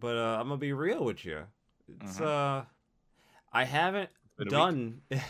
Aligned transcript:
but 0.00 0.16
uh, 0.16 0.38
I'm 0.40 0.48
gonna 0.48 0.56
be 0.56 0.72
real 0.72 1.04
with 1.04 1.24
you. 1.24 1.42
It's 2.02 2.18
Mhm. 2.18 2.26
uh, 2.26 2.64
I 3.52 3.64
haven't 3.64 4.10
been 4.36 4.48
a 4.48 4.50
week. 4.50 4.50
done. 4.50 5.00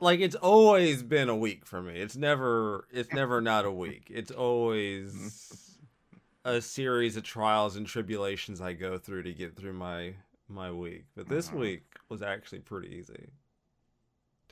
like 0.00 0.20
it's 0.20 0.34
always 0.34 1.02
been 1.02 1.28
a 1.28 1.36
week 1.36 1.64
for 1.66 1.80
me. 1.82 2.00
It's 2.00 2.16
never. 2.16 2.86
It's 2.92 3.12
never 3.12 3.40
not 3.40 3.64
a 3.64 3.70
week. 3.70 4.08
It's 4.10 4.30
always 4.30 5.74
a 6.44 6.60
series 6.60 7.16
of 7.16 7.22
trials 7.24 7.76
and 7.76 7.86
tribulations 7.86 8.60
I 8.60 8.72
go 8.72 8.98
through 8.98 9.24
to 9.24 9.32
get 9.32 9.56
through 9.56 9.74
my 9.74 10.14
my 10.48 10.70
week. 10.72 11.04
But 11.14 11.28
this 11.28 11.50
Mhm. 11.50 11.58
week 11.58 11.82
was 12.08 12.22
actually 12.22 12.60
pretty 12.60 12.88
easy. 12.96 13.28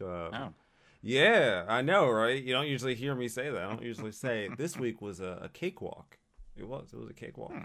Uh, 0.00 0.04
Oh. 0.32 0.54
Yeah, 1.02 1.64
I 1.68 1.82
know, 1.82 2.08
right? 2.10 2.42
You 2.42 2.52
don't 2.52 2.66
usually 2.66 2.94
hear 2.96 3.14
me 3.14 3.28
say 3.28 3.48
that. 3.48 3.62
I 3.62 3.68
don't 3.68 3.82
usually 3.82 4.12
say 4.12 4.48
this 4.58 4.76
week 4.76 5.00
was 5.00 5.20
a, 5.20 5.38
a 5.42 5.48
cakewalk. 5.48 6.18
It 6.56 6.64
was. 6.66 6.92
It 6.92 6.98
was 6.98 7.08
a 7.08 7.14
cakewalk. 7.14 7.52
Hmm. 7.52 7.64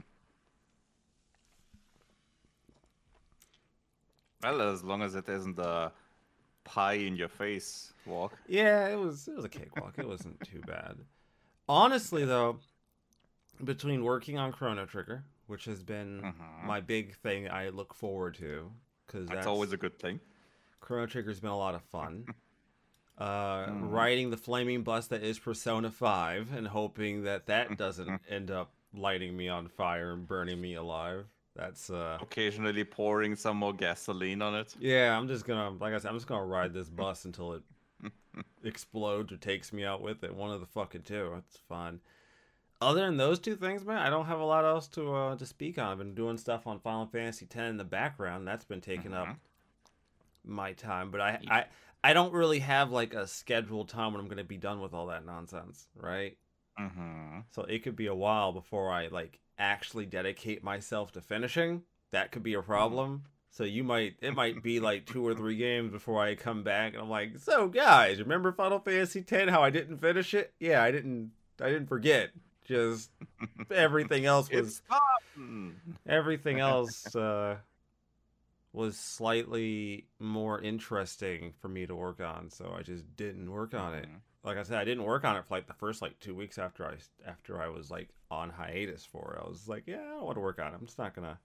Well, 4.43 4.61
as 4.61 4.83
long 4.83 5.01
as 5.01 5.15
it 5.15 5.27
isn't 5.29 5.59
a 5.59 5.91
pie 6.63 6.93
in 6.93 7.15
your 7.15 7.27
face 7.29 7.93
walk. 8.05 8.33
Yeah, 8.47 8.87
it 8.87 8.95
was. 8.97 9.27
It 9.27 9.35
was 9.35 9.45
a 9.45 9.49
cakewalk. 9.49 9.95
it 9.97 10.07
wasn't 10.07 10.39
too 10.43 10.61
bad. 10.65 10.97
Honestly, 11.69 12.25
though, 12.25 12.59
between 13.63 14.03
working 14.03 14.37
on 14.37 14.51
Chrono 14.51 14.85
Trigger, 14.85 15.23
which 15.47 15.65
has 15.65 15.83
been 15.83 16.21
Mhm. 16.21 16.63
my 16.65 16.81
big 16.81 17.15
thing, 17.17 17.49
I 17.49 17.69
look 17.69 17.93
forward 17.93 18.35
to 18.35 18.71
because 19.05 19.27
That's 19.27 19.47
always 19.47 19.71
a 19.73 19.77
good 19.77 19.99
thing. 19.99 20.19
Chrono 20.79 21.05
Trigger's 21.05 21.39
been 21.39 21.49
a 21.51 21.57
lot 21.57 21.75
of 21.75 21.83
fun. 21.83 22.25
Uh, 23.17 23.67
Mhm. 23.67 23.91
riding 23.91 24.29
the 24.31 24.37
flaming 24.37 24.81
bus 24.81 25.05
that 25.07 25.21
is 25.21 25.37
Persona 25.37 25.91
5 25.91 26.51
and 26.53 26.67
hoping 26.69 27.21
that 27.23 27.45
that 27.45 27.77
doesn't 27.77 28.07
Mm-hmm. 28.07 28.15
end 28.33 28.49
up 28.49 28.73
lighting 28.93 29.37
me 29.37 29.47
on 29.47 29.67
fire 29.67 30.13
and 30.13 30.25
burning 30.25 30.59
me 30.59 30.73
alive. 30.73 31.27
That's 31.55 31.89
uh 31.89 32.17
Occasionally 32.21 32.83
pouring 32.85 33.35
some 33.35 33.57
more 33.57 33.73
gasoline 33.73 34.41
on 34.41 34.55
it. 34.55 34.73
yeah, 34.79 35.17
I'm 35.17 35.27
just 35.27 35.45
gonna 35.45 35.69
like 35.79 35.93
I 35.93 35.97
said, 35.97 36.09
I'm 36.09 36.15
just 36.15 36.27
gonna 36.27 36.45
ride 36.45 36.73
this 36.73 36.89
bus 36.89 37.25
until 37.25 37.53
it 37.53 37.63
explodes 38.63 39.31
or 39.33 39.37
takes 39.37 39.73
me 39.73 39.83
out 39.85 40.01
with 40.01 40.23
it. 40.23 40.33
One 40.33 40.51
of 40.51 40.59
the 40.59 40.65
fucking 40.65 41.01
two. 41.03 41.33
It's 41.37 41.57
fun. 41.67 41.99
Other 42.81 43.01
than 43.05 43.17
those 43.17 43.37
two 43.39 43.55
things, 43.55 43.85
man, 43.85 43.97
I 43.97 44.09
don't 44.09 44.25
have 44.25 44.39
a 44.39 44.45
lot 44.45 44.65
else 44.65 44.87
to 44.89 45.13
uh 45.13 45.35
to 45.35 45.45
speak 45.45 45.77
on. 45.77 45.91
I've 45.91 45.97
been 45.97 46.15
doing 46.15 46.37
stuff 46.37 46.65
on 46.67 46.79
Final 46.79 47.05
Fantasy 47.05 47.45
X 47.45 47.55
in 47.57 47.77
the 47.77 47.83
background. 47.83 48.47
That's 48.47 48.65
been 48.65 48.81
taking 48.81 49.13
up 49.13 49.27
Mhm. 49.27 49.35
my 50.45 50.73
time, 50.73 51.11
but 51.11 51.21
I, 51.21 51.39
I 51.49 51.65
I 52.03 52.13
don't 52.13 52.33
really 52.33 52.59
have 52.59 52.91
like 52.91 53.13
a 53.13 53.27
scheduled 53.27 53.89
time 53.89 54.13
when 54.13 54.21
I'm 54.21 54.27
gonna 54.27 54.43
be 54.43 54.57
done 54.57 54.79
with 54.81 54.93
all 54.93 55.07
that 55.07 55.25
nonsense, 55.25 55.87
right? 55.95 56.37
Mm-hmm. 56.79 57.39
So 57.51 57.63
it 57.63 57.83
could 57.83 57.95
be 57.95 58.07
a 58.07 58.15
while 58.15 58.51
before 58.53 58.89
I 58.91 59.07
like 59.07 59.39
actually 59.57 60.05
dedicate 60.05 60.63
myself 60.63 61.11
to 61.13 61.21
finishing. 61.21 61.83
That 62.11 62.31
could 62.31 62.43
be 62.43 62.53
a 62.53 62.61
problem. 62.61 63.23
So 63.51 63.65
you 63.65 63.83
might 63.83 64.15
it 64.21 64.33
might 64.33 64.63
be 64.63 64.79
like 64.79 65.05
two 65.05 65.27
or 65.27 65.35
three 65.35 65.57
games 65.57 65.91
before 65.91 66.21
I 66.21 66.35
come 66.35 66.63
back 66.63 66.93
and 66.93 67.01
I'm 67.01 67.09
like, 67.09 67.37
so 67.39 67.67
guys, 67.67 68.19
remember 68.19 68.51
Final 68.53 68.79
Fantasy 68.79 69.25
X? 69.29 69.51
How 69.51 69.61
I 69.61 69.69
didn't 69.69 69.97
finish 69.97 70.33
it? 70.33 70.53
Yeah, 70.59 70.81
I 70.81 70.91
didn't. 70.91 71.31
I 71.61 71.65
didn't 71.65 71.87
forget. 71.87 72.31
Just 72.65 73.11
everything 73.69 74.25
else 74.25 74.49
was 74.51 74.81
everything 76.07 76.59
else 76.61 77.13
uh, 77.13 77.57
was 78.71 78.97
slightly 78.97 80.05
more 80.17 80.61
interesting 80.61 81.53
for 81.59 81.67
me 81.67 81.85
to 81.85 81.95
work 81.95 82.21
on, 82.21 82.49
so 82.49 82.73
I 82.77 82.83
just 82.83 83.17
didn't 83.17 83.51
work 83.51 83.73
on 83.73 83.95
it. 83.95 84.07
Like 84.43 84.57
I 84.57 84.63
said, 84.63 84.77
I 84.79 84.85
didn't 84.85 85.03
work 85.03 85.23
on 85.23 85.35
it 85.35 85.45
for 85.45 85.53
like 85.55 85.67
the 85.67 85.73
first 85.73 86.01
like 86.01 86.19
two 86.19 86.33
weeks 86.33 86.57
after 86.57 86.85
I 86.85 86.95
after 87.27 87.61
I 87.61 87.67
was 87.69 87.91
like 87.91 88.09
on 88.31 88.49
hiatus 88.49 89.05
for 89.05 89.35
it. 89.35 89.45
I 89.45 89.47
was 89.49 89.67
like, 89.67 89.83
yeah, 89.85 90.01
I 90.01 90.09
don't 90.15 90.23
want 90.25 90.35
to 90.37 90.41
work 90.41 90.59
on 90.59 90.73
it. 90.73 90.77
I'm 90.79 90.85
just 90.85 90.97
not 90.97 91.13
gonna 91.15 91.37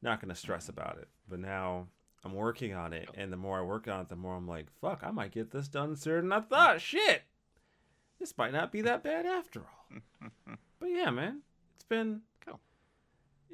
not 0.00 0.20
gonna 0.20 0.34
stress 0.34 0.68
about 0.68 0.98
it. 0.98 1.08
But 1.28 1.40
now 1.40 1.88
I'm 2.24 2.32
working 2.34 2.72
on 2.72 2.92
it, 2.94 3.08
and 3.14 3.32
the 3.32 3.36
more 3.36 3.58
I 3.58 3.62
work 3.62 3.86
on 3.88 4.00
it, 4.00 4.08
the 4.08 4.16
more 4.16 4.34
I'm 4.36 4.48
like, 4.48 4.66
fuck, 4.80 5.02
I 5.04 5.10
might 5.10 5.32
get 5.32 5.50
this 5.50 5.68
done 5.68 5.94
sooner 5.96 6.20
than 6.22 6.32
I 6.32 6.40
thought. 6.40 6.80
Shit, 6.80 7.22
this 8.18 8.36
might 8.38 8.52
not 8.52 8.72
be 8.72 8.80
that 8.82 9.02
bad 9.02 9.26
after 9.26 9.60
all. 9.60 9.98
But 10.80 10.90
yeah, 10.90 11.10
man, 11.10 11.42
it's 11.76 11.84
been 11.84 12.22
Cool. 12.44 12.58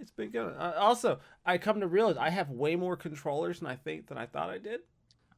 It's 0.00 0.10
been 0.12 0.30
good. 0.30 0.54
Uh, 0.56 0.72
also, 0.78 1.18
I 1.44 1.58
come 1.58 1.80
to 1.80 1.86
realize 1.86 2.16
I 2.16 2.30
have 2.30 2.48
way 2.48 2.74
more 2.76 2.96
controllers 2.96 3.58
than 3.60 3.68
I 3.68 3.76
think 3.76 4.06
than 4.06 4.16
I 4.16 4.24
thought 4.26 4.48
I 4.48 4.56
did 4.58 4.80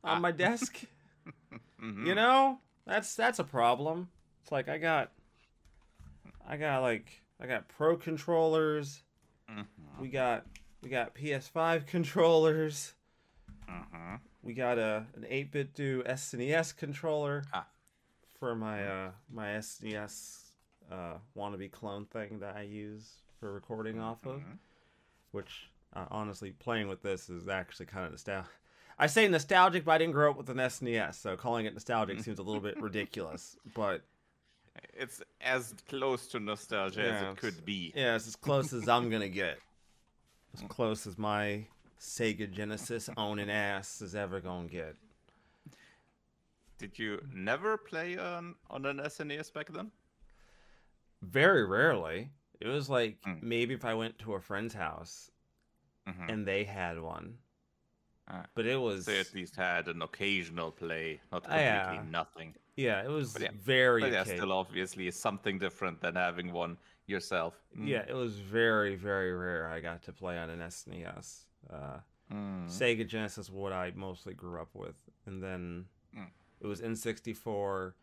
on 0.05 0.19
Ah. 0.19 0.21
my 0.21 0.31
desk. 0.31 0.83
Mhm. 1.83 2.07
You 2.07 2.15
know, 2.15 2.59
that's 2.91 3.15
that's 3.15 3.39
a 3.39 3.45
problem. 3.45 4.09
It's 4.43 4.51
like 4.51 4.69
I 4.69 4.79
got, 4.79 5.13
I 6.47 6.57
got 6.57 6.83
like 6.83 7.23
I 7.41 7.47
got 7.47 7.69
pro 7.69 7.97
controllers. 7.97 9.03
Mhm. 9.51 9.67
We 10.01 10.09
got 10.09 10.45
we 10.83 10.91
got 10.91 11.15
PS5 11.15 11.87
controllers. 11.95 12.95
Mhm. 13.69 14.21
We 14.43 14.55
got 14.55 14.79
a 14.79 15.07
an 15.15 15.23
8BitDo 15.31 16.07
SNES 16.07 16.77
controller 16.77 17.45
Ah. 17.53 17.67
for 18.39 18.55
my 18.57 18.85
uh 18.87 19.11
my 19.33 19.49
SNES 19.59 20.51
uh 20.91 21.15
wannabe 21.37 21.71
clone 21.71 22.07
thing 22.07 22.41
that 22.41 22.57
I 22.57 22.63
use 22.63 23.23
for 23.39 23.53
recording 23.53 24.01
off 24.01 24.27
of. 24.27 24.41
Mhm. 24.41 24.59
Which 25.31 25.71
uh, 25.95 26.07
honestly, 26.11 26.51
playing 26.53 26.89
with 26.89 27.03
this 27.03 27.29
is 27.31 27.49
actually 27.49 27.87
kind 27.87 28.05
of 28.07 28.13
nostalgic. 28.13 28.51
I 29.03 29.07
say 29.07 29.27
nostalgic, 29.29 29.85
but 29.87 29.93
I 29.93 29.99
didn't 29.99 30.13
grow 30.13 30.31
up 30.31 30.37
with 30.37 30.51
an 30.51 30.59
SNES, 30.59 31.15
so 31.15 31.37
calling 31.37 31.65
it 31.67 31.73
nostalgic 31.73 32.21
seems 32.21 32.39
a 32.39 32.43
little 32.43 32.61
bit 32.61 32.79
ridiculous. 32.83 33.57
But 33.75 34.03
It's 34.95 35.23
as 35.41 35.75
close 35.89 36.27
to 36.29 36.39
nostalgia 36.41 37.01
Yeah, 37.03 37.07
as 37.07 37.23
it 37.33 37.37
could 37.39 37.65
be. 37.65 37.93
yeah, 37.97 38.15
it's 38.17 38.29
as 38.29 38.37
close 38.37 38.73
as 38.75 38.89
I'm 38.89 39.09
gonna 39.11 39.29
get. 39.29 39.59
As 40.55 40.63
close 40.69 41.07
as 41.07 41.17
my 41.17 41.65
Sega 42.01 42.51
Genesis 42.51 43.09
owning 43.17 43.49
ass 43.49 44.03
is 44.03 44.17
ever 44.17 44.41
gonna 44.41 44.67
get. 44.67 44.97
Did 46.79 46.99
you 46.99 47.21
never 47.33 47.77
play 47.77 48.19
on, 48.19 48.57
on 48.69 48.85
an 48.85 48.99
SNES 48.99 49.53
back 49.53 49.73
then? 49.73 49.93
Very 51.23 51.65
rarely. 51.65 52.31
It 52.61 52.67
was 52.67 52.91
like 52.91 53.21
Mm. 53.23 53.43
maybe 53.45 53.75
if 53.75 53.85
I 53.85 53.95
went 53.95 54.19
to 54.21 54.35
a 54.35 54.41
friend's 54.41 54.75
house 54.75 55.31
Mhm. 56.09 56.29
and 56.29 56.47
they 56.47 56.65
had 56.65 57.01
one. 57.01 57.39
But 58.55 58.67
it 58.67 58.81
was 58.81 59.07
They 59.07 59.21
at 59.21 59.35
least 59.35 59.57
had 59.57 59.89
an 59.89 60.03
occasional 60.03 60.71
play, 60.71 61.21
not 61.33 61.45
Ah, 61.49 61.57
yeah. 61.57 61.85
completely 61.85 62.11
nothing. 62.11 62.55
yeah, 62.77 63.03
it 63.05 63.09
was 63.09 63.33
But 63.33 63.43
yeah, 63.43 63.51
very 63.55 64.03
But 64.03 64.13
yeah, 64.13 64.25
still 64.25 64.53
obviously 64.53 65.11
something 65.11 65.59
different 65.59 66.01
than 66.01 66.15
having 66.17 66.53
one 66.53 66.79
yourself. 67.07 67.55
Mm. 67.77 67.89
Yeah, 67.89 68.05
it 68.09 68.15
was 68.15 68.39
very, 68.39 68.95
very 68.95 69.33
rare 69.33 69.69
I 69.69 69.81
got 69.81 70.03
to 70.03 70.13
play 70.13 70.39
on 70.39 70.49
an 70.51 70.61
SNES. 70.61 71.45
Uh, 71.69 71.99
Mm. 72.33 72.67
Sega 72.69 73.05
Genesis 73.05 73.51
what 73.51 73.73
I 73.73 73.91
mostly 73.97 74.35
grew 74.35 74.61
up 74.61 74.73
with. 74.73 74.95
And 75.27 75.43
then 75.43 75.87
Mm. 76.17 76.29
it 76.61 76.67
was 76.69 76.81
N64, 76.81 77.95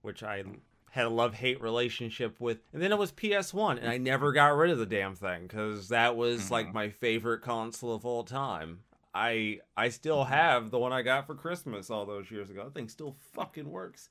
which 0.00 0.22
I 0.22 0.44
had 0.90 1.04
a 1.04 1.10
love 1.10 1.34
hate 1.34 1.60
relationship 1.60 2.40
with. 2.40 2.60
And 2.72 2.80
then 2.80 2.92
it 2.92 2.98
was 2.98 3.12
PS1, 3.12 3.76
and 3.78 3.88
I 3.90 3.98
never 3.98 4.32
got 4.32 4.56
rid 4.56 4.70
of 4.70 4.78
the 4.78 4.86
damn 4.86 5.14
thing 5.14 5.42
because 5.42 5.88
that 5.88 6.16
was 6.16 6.50
like 6.50 6.68
Mhm. 6.68 6.72
my 6.72 6.88
favorite 6.88 7.42
console 7.42 7.94
of 7.94 8.06
all 8.06 8.24
time. 8.24 8.84
I 9.14 9.60
I 9.76 9.86
Mm-hmm. 9.86 9.92
still 9.92 10.24
have 10.24 10.70
the 10.70 10.78
one 10.78 10.92
I 10.92 11.02
got 11.02 11.26
for 11.26 11.34
Christmas 11.34 11.90
all 11.90 12.06
those 12.06 12.30
years 12.30 12.50
ago. 12.50 12.64
That 12.64 12.74
thing 12.74 12.88
still 12.88 13.16
fucking 13.34 13.68
works. 13.70 14.08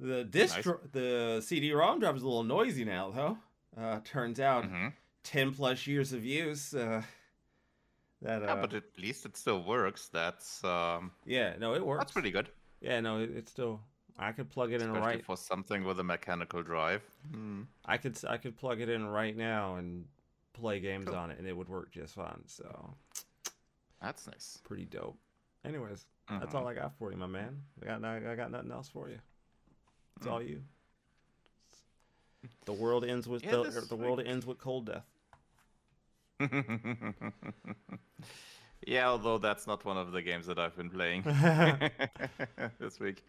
The 0.00 0.24
disc, 0.24 0.56
Nice. 0.66 0.74
the 0.92 1.40
CD-ROM 1.44 2.00
drive 2.00 2.16
is 2.16 2.22
a 2.22 2.26
little 2.26 2.42
noisy 2.42 2.84
now, 2.84 3.10
though. 3.10 3.38
Uh, 3.80 4.00
turns 4.04 4.40
out, 4.40 4.64
Mhm. 4.64 4.92
ten 5.22 5.54
plus 5.54 5.86
years 5.86 6.12
of 6.12 6.24
use. 6.24 6.74
Uh, 6.74 7.02
that 8.20 8.42
uh, 8.42 8.46
Yeah, 8.46 8.60
but 8.60 8.74
at 8.74 8.84
least 8.98 9.24
it 9.26 9.36
still 9.36 9.62
works. 9.62 10.08
That's 10.08 10.62
um, 10.64 11.12
yeah, 11.24 11.54
no, 11.58 11.74
it 11.74 11.84
works. 11.86 12.00
that's 12.00 12.12
pretty 12.12 12.30
good, 12.32 12.50
Yeah, 12.80 13.00
no, 13.00 13.18
it, 13.20 13.30
it's 13.30 13.50
still. 13.50 13.80
I 14.18 14.32
could 14.32 14.50
plug 14.50 14.72
it 14.72 14.82
in 14.82 14.92
right. 14.92 15.24
for 15.24 15.36
something 15.38 15.84
with 15.84 15.98
a 15.98 16.04
mechanical 16.04 16.62
drive. 16.62 17.02
Mm. 17.30 17.66
I 17.86 17.96
could 17.96 18.18
I 18.28 18.36
could 18.36 18.56
plug 18.56 18.80
it 18.80 18.88
in 18.88 19.06
right 19.06 19.36
now 19.36 19.76
and 19.76 20.06
play 20.52 20.80
games 20.80 21.06
Cool. 21.06 21.16
on 21.16 21.30
it, 21.30 21.38
and 21.38 21.46
it 21.48 21.56
would 21.56 21.68
work 21.68 21.90
just 21.92 22.14
fine. 22.14 22.42
So 22.46 22.94
That's 24.02 24.26
nice. 24.26 24.58
pretty 24.64 24.84
dope. 24.84 25.16
Anyways, 25.64 26.04
that's 26.28 26.52
Mhm. 26.52 26.54
all 26.54 26.66
I 26.68 26.74
got 26.74 26.96
for 26.98 27.10
you, 27.12 27.16
my 27.16 27.26
man. 27.26 27.62
I 27.80 27.84
got 27.86 28.04
I 28.04 28.34
got 28.34 28.50
nothing 28.50 28.72
else 28.72 28.88
for 28.88 29.08
you. 29.08 29.18
It's 30.16 30.26
Mm. 30.26 30.30
all 30.32 30.42
you. 30.42 30.62
The 32.64 32.72
world 32.72 33.04
ends 33.04 33.28
with 33.28 33.44
Yeah, 33.44 33.62
the, 33.62 33.86
the 33.88 33.96
world 33.96 34.20
ends 34.20 34.44
with 34.44 34.58
ColdDeath. 34.58 35.04
yeah, 38.86 39.08
although 39.08 39.38
that's 39.38 39.66
not 39.66 39.84
one 39.84 39.96
of 39.96 40.10
the 40.12 40.22
games 40.22 40.46
that 40.46 40.58
I've 40.58 40.76
been 40.76 40.90
playing 40.90 41.22
this 42.80 42.98
week. 42.98 43.24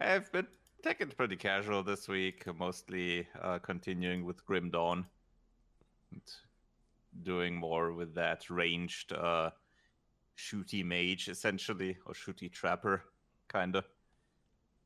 I've 0.00 0.30
been 0.32 0.46
taking 0.82 1.08
it 1.08 1.16
pretty 1.16 1.36
casual 1.36 1.82
this 1.82 2.08
week, 2.08 2.46
mostly 2.56 3.28
uh, 3.42 3.58
continuing 3.58 4.24
with 4.24 4.44
Grim 4.46 4.70
Dawn. 4.70 5.06
And 6.12 6.22
doing 7.22 7.56
more 7.56 7.92
with 7.92 8.14
that 8.14 8.48
ranged 8.48 9.12
uh, 9.12 9.50
shooty 10.36 10.84
mage, 10.84 11.28
essentially, 11.28 11.96
or 12.06 12.12
shooty 12.14 12.50
trapper, 12.50 13.04
kinda. 13.50 13.84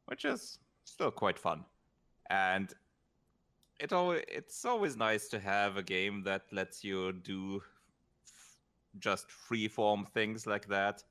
Which 0.06 0.24
is 0.24 0.58
still 0.84 1.10
quite 1.10 1.38
fun. 1.38 1.64
And 2.28 2.72
it 3.80 3.92
it's 4.28 4.64
always 4.64 4.96
nice 4.96 5.28
to 5.28 5.40
have 5.40 5.76
a 5.76 5.82
game 5.82 6.22
that 6.24 6.42
lets 6.52 6.84
you 6.84 7.12
do 7.12 7.62
f- 8.26 8.56
just 8.98 9.26
freeform 9.28 10.06
things 10.08 10.46
like 10.46 10.68
that, 10.68 11.02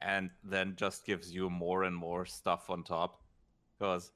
and 0.00 0.30
then 0.42 0.76
just 0.76 1.06
gives 1.06 1.32
you 1.32 1.48
more 1.48 1.84
and 1.84 1.96
more 1.96 2.26
stuff 2.26 2.68
on 2.70 2.84
top. 2.84 3.22
Because 3.78 4.12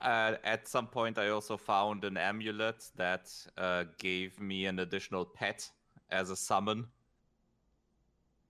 uh, 0.00 0.34
at 0.44 0.68
some 0.68 0.86
point, 0.86 1.18
I 1.18 1.28
also 1.28 1.56
found 1.56 2.04
an 2.04 2.16
amulet 2.16 2.84
that 2.96 3.30
uh, 3.56 3.84
gave 3.98 4.40
me 4.40 4.66
an 4.66 4.78
additional 4.78 5.24
pet 5.24 5.68
as 6.10 6.30
a 6.30 6.36
summon. 6.36 6.86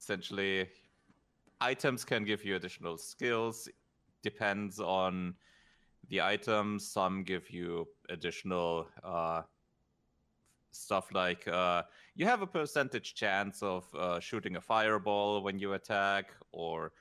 Essentially, 0.00 0.68
items 1.60 2.04
can 2.04 2.24
give 2.24 2.44
you 2.44 2.56
additional 2.56 2.96
skills. 2.96 3.68
Depends 4.22 4.80
on 4.80 5.34
the 6.08 6.20
items. 6.20 6.86
Some 6.86 7.22
give 7.24 7.50
you 7.50 7.88
additional 8.08 8.86
uh, 9.02 9.42
stuff 10.72 11.12
like 11.12 11.48
uh, 11.48 11.82
you 12.14 12.26
have 12.26 12.42
a 12.42 12.46
percentage 12.46 13.14
chance 13.14 13.62
of 13.62 13.84
uh, 13.94 14.20
shooting 14.20 14.56
a 14.56 14.60
fireball 14.60 15.42
when 15.42 15.58
you 15.58 15.72
attack, 15.72 16.30
or 16.52 16.92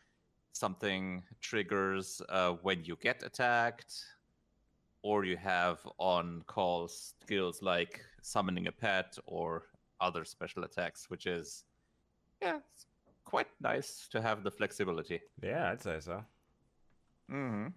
something 0.54 1.22
triggers 1.42 2.22
uh, 2.30 2.52
when 2.62 2.84
you 2.84 2.98
get 3.02 3.24
attacked, 3.24 3.94
or 5.02 5.26
you 5.26 5.38
have 5.38 5.80
on 5.98 6.42
call 6.48 6.88
skills 6.88 7.62
like 7.62 8.02
summoning 8.22 8.68
a 8.68 8.72
pet 8.72 9.18
or 9.26 9.64
other 10.00 10.26
special 10.26 10.64
attacks, 10.64 11.10
which 11.10 11.26
is 11.26 11.66
yeah, 12.42 12.60
it's 12.74 12.86
quite 13.24 13.48
nice 13.62 14.08
to 14.12 14.22
have 14.22 14.44
the 14.44 14.52
flexibility. 14.52 15.22
Yeah, 15.42 15.72
I'd 15.72 15.82
say 15.82 16.00
so. 16.00 16.24
Mm-hmm. 17.32 17.68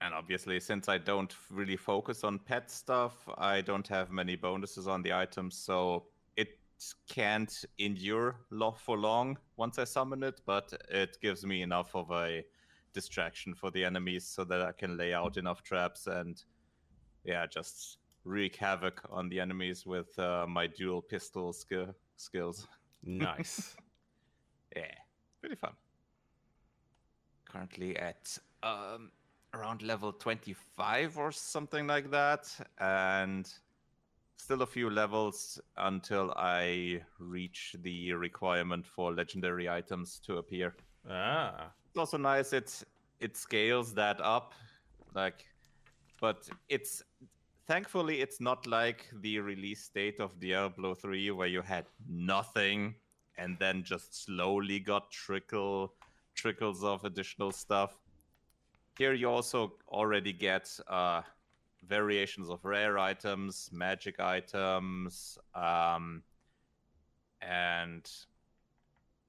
And 0.00 0.14
obviously, 0.14 0.60
since 0.60 0.88
I 0.88 0.98
don't 0.98 1.34
really 1.50 1.76
focus 1.76 2.22
on 2.22 2.38
pet 2.38 2.70
stuff, 2.70 3.28
I 3.36 3.60
don't 3.60 3.86
have 3.88 4.10
many 4.10 4.36
bonuses 4.36 4.86
on 4.86 5.02
the 5.02 5.12
items, 5.12 5.56
so 5.56 6.04
it 6.36 6.50
can't 7.08 7.64
endure 7.78 8.36
lo- 8.50 8.76
for 8.78 8.96
long 8.96 9.36
once 9.56 9.76
I 9.78 9.84
summon 9.84 10.22
it, 10.22 10.40
but 10.46 10.72
it 10.88 11.18
gives 11.20 11.44
me 11.44 11.62
enough 11.62 11.96
of 11.96 12.12
a 12.12 12.44
distraction 12.92 13.54
for 13.54 13.72
the 13.72 13.84
enemies 13.84 14.24
so 14.24 14.44
that 14.44 14.62
I 14.62 14.70
can 14.70 14.96
lay 14.96 15.12
out 15.14 15.36
enough 15.36 15.64
traps 15.64 16.06
and, 16.06 16.40
yeah, 17.24 17.46
just 17.46 17.98
wreak 18.24 18.54
havoc 18.54 19.02
on 19.10 19.28
the 19.28 19.40
enemies 19.40 19.84
with 19.84 20.16
uh, 20.18 20.46
my 20.48 20.68
dual 20.68 21.02
pistol 21.02 21.52
skill 21.52 21.94
skills. 22.16 22.68
Nice. 23.04 23.76
Yeah, 24.76 24.94
pretty 25.40 25.56
fun. 25.56 25.72
Currently 27.46 27.96
at 27.96 28.38
um, 28.62 29.10
around 29.54 29.82
level 29.82 30.12
25 30.12 31.16
or 31.16 31.32
something 31.32 31.86
like 31.86 32.10
that, 32.10 32.54
and 32.78 33.50
still 34.36 34.62
a 34.62 34.66
few 34.66 34.90
levels 34.90 35.58
until 35.78 36.32
I 36.36 37.00
reach 37.18 37.74
the 37.80 38.12
requirement 38.12 38.86
for 38.86 39.12
legendary 39.12 39.68
items 39.68 40.20
to 40.26 40.36
appear. 40.36 40.76
ah. 41.10 41.72
It's 41.88 41.98
also 41.98 42.18
nice. 42.18 42.52
It 42.52 42.84
it 43.20 43.36
scales 43.36 43.94
that 43.94 44.20
up, 44.20 44.52
like, 45.14 45.46
but 46.20 46.48
it's 46.68 47.02
thankfully 47.68 48.22
it's 48.22 48.40
not 48.40 48.66
like 48.66 49.06
the 49.20 49.38
release 49.38 49.90
date 49.94 50.20
of 50.20 50.40
Diablo 50.40 50.94
3 50.94 51.30
where 51.32 51.46
you 51.46 51.60
had 51.60 51.84
nothing 52.08 52.94
and 53.36 53.58
then 53.58 53.84
just 53.84 54.24
slowly 54.24 54.80
got 54.80 55.10
trickle 55.10 55.92
trickles 56.34 56.82
of 56.82 57.04
additional 57.04 57.52
stuff. 57.52 57.92
Here 58.96 59.12
you 59.12 59.28
also 59.28 59.74
already 59.88 60.32
get 60.32 60.66
uh, 60.88 61.22
variations 61.86 62.48
of 62.48 62.64
rare 62.64 62.98
items, 62.98 63.68
magic 63.72 64.18
items, 64.18 65.38
um, 65.54 66.22
and 67.42 68.08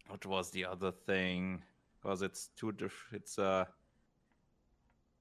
what 0.08 0.26
was 0.26 0.50
the 0.52 0.66
other 0.66 0.92
thing? 0.92 1.62
Because 2.02 2.22
it's 2.22 2.50
two 2.56 2.72
diff- 2.72 3.10
it's 3.12 3.38
uh 3.38 3.66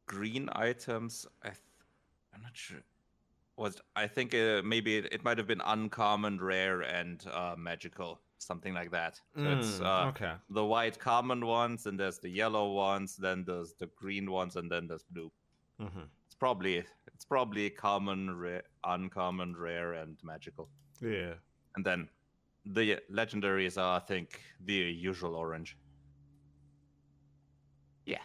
green 0.07 0.49
items. 0.53 1.27
I 1.43 1.49
th- 1.49 1.59
I'm 2.35 2.43
not 2.43 2.57
sure. 2.57 2.83
Was 3.59 3.81
I 3.97 4.07
think 4.07 4.35
uh, 4.35 4.63
maybe 4.65 4.99
it, 4.99 5.13
it 5.13 5.25
might 5.25 5.37
have 5.39 5.49
been 5.49 5.61
uncommon, 5.65 6.41
rare, 6.41 6.83
and 6.83 7.27
uh, 7.33 7.57
magical, 7.59 8.21
something 8.39 8.73
like 8.73 8.91
that. 8.93 9.21
So 9.35 9.51
it's 9.51 9.81
Mm, 9.81 9.85
uh, 9.85 10.09
okay. 10.11 10.35
the 10.49 10.65
white 10.65 10.99
common 10.99 11.45
ones, 11.45 11.87
and 11.87 11.99
there's 11.99 12.21
the 12.21 12.29
yellow 12.31 12.73
ones, 12.73 13.17
then 13.17 13.45
there's 13.45 13.75
the 13.75 13.89
green 13.97 14.31
ones, 14.31 14.55
and 14.57 14.71
then 14.71 14.87
there's 14.87 15.05
blue. 15.11 15.33
hmm 15.81 16.07
It's 16.27 16.37
probably 16.37 16.85
it's 17.15 17.25
probably 17.25 17.69
common, 17.71 18.37
rare, 18.39 18.63
uncommon, 18.85 19.57
rare, 19.57 19.95
and 19.95 20.17
magical. 20.23 20.69
Yeah. 21.01 21.35
And 21.75 21.85
then 21.85 22.09
the 22.65 23.01
legendaries 23.11 23.77
are, 23.77 23.97
I 23.97 24.05
think, 24.07 24.41
the 24.61 24.75
usual 24.75 25.35
orange. 25.35 25.77
Yeah. 28.07 28.23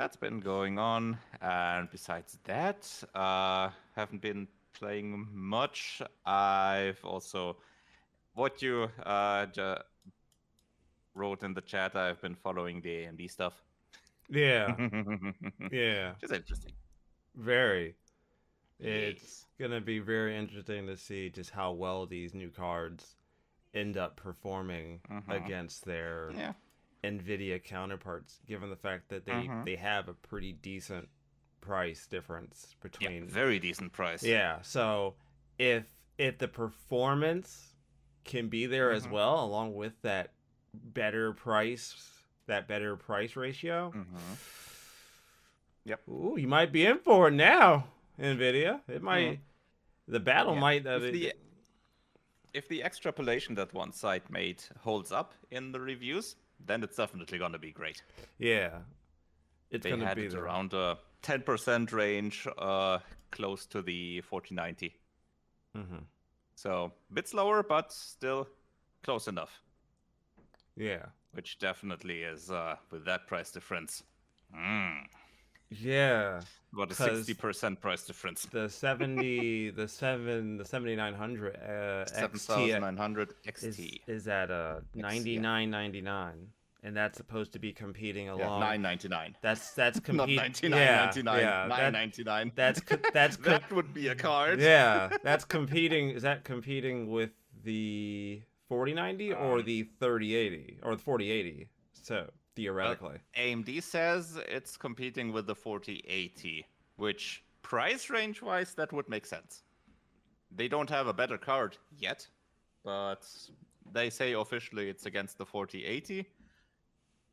That's 0.00 0.16
been 0.16 0.40
going 0.40 0.78
on. 0.78 1.18
And 1.42 1.90
besides 1.90 2.38
that, 2.44 2.88
uh, 3.14 3.68
haven't 3.94 4.22
been 4.22 4.48
playing 4.72 5.28
much. 5.30 6.00
I've 6.24 7.04
also, 7.04 7.58
what 8.32 8.62
you 8.62 8.88
uh, 9.04 9.44
ju- 9.44 9.76
wrote 11.14 11.42
in 11.42 11.52
the 11.52 11.60
chat, 11.60 11.96
I've 11.96 12.18
been 12.22 12.34
following 12.34 12.80
the 12.80 12.88
AMD 13.04 13.30
stuff. 13.30 13.62
Yeah. 14.30 14.72
Which 15.58 15.70
Yeah. 15.70 16.14
is 16.22 16.32
interesting. 16.32 16.72
Very. 17.36 17.94
It's 18.78 19.22
Yes. 19.22 19.46
gonna 19.58 19.82
be 19.82 19.98
very 19.98 20.34
interesting 20.34 20.86
to 20.86 20.96
see 20.96 21.28
just 21.28 21.50
how 21.50 21.72
well 21.72 22.06
these 22.06 22.32
new 22.32 22.48
cards 22.48 23.16
end 23.74 23.98
up 23.98 24.16
performing 24.16 25.00
Mhm. 25.10 25.44
against 25.44 25.84
their 25.84 26.30
Yeah. 26.34 26.54
Nvidia 27.04 27.62
counterparts, 27.62 28.40
given 28.46 28.68
the 28.70 28.76
fact 28.76 29.08
that 29.08 29.24
they 29.24 29.32
Mhm. 29.32 29.64
they 29.64 29.76
have 29.76 30.08
a 30.08 30.14
pretty 30.14 30.52
decent 30.52 31.08
price 31.60 32.06
difference 32.06 32.74
Yeah, 32.74 32.82
between. 32.82 33.26
very 33.28 33.58
decent 33.58 33.92
price. 33.92 34.22
Yeah. 34.22 34.60
So 34.62 35.16
if 35.58 35.84
if 36.18 36.36
the 36.38 36.48
performance 36.48 37.74
can 38.24 38.48
be 38.48 38.66
there 38.66 38.90
as 38.92 39.06
Mhm. 39.06 39.10
well, 39.12 39.42
along 39.44 39.74
with 39.74 40.00
that 40.02 40.34
better 40.74 41.32
price, 41.32 42.22
that 42.46 42.68
better 42.68 42.94
price 42.96 43.34
ratio. 43.36 43.90
Mhm. 43.92 44.36
Yep. 45.84 46.08
Ooh, 46.08 46.36
you 46.38 46.46
might 46.46 46.72
be 46.72 46.84
in 46.84 46.98
for 46.98 47.28
it 47.28 47.32
now, 47.32 47.88
Nvidia. 48.18 48.82
It 48.88 49.02
might. 49.02 49.40
The 50.06 50.20
battle 50.20 50.54
Yeah. 50.54 50.60
might. 50.60 50.86
Uh, 50.86 51.00
If 51.00 51.12
the, 51.12 51.34
if 52.52 52.68
the 52.68 52.82
extrapolation 52.82 53.54
that 53.54 53.72
one 53.72 53.92
site 53.92 54.28
made 54.28 54.62
holds 54.80 55.10
up 55.10 55.32
in 55.50 55.72
the 55.72 55.80
reviews, 55.80 56.36
then 56.66 56.82
it's 56.82 56.96
definitely 56.96 57.38
going 57.38 57.52
to 57.52 57.58
be 57.58 57.72
great. 57.72 58.02
yeah. 58.38 58.78
It's 59.70 59.84
They 59.84 59.90
gonna 59.90 60.04
had 60.04 60.16
be 60.16 60.24
it 60.26 60.34
around 60.34 60.72
a 60.74 60.98
10% 61.22 61.92
range, 61.92 62.46
uh, 62.58 62.98
close 63.30 63.66
to 63.66 63.82
the 63.82 64.20
4090. 64.22 64.94
hmm 65.74 65.98
So 66.56 66.92
a 67.10 67.14
bit 67.14 67.28
slower, 67.28 67.62
but 67.62 67.92
still 67.92 68.48
close 69.02 69.28
enough, 69.28 69.62
Yeah. 70.76 71.06
which 71.32 71.58
definitely 71.58 72.22
is 72.24 72.50
uh, 72.50 72.76
with 72.90 73.04
that 73.04 73.26
price 73.28 73.52
difference. 73.52 74.02
Mm. 74.54 75.06
Yeah. 75.70 76.40
About 76.72 76.92
a 76.92 76.94
'Cause 76.94 77.26
60% 77.28 77.80
price 77.80 78.04
difference. 78.04 78.46
The 78.46 78.68
seventy, 78.68 79.70
the 79.80 79.88
seven, 79.88 80.56
the 80.56 80.64
seventy 80.64 80.94
nine 80.96 81.14
hundred 81.14 81.56
uh, 81.56 82.04
XT 82.06 82.38
7900 82.38 83.34
is 83.44 83.76
XT. 83.76 84.00
is 84.06 84.28
at 84.28 84.50
uh 84.50 84.80
ninety 84.94 85.38
nine 85.38 85.68
ninety 85.70 86.00
nine, 86.00 86.48
and 86.84 86.96
that's 86.96 87.16
supposed 87.16 87.52
to 87.54 87.58
be 87.58 87.72
competing 87.72 88.26
Yeah, 88.26 88.34
along. 88.34 88.60
999. 88.60 89.36
That's 89.42 89.72
that's 89.72 89.96
Not 90.08 90.28
competing. 90.28 90.36
99, 90.36 90.80
yeah, 90.80 90.96
ninety 91.04 91.22
nine 91.22 91.40
yeah, 91.40 91.66
nine 91.68 91.92
ninety 91.92 92.22
nine. 92.24 92.52
that's 92.54 92.80
co- 92.80 92.96
that's 93.12 93.36
co- 93.36 93.50
that 93.50 93.70
would 93.72 93.92
be 93.92 94.08
a 94.08 94.14
card. 94.14 94.60
yeah, 94.60 95.10
that's 95.24 95.44
competing. 95.44 96.10
Is 96.10 96.22
that 96.22 96.44
competing 96.44 97.10
with 97.10 97.30
the 97.64 98.42
forty 98.68 98.94
ninety 98.94 99.32
or 99.32 99.58
Um, 99.58 99.64
the 99.64 99.82
thirty 99.98 100.36
eighty 100.36 100.78
or 100.84 100.94
the 100.94 101.02
forty 101.02 101.32
eighty? 101.32 101.68
So 101.92 102.30
theoretically, 102.56 103.18
AMD 103.36 103.82
says 103.82 104.38
it's 104.48 104.76
competing 104.76 105.32
with 105.32 105.46
the 105.46 105.54
4080, 105.54 106.66
which 106.96 107.44
price 107.62 108.10
range 108.10 108.42
wise, 108.42 108.74
that 108.74 108.92
would 108.92 109.08
make 109.08 109.26
sense. 109.26 109.62
They 110.54 110.68
don't 110.68 110.90
have 110.90 111.06
a 111.06 111.12
better 111.12 111.38
card 111.38 111.76
yet, 111.96 112.26
but 112.84 113.26
they 113.92 114.10
say 114.10 114.32
officially 114.32 114.88
it's 114.88 115.06
against 115.06 115.38
the 115.38 115.46
4080, 115.46 116.26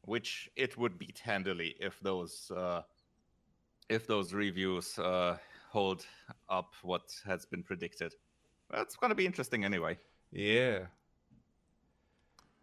which 0.04 0.50
it 0.56 0.78
would 0.78 0.98
beat 0.98 1.20
handily 1.20 1.76
if 1.80 2.00
those 2.02 2.52
uh, 2.56 2.82
if 3.90 4.06
those 4.06 4.34
reviews 4.34 5.00
uh, 5.00 5.38
hold 5.70 6.06
up 6.50 6.74
what 6.84 7.14
has 7.26 7.46
been 7.46 7.64
predicted. 7.64 8.14
That's 8.70 8.96
going 8.96 9.10
to 9.10 9.16
be 9.16 9.26
interesting 9.26 9.66
anyway. 9.66 9.98
yeah, 10.32 10.80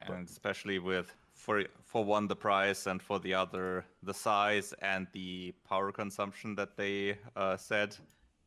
and 0.03 0.29
especially 0.29 0.79
with 0.79 1.15
for 1.45 1.65
for 1.85 2.03
one 2.05 2.27
the 2.27 2.37
price 2.37 2.87
and 2.87 3.03
for 3.03 3.19
the 3.21 3.35
other 3.35 3.85
the 4.03 4.15
size 4.15 4.73
and 4.81 5.07
the 5.13 5.53
power 5.69 5.93
consumption 5.93 6.55
that 6.55 6.77
they 6.77 7.19
uh, 7.37 7.57
said, 7.57 7.95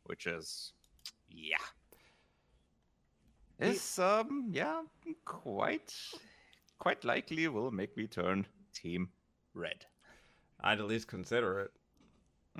which 0.05 0.25
is 0.25 0.73
yeah, 1.29 1.67
is 3.59 3.99
um 3.99 4.47
yeah 4.51 4.81
quite 5.25 5.93
quite 6.79 7.03
likely 7.03 7.47
will 7.47 7.71
make 7.71 7.95
me 7.95 8.07
turn 8.07 8.45
team 8.73 9.09
red. 9.53 9.85
I'd 10.61 10.79
at 10.79 10.87
least 10.87 11.07
consider 11.07 11.59
it. 11.61 11.71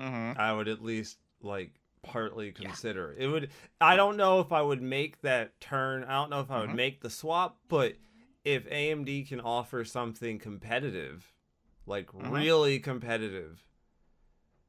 Mm-hmm. 0.00 0.40
I 0.40 0.52
would 0.52 0.68
at 0.68 0.82
least 0.82 1.18
like 1.42 1.72
partly 2.02 2.52
consider 2.52 3.12
it. 3.12 3.24
It 3.24 3.26
would. 3.28 3.50
I 3.80 3.96
don't 3.96 4.16
know 4.16 4.38
if 4.38 4.52
I 4.52 4.62
would 4.62 4.82
make 4.82 5.20
that 5.22 5.60
turn. 5.60 6.04
I 6.04 6.12
don't 6.12 6.30
know 6.30 6.40
if 6.40 6.50
I 6.50 6.60
would 6.60 6.70
Mhm. 6.70 6.76
make 6.76 7.00
the 7.00 7.10
swap, 7.10 7.58
but 7.68 7.94
if 8.44 8.68
AMD 8.68 9.28
can 9.28 9.40
offer 9.40 9.84
something 9.84 10.38
competitive, 10.38 11.32
like 11.86 12.08
Mhm. 12.14 12.30
really 12.30 12.78
competitive, 12.78 13.64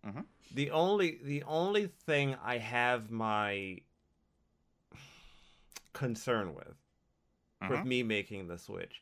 Mhm. 0.06 0.26
the 0.54 0.72
only 0.72 1.20
the 1.24 1.44
only 1.44 1.88
thing 1.88 2.36
I 2.44 2.58
have 2.58 3.12
my 3.12 3.82
concern 5.94 6.54
with 6.56 6.78
with 7.70 7.84
Mhm. 7.84 7.86
me 7.86 8.04
making 8.04 8.48
the 8.48 8.58
switch 8.58 9.02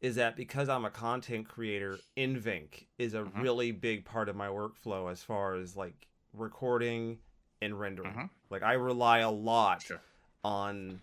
is 0.00 0.16
that 0.16 0.34
because 0.34 0.68
I'm 0.68 0.84
a 0.84 0.90
content 0.90 1.48
creator, 1.48 1.98
NVENC 2.16 2.86
is 2.98 3.14
a 3.14 3.22
Mhm. 3.22 3.42
really 3.42 3.70
big 3.70 4.04
part 4.04 4.28
of 4.28 4.34
my 4.34 4.48
workflow 4.48 5.10
as 5.10 5.22
far 5.22 5.54
as 5.54 5.76
like 5.76 6.08
recording 6.32 7.18
and 7.60 7.78
rendering. 7.78 8.12
Mhm. 8.12 8.30
Like 8.50 8.62
I 8.64 8.72
rely 8.72 9.18
a 9.18 9.30
lot 9.30 9.82
Sure. 9.82 10.00
on 10.42 11.00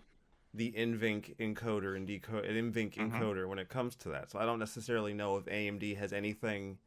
the 0.52 0.72
NVENC 0.72 1.36
encoder 1.36 1.96
and 1.96 2.06
decode 2.06 2.44
NVENC 2.44 2.94
Mhm. 2.96 3.12
encoder 3.12 3.48
when 3.48 3.58
it 3.58 3.68
comes 3.68 3.94
to 3.96 4.08
that. 4.10 4.30
So 4.30 4.38
I 4.38 4.44
don't 4.44 4.58
necessarily 4.58 5.14
know 5.14 5.36
if 5.36 5.44
AMD 5.46 5.94
has 5.96 6.12
anything 6.12 6.78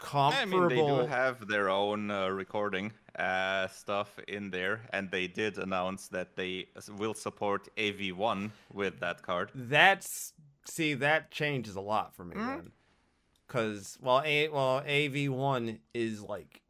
I 0.00 0.04
comparable. 0.04 0.58
mean, 0.60 0.68
they 0.68 0.84
do 1.02 1.06
have 1.06 1.46
their 1.46 1.68
own 1.68 2.10
uh, 2.10 2.28
recording 2.28 2.92
uh, 3.16 3.68
stuff 3.68 4.18
in 4.26 4.50
there, 4.50 4.80
and 4.92 5.10
they 5.10 5.28
did 5.28 5.58
announce 5.58 6.08
that 6.08 6.34
they 6.34 6.66
will 6.98 7.14
support 7.14 7.68
AV1 7.76 8.50
with 8.72 8.98
that 9.00 9.22
card. 9.22 9.52
That's 9.54 10.32
see 10.64 10.94
that 10.94 11.30
changes 11.30 11.76
a 11.76 11.80
lot 11.80 12.14
for 12.14 12.24
me 12.24 12.34
Mhm. 12.34 12.46
then, 12.62 12.72
because 13.46 13.96
well, 14.00 14.22
a 14.24 14.48
well 14.48 14.78
AV 14.86 15.28
one 15.28 15.78
is 15.94 16.20
like 16.20 16.62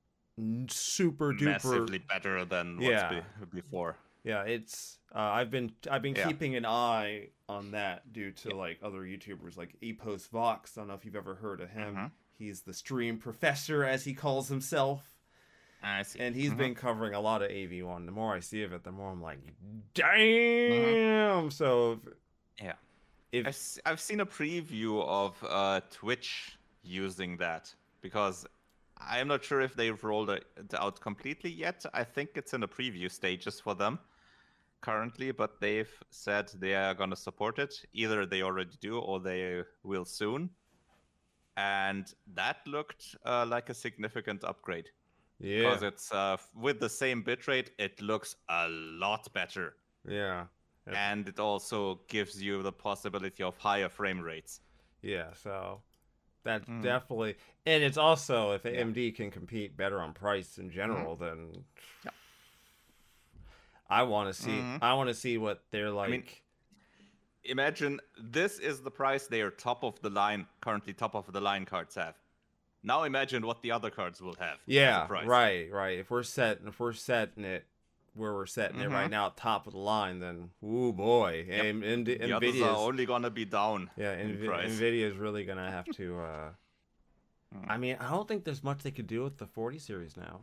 super 0.68 1.32
duper. 1.32 1.44
Massively 1.44 1.98
better 1.98 2.44
than 2.44 2.76
what's 2.76 2.88
Yeah. 2.88 3.22
be- 3.40 3.46
before. 3.46 3.96
Yeah, 4.24 4.42
it's 4.42 4.98
uh, 5.14 5.18
I've 5.18 5.50
been 5.50 5.72
I've 5.90 6.02
been 6.02 6.14
Yeah. 6.14 6.26
keeping 6.28 6.54
an 6.56 6.64
eye 6.66 7.28
on 7.48 7.72
that 7.72 8.12
due 8.12 8.32
to 8.32 8.54
like 8.56 8.78
other 8.82 9.00
YouTubers 9.02 9.56
like 9.56 9.76
EposVox. 9.82 10.76
I 10.76 10.80
don't 10.80 10.88
know 10.88 10.94
if 10.94 11.04
you've 11.04 11.16
ever 11.16 11.34
heard 11.34 11.60
of 11.60 11.70
him. 11.70 11.94
Mhm. 11.96 12.10
He's 12.38 12.62
the 12.62 12.72
stream 12.74 13.18
professor 13.18 13.84
as 13.84 14.04
he 14.04 14.14
calls 14.14 14.48
himself. 14.48 15.08
I 15.82 16.02
see. 16.02 16.20
And 16.20 16.34
he's 16.36 16.52
Mhm. 16.52 16.56
been 16.58 16.74
covering 16.74 17.14
a 17.14 17.20
lot 17.20 17.42
of 17.42 17.50
AV1. 17.50 18.06
The 18.06 18.12
more 18.12 18.32
I 18.34 18.40
see 18.40 18.62
of 18.62 18.72
it, 18.72 18.84
the 18.84 18.92
more 18.92 19.10
I'm 19.10 19.20
like, 19.20 19.38
Mm-hmm. 19.44 19.80
damn. 19.94 21.50
So, 21.50 21.92
if, 21.92 22.14
Yeah. 22.62 22.74
if 23.32 23.46
I've, 23.46 23.92
I've 23.92 24.00
seen 24.00 24.20
a 24.20 24.26
preview 24.26 25.02
of 25.04 25.42
uh, 25.44 25.80
Twitch 25.90 26.56
using 26.82 27.36
that 27.38 27.74
because 28.00 28.46
I'm 28.96 29.26
not 29.28 29.42
sure 29.44 29.60
if 29.60 29.74
they've 29.74 30.02
rolled 30.02 30.30
it 30.30 30.46
out 30.74 31.00
completely 31.00 31.50
yet. 31.50 31.84
I 31.92 32.04
think 32.04 32.30
it's 32.36 32.54
in 32.54 32.60
the 32.60 32.68
preview 32.68 33.10
stages 33.10 33.60
for 33.60 33.74
them 33.74 33.98
currently, 34.82 35.30
but 35.32 35.60
they've 35.60 35.92
said 36.10 36.50
they 36.60 36.74
are 36.74 36.94
going 36.94 37.10
to 37.10 37.16
support 37.16 37.58
it. 37.58 37.74
Either 37.94 38.26
they 38.26 38.42
already 38.42 38.76
do 38.80 38.98
or 38.98 39.18
they 39.20 39.62
will 39.82 40.04
soon. 40.04 40.50
And 41.56 42.12
that 42.34 42.58
looked 42.66 43.16
uh, 43.26 43.46
like 43.46 43.68
a 43.70 43.74
significant 43.74 44.42
upgrade 44.44 44.90
yeah, 45.38 45.58
because 45.58 45.82
it's 45.82 46.12
uh, 46.12 46.36
with 46.54 46.80
the 46.80 46.88
same 46.88 47.22
bitrate, 47.22 47.68
it 47.78 48.00
looks 48.00 48.36
a 48.48 48.68
lot 48.68 49.32
better. 49.32 49.76
yeah. 50.06 50.46
And 50.86 51.28
it 51.28 51.38
also 51.38 52.00
gives 52.08 52.42
you 52.42 52.60
the 52.62 52.72
possibility 52.72 53.44
of 53.44 53.56
higher 53.56 53.88
frame 53.88 54.20
rates. 54.20 54.60
yeah. 55.02 55.32
So 55.34 55.80
that's 56.42 56.68
Mm. 56.68 56.82
definitely, 56.82 57.36
and 57.66 57.84
it's 57.84 57.98
also 57.98 58.52
if 58.52 58.64
Yeah. 58.64 58.80
AMD 58.82 59.12
can 59.14 59.30
compete 59.30 59.76
better 59.76 60.00
on 60.00 60.12
price 60.12 60.58
in 60.58 60.70
general, 60.70 61.14
then 61.16 61.64
Yeah. 62.04 62.10
I 64.00 64.02
want 64.04 64.26
to 64.34 64.42
see. 64.44 64.50
Mhm. 64.60 64.78
I 64.82 64.92
want 64.94 65.08
to 65.08 65.14
see 65.14 65.36
what 65.38 65.58
they're 65.72 65.90
like. 65.90 66.08
I 66.08 66.12
mean, 66.12 66.24
Imagine 67.44 67.98
this 68.16 68.58
is 68.60 68.80
the 68.82 68.90
price 68.90 69.26
they 69.26 69.40
are 69.42 69.50
top 69.50 69.82
of 69.82 70.00
the 70.00 70.10
line, 70.10 70.46
currently 70.60 70.92
top 70.92 71.14
of 71.16 71.32
the 71.32 71.40
line 71.40 71.64
cards 71.64 71.96
have. 71.96 72.14
Now 72.84 73.02
imagine 73.02 73.44
what 73.46 73.62
the 73.62 73.72
other 73.72 73.90
cards 73.90 74.20
will 74.22 74.36
have. 74.38 74.58
yeah, 74.66 75.06
right, 75.10 75.68
right. 75.72 75.98
If 75.98 76.10
we're 76.10 76.22
setting, 76.22 76.68
if 76.68 76.78
we're 76.78 76.92
setting 76.92 77.44
it 77.44 77.64
where 78.14 78.32
we're 78.34 78.46
setting 78.46 78.78
it 78.80 78.90
right 78.90 79.08
Mhm. 79.08 79.10
now, 79.18 79.30
top 79.34 79.66
of 79.66 79.72
the 79.72 79.78
line, 79.80 80.20
then 80.20 80.50
oh 80.62 80.92
boy, 80.92 81.44
Yep. 81.48 81.64
and, 81.64 81.82
and, 81.84 82.06
The 82.06 82.32
others 82.32 82.54
Nvidia's 82.54 82.62
are 82.62 82.76
only 82.88 83.06
gonna 83.06 83.30
be 83.30 83.44
down. 83.44 83.90
Yeah, 83.96 84.12
in 84.12 84.36
Nvi- 84.38 84.46
price. 84.46 84.70
Nvidia 84.78 85.06
is 85.10 85.16
really 85.16 85.44
gonna 85.44 85.70
have 85.70 85.86
to. 85.96 86.06
uh 86.20 86.50
Mm. 87.54 87.64
I 87.68 87.76
mean, 87.76 87.96
I 88.00 88.08
don't 88.08 88.26
think 88.26 88.44
there's 88.44 88.62
much 88.64 88.82
they 88.82 88.90
could 88.90 89.06
do 89.06 89.24
with 89.24 89.36
the 89.36 89.46
40 89.46 89.78
series 89.78 90.16
now, 90.16 90.40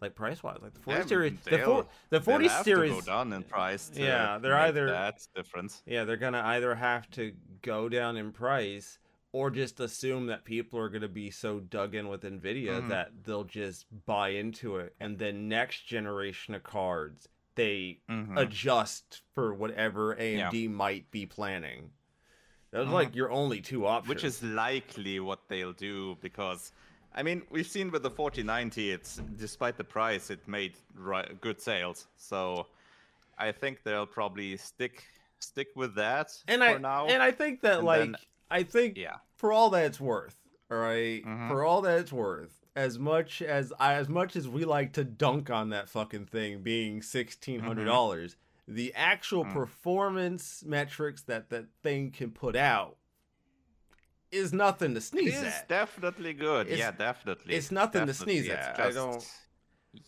like 0.00 0.14
price 0.14 0.42
wise. 0.42 0.58
Like 0.62 0.74
the 0.74 0.80
40 0.80 1.00
Yeah, 1.00 1.06
series, 1.06 1.32
the, 1.44 1.58
four, 1.58 1.86
the 2.10 2.20
40 2.20 2.48
have 2.48 2.64
series. 2.64 2.90
to 2.90 3.00
go 3.00 3.06
down 3.06 3.32
in 3.32 3.42
price. 3.42 3.90
Yeah, 3.94 4.38
they're 4.38 4.56
either- 4.56 4.90
that 4.90 5.26
difference. 5.34 5.82
Yeah, 5.86 6.04
they're 6.04 6.16
gonna 6.16 6.42
either 6.42 6.74
have 6.74 7.10
to 7.12 7.32
go 7.62 7.88
down 7.88 8.16
in 8.16 8.32
price 8.32 8.98
or 9.32 9.50
just 9.50 9.80
assume 9.80 10.26
that 10.26 10.44
people 10.44 10.78
are 10.78 10.88
gonna 10.88 11.08
be 11.08 11.30
so 11.30 11.60
dug 11.60 11.94
in 11.94 12.08
with 12.08 12.22
Nvidia 12.22 12.80
Mhm. 12.82 12.88
that 12.88 13.24
they'll 13.24 13.44
just 13.44 13.86
buy 14.06 14.30
into 14.30 14.76
it, 14.76 14.94
and 15.00 15.18
then 15.18 15.48
next 15.48 15.86
generation 15.86 16.54
of 16.54 16.62
cards 16.62 17.28
they 17.54 18.00
Mhm. 18.10 18.38
adjust 18.38 19.22
for 19.34 19.54
whatever 19.54 20.14
AMD 20.16 20.68
might 20.68 21.10
be 21.10 21.24
planning. 21.24 21.90
That's 22.70 22.88
Mhm. 22.88 22.92
like 22.92 23.14
your 23.14 23.30
only 23.30 23.62
two 23.62 23.86
options. 23.86 24.08
Which 24.10 24.24
is 24.24 24.42
likely 24.42 25.20
what 25.20 25.48
they'll 25.48 25.72
do 25.72 26.16
because, 26.20 26.72
I 27.16 27.22
mean, 27.22 27.42
we've 27.50 27.66
seen 27.66 27.90
with 27.90 28.02
the 28.02 28.10
4090, 28.10 28.90
it's 28.92 29.16
despite 29.36 29.76
the 29.78 29.84
price, 29.84 30.30
it 30.30 30.46
made 30.46 30.74
ri- 30.94 31.34
good 31.40 31.60
sales. 31.60 32.06
So 32.16 32.66
I 33.38 33.52
think 33.52 33.82
they'll 33.82 34.06
probably 34.06 34.56
stick 34.56 35.04
stick 35.38 35.68
with 35.76 35.94
that 35.96 36.32
and 36.48 36.62
for 36.62 36.68
I 36.68 36.78
now. 36.78 37.06
and 37.06 37.22
I 37.22 37.30
think 37.30 37.60
that 37.62 37.78
And 37.78 37.86
like 37.86 38.00
then- 38.00 38.16
I 38.50 38.62
think 38.62 38.96
yeah, 38.96 39.16
for 39.34 39.52
all 39.52 39.70
that 39.70 39.84
it's 39.84 40.00
worth, 40.00 40.36
all 40.70 40.78
right? 40.78 41.24
Mhm. 41.24 41.48
for 41.48 41.64
all 41.64 41.82
that 41.82 41.98
it's 42.00 42.12
worth, 42.12 42.64
as 42.74 42.98
much 42.98 43.42
as 43.42 43.72
as 43.80 44.08
much 44.08 44.36
as 44.36 44.46
we 44.48 44.64
like 44.64 44.92
to 44.94 45.04
dunk 45.04 45.50
on 45.50 45.70
that 45.70 45.88
fucking 45.88 46.26
thing 46.26 46.62
being 46.62 47.02
sixteen 47.02 47.60
hundred 47.60 47.84
dollars, 47.86 48.36
the 48.68 48.92
actual 48.94 49.44
Mm. 49.44 49.52
performance 49.52 50.64
metrics 50.64 51.22
that 51.22 51.50
that 51.50 51.66
thing 51.82 52.10
can 52.10 52.30
put 52.30 52.56
out 52.56 52.96
is 54.36 54.52
nothing 54.52 54.94
to 54.94 55.00
sneeze 55.00 55.34
is 55.36 55.42
at. 55.44 55.68
definitely 55.68 56.32
good. 56.34 56.66
It's- 56.66 56.78
yeah, 56.78 56.90
definitely. 56.90 57.54
it's 57.54 57.70
nothing 57.70 58.06
to 58.06 58.14
sneeze 58.14 58.46
It's 58.46 58.54
at. 58.54 58.78
I 58.80 58.90
don't- 58.90 59.26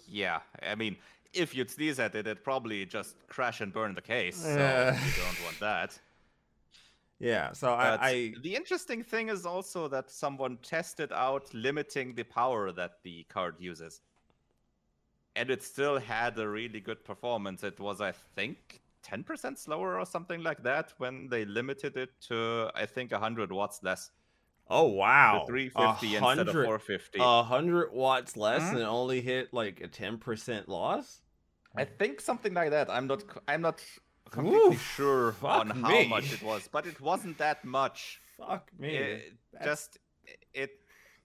Yeah, 0.06 0.40
I 0.62 0.74
mean, 0.74 0.96
if 1.32 1.54
you'd 1.54 1.70
sneeze 1.70 1.98
at 1.98 2.14
it, 2.14 2.26
it'd 2.26 2.44
probably 2.44 2.84
just 2.86 3.16
crash 3.28 3.60
and 3.60 3.72
burn 3.72 3.94
the 3.94 4.02
case. 4.02 4.36
So 4.36 4.48
you 5.06 5.12
don't 5.22 5.44
want 5.44 5.58
that. 5.60 5.98
Yeah, 7.20 7.52
so 7.52 7.72
I, 7.72 7.98
I 8.00 8.34
the 8.42 8.54
interesting 8.54 9.02
thing 9.02 9.28
is 9.28 9.44
also 9.44 9.88
that 9.88 10.08
someone 10.10 10.56
tested 10.58 11.10
out 11.12 11.52
limiting 11.52 12.14
the 12.14 12.22
power 12.22 12.70
that 12.72 12.98
the 13.02 13.24
card 13.28 13.56
uses. 13.58 14.00
And 15.34 15.50
it 15.50 15.62
still 15.62 15.98
had 15.98 16.38
a 16.38 16.48
really 16.48 16.80
good 16.80 17.04
performance. 17.04 17.62
It 17.64 17.78
was, 17.80 18.00
I 18.00 18.12
think, 18.36 18.80
10% 19.04 19.56
slower 19.58 19.98
or 19.98 20.04
something 20.04 20.42
like 20.42 20.62
that 20.64 20.92
when 20.98 21.28
they 21.28 21.44
limited 21.44 21.96
it 21.96 22.10
to, 22.28 22.70
I 22.74 22.86
think, 22.86 23.12
100 23.12 23.52
watts 23.52 23.80
less. 23.82 24.10
Oh 24.70 24.84
wow, 24.88 25.40
to 25.40 25.46
350 25.46 26.16
instead 26.16 26.48
of 26.48 26.54
100 26.54 26.64
450. 26.64 27.18
a 27.20 27.42
hundred 27.42 27.92
watts 27.92 28.36
less 28.36 28.62
Mhm. 28.62 28.74
and 28.74 28.82
only 28.82 29.20
hit 29.20 29.52
like 29.52 29.80
a 29.80 29.88
ten 29.88 30.18
percent 30.18 30.68
loss. 30.68 31.22
I 31.76 31.84
think 31.84 32.20
something 32.20 32.54
like 32.54 32.70
that. 32.70 32.90
I'm 32.90 33.06
not. 33.06 33.22
I'm 33.46 33.60
not 33.62 33.82
completely 34.30 34.76
Oof, 34.76 34.94
sure 34.96 35.34
on 35.42 35.70
how 35.70 35.88
me. 35.90 36.08
much 36.08 36.32
it 36.32 36.42
was, 36.42 36.68
but 36.68 36.86
it 36.86 37.00
wasn't 37.00 37.38
that 37.38 37.64
much. 37.64 38.20
Fuck 38.36 38.70
me. 38.78 38.96
It 38.96 39.34
just 39.64 39.98
it. 40.52 40.70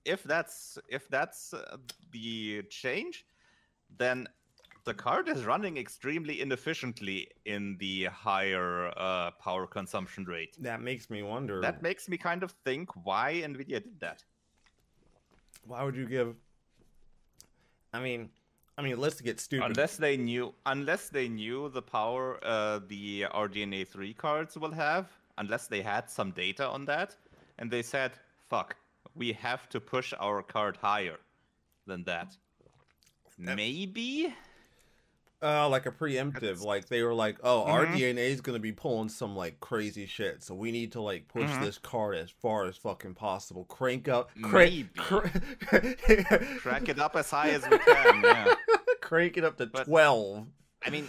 If 0.05 0.23
that's 0.23 0.77
if 0.89 1.07
that's 1.07 1.53
uh, 1.53 1.77
the 2.11 2.63
change, 2.69 3.25
then 3.97 4.27
the 4.85 4.93
card 4.93 5.29
is 5.29 5.45
running 5.45 5.77
extremely 5.77 6.41
inefficiently 6.41 7.27
in 7.45 7.77
the 7.77 8.05
higher 8.05 8.91
uh, 8.97 9.31
power 9.31 9.65
consumption 9.65 10.25
rate. 10.25 10.55
that 10.59 10.81
makes 10.81 11.09
me 11.09 11.23
wonder. 11.23 11.61
That 11.61 11.81
makes 11.81 12.09
me 12.09 12.17
kind 12.17 12.43
of 12.43 12.51
think 12.65 12.89
why 13.05 13.41
Nvidia 13.45 13.81
did 13.83 13.99
that. 13.99 14.23
why 15.65 15.83
would 15.83 15.95
you 15.95 16.05
give? 16.05 16.35
I 17.93 18.01
mean, 18.01 18.29
I 18.77 18.81
mean, 18.81 18.99
let's 18.99 19.21
get 19.21 19.39
stupid. 19.39 19.65
Unless 19.65 19.97
they 19.97 20.17
knew, 20.17 20.53
unless 20.65 21.09
they 21.09 21.29
knew 21.29 21.69
the 21.69 21.81
power 21.81 22.39
uh, 22.43 22.79
the 22.87 23.25
RDNA 23.33 23.87
three 23.87 24.13
cards 24.13 24.57
will 24.57 24.71
have, 24.71 25.07
unless 25.37 25.67
they 25.67 25.81
had 25.81 26.09
some 26.09 26.31
data 26.31 26.67
on 26.67 26.85
that, 26.85 27.15
and 27.59 27.69
they 27.71 27.83
said, 27.83 28.13
fuck, 28.49 28.75
we 29.15 29.31
have 29.33 29.69
to 29.69 29.79
push 29.79 30.13
our 30.19 30.41
card 30.41 30.75
higher 30.75 31.19
than 31.85 32.03
that. 32.05 32.35
Maybe 33.37 34.33
Uh, 35.43 35.67
like 35.67 35.85
a 35.85 35.91
preemptive, 35.91 36.39
That's- 36.39 36.61
like 36.63 36.87
they 36.87 37.03
were 37.03 37.13
like, 37.13 37.37
"Oh, 37.43 37.63
our 37.65 37.85
Mhm. 37.85 37.95
DNA 37.97 38.29
is 38.31 38.39
gonna 38.39 38.59
be 38.59 38.71
pulling 38.71 39.09
some 39.09 39.35
like 39.35 39.59
crazy 39.59 40.05
shit, 40.05 40.41
so 40.41 40.55
we 40.55 40.71
need 40.71 40.93
to 40.93 41.01
like 41.01 41.27
push 41.27 41.49
Mhm. 41.49 41.61
this 41.61 41.77
card 41.77 42.15
as 42.15 42.29
far 42.29 42.65
as 42.65 42.77
fucking 42.77 43.15
possible. 43.15 43.65
Crank 43.65 44.07
up, 44.07 44.29
crank, 44.41 44.95
cr- 44.95 45.27
crack 46.59 46.89
it 46.89 46.99
up 46.99 47.15
as 47.15 47.29
high 47.29 47.49
as 47.49 47.67
we 47.69 47.77
can. 47.77 48.21
Yeah. 48.23 48.55
crank 49.01 49.37
it 49.37 49.43
up 49.43 49.57
to 49.57 49.65
But- 49.67 49.85
twelve. 49.85 50.47
I 50.85 50.89
mean, 50.89 51.07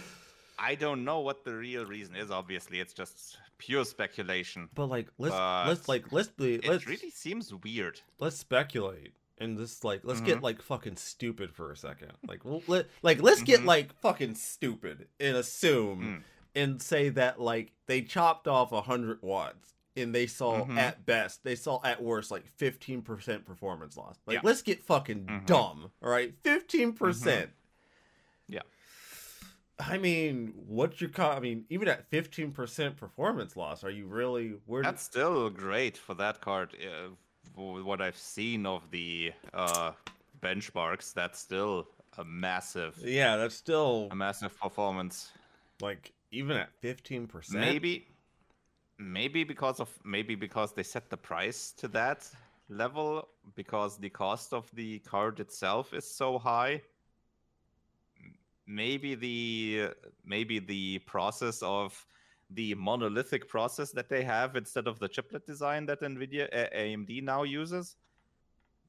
I 0.59 0.75
don't 0.75 1.03
know 1.03 1.19
what 1.19 1.43
the 1.43 1.53
real 1.55 1.85
reason 1.85 2.15
is. 2.15 2.31
Obviously, 2.31 2.79
it's 2.79 2.93
just 2.93 3.37
pure 3.57 3.85
speculation. 3.85 4.69
But 4.73 4.87
like, 4.87 5.07
let's 5.17 5.33
But 5.35 5.67
let's 5.67 5.87
like 5.87 6.11
let's 6.11 6.29
be 6.29 6.55
It 6.55 6.67
let's 6.67 6.85
really 6.87 7.09
seems 7.09 7.53
weird. 7.53 8.01
let's 8.19 8.37
speculate 8.37 9.13
and 9.37 9.57
just 9.57 9.83
like 9.83 10.01
let's 10.03 10.21
Mhm. 10.21 10.25
get 10.25 10.41
like 10.43 10.61
fucking 10.61 10.95
stupid 10.97 11.53
for 11.53 11.71
a 11.71 11.75
second. 11.77 12.13
Like 12.27 12.41
let 12.67 12.87
like 13.01 13.21
let's 13.21 13.41
get 13.43 13.61
Mhm. 13.61 13.65
like 13.65 13.93
fucking 13.99 14.35
stupid 14.35 15.07
and 15.19 15.35
assume 15.37 16.01
Mm. 16.01 16.23
and 16.55 16.81
say 16.81 17.09
that 17.09 17.39
like 17.39 17.73
they 17.87 18.01
chopped 18.01 18.47
off 18.47 18.71
a 18.71 18.81
hundred 18.81 19.21
watts 19.21 19.73
and 19.97 20.13
they 20.13 20.27
saw 20.27 20.65
Mhm. 20.65 20.77
at 20.77 21.05
best 21.05 21.43
they 21.43 21.55
saw 21.55 21.81
at 21.83 22.01
worst 22.01 22.31
like 22.31 22.45
fifteen 22.57 23.01
percent 23.01 23.45
performance 23.45 23.97
loss. 23.97 24.17
Like 24.25 24.35
Yeah. 24.35 24.41
let's 24.43 24.61
get 24.61 24.83
fucking 24.83 25.25
Mhm. 25.25 25.45
dumb. 25.45 25.91
All 26.01 26.09
right, 26.09 26.33
fifteen 26.43 26.93
percent. 26.93 27.51
Yeah. 28.47 28.61
I 29.77 29.97
mean, 29.97 30.53
what's 30.55 31.01
your 31.01 31.09
co- 31.09 31.31
I 31.31 31.41
mean, 31.41 31.65
even 31.69 31.89
at 31.89 32.09
fifteen 32.09 32.53
percent 32.53 32.95
performance 32.95 33.57
loss, 33.57 33.83
are 33.83 33.89
you 33.89 34.05
really 34.07 34.51
where? 34.65 34.81
That's 34.83 35.03
still 35.03 35.49
great 35.49 35.97
for 35.97 36.13
that 36.13 36.39
card. 36.39 36.73
Uh, 36.81 37.09
what 37.55 38.01
I've 38.01 38.17
seen 38.17 38.65
of 38.65 38.89
the 38.91 39.31
uh, 39.53 39.91
benchmarks, 40.41 41.13
that's 41.13 41.39
still 41.39 41.87
a 42.17 42.23
massive, 42.23 42.97
yeah, 43.03 43.37
that's 43.37 43.55
still 43.55 44.07
a 44.11 44.15
massive 44.15 44.57
performance. 44.59 45.31
like 45.81 46.13
even 46.31 46.57
at 46.57 46.69
fifteen 46.79 47.27
percent. 47.27 47.59
Maybe, 47.59 48.07
maybe 48.97 49.43
because 49.43 49.79
of 49.79 49.89
maybe 50.03 50.35
because 50.35 50.73
they 50.73 50.83
set 50.83 51.09
the 51.09 51.17
price 51.17 51.71
to 51.77 51.87
that 51.89 52.27
level 52.69 53.27
because 53.55 53.97
the 53.97 54.09
cost 54.09 54.53
of 54.53 54.69
the 54.73 54.99
card 54.99 55.39
itself 55.39 55.93
is 55.93 56.09
so 56.09 56.37
high. 56.37 56.81
Maybe 58.67 59.15
the 59.15 59.89
maybe 60.25 60.59
the 60.59 60.99
process 60.99 61.61
of 61.61 62.05
the 62.51 62.75
monolithic 62.75 63.47
process 63.47 63.91
that 63.91 64.09
they 64.09 64.23
have 64.23 64.55
instead 64.55 64.87
of 64.87 64.99
the 64.99 65.07
chiplet 65.07 65.45
design 65.45 65.85
that 65.87 66.01
Nvidia 66.01 66.47
uh, 66.53 66.67
AMD 66.77 67.23
now 67.23 67.43
uses 67.43 67.95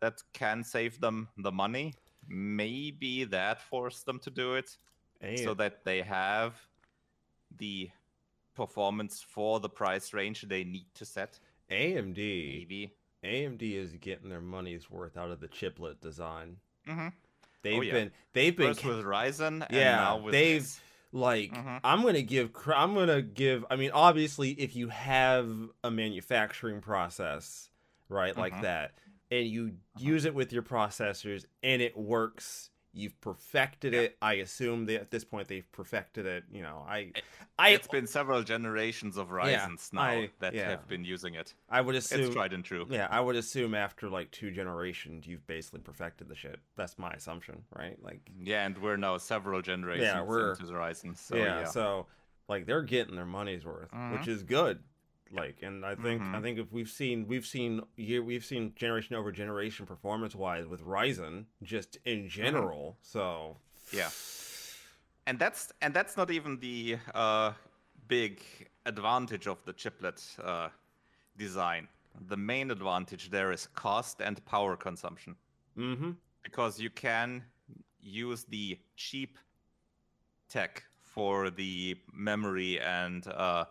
that 0.01 0.23
can 0.33 0.63
save 0.63 1.01
them 1.01 1.29
the 1.39 1.51
money. 1.53 1.95
Maybe 2.29 3.25
that 3.25 3.63
forced 3.63 4.05
them 4.05 4.19
to 4.21 4.31
do 4.31 4.55
it 4.55 4.77
so 5.37 5.55
that 5.55 5.85
they 5.85 6.03
have 6.03 6.55
the 7.57 7.91
performance 8.55 9.25
for 9.27 9.61
the 9.61 9.69
price 9.69 10.13
range 10.13 10.43
they 10.43 10.65
need 10.65 10.87
to 10.95 11.05
set. 11.05 11.39
AMD 11.71 12.17
Maybe. 12.17 12.95
AMD 13.25 13.63
is 13.63 13.93
getting 13.95 14.29
their 14.29 14.41
money's 14.41 14.91
worth 14.91 15.17
out 15.17 15.31
of 15.31 15.41
the 15.41 15.49
chiplet 15.49 16.01
design. 16.01 16.57
Mm-hmm. 16.87 17.09
They've 17.63 17.85
yeah. 17.85 17.93
been 17.93 18.11
they've 18.33 18.57
been 18.57 18.75
First 18.75 18.85
with 18.85 19.05
Ryzen, 19.05 19.47
and 19.47 19.67
Yeah, 19.71 19.97
now 19.97 20.19
with 20.19 20.33
they've- 20.33 20.63
this. 20.63 20.81
Like 21.17 21.53
Mhm. 21.53 21.81
i'm 21.83 22.03
gonna 22.03 22.21
give 22.23 22.51
i'm 22.75 22.95
gonna 22.95 23.23
give 23.23 23.65
i 23.71 23.77
mean 23.77 23.91
obviously 23.93 24.51
if 24.51 24.77
you 24.77 24.89
have 24.89 25.49
a 25.83 25.91
manufacturing 25.91 26.81
process 26.81 27.71
right 28.09 28.37
like 28.37 28.55
Mhm. 28.55 28.61
that 28.63 28.99
and 29.31 29.47
you 29.47 29.67
Uh-huh. 29.97 30.05
use 30.05 30.25
it 30.27 30.35
with 30.35 30.53
your 30.53 30.63
processors 30.63 31.45
and 31.63 31.81
it 31.81 31.97
works 31.97 32.71
you've 32.97 33.21
perfected 33.21 33.93
Yeah. 33.93 34.01
it 34.01 34.17
i 34.23 34.35
assume 34.35 34.87
that 34.87 35.01
at 35.03 35.11
this 35.11 35.25
point 35.25 35.49
they've 35.49 35.71
perfected 35.73 36.25
it 36.27 36.45
you 36.51 36.63
know 36.63 36.85
i 36.89 37.13
i 37.59 37.69
it's 37.71 37.87
been 37.87 38.07
several 38.07 38.43
generations 38.43 39.17
of 39.19 39.29
Yeah, 39.29 39.67
Ryzen's 39.69 39.93
now 39.93 40.01
I- 40.03 40.31
that 40.41 40.55
yeah. 40.55 40.71
have 40.71 40.89
been 40.89 41.05
using 41.05 41.35
it. 41.35 41.55
i 41.69 41.81
would 41.81 41.95
assume 41.95 42.21
It's 42.23 42.35
tried 42.35 42.53
and 42.53 42.65
true. 42.65 42.87
yeah 42.91 43.07
i 43.11 43.21
would 43.21 43.37
assume 43.37 43.75
after 43.75 44.09
like 44.09 44.31
two 44.31 44.51
generations 44.51 45.27
you've 45.27 45.47
basically 45.47 45.81
perfected 45.81 46.29
the 46.29 46.35
shit 46.35 46.59
that's 46.77 46.99
my 46.99 47.13
assumption 47.13 47.63
right 47.77 47.97
like 48.03 48.21
Yeah, 48.41 48.65
and 48.67 48.77
we're 48.79 48.97
now 48.97 49.19
several 49.19 49.61
generations 49.63 50.27
we're- 50.27 50.51
into 50.53 50.67
the 50.67 50.73
Ryzen. 50.73 51.17
So 51.17 51.37
yeah, 51.37 51.61
yeah. 51.61 51.65
so 51.67 52.07
like 52.49 52.65
they're 52.67 52.83
getting 52.83 53.15
their 53.17 53.27
money's 53.27 53.65
worth 53.65 53.91
which 54.13 54.23
Mhm. 54.23 54.29
is 54.29 54.43
good 54.43 54.79
like 55.33 55.63
and 55.63 55.85
i 55.85 55.95
think 55.95 56.21
i 56.23 56.25
Mhm. 56.25 56.43
think 56.43 56.59
if 56.59 56.71
we've 56.73 56.89
seen 56.89 57.27
we've 57.27 57.47
seen 57.47 57.83
year 57.97 58.23
we've 58.23 58.45
seen 58.45 58.73
generation 58.77 59.17
over 59.17 59.33
generation 59.33 59.85
performance 59.87 60.35
wise 60.35 60.67
with 60.67 60.81
ryzen 60.83 61.47
just 61.63 61.99
in 62.05 62.29
general 62.29 62.97
so 63.03 63.57
Yeah. 63.93 64.11
and 65.27 65.39
that's 65.39 65.73
and 65.83 65.93
that's 65.95 66.17
not 66.17 66.31
even 66.31 66.59
the 66.61 66.99
uh, 67.15 67.53
big 68.09 68.41
advantage 68.85 69.47
of 69.49 69.59
the 69.65 69.73
chiplet 69.73 70.23
uh, 70.43 70.69
design. 71.37 71.89
The 72.29 72.37
main 72.37 72.71
advantage 72.71 73.31
there 73.31 73.51
is 73.53 73.67
cost 73.75 74.21
and 74.23 74.45
power 74.47 74.77
consumption 74.77 75.37
mm-hmm 75.77 76.13
because 76.43 76.79
you 76.81 76.91
can 76.91 77.43
use 78.01 78.45
the 78.45 78.79
cheap 78.95 79.37
tech 80.49 80.85
for 81.03 81.51
the 81.51 81.97
memory 82.13 82.81
and 82.81 83.27
uh, 83.27 83.65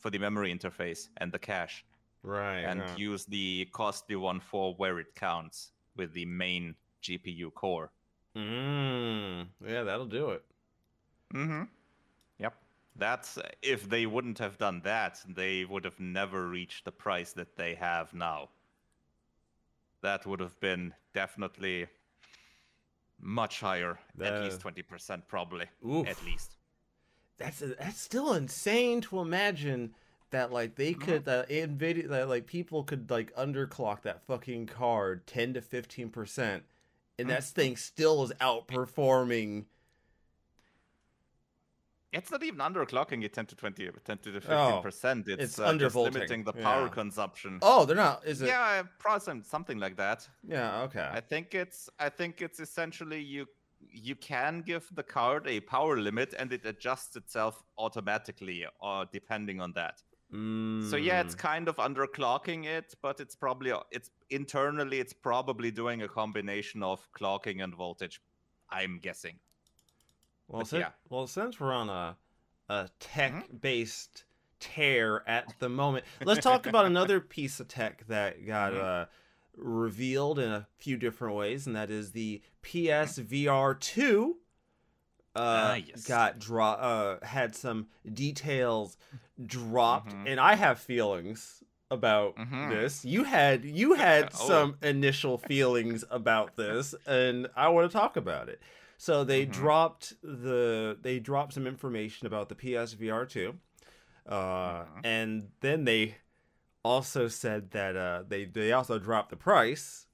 for 0.00 0.10
the 0.10 0.18
memory 0.18 0.52
interface 0.52 1.08
and 1.18 1.30
the 1.32 1.38
cache, 1.38 1.84
right 2.22 2.60
and 2.60 2.80
yeah. 2.80 2.96
use 2.96 3.24
the 3.26 3.68
costly 3.72 4.16
one 4.16 4.40
for 4.40 4.74
where 4.74 4.98
it 4.98 5.14
counts 5.14 5.72
with 5.96 6.12
the 6.12 6.26
main 6.26 6.74
GPU 7.02 7.52
core. 7.54 7.90
mm, 8.36 9.46
yeah 9.66 9.82
that'll 9.82 10.06
do 10.06 10.30
it 10.30 10.44
Mm-hmm. 11.34 11.62
Yep. 12.38 12.54
That's 12.96 13.38
if 13.62 13.88
they 13.88 14.06
wouldn't 14.06 14.38
have 14.38 14.58
done 14.58 14.80
that, 14.84 15.20
they 15.28 15.64
would 15.64 15.84
have 15.84 16.00
never 16.00 16.48
reached 16.48 16.84
the 16.84 16.92
price 16.92 17.32
that 17.32 17.56
they 17.56 17.74
have 17.74 18.12
now. 18.12 18.48
That 20.02 20.26
would 20.26 20.40
have 20.40 20.58
been 20.60 20.94
definitely 21.14 21.86
much 23.20 23.60
higher, 23.60 23.98
at 24.20 24.42
least 24.42 24.60
twenty 24.60 24.82
percent, 24.82 25.28
probably, 25.28 25.66
Oof. 25.86 26.08
at 26.08 26.22
least. 26.24 26.56
That's 27.40 27.60
that's 27.60 28.00
still 28.00 28.32
insane 28.34 29.00
to 29.02 29.18
imagine 29.20 29.94
that 30.30 30.52
like 30.52 30.76
they 30.76 30.94
Mhm. 30.94 31.00
could 31.00 31.28
uh, 31.28 31.44
nvidia 31.46 32.08
that 32.08 32.28
like 32.28 32.46
people 32.46 32.84
could 32.84 33.10
like 33.10 33.34
underclock 33.34 34.02
that 34.02 34.22
fucking 34.26 34.66
card 34.66 35.26
10 35.26 35.54
to 35.54 35.60
15 35.60 36.10
percent 36.10 36.62
and 37.18 37.26
Mm. 37.28 37.30
that 37.32 37.44
thing 37.44 37.76
still 37.76 38.22
is 38.22 38.32
outperforming 38.40 39.64
It's 42.12 42.30
not 42.32 42.42
even 42.42 42.58
underclocking 42.58 43.22
it 43.24 43.32
10 43.32 43.46
to 43.46 43.54
20, 43.54 43.88
10 44.04 44.18
to 44.18 44.32
15 44.40 44.56
Oh, 44.56 44.80
percent. 44.82 45.28
It's, 45.28 45.44
it's 45.44 45.58
uh, 45.60 45.72
just 45.78 45.94
limiting 45.94 46.42
the 46.42 46.52
power 46.52 46.82
yeah. 46.86 46.88
consumption. 46.88 47.58
oh 47.62 47.84
they're 47.84 47.94
not 47.96 48.24
is 48.26 48.42
it 48.42 48.48
yeah, 48.48 48.82
probably 48.98 49.42
something 49.44 49.78
like 49.78 49.96
that. 49.96 50.28
yeah 50.46 50.82
okay 50.82 51.08
I 51.12 51.20
think 51.20 51.54
it's 51.54 51.88
I 52.00 52.08
think 52.08 52.42
it's 52.42 52.58
essentially 52.58 53.20
you 53.20 53.46
you 53.80 54.14
can 54.16 54.62
give 54.62 54.88
the 54.94 55.02
card 55.02 55.46
a 55.46 55.60
power 55.60 55.96
limit 55.96 56.34
and 56.38 56.52
it 56.52 56.64
adjusts 56.66 57.16
itself 57.16 57.62
automatically 57.78 58.66
or 58.80 59.06
depending 59.12 59.60
on 59.60 59.72
that. 59.72 60.02
So 60.78 60.96
yeah, 60.96 61.20
it's 61.20 61.34
Mm. 61.34 61.38
kind 61.38 61.68
of 61.68 61.76
underclocking 61.76 62.64
it, 62.64 62.94
but 63.02 63.20
it's 63.20 63.34
probably 63.34 63.72
it's 63.90 64.10
internally 64.30 65.00
it's 65.00 65.12
probably 65.12 65.70
doing 65.72 66.02
a 66.02 66.08
combination 66.08 66.82
of 66.82 67.06
clocking 67.12 67.62
and 67.62 67.74
voltage. 67.74 68.20
I'm 68.70 68.98
guessing. 69.00 69.40
Well, 70.48 70.64
since, 70.64 70.80
yeah. 70.80 70.90
well, 71.08 71.26
since 71.26 71.58
we're 71.60 71.72
on 71.72 71.88
a 71.88 72.16
a 72.68 72.72
Mm-hmm. 72.72 72.90
tech-based 73.00 74.24
tear 74.60 75.28
at 75.28 75.58
the 75.58 75.68
moment, 75.68 76.04
let's 76.24 76.44
talk 76.44 76.66
about 76.66 76.84
another 76.86 77.20
piece 77.36 77.58
of 77.58 77.66
tech 77.68 78.06
that 78.06 78.46
got 78.46 78.72
Mhm. 78.72 78.80
uh, 78.80 79.06
revealed 79.56 80.38
in 80.38 80.50
a 80.50 80.66
few 80.78 80.96
different 80.96 81.34
ways, 81.36 81.66
and 81.66 81.74
that 81.76 81.90
is 81.90 82.12
the 82.12 82.42
PSVR 82.62 83.74
two. 83.78 84.36
Uh, 85.36 85.38
Ah, 85.38 85.74
yes. 85.74 86.06
got 86.08 86.38
draw 86.40 86.72
uh 86.72 87.24
had 87.24 87.54
some 87.54 87.86
details 88.12 88.96
dropped, 89.46 90.12
Mhm. 90.12 90.24
and 90.26 90.40
I 90.40 90.56
have 90.56 90.80
feelings 90.80 91.62
about 91.90 92.36
Mhm. 92.36 92.68
this. 92.68 93.04
You 93.04 93.24
had 93.24 93.64
you 93.64 93.94
had 93.94 94.30
Oh. 94.34 94.48
some 94.48 94.76
initial 94.82 95.38
feelings 95.38 96.04
about 96.10 96.56
this, 96.56 96.94
and 97.06 97.48
I 97.56 97.68
want 97.68 97.90
to 97.90 97.96
talk 97.96 98.16
about 98.16 98.48
it. 98.48 98.60
So 98.96 99.22
they 99.24 99.46
Mhm. 99.46 99.52
dropped 99.52 100.14
the 100.22 100.98
they 101.00 101.20
dropped 101.20 101.52
some 101.54 101.66
information 101.66 102.26
about 102.26 102.48
the 102.48 102.54
PSVR 102.56 103.24
two, 103.24 103.58
uh, 104.26 104.82
Mhm. 104.84 105.00
and 105.04 105.50
then 105.60 105.84
they 105.84 106.16
also 106.84 107.28
said 107.28 107.70
that 107.72 107.96
uh, 107.96 108.22
they 108.26 108.44
they 108.44 108.72
also 108.72 108.98
dropped 108.98 109.30
the 109.30 109.36
price. 109.36 110.06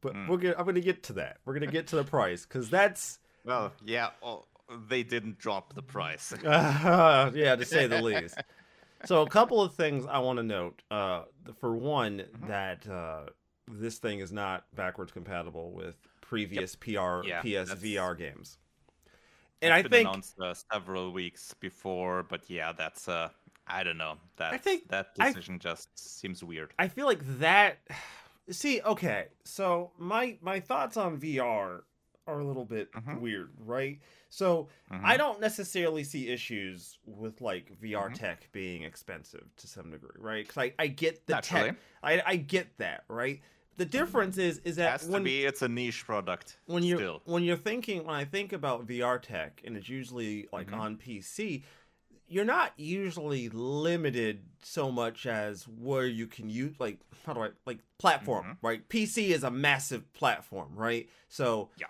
But 0.00 0.14
Mm. 0.14 0.28
we're 0.28 0.36
gonna, 0.38 0.54
I'm 0.58 0.66
gonna 0.66 0.80
get 0.80 1.02
to 1.04 1.12
that. 1.14 1.38
We're 1.44 1.54
gonna 1.54 1.66
get 1.68 1.86
to 1.88 1.96
the 1.96 2.04
price 2.04 2.44
because 2.44 2.68
that's 2.68 3.18
Well, 3.44 3.72
yeah, 3.84 4.10
oh, 4.22 4.46
they 4.88 5.02
didn't 5.02 5.38
drop 5.38 5.74
the 5.74 5.82
price. 5.82 6.34
yeah, 6.42 7.56
to 7.56 7.64
say 7.64 7.86
the 7.86 8.00
least. 8.02 8.38
so 9.04 9.22
a 9.22 9.28
couple 9.28 9.60
of 9.62 9.74
things 9.74 10.06
I 10.06 10.18
want 10.18 10.38
to 10.38 10.42
note. 10.42 10.82
Uh, 10.90 11.22
for 11.60 11.76
one, 11.76 12.18
Mhm. 12.20 12.46
that 12.48 12.88
uh, 12.88 13.26
this 13.68 13.98
thing 13.98 14.18
is 14.20 14.32
not 14.32 14.64
backwards 14.74 15.12
compatible 15.12 15.72
with 15.72 15.96
previous 16.20 16.74
PR 16.74 17.22
Yeah, 17.24 17.42
PSVR 17.42 18.16
games. 18.16 18.58
And 19.60 19.72
I 19.72 19.82
think 19.82 20.08
announced 20.08 20.34
uh, 20.40 20.54
several 20.72 21.12
weeks 21.12 21.54
before, 21.60 22.24
but 22.24 22.50
yeah, 22.50 22.72
that's 22.72 23.06
uh, 23.08 23.28
I 23.66 23.82
don't 23.84 23.98
know. 23.98 24.18
That 24.36 24.52
I 24.52 24.58
think- 24.58 24.88
that 24.88 25.10
I- 25.18 25.28
decision 25.28 25.58
just 25.58 25.96
seems 25.98 26.42
weird. 26.42 26.72
I 26.78 26.88
feel 26.88 27.06
like 27.06 27.22
that. 27.38 27.78
See, 28.50 28.80
okay, 28.82 29.28
so 29.44 29.92
my 29.98 30.36
my 30.42 30.58
thoughts 30.60 30.96
on 30.96 31.18
VR 31.18 31.84
are 32.26 32.38
a 32.40 32.44
little 32.44 32.64
bit 32.64 32.90
Mhm. 32.92 33.20
weird, 33.20 33.50
right? 33.58 34.00
So 34.30 34.68
Mhm. 34.90 35.04
I 35.04 35.16
don't 35.16 35.40
necessarily 35.40 36.02
see 36.04 36.28
issues 36.28 36.98
with 37.04 37.40
like 37.40 37.70
VR 37.80 38.10
Mhm. 38.10 38.14
tech 38.14 38.48
being 38.52 38.82
expensive 38.82 39.44
to 39.56 39.66
some 39.68 39.90
degree, 39.92 40.10
right? 40.18 40.44
Because 40.46 40.58
I, 40.58 40.74
I 40.78 40.86
get 40.88 41.26
the 41.26 41.34
Naturally. 41.34 41.70
tech, 41.70 41.76
I 42.02 42.22
I 42.26 42.36
get 42.36 42.76
that, 42.78 43.04
right? 43.08 43.40
The 43.76 43.84
difference 43.86 44.38
is 44.38 44.58
is 44.64 44.76
that 44.76 45.00
has 45.00 45.08
to 45.08 45.20
be. 45.20 45.44
It's 45.44 45.62
a 45.62 45.68
niche 45.68 46.04
product. 46.04 46.58
when 46.66 46.82
you're 46.82 47.20
when 47.24 47.44
you're 47.44 47.56
thinking 47.56 48.04
when 48.04 48.14
I 48.16 48.24
think 48.24 48.52
about 48.52 48.86
VR 48.86 49.18
tech 49.22 49.60
and 49.64 49.76
it's 49.76 49.88
usually 49.88 50.48
like 50.52 50.68
Mhm. 50.70 50.78
on 50.78 50.96
PC, 50.98 51.62
you're 52.32 52.44
not 52.44 52.72
usually 52.76 53.48
limited 53.50 54.42
so 54.62 54.90
much 54.90 55.26
as 55.26 55.68
where 55.68 56.06
you 56.06 56.26
can 56.26 56.48
use 56.48 56.74
like 56.78 56.98
how 57.26 57.32
do 57.34 57.40
I 57.42 57.50
like 57.66 57.78
platform, 57.98 58.44
Mhm. 58.44 58.56
right? 58.62 58.88
PC 58.88 59.28
is 59.32 59.44
a 59.44 59.50
massive 59.50 60.12
platform, 60.12 60.74
right? 60.74 61.08
So 61.28 61.70
Yeah. 61.78 61.86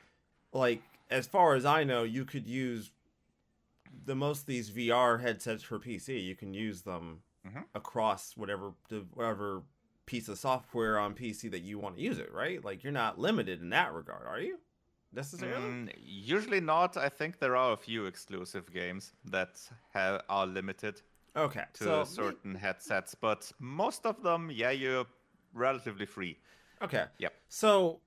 like 0.53 0.83
as 1.11 1.27
far 1.27 1.55
as 1.55 1.65
I 1.65 1.85
know, 1.85 2.03
you 2.03 2.25
could 2.25 2.47
use 2.47 2.91
the 4.05 4.15
most 4.15 4.41
of 4.41 4.47
these 4.47 4.71
VR 4.71 5.19
headsets 5.21 5.63
for 5.63 5.79
PC. 5.79 6.19
You 6.21 6.35
can 6.35 6.55
use 6.55 6.83
them 6.83 7.23
Mhm. 7.47 7.65
across 7.75 8.37
whatever 8.37 8.75
whatever 9.15 9.63
piece 10.07 10.29
of 10.29 10.39
software 10.39 10.99
on 10.99 11.15
PC 11.15 11.49
that 11.49 11.61
you 11.61 11.79
want 11.79 11.97
to 11.97 12.03
use 12.03 12.19
it, 12.19 12.33
right? 12.33 12.63
Like 12.65 12.83
you're 12.83 12.93
not 12.93 13.19
limited 13.19 13.61
in 13.63 13.71
that 13.71 13.93
regard, 13.93 14.27
are 14.27 14.41
you? 14.41 14.59
Necessarily? 15.13 15.67
Mm, 15.67 15.93
usually 15.99 16.61
not. 16.61 16.97
I 16.97 17.09
think 17.09 17.39
there 17.39 17.57
are 17.57 17.73
a 17.73 17.77
few 17.77 18.07
exclusive 18.07 18.73
games 18.73 19.13
that 19.25 19.61
have, 19.93 20.23
are 20.29 20.47
limited 20.47 21.03
Okay. 21.37 21.65
to 21.75 21.85
so 21.85 22.05
certain 22.05 22.55
headsets, 22.55 23.15
but 23.15 23.51
most 23.59 24.07
of 24.07 24.23
them, 24.23 24.51
yeah, 24.53 24.71
you're 24.71 25.07
relatively 25.55 26.07
free. 26.07 26.39
okay. 26.83 27.05
Yep. 27.19 27.33
So 27.49 28.01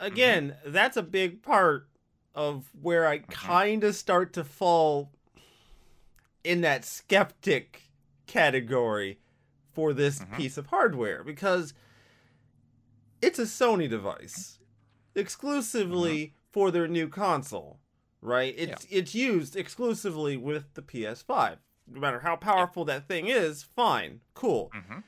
again, 0.00 0.56
that's 0.66 0.96
a 0.96 1.02
big 1.02 1.42
part 1.42 1.88
of 2.34 2.70
where 2.80 3.06
I 3.06 3.18
kind 3.18 3.84
of 3.84 3.94
start 3.94 4.32
to 4.34 4.44
fall 4.44 5.12
in 6.42 6.60
that 6.60 6.84
skeptic 6.84 7.90
category 8.26 9.18
for 9.72 9.92
this 9.92 10.20
Mhm. 10.20 10.36
piece 10.36 10.58
of 10.58 10.66
hardware 10.66 11.24
because 11.24 11.74
it's 13.22 13.38
a 13.38 13.42
Sony 13.44 13.88
device 13.88 14.58
exclusively 15.14 16.34
for 16.50 16.70
their 16.70 16.88
new 16.88 17.08
console, 17.08 17.80
right? 18.20 18.54
It's 18.56 18.86
it's 18.90 19.14
used 19.14 19.56
exclusively 19.56 20.36
with 20.36 20.74
the 20.74 20.82
PS5. 20.82 21.58
No 21.86 22.00
matter 22.00 22.20
how 22.20 22.36
powerful 22.36 22.84
that 22.86 23.06
thing 23.08 23.26
is, 23.28 23.62
fine, 23.62 24.20
cool. 24.34 24.70
hmm 24.72 25.00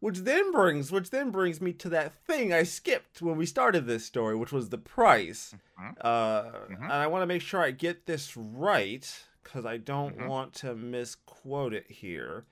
Which 0.00 0.18
then 0.18 0.52
brings 0.52 0.92
which 0.92 1.10
then 1.10 1.30
brings 1.30 1.60
me 1.60 1.72
to 1.74 1.88
that 1.90 2.14
thing 2.24 2.52
I 2.52 2.62
skipped 2.62 3.20
when 3.20 3.36
we 3.36 3.46
started 3.46 3.86
this 3.86 4.04
story, 4.04 4.36
which 4.36 4.52
was 4.52 4.68
the 4.68 4.78
price. 4.78 5.54
Mhm. 5.78 5.94
Uh, 6.00 6.42
Mhm. 6.68 6.82
And 6.84 6.92
I 6.92 7.06
want 7.08 7.22
to 7.22 7.26
make 7.26 7.42
sure 7.42 7.60
I 7.60 7.72
get 7.72 8.06
this 8.06 8.36
right 8.36 9.26
because 9.42 9.66
I 9.66 9.76
don't 9.76 10.16
Mhm. 10.16 10.28
want 10.28 10.54
to 10.54 10.74
misquote 10.74 11.74
it 11.74 11.90
here. 11.90 12.46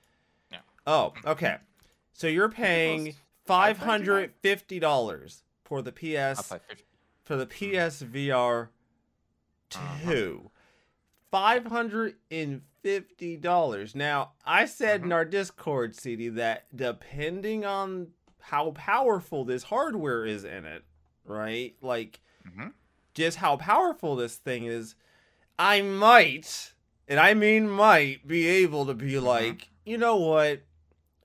Yeah. 0.50 0.60
Oh, 0.86 1.14
okay. 1.24 1.58
So 2.12 2.26
you're 2.26 2.48
paying 2.50 3.14
five 3.44 3.78
hundred 3.78 4.34
fifty 4.42 4.80
dollars 4.80 5.44
for 5.66 5.82
the 5.82 5.92
PS 5.92 6.52
for 7.24 7.36
the 7.36 7.46
PSVR 7.46 8.68
Uh-huh. 9.74 10.10
2. 10.10 10.50
$550. 11.32 13.94
Now, 13.94 14.32
I 14.44 14.64
said 14.64 15.02
in 15.02 15.08
Mhm. 15.08 15.12
our 15.12 15.24
Discord, 15.24 15.96
CD, 15.96 16.28
that 16.30 16.66
depending 16.74 17.64
on 17.64 18.12
how 18.40 18.70
powerful 18.70 19.44
this 19.44 19.64
hardware 19.64 20.24
is 20.24 20.44
in 20.44 20.64
it, 20.64 20.84
right? 21.24 21.74
Like, 21.82 22.20
Mhm. 22.48 22.72
just 23.14 23.38
how 23.38 23.56
powerful 23.56 24.14
this 24.14 24.36
thing 24.36 24.64
is, 24.66 24.94
I 25.58 25.82
might, 25.82 26.74
and 27.08 27.18
I 27.18 27.34
mean 27.34 27.68
might, 27.68 28.26
be 28.28 28.46
able 28.46 28.86
to 28.86 28.94
be 28.94 29.18
like, 29.18 29.68
you 29.84 29.98
know 29.98 30.16
what? 30.16 30.62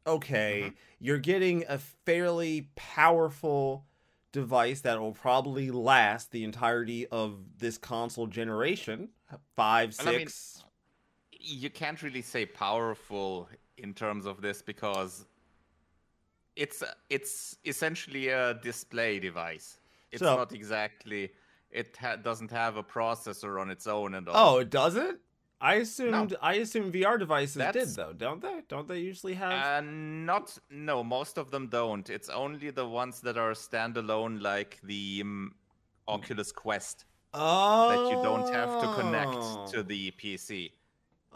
Okay, 0.07 0.73
you're 0.99 1.19
getting 1.19 1.63
a 1.67 1.77
fairly 1.77 2.69
powerful 2.75 3.85
device 4.31 4.81
that 4.81 4.99
will 4.99 5.11
probably 5.13 5.71
last 5.71 6.31
the 6.31 6.43
entirety 6.43 7.05
of 7.07 7.37
this 7.57 7.77
console 7.77 8.27
generation 8.27 9.09
five, 9.55 9.95
And 9.99 10.09
I 10.09 10.11
mean- 10.11 10.27
six. 10.27 10.63
You 11.43 11.69
can't 11.71 12.01
really 12.03 12.21
say 12.21 12.45
powerful 12.45 13.49
in 13.77 13.93
terms 13.95 14.25
of 14.27 14.41
this 14.41 14.61
because 14.61 15.25
it's 16.55 16.83
it's 17.09 17.57
essentially 17.65 18.27
a 18.29 18.53
display 18.55 19.19
device. 19.19 19.79
It's 20.11 20.19
So- 20.21 20.35
not 20.37 20.51
exactly. 20.53 21.31
It 21.71 21.95
ha- 21.97 22.17
doesn't 22.17 22.51
have 22.51 22.75
a 22.77 22.83
processor 22.83 23.59
on 23.59 23.69
its 23.71 23.87
own 23.87 24.13
and 24.13 24.27
all. 24.27 24.55
oh, 24.55 24.59
it 24.59 24.69
doesn't? 24.69 25.19
I 25.61 25.75
assumed 25.75 26.35
I 26.41 26.55
assumed 26.55 26.91
VR 26.93 27.19
devices 27.19 27.61
did 27.71 27.89
though, 27.89 28.13
don't 28.13 28.41
they? 28.41 28.61
Don't 28.67 28.87
they 28.87 28.99
usually 28.99 29.35
have 29.35 29.51
Uh, 29.53 29.81
not 29.81 30.57
no, 30.71 31.03
most 31.03 31.37
of 31.37 31.51
them 31.51 31.67
don't. 31.67 32.09
It's 32.09 32.29
only 32.29 32.71
the 32.71 32.87
ones 32.87 33.21
that 33.21 33.37
are 33.37 33.51
standalone, 33.51 34.41
like 34.41 34.79
the 34.83 35.19
um, 35.23 35.53
Oculus 36.07 36.51
Quest, 36.51 37.05
oh, 37.33 37.89
that 37.89 38.15
you 38.15 38.23
don't 38.23 38.51
have 38.53 38.81
to 38.81 39.01
connect 39.01 39.71
to 39.73 39.83
the 39.83 40.11
PC. 40.11 40.71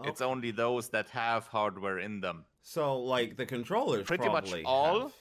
It's 0.04 0.22
only 0.22 0.52
those 0.52 0.90
that 0.90 1.08
have 1.10 1.48
hardware 1.48 2.00
in 2.00 2.20
them. 2.20 2.46
So 2.62 3.00
like 3.00 3.38
the 3.38 3.46
controllers 3.46 4.08
Pretty 4.08 4.28
much 4.28 4.52
all. 4.66 5.02
have- 5.02 5.14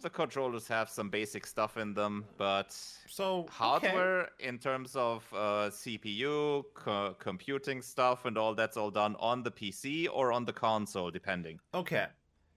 the 0.00 0.10
controllers 0.10 0.66
have 0.68 0.88
some 0.88 1.10
basic 1.10 1.46
stuff 1.46 1.76
in 1.76 1.94
them, 1.94 2.24
but 2.38 2.72
So 3.08 3.40
okay. 3.40 3.50
hardware 3.52 4.28
in 4.38 4.58
terms 4.58 4.96
of 4.96 5.24
uh, 5.32 5.70
CPU, 5.70 6.64
co- 6.74 7.14
computing 7.18 7.82
stuff, 7.82 8.24
and 8.24 8.38
all 8.38 8.54
that's 8.54 8.76
all 8.76 8.90
done 8.90 9.16
on 9.18 9.42
the 9.42 9.50
PC 9.50 10.08
or 10.12 10.32
on 10.32 10.44
the 10.44 10.52
console, 10.52 11.10
depending. 11.10 11.58
Okay. 11.74 12.06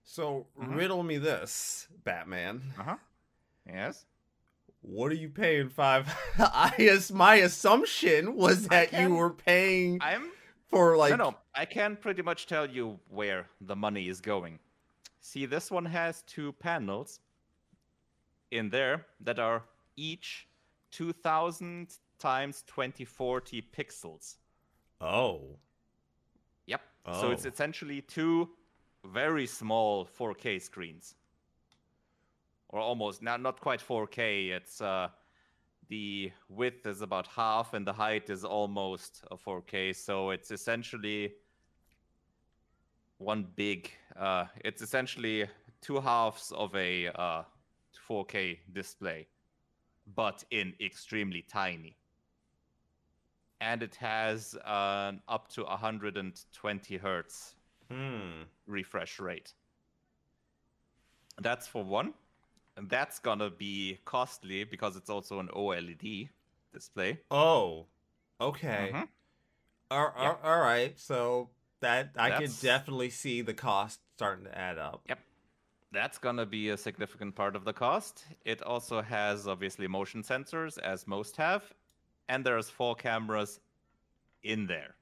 So 0.04 0.48
Mhm. 0.58 0.76
riddle 0.76 1.04
me 1.04 1.18
this, 1.18 1.88
Batman. 2.04 2.62
Uh 2.80 2.84
huh. 2.84 2.98
Yes. 3.68 4.06
What 4.82 5.12
are 5.12 5.16
you 5.16 5.30
paying 5.30 5.70
five? 5.70 6.08
I 6.40 7.00
my 7.14 7.36
assumption 7.36 8.36
was 8.36 8.68
that 8.70 8.94
you 8.94 9.14
were 9.14 9.34
paying 9.34 10.00
I'm 10.02 10.32
for 10.70 10.96
like 10.98 11.12
no, 11.12 11.32
no. 11.32 11.36
I 11.54 11.66
can 11.66 11.98
pretty 11.98 12.22
much 12.22 12.48
tell 12.48 12.66
you 12.70 13.00
where 13.10 13.48
the 13.60 13.76
money 13.76 14.08
is 14.08 14.22
going. 14.22 14.60
See, 15.22 15.46
this 15.46 15.70
one 15.70 15.86
has 15.86 16.22
two 16.24 16.54
panels 16.54 17.20
in 18.52 18.70
there 18.70 19.06
that 19.22 19.40
are 19.40 19.64
each 19.96 20.48
2000 20.92 21.88
times 22.18 22.64
2040 22.68 23.62
pixels. 23.62 24.38
Oh. 25.02 25.58
Yep. 26.68 26.82
So 27.14 27.32
it's 27.32 27.46
Oh. 27.46 27.50
essentially 27.50 28.02
two 28.02 28.50
very 29.06 29.46
small 29.48 30.06
4K 30.06 30.60
screens. 30.60 31.16
Or 32.70 32.80
almost, 32.80 33.22
not 33.22 33.42
not 33.42 33.60
quite 33.62 33.82
4K. 33.82 34.50
It's 34.52 34.82
uh 34.82 35.10
the 35.90 36.32
width 36.50 36.86
is 36.86 37.02
about 37.02 37.26
half 37.28 37.74
and 37.74 37.86
the 37.86 37.94
height 37.94 38.30
is 38.30 38.44
almost 38.46 39.24
a 39.32 39.36
4K. 39.38 39.96
So 39.96 40.30
it's 40.30 40.52
essentially 40.52 41.34
one 43.18 43.44
big 43.56 43.92
uh 44.18 44.46
it's 44.64 44.82
essentially 44.82 45.48
two 45.82 46.00
halves 46.00 46.52
of 46.52 46.76
a 46.76 47.08
uh 47.08 47.44
4K 48.08 48.60
display 48.74 49.28
but 50.16 50.44
in 50.52 50.74
extremely 50.82 51.42
tiny 51.44 51.98
and 53.62 53.84
it 53.84 53.96
has 53.96 54.58
an 54.66 55.22
up 55.28 55.48
to 55.50 55.64
120 55.64 56.98
hertz 56.98 57.56
Hmm. 57.90 58.44
refresh 58.68 59.20
rate. 59.20 59.54
That's 61.40 61.68
for 61.68 61.84
one. 61.84 62.14
And 62.78 62.90
that's 62.90 63.20
gonna 63.20 63.50
be 63.50 64.00
costly 64.06 64.64
because 64.64 64.96
it's 64.96 65.10
also 65.10 65.40
an 65.40 65.50
OLED 65.50 66.30
display. 66.74 67.20
Oh. 67.32 67.88
Okay. 68.40 68.92
Mhm. 68.94 69.08
All, 69.92 70.14
Yeah. 70.18 70.36
all, 70.36 70.40
all 70.44 70.60
right. 70.60 70.98
So 71.00 71.50
that 71.82 72.12
I 72.18 72.32
could 72.32 72.52
definitely 72.62 73.10
see 73.10 73.42
the 73.42 73.54
cost 73.54 74.00
starting 74.16 74.46
to 74.46 74.58
add 74.58 74.78
up. 74.78 75.02
Yep. 75.08 75.20
That's 75.92 76.18
gonna 76.18 76.46
be 76.46 76.70
a 76.70 76.78
significant 76.78 77.36
part 77.36 77.56
of 77.56 77.66
the 77.66 77.74
cost. 77.74 78.26
It 78.46 78.62
also 78.62 79.02
has 79.02 79.48
obviously 79.48 79.88
motion 79.88 80.22
sensors, 80.22 80.78
as 80.78 81.08
most 81.08 81.38
have, 81.38 81.64
and 82.28 82.46
there's 82.46 82.70
four 82.70 82.96
cameras 82.96 83.60
in 84.44 84.68
there. 84.68 84.96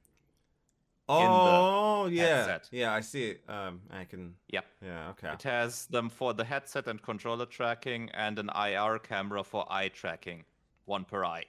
Oh 1.10 2.08
yeah, 2.08 2.24
headset. 2.24 2.68
yeah, 2.72 2.94
I 2.94 3.00
see 3.00 3.30
it. 3.32 3.44
Um, 3.48 3.82
I 3.92 4.04
can. 4.04 4.34
Yep. 4.50 4.66
Yeah, 4.84 5.10
okay. 5.12 5.34
It 5.34 5.44
has 5.44 5.86
them 5.86 6.10
for 6.10 6.34
the 6.34 6.44
headset 6.44 6.88
and 6.88 7.02
controller 7.02 7.46
tracking 7.46 8.10
and 8.14 8.38
an 8.40 8.50
IR 8.54 9.00
camera 9.00 9.44
for 9.44 9.66
eye 9.72 9.88
tracking, 9.88 10.44
one 10.86 11.06
per 11.06 11.24
eye. 11.24 11.46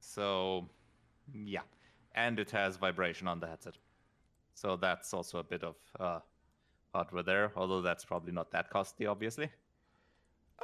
So, 0.00 0.68
yeah. 1.34 1.60
And 2.18 2.38
it 2.40 2.50
has 2.50 2.76
vibration 2.76 3.28
on 3.28 3.38
the 3.40 3.46
headset. 3.46 3.76
So 4.54 4.76
that's 4.76 5.14
also 5.14 5.38
a 5.38 5.44
bit 5.44 5.62
of 5.62 5.76
uh, 6.00 6.18
hardware 6.92 7.22
there, 7.22 7.52
although 7.56 7.80
that's 7.80 8.04
probably 8.04 8.32
not 8.32 8.50
that 8.50 8.70
costly, 8.70 9.06
obviously. 9.06 9.48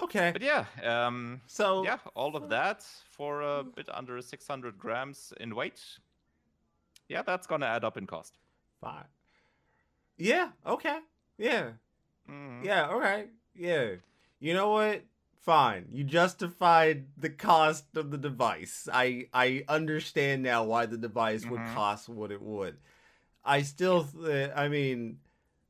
Okay. 0.02 0.30
But 0.32 0.42
yeah, 0.42 0.64
um, 0.82 1.40
So 1.46 1.84
yeah, 1.84 1.98
all 2.16 2.34
of 2.36 2.48
that 2.50 2.84
for 3.10 3.42
a 3.42 3.62
bit 3.62 3.88
under 3.92 4.20
600 4.20 4.76
grams 4.78 5.32
in 5.38 5.54
weight. 5.54 5.80
Yeah, 7.08 7.22
that's 7.22 7.46
gonna 7.46 7.66
add 7.66 7.84
up 7.84 7.96
in 7.96 8.06
cost. 8.06 8.38
fine. 8.80 9.04
Yeah. 10.16 10.48
Okay. 10.66 10.98
Yeah. 11.38 11.70
Mhm. 12.28 12.64
Yeah. 12.64 12.88
Okay. 12.96 13.28
Yeah. 13.54 13.94
You 14.40 14.54
know 14.54 14.70
what? 14.70 15.02
Fine. 15.44 15.88
You 15.92 16.04
justified 16.04 17.04
the 17.18 17.28
cost 17.28 17.96
of 17.96 18.10
the 18.10 18.16
device. 18.18 18.88
I 18.92 19.28
I 19.34 19.64
understand 19.68 20.42
now 20.42 20.64
why 20.64 20.86
the 20.86 20.96
device 20.96 21.44
would 21.44 21.60
Mhm. 21.60 21.74
cost 21.74 22.08
what 22.08 22.32
it 22.32 22.40
would. 22.40 22.78
I 23.44 23.60
still. 23.62 24.04
Th- 24.04 24.50
I 24.56 24.68
mean, 24.68 25.18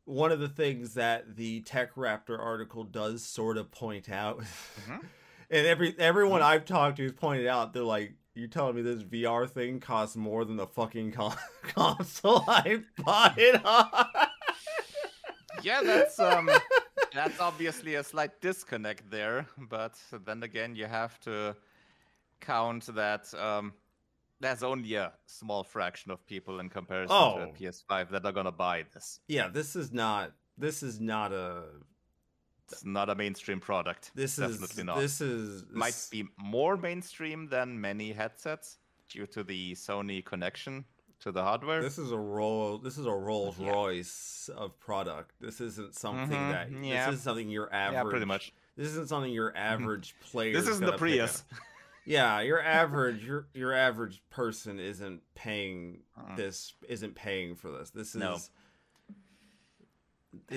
one 0.04 0.30
of 0.30 0.38
the 0.38 0.48
things 0.48 0.94
that 0.94 1.34
the 1.36 1.62
TechRaptor 1.62 2.38
article 2.38 2.84
does 2.84 3.24
sort 3.24 3.56
of 3.56 3.72
point 3.72 4.08
out, 4.08 4.38
Mhm. 4.86 5.04
and 5.50 5.66
every 5.66 5.98
everyone 5.98 6.40
I've 6.42 6.64
talked 6.66 6.98
to 6.98 7.02
has 7.02 7.12
pointed 7.12 7.48
out, 7.48 7.72
they're 7.72 7.82
like, 7.82 8.12
"You're 8.34 8.46
telling 8.46 8.76
me 8.76 8.82
this 8.82 9.02
VR 9.02 9.48
thing 9.48 9.80
costs 9.80 10.14
more 10.14 10.44
than 10.44 10.54
the 10.56 10.68
fucking 10.68 11.10
con- 11.12 11.36
console 11.62 12.44
I 12.46 12.84
bought 12.98 13.36
it 13.38 13.64
on?" 13.64 14.06
yeah, 15.62 15.82
that's 15.82 16.18
um, 16.20 16.48
that's 17.14 17.40
obviously 17.40 17.94
a 17.94 18.02
slight 18.04 18.40
disconnect 18.40 19.10
there. 19.10 19.46
But 19.58 19.94
then 20.26 20.42
again, 20.42 20.74
you 20.76 20.86
have 20.86 21.18
to 21.20 21.56
count 22.40 22.86
that 22.94 23.32
um, 23.34 23.72
there's 24.40 24.62
only 24.62 24.94
a 24.94 25.12
small 25.26 25.64
fraction 25.64 26.10
of 26.10 26.26
people 26.26 26.60
in 26.60 26.68
comparison 26.68 27.14
to 27.16 27.22
a 27.22 27.46
Oh. 27.48 27.52
PS5 27.58 28.10
that 28.10 28.24
are 28.26 28.32
gonna 28.32 28.52
buy 28.52 28.84
this. 28.92 29.20
yeah, 29.28 29.48
this 29.48 29.76
is 29.76 29.92
not. 29.92 30.32
This 30.58 30.82
is 30.82 31.00
not 31.00 31.32
a. 31.32 31.64
It's 32.70 32.84
not 32.84 33.10
a 33.10 33.14
mainstream 33.14 33.60
product. 33.60 34.10
This 34.14 34.36
Definitely 34.36 34.80
is. 34.80 34.84
not. 34.84 34.98
This 34.98 35.20
is. 35.20 35.64
Might 35.70 36.08
be 36.10 36.24
more 36.38 36.76
mainstream 36.76 37.48
than 37.48 37.80
many 37.80 38.12
headsets 38.12 38.78
due 39.08 39.26
to 39.26 39.44
the 39.44 39.72
Sony 39.74 40.24
connection 40.24 40.84
to 41.24 41.32
the 41.32 41.42
hardware. 41.42 41.82
This 41.82 41.98
is 41.98 42.12
a 42.12 42.18
roll. 42.18 42.78
This 42.78 42.98
is 42.98 43.06
a 43.06 43.10
Rolls 43.12 43.58
Yeah. 43.58 43.70
Royce 43.70 44.50
of 44.54 44.78
product. 44.78 45.32
This 45.40 45.60
isn't 45.60 45.94
something 45.94 46.28
Mhm, 46.38 46.52
that. 46.52 46.70
yeah. 46.84 47.06
This 47.10 47.16
is 47.18 47.22
something 47.22 47.48
your 47.48 47.72
average. 47.72 48.04
yeah, 48.04 48.10
pretty 48.10 48.26
much. 48.26 48.52
This 48.76 48.88
isn't 48.88 49.08
something 49.08 49.32
your 49.32 49.56
average 49.56 50.14
player. 50.20 50.52
This 50.52 50.68
isn't 50.68 50.84
the 50.84 50.96
Prius. 50.98 51.44
Yeah, 52.04 52.40
your 52.40 52.60
average. 52.62 53.24
Your 53.24 53.48
your 53.54 53.72
average 53.72 54.22
person 54.28 54.78
isn't 54.78 55.22
paying 55.34 56.02
Uh-uh. 56.16 56.36
this. 56.36 56.74
Isn't 56.86 57.14
paying 57.14 57.56
for 57.56 57.70
this. 57.70 57.90
This 57.90 58.08
is. 58.10 58.16
No. 58.16 58.34
this- 58.34 58.50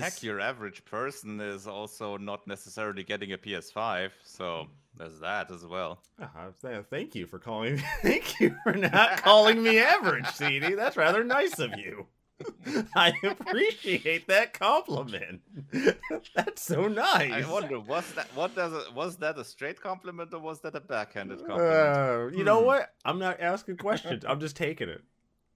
Heck, 0.01 0.21
your 0.23 0.39
average 0.41 0.83
person 0.85 1.39
is 1.39 1.65
also 1.67 2.17
not 2.17 2.45
necessarily 2.47 3.03
getting 3.03 3.31
a 3.31 3.37
PS5, 3.37 4.11
so 4.23 4.67
there's 4.97 5.19
that 5.19 5.51
as 5.51 5.65
well. 5.65 5.99
Uh, 6.21 6.51
thank 6.89 7.15
you 7.15 7.27
for 7.27 7.39
calling. 7.39 7.75
Me. 7.75 7.83
thank 8.01 8.39
you 8.39 8.55
for 8.63 8.73
not 8.73 9.21
calling 9.21 9.61
me 9.61 9.79
average, 9.79 10.27
CD. 10.27 10.73
That's 10.73 10.97
rather 10.97 11.23
nice 11.23 11.59
of 11.59 11.71
you. 11.77 12.07
I 12.95 13.13
appreciate 13.23 14.27
that 14.27 14.53
compliment. 14.53 15.41
That's 16.35 16.61
so 16.61 16.87
nice. 16.87 17.31
I 17.45 17.49
wonder, 17.51 17.79
was 17.79 18.11
that 18.13 18.27
what 18.35 18.53
does 18.55 18.73
it, 18.73 18.93
was 18.93 19.17
that 19.17 19.39
a 19.39 19.43
straight 19.43 19.81
compliment 19.81 20.31
or 20.33 20.39
was 20.39 20.59
that 20.61 20.75
a 20.75 20.79
backhanded 20.79 21.39
compliment? 21.39 21.97
Uh, 21.97 22.27
you 22.37 22.43
know 22.43 22.59
Hmm. 22.59 22.65
what? 22.67 22.93
I'm 23.05 23.17
not 23.17 23.41
asking 23.41 23.77
questions. 23.77 24.23
I'm 24.27 24.39
just 24.39 24.55
taking 24.55 24.87
it. 24.89 25.01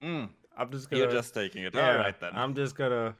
Mm, 0.02 0.30
I'm 0.58 0.72
just 0.72 0.90
gonna. 0.90 1.04
you're 1.04 1.12
just 1.12 1.32
taking 1.34 1.62
it. 1.62 1.72
yeah, 1.74 1.92
All 1.92 1.98
right 1.98 2.18
then. 2.18 2.32
I'm 2.34 2.54
just 2.54 2.74
gonna. 2.74 3.14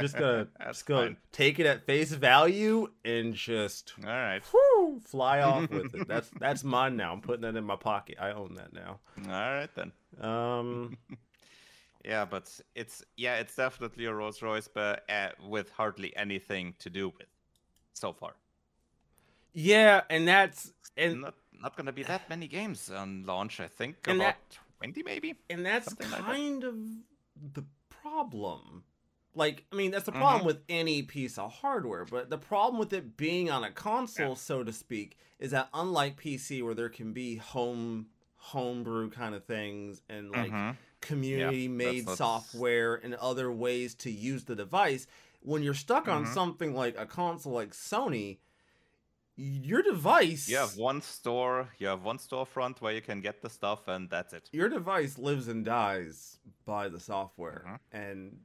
Just 0.00 0.18
gonna. 0.18 0.48
Just 0.66 0.84
gonna 0.84 1.06
fine. 1.06 1.16
take 1.32 1.58
it 1.58 1.64
at 1.64 1.86
face 1.86 2.10
value 2.12 2.88
and 3.04 3.32
just. 3.32 3.94
All 4.02 4.10
right. 4.10 4.42
Whoo, 4.52 4.73
fly 5.00 5.40
off 5.40 5.70
with 5.70 5.94
it. 5.94 6.06
That's 6.08 6.30
that's 6.40 6.64
mine 6.64 6.96
now. 6.96 7.12
I'm 7.12 7.20
putting 7.20 7.42
that 7.42 7.56
in 7.56 7.64
my 7.64 7.76
pocket. 7.76 8.16
I 8.20 8.32
own 8.32 8.54
that 8.54 8.72
now. 8.72 9.00
All 9.26 9.30
right 9.30 9.70
then. 9.74 9.92
Um. 10.20 10.96
Yeah, 12.06 12.26
but 12.26 12.50
it's 12.74 13.02
yeah, 13.16 13.36
it's 13.36 13.56
definitely 13.56 14.04
a 14.04 14.12
Rolls 14.12 14.42
Royce, 14.42 14.68
but 14.68 15.04
uh, 15.08 15.30
with 15.48 15.70
hardly 15.70 16.14
anything 16.14 16.74
to 16.80 16.90
do 16.90 17.08
with 17.08 17.28
so 17.94 18.12
far. 18.12 18.34
Yeah, 19.54 20.02
and 20.10 20.28
that's 20.28 20.70
and 20.98 21.22
not 21.22 21.34
not 21.58 21.76
gonna 21.78 21.92
be 21.92 22.02
that 22.02 22.28
many 22.28 22.46
games 22.46 22.90
on 22.90 23.24
launch. 23.24 23.58
I 23.58 23.68
think 23.68 23.96
about 24.06 24.18
that- 24.18 24.58
twenty 24.78 25.02
maybe. 25.02 25.36
and 25.48 25.64
that's 25.64 25.86
Something 25.86 26.10
like 26.10 26.20
that. 26.20 26.26
kind 26.26 26.64
of 26.64 26.74
the 27.54 27.64
problem. 27.88 28.84
Like, 29.34 29.64
I 29.72 29.76
mean, 29.76 29.90
that's 29.90 30.04
the 30.04 30.12
Mm-hmm. 30.12 30.20
problem 30.20 30.46
with 30.46 30.62
any 30.68 31.02
piece 31.02 31.38
of 31.38 31.52
hardware, 31.52 32.04
but 32.04 32.30
the 32.30 32.38
problem 32.38 32.78
with 32.78 32.92
it 32.92 33.16
being 33.16 33.50
on 33.50 33.64
a 33.64 33.70
console, 33.70 34.36
so 34.36 34.62
to 34.62 34.72
speak, 34.72 35.16
is 35.38 35.50
that 35.50 35.68
unlike 35.74 36.16
PC, 36.20 36.62
where 36.62 36.74
there 36.74 36.88
can 36.88 37.12
be 37.12 37.36
home 37.36 38.06
homebrew 38.36 39.08
kind 39.10 39.34
of 39.34 39.42
things 39.44 40.02
and 40.10 40.30
like 40.30 40.52
Mhm. 40.52 40.76
community 41.00 41.66
made 41.66 42.00
that's- 42.02 42.18
software 42.18 42.94
and 42.96 43.14
other 43.14 43.50
ways 43.50 43.94
to 43.94 44.10
use 44.10 44.44
the 44.44 44.54
device, 44.54 45.06
when 45.40 45.62
you're 45.62 45.72
stuck 45.74 46.08
on 46.08 46.24
Mhm. 46.26 46.34
something 46.34 46.74
like 46.74 46.94
a 46.98 47.06
console 47.06 47.54
like 47.54 47.70
Sony, 47.70 48.38
your 49.36 49.82
device 49.82 50.46
You 50.48 50.58
have 50.58 50.76
one 50.76 51.00
store, 51.00 51.70
you 51.78 51.86
have 51.88 52.04
one 52.04 52.18
storefront 52.18 52.80
where 52.80 52.92
you 52.94 53.00
can 53.00 53.20
get 53.20 53.40
the 53.42 53.50
stuff, 53.50 53.88
and 53.88 54.08
that's 54.10 54.32
it. 54.34 54.48
your 54.52 54.68
device 54.68 55.18
lives 55.18 55.48
and 55.48 55.64
dies 55.64 56.38
by 56.66 56.88
the 56.88 57.00
software 57.00 57.64
Mhm. 57.66 57.78
and 57.98 58.40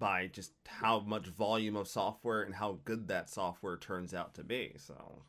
by 0.00 0.26
just 0.26 0.52
how 0.66 0.98
much 1.00 1.26
volume 1.28 1.76
of 1.76 1.86
software 1.86 2.42
and 2.42 2.56
how 2.56 2.80
good 2.84 3.06
that 3.08 3.30
software 3.30 3.76
turns 3.76 4.12
out 4.14 4.34
to 4.34 4.42
be. 4.44 4.74
So, 4.78 5.22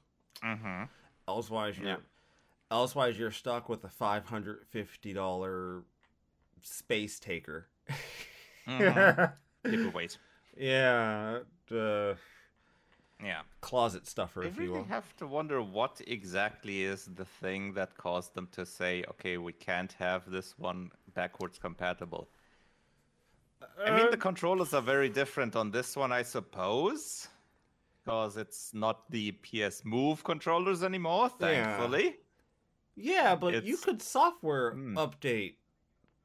Mm-hmm. 0.43 0.83
elsewise, 1.27 1.77
you're 1.77 1.87
Yeah. 1.89 1.97
elsewise 2.71 3.19
you're 3.19 3.31
stuck 3.31 3.69
with 3.69 3.83
a 3.83 3.89
five 3.89 4.25
hundred 4.25 4.65
fifty 4.69 5.13
dollar 5.13 5.83
space 6.61 7.19
taker. 7.19 7.67
Mhm. 8.67 9.33
People 9.63 9.91
wait. 9.91 10.17
yeah, 10.57 11.39
uh, 11.71 12.15
Yeah. 13.23 13.43
closet 13.61 14.07
stuffer, 14.07 14.43
I 14.43 14.47
if 14.47 14.57
you 14.57 14.63
really 14.71 14.79
will. 14.79 14.85
have 14.85 15.15
to 15.17 15.27
wonder 15.27 15.61
what 15.61 16.01
exactly 16.07 16.83
is 16.83 17.05
the 17.05 17.25
thing 17.25 17.73
that 17.75 17.95
caused 17.97 18.33
them 18.33 18.47
to 18.53 18.65
say, 18.65 19.03
okay, 19.09 19.37
we 19.37 19.53
can't 19.53 19.93
have 19.93 20.29
this 20.29 20.57
one 20.57 20.91
backwards 21.13 21.59
compatible. 21.59 22.29
I 23.85 23.91
mean, 23.91 24.09
the 24.11 24.17
controllers 24.17 24.73
are 24.73 24.81
very 24.81 25.09
different 25.09 25.55
on 25.55 25.71
this 25.71 25.95
one, 25.95 26.11
I 26.11 26.23
suppose, 26.23 27.27
because 28.03 28.37
it's 28.37 28.73
not 28.73 29.09
the 29.11 29.31
PS 29.33 29.83
Move 29.85 30.23
controllers 30.23 30.83
anymore, 30.83 31.29
thankfully. 31.29 32.17
yeah, 32.95 33.35
but 33.35 33.63
you 33.63 33.77
could 33.77 34.01
software 34.01 34.71
Hmm. 34.71 34.97
update 34.97 35.55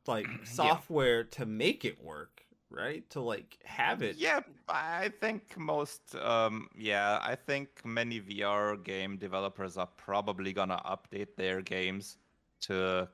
like 0.07 0.29
software 0.45 1.25
to 1.25 1.47
make 1.47 1.85
it 1.85 2.03
work, 2.03 2.43
right? 2.71 3.09
To 3.11 3.21
like 3.21 3.59
have 3.65 4.03
it. 4.03 4.17
Yeah, 4.17 4.41
I 4.69 5.11
think 5.21 5.57
most, 5.57 6.15
um, 6.17 6.69
yeah, 6.77 7.19
I 7.23 7.35
think 7.35 7.85
many 7.85 8.21
VR 8.21 8.77
game 8.83 9.17
developers 9.17 9.77
are 9.77 9.89
probably 9.97 10.53
gonna 10.53 10.81
update 10.85 11.37
their 11.37 11.61
games 11.63 12.19
to 12.63 13.09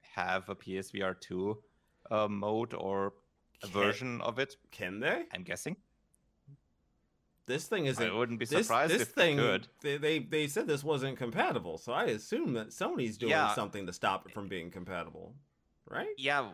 have 0.00 0.48
a 0.48 0.54
PSVR 0.54 1.14
2 1.20 1.58
uh, 2.10 2.28
mode 2.28 2.72
or 2.74 3.12
a 3.66 3.72
version 3.84 4.20
of 4.20 4.38
it. 4.38 4.56
Can 4.70 5.00
they? 5.00 5.24
I'm 5.34 5.42
guessing. 5.42 5.76
This 7.46 7.66
thing 7.66 7.86
isn't. 7.86 8.10
I 8.10 8.12
wouldn't 8.12 8.40
be 8.40 8.44
this, 8.44 8.66
surprised 8.66 8.92
this 8.92 9.02
if 9.02 9.08
thing, 9.08 9.36
they 9.36 9.42
could. 9.42 9.68
They, 9.80 9.96
they 9.98 10.18
they 10.18 10.46
said 10.48 10.66
this 10.66 10.82
wasn't 10.82 11.16
compatible, 11.16 11.78
so 11.78 11.92
I 11.92 12.04
assume 12.06 12.54
that 12.54 12.70
Sony's 12.70 13.16
doing 13.16 13.30
Yeah. 13.30 13.54
something 13.54 13.86
to 13.86 13.92
stop 13.92 14.26
it 14.26 14.32
from 14.32 14.48
being 14.48 14.68
compatible, 14.70 15.32
right? 15.88 16.08
Yeah, 16.18 16.48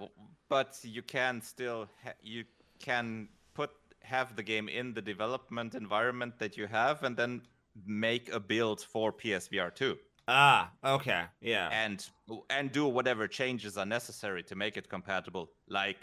but 0.51 0.79
you 0.83 1.03
can 1.03 1.41
still 1.41 1.89
ha- 2.05 2.19
you 2.21 2.45
can 2.79 3.29
put 3.55 3.71
have 4.03 4.37
the 4.37 4.43
game 4.43 4.69
in 4.69 4.93
the 4.93 5.01
development 5.01 5.75
environment 5.75 6.39
that 6.39 6.59
you 6.59 6.67
have, 6.67 7.05
and 7.05 7.17
then 7.17 7.41
make 7.87 8.31
a 8.31 8.39
build 8.39 8.83
for 8.83 9.15
PSVR 9.15 9.75
2. 9.75 9.97
Ah, 10.29 10.71
okay, 10.85 11.25
yeah, 11.41 11.71
and 11.73 12.07
and 12.51 12.71
do 12.71 12.87
whatever 12.87 13.27
changes 13.27 13.79
are 13.79 13.87
necessary 13.87 14.43
to 14.43 14.55
make 14.55 14.77
it 14.77 14.91
compatible, 14.91 15.51
like 15.69 15.97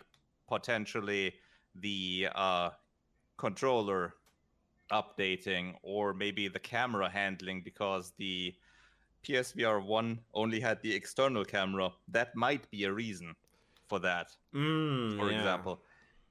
potentially 0.49 1.33
the 1.75 2.27
uh, 2.35 2.71
controller 3.37 4.15
updating 4.91 5.75
or 5.83 6.13
maybe 6.13 6.47
the 6.47 6.59
camera 6.59 7.09
handling 7.09 7.61
because 7.63 8.11
the 8.17 8.53
PSVR 9.23 9.85
1 9.85 10.19
only 10.33 10.59
had 10.59 10.81
the 10.81 10.93
external 10.93 11.45
camera. 11.45 11.91
That 12.07 12.35
might 12.35 12.69
be 12.71 12.85
a 12.85 12.91
reason 12.91 13.35
for 13.87 13.99
that. 13.99 14.35
Mm, 14.55 15.17
for 15.17 15.31
yeah. 15.31 15.37
example 15.37 15.81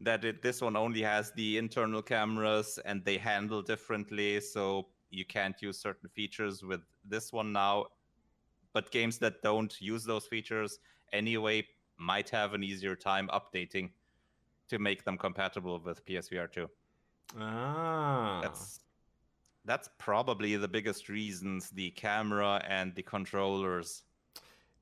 that 0.00 0.24
it, 0.24 0.42
this 0.42 0.60
one 0.60 0.76
only 0.76 1.02
has 1.02 1.32
the 1.32 1.58
internal 1.58 2.02
cameras 2.02 2.78
and 2.84 3.04
they 3.04 3.18
handle 3.18 3.62
differently 3.62 4.40
so 4.40 4.86
you 5.10 5.24
can't 5.24 5.60
use 5.60 5.78
certain 5.78 6.08
features 6.10 6.62
with 6.62 6.80
this 7.04 7.32
one 7.32 7.52
now 7.52 7.86
but 8.72 8.90
games 8.90 9.18
that 9.18 9.42
don't 9.42 9.80
use 9.80 10.04
those 10.04 10.26
features 10.26 10.78
anyway 11.12 11.66
might 11.98 12.30
have 12.30 12.54
an 12.54 12.62
easier 12.62 12.94
time 12.94 13.28
updating 13.32 13.90
to 14.68 14.78
make 14.78 15.04
them 15.04 15.18
compatible 15.18 15.78
with 15.80 16.04
PSVR 16.04 16.50
2 16.50 16.68
Ah, 17.36 18.40
that's 18.42 18.80
that's 19.64 19.88
probably 19.98 20.56
the 20.56 20.68
biggest 20.68 21.08
reasons 21.08 21.68
the 21.70 21.90
camera 21.90 22.62
and 22.66 22.94
the 22.94 23.02
controllers 23.02 24.04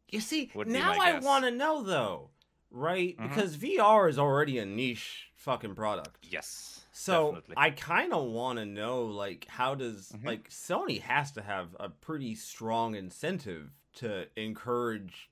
you 0.08 0.20
see. 0.20 0.52
Now 0.66 0.94
I 1.00 1.18
want 1.18 1.44
to 1.44 1.50
know 1.50 1.82
though, 1.82 2.30
right? 2.70 3.16
Mhm. 3.16 3.22
Because 3.28 3.56
VR 3.56 4.08
is 4.08 4.18
already 4.18 4.58
a 4.58 4.64
niche 4.66 5.32
fucking 5.34 5.74
product. 5.74 6.24
yes 6.30 6.86
So 6.92 7.32
definitely. 7.32 7.54
I 7.56 7.70
kind 7.70 8.12
of 8.14 8.26
want 8.26 8.58
to 8.58 8.64
know, 8.64 9.04
like, 9.04 9.46
how 9.48 9.74
does 9.74 10.12
Mhm. 10.12 10.24
like 10.24 10.48
Sony 10.48 11.00
has 11.02 11.32
to 11.32 11.42
have 11.42 11.74
a 11.80 11.88
pretty 11.88 12.34
strong 12.36 12.94
incentive 12.94 13.72
to 13.94 14.28
encourage 14.40 15.28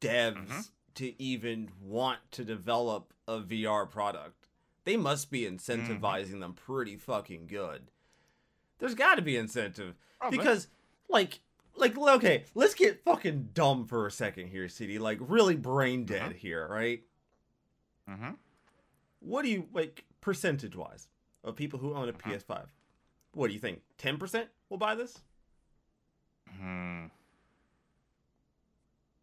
devs 0.00 0.48
Mhm. 0.48 0.70
To 0.96 1.20
even 1.22 1.70
want 1.80 2.18
to 2.32 2.44
develop 2.44 3.12
a 3.28 3.38
VR 3.40 3.88
product. 3.90 4.48
They 4.84 4.96
must 4.96 5.30
be 5.30 5.42
incentivizing 5.42 6.40
them 6.40 6.52
pretty 6.54 6.96
fucking 6.96 7.46
good. 7.46 7.90
There's 8.78 8.94
got 8.94 9.16
to 9.16 9.22
be 9.22 9.36
incentive 9.36 9.94
Probably. 10.20 10.38
because, 10.38 10.68
like, 11.08 11.40
like 11.74 11.96
okay, 11.98 12.44
let's 12.54 12.74
get 12.74 13.02
fucking 13.04 13.50
dumb 13.54 13.86
for 13.86 14.06
a 14.06 14.10
second 14.10 14.48
here, 14.48 14.68
CD. 14.68 14.98
Like, 14.98 15.18
really 15.20 15.56
brain 15.56 16.04
dead 16.04 16.32
Mhm. 16.32 16.36
here, 16.36 16.66
right? 16.68 17.02
Mhm. 18.08 18.36
What 19.20 19.42
do 19.42 19.48
you 19.48 19.68
like 19.72 20.04
percentage 20.20 20.76
wise 20.76 21.08
of 21.42 21.56
people 21.56 21.78
who 21.80 21.94
own 21.94 22.08
a 22.08 22.12
Mhm. 22.12 22.20
PS5? 22.22 22.72
What 23.32 23.48
do 23.48 23.54
you 23.54 23.60
think? 23.60 23.82
Ten 23.98 24.18
percent 24.18 24.50
will 24.68 24.78
buy 24.78 24.94
this? 24.94 25.18
Hmm. 26.48 27.06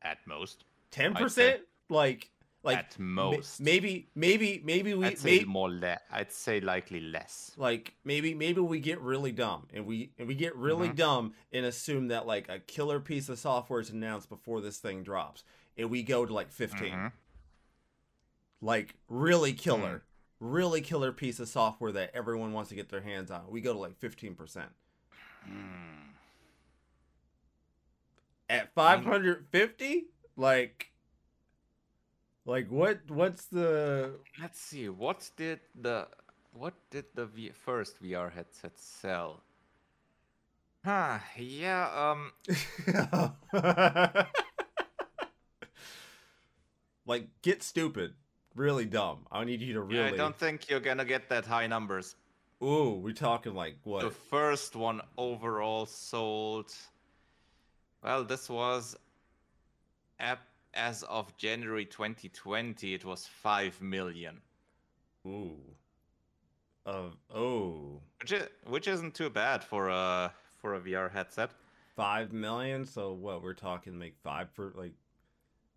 At 0.01 0.25
most. 0.27 0.65
Ten 0.93 1.13
percent? 1.15 1.61
Like, 1.89 2.29
like 2.63 2.77
At 2.77 2.99
most. 2.99 3.59
maybe, 3.59 4.07
maybe, 4.15 4.61
maybe 4.63 4.93
we, 4.93 5.07
I'd 5.07 5.17
say 5.17 5.39
may, 5.39 5.43
more 5.45 5.69
le- 5.69 5.99
I'd 6.11 6.31
say 6.31 6.61
likely 6.61 6.99
less. 7.01 7.51
like 7.57 7.95
maybe, 8.05 8.33
maybe 8.35 8.61
we 8.61 8.79
get 8.79 9.01
really 9.01 9.31
dumb 9.31 9.67
and 9.73 9.85
we 9.87 10.11
and 10.19 10.27
we 10.27 10.35
get 10.35 10.55
really 10.55 10.89
Mhm. 10.89 10.95
dumb 10.95 11.33
and 11.51 11.65
assume 11.65 12.07
that 12.09 12.25
like 12.27 12.47
a 12.49 12.59
killer 12.59 12.99
piece 12.99 13.27
of 13.27 13.37
software 13.39 13.79
is 13.81 13.89
announced 13.89 14.29
before 14.29 14.61
this 14.61 14.77
thing 14.77 15.01
drops, 15.03 15.43
and 15.77 15.89
we 15.89 16.03
go 16.03 16.25
to 16.25 16.33
like 16.33 16.51
15 16.51 16.93
Mhm. 16.93 17.11
like 18.61 18.95
really 19.09 19.51
killer, 19.53 20.03
really 20.39 20.79
killer 20.81 21.11
piece 21.11 21.39
of 21.39 21.49
software 21.49 21.91
that 21.91 22.11
everyone 22.13 22.53
wants 22.53 22.69
to 22.69 22.75
get 22.75 22.87
their 22.89 23.01
hands 23.01 23.29
on. 23.31 23.49
We 23.49 23.59
go 23.61 23.73
to 23.73 23.79
like 23.79 23.97
fifteen 23.97 24.35
percent. 24.35 24.69
Hmm. 25.43 26.11
at 28.49 28.73
550 28.75 30.05
like 30.35 30.91
like 32.45 32.69
what 32.69 32.99
what's 33.09 33.45
the 33.45 34.15
Let's 34.41 34.59
see. 34.59 34.89
What 34.89 35.29
did 35.37 35.59
the 35.79 36.07
what 36.53 36.73
did 36.91 37.05
the 37.15 37.25
v- 37.25 37.51
first 37.51 38.01
VR 38.01 38.31
headset 38.31 38.77
sell? 38.77 39.41
Huh. 40.85 41.19
Yeah. 41.37 41.87
Um. 41.95 42.31
like 47.05 47.27
get 47.41 47.61
stupid 47.61 48.13
really 48.55 48.85
dumb 48.85 49.25
i 49.31 49.43
need 49.43 49.61
you 49.61 49.73
to 49.73 49.85
yeah, 49.93 50.03
really 50.03 50.13
I 50.13 50.17
don't 50.17 50.37
think 50.37 50.69
you're 50.69 50.79
gonna 50.79 51.05
get 51.05 51.27
that 51.29 51.45
high 51.45 51.67
numbers. 51.67 52.15
ooh 52.63 52.99
we're 53.03 53.13
talking 53.13 53.53
like 53.55 53.77
what? 53.83 54.01
The 54.01 54.11
first 54.11 54.75
one 54.75 55.01
overall 55.17 55.85
sold. 55.85 56.73
Well, 58.03 58.23
this 58.25 58.49
was 58.49 58.95
as 60.19 61.03
of 61.03 61.35
January 61.37 61.85
2020. 61.85 62.93
It 62.93 63.05
was 63.05 63.27
five 63.27 63.81
million. 63.81 64.41
ooh 65.25 65.57
of 66.85 67.15
oh 67.33 68.01
which 68.19 68.33
is, 68.33 68.43
which 68.67 68.89
isn't 68.89 69.13
too 69.15 69.29
bad 69.29 69.63
for 69.63 69.87
a 69.87 70.33
for 70.57 70.75
a 70.75 70.81
VR 70.81 71.09
headset. 71.09 71.51
five 71.95 72.33
million 72.33 72.83
so 72.85 73.13
what 73.13 73.41
we're 73.41 73.53
talking 73.53 73.97
like 73.99 74.15
five 74.21 74.49
for 74.51 74.73
like 74.75 74.91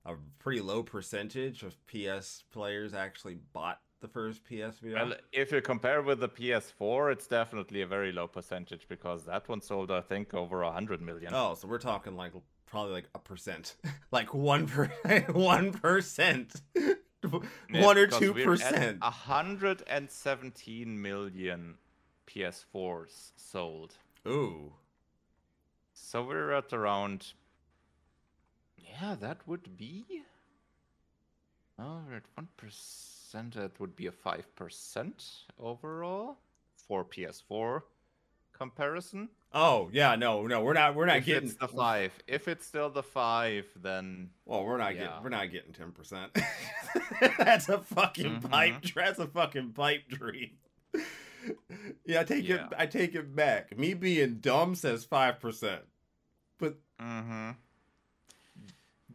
a 0.04 0.14
pretty 0.40 0.60
low 0.60 0.82
percentage 0.82 1.62
of 1.62 1.76
ps 1.86 2.42
players 2.50 2.92
actually 2.92 3.38
bought 3.52 3.78
the 4.00 4.08
first 4.08 4.42
psvr 4.50 4.94
Well, 4.94 5.14
if 5.32 5.52
you 5.52 5.60
compare 5.60 6.02
with 6.02 6.18
the 6.20 6.28
PS4, 6.28 7.12
it's 7.12 7.26
definitely 7.28 7.82
a 7.82 7.86
very 7.86 8.10
low 8.12 8.26
percentage 8.26 8.86
because 8.88 9.24
that 9.24 9.48
one 9.48 9.60
sold, 9.62 9.90
I 9.90 10.00
think, 10.02 10.34
over 10.34 10.62
a 10.62 10.70
hundred 10.70 11.00
million. 11.00 11.32
Oh, 11.34 11.54
so 11.54 11.66
we're 11.66 11.78
talking 11.78 12.14
like 12.14 12.32
probably 12.66 12.92
like 12.92 13.08
a 13.14 13.18
percent, 13.18 13.76
like 14.10 14.34
one 14.34 14.66
per 14.66 14.86
one 15.32 15.72
percent, 15.72 16.60
Yeah, 16.74 16.92
one 17.70 17.98
or 17.98 18.06
two 18.06 18.34
percent. 18.34 18.98
A 19.02 19.10
hundred 19.10 19.82
and 19.86 20.10
seventeen 20.10 21.00
million 21.00 21.74
PS4s 22.26 23.32
sold. 23.36 23.94
Ooh, 24.26 24.72
So 25.94 26.24
we're 26.24 26.52
at 26.52 26.72
around. 26.72 27.32
Yeah, 28.76 29.14
that 29.20 29.46
would 29.46 29.76
be. 29.76 30.22
Oh, 31.78 32.00
we're 32.08 32.16
at 32.16 32.22
one 32.34 32.48
percent. 32.56 33.54
That 33.54 33.78
would 33.80 33.94
be 33.96 34.06
a 34.06 34.12
five 34.12 34.54
percent 34.56 35.24
overall 35.58 36.38
for 36.88 37.04
PS4 37.04 37.82
comparison. 38.52 39.28
Oh 39.52 39.88
yeah, 39.92 40.14
no, 40.16 40.46
no, 40.46 40.62
we're 40.62 40.72
not, 40.74 40.94
we're 40.94 41.06
not 41.06 41.18
if 41.18 41.26
getting 41.26 41.48
it's 41.48 41.58
the 41.58 41.68
five, 41.68 42.12
if 42.26 42.48
it's 42.48 42.66
still 42.66 42.90
the 42.90 43.02
five, 43.02 43.66
then 43.82 44.30
Well, 44.44 44.64
we're 44.64 44.76
not 44.78 44.94
Yeah. 44.94 45.02
getting, 45.06 45.22
we're 45.22 45.28
not 45.30 45.50
getting 45.50 45.72
ten 45.72 45.92
percent. 45.92 46.36
that's 47.38 47.68
a 47.68 47.78
fucking 47.78 48.40
Mhm. 48.40 48.50
pipe. 48.50 48.82
That's 48.94 49.18
a 49.18 49.26
fucking 49.26 49.72
pipe 49.72 50.08
dream. 50.08 50.50
yeah, 52.04 52.20
I 52.20 52.24
take 52.24 52.46
Yeah. 52.48 52.66
it. 52.66 52.72
I 52.76 52.86
take 52.86 53.14
it 53.14 53.34
back. 53.34 53.76
Me 53.78 53.94
being 53.94 54.36
dumb 54.40 54.74
says 54.74 55.04
five 55.04 55.40
percent, 55.40 55.82
but 56.58 56.76
Mm-hmm. 57.00 57.50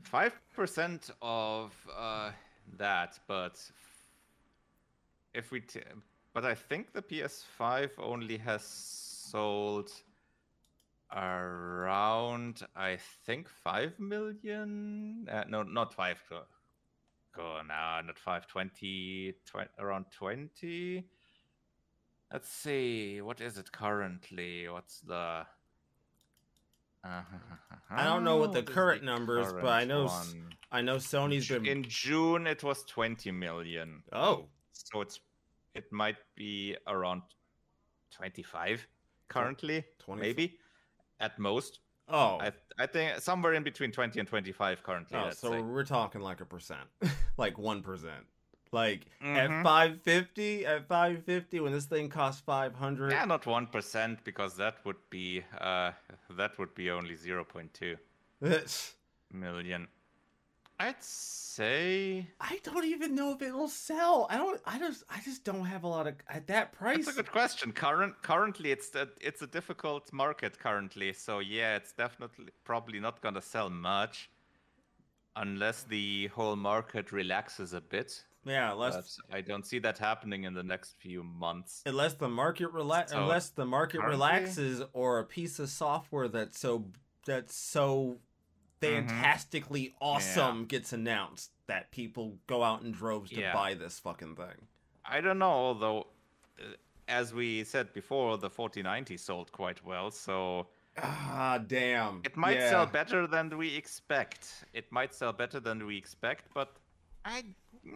Five 0.04 0.34
percent 0.56 1.10
of 1.22 1.74
uh, 1.96 2.32
that, 2.78 3.20
but 3.28 3.60
if 5.34 5.52
we, 5.52 5.62
t- 5.62 5.80
but 6.34 6.44
I 6.46 6.54
think 6.54 6.92
the 6.94 7.02
PS5 7.02 7.92
only 8.00 8.38
has 8.38 8.64
sold 8.64 9.92
around, 11.16 12.62
I 12.76 12.98
think, 13.26 13.50
five 13.50 14.00
million. 14.00 15.28
Uh, 15.32 15.44
no, 15.48 15.64
not 15.64 15.94
five. 15.94 16.22
Go, 16.30 16.42
go 17.36 17.62
now, 17.68 18.02
not 18.06 18.18
five. 18.20 18.48
Twenty, 18.48 19.34
twen- 19.46 19.70
around 19.80 20.06
twenty. 20.16 21.06
Let's 22.32 22.50
see, 22.50 23.20
what 23.22 23.42
is 23.42 23.58
it 23.58 23.72
currently? 23.72 24.68
What's 24.70 25.02
the? 25.02 25.46
I 27.04 28.04
don't 28.04 28.24
know 28.24 28.38
what 28.38 28.54
the 28.54 28.64
current 28.64 29.04
numbers, 29.04 29.52
but 29.52 29.66
I 29.66 29.86
know 29.86 30.06
one? 30.06 30.54
I 30.72 30.82
know 30.82 30.98
Sony's 30.98 31.48
been. 31.50 31.66
In 31.66 31.84
June, 31.84 32.48
it 32.48 32.64
was 32.64 32.84
20 32.86 33.32
million. 33.32 34.04
oh, 34.14 34.46
So 34.72 35.02
it's 35.02 35.20
it 35.74 35.92
might 35.92 36.18
be 36.36 36.78
around 36.88 37.24
25 38.12 38.88
currently, 39.28 39.84
20 40.00 40.22
maybe 40.22 40.58
at 41.22 41.40
most. 41.40 41.80
oh, 42.10 42.38
I 42.42 42.52
I 42.84 42.88
think 42.88 43.20
somewhere 43.22 43.54
in 43.54 43.64
between 43.64 43.92
20 43.92 44.20
and 44.20 44.28
25 44.28 44.84
currently. 44.84 45.18
oh. 45.20 45.30
So 45.32 45.52
say. 45.52 45.62
we're 45.62 45.86
talking 45.86 46.22
like 46.22 46.42
a 46.42 46.46
percent, 46.46 46.88
like 47.38 47.58
one 47.58 47.82
percent. 47.82 48.26
Like 48.74 49.02
Mhm. 49.22 49.38
at 49.38 49.64
five 49.64 50.02
fifty, 50.02 50.66
at 50.66 50.88
five 50.88 51.24
fifty, 51.26 51.60
when 51.60 51.74
this 51.74 51.86
thing 51.94 52.08
costs 52.10 52.42
five 52.42 52.74
hundred. 52.74 53.12
yeah, 53.12 53.26
not 53.26 53.46
one 53.46 53.68
percent 53.68 54.24
because 54.24 54.56
that 54.64 54.76
would 54.86 55.02
be 55.10 55.44
uh 55.60 55.92
that 56.40 56.58
would 56.58 56.74
be 56.74 56.90
only 56.90 57.16
0.2 57.16 57.98
million. 59.46 59.88
I'd 60.82 61.04
say 61.04 62.28
I 62.40 62.60
don't 62.64 62.86
even 62.86 63.14
know 63.14 63.30
if 63.34 63.42
it'll 63.42 63.68
sell. 63.68 64.26
I 64.30 64.38
don't. 64.38 64.60
I 64.66 64.80
just. 64.80 65.04
I 65.10 65.20
just 65.30 65.44
don't 65.44 65.66
have 65.66 65.84
a 65.84 65.88
lot 65.88 66.08
of 66.08 66.14
at 66.38 66.48
that 66.48 66.72
price. 66.72 67.06
That's 67.06 67.18
a 67.18 67.22
good 67.22 67.32
question. 67.32 67.72
Current, 67.72 68.14
currently, 68.24 68.72
it's 68.72 68.90
a, 68.96 69.08
it's 69.20 69.42
a 69.42 69.48
difficult 69.48 70.12
market 70.14 70.58
currently. 70.58 71.14
So 71.14 71.40
yeah, 71.40 71.76
it's 71.76 71.92
definitely 71.92 72.50
probably 72.64 73.00
not 73.00 73.22
gonna 73.22 73.42
sell 73.56 73.70
much, 73.70 74.30
unless 75.36 75.84
the 75.84 76.28
whole 76.36 76.56
market 76.56 77.12
relaxes 77.12 77.74
a 77.74 77.82
bit. 77.82 78.24
yeah, 78.46 78.72
unless 78.72 78.96
But 79.30 79.38
I 79.38 79.42
don't 79.42 79.66
see 79.72 79.80
that 79.80 79.98
happening 80.00 80.46
in 80.46 80.54
the 80.56 80.64
next 80.64 80.96
few 81.00 81.22
months. 81.24 81.84
unless 81.86 82.14
the 82.16 82.30
market 82.30 82.70
relax, 82.72 83.12
So, 83.12 83.22
unless 83.22 83.50
the 83.50 83.66
market 83.66 84.00
currently- 84.00 84.16
relaxes, 84.18 84.82
or 84.94 85.20
a 85.20 85.26
piece 85.26 85.60
of 85.60 85.70
software 85.70 86.28
that's 86.28 86.58
so 86.60 86.72
that's 87.26 87.56
so 87.56 88.18
fantastically 88.82 89.94
awesome 90.02 90.66
gets 90.66 90.94
announced 90.94 91.52
that 91.68 91.92
people 91.92 92.38
go 92.48 92.64
out 92.64 92.82
in 92.82 92.92
droves 92.92 93.30
to 93.32 93.40
Yeah. 93.40 93.54
buy 93.54 93.74
this 93.74 94.00
fucking 94.00 94.36
thing. 94.36 94.68
I 95.06 95.22
don't 95.22 95.40
know, 95.40 95.52
although, 95.52 96.08
uh, 96.60 96.64
as 97.08 97.34
we 97.34 97.64
said 97.64 97.94
before, 97.94 98.38
the 98.38 98.50
4090 98.50 99.18
sold 99.18 99.52
quite 99.52 99.84
well, 99.84 100.12
so 100.12 100.68
Ah, 100.98 101.58
damn. 101.66 102.22
it 102.26 102.36
might 102.36 102.58
Yeah. 102.58 102.70
sell 102.70 102.86
better 102.86 103.28
than 103.28 103.58
we 103.58 103.76
expect. 103.76 104.66
It 104.74 104.92
might 104.92 105.14
sell 105.14 105.34
better 105.34 105.60
than 105.60 105.86
we 105.86 105.98
expect, 105.98 106.54
but 106.54 106.76
I, 107.24 107.44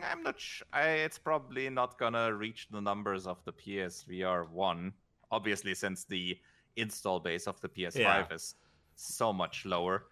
I'm 0.04 0.24
not. 0.24 0.40
Sh- 0.40 0.62
I, 0.72 0.84
it's 1.06 1.18
probably 1.18 1.70
not 1.70 1.98
gonna 1.98 2.34
reach 2.34 2.68
the 2.70 2.80
numbers 2.82 3.26
of 3.28 3.44
the 3.44 3.52
PSVR 3.54 4.46
one. 4.50 4.94
Obviously, 5.32 5.74
since 5.74 6.06
the 6.06 6.40
install 6.76 7.20
base 7.20 7.48
of 7.48 7.60
the 7.62 7.70
PS5 7.70 8.00
Yeah. 8.30 8.36
is 8.36 8.56
so 8.96 9.34
much 9.34 9.66
lower. 9.66 10.08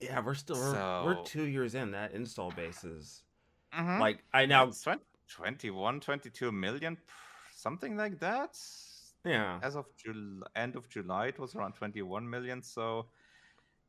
Yeah, 0.00 0.20
we're 0.24 0.34
still 0.34 0.56
we're, 0.56 1.04
we're 1.04 1.22
two 1.24 1.44
years 1.44 1.74
in. 1.74 1.90
That 1.90 2.12
install 2.12 2.50
base 2.52 2.84
is 2.84 3.22
Mhm. 3.72 4.00
like 4.00 4.24
I 4.32 4.46
now 4.46 4.68
It's 4.68 4.82
20, 4.82 5.02
21, 5.28 6.00
22 6.00 6.50
million, 6.52 6.96
something 7.54 7.96
like 7.96 8.18
that. 8.20 8.58
yeah 9.24 9.60
as 9.62 9.76
of 9.76 9.84
Jul- 9.96 10.42
end 10.56 10.76
of 10.76 10.88
July, 10.88 11.26
it 11.26 11.38
was 11.38 11.54
around 11.54 11.74
21 11.74 12.28
million. 12.28 12.62
So 12.62 13.06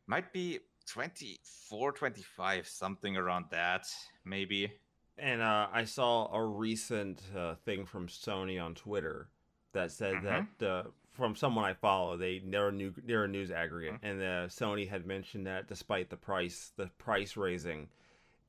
might 0.07 0.34
be 0.34 0.59
24, 0.86 1.93
25, 1.93 2.68
something 2.68 3.16
around 3.16 3.45
that, 3.51 3.88
maybe. 4.26 4.74
And 5.18 5.41
uh, 5.41 5.70
I 5.72 5.86
saw 5.86 6.34
a 6.34 6.45
recent 6.45 7.22
uh, 7.36 7.55
thing 7.64 7.86
from 7.86 8.07
Sony 8.07 8.62
on 8.62 8.76
Twitter 8.76 9.30
that 9.72 9.91
said 9.91 10.16
Mhm. 10.16 10.47
that 10.59 10.68
uh, 10.68 10.84
from 11.14 11.36
someone 11.36 11.66
I 11.66 11.74
follow, 11.74 12.18
they 12.18 12.39
they're 12.39 12.70
a 12.70 12.72
new 12.72 12.93
they're 13.05 13.26
a 13.26 13.28
news 13.28 13.51
aggregate, 13.51 13.95
Mm-hmm. 13.95 14.05
and 14.05 14.22
uh, 14.22 14.47
Sony 14.47 14.88
had 14.89 15.05
mentioned 15.05 15.45
that 15.47 15.68
despite 15.68 16.09
the 16.09 16.18
price 16.18 16.72
the 16.78 16.88
price 16.97 17.36
raising 17.38 17.89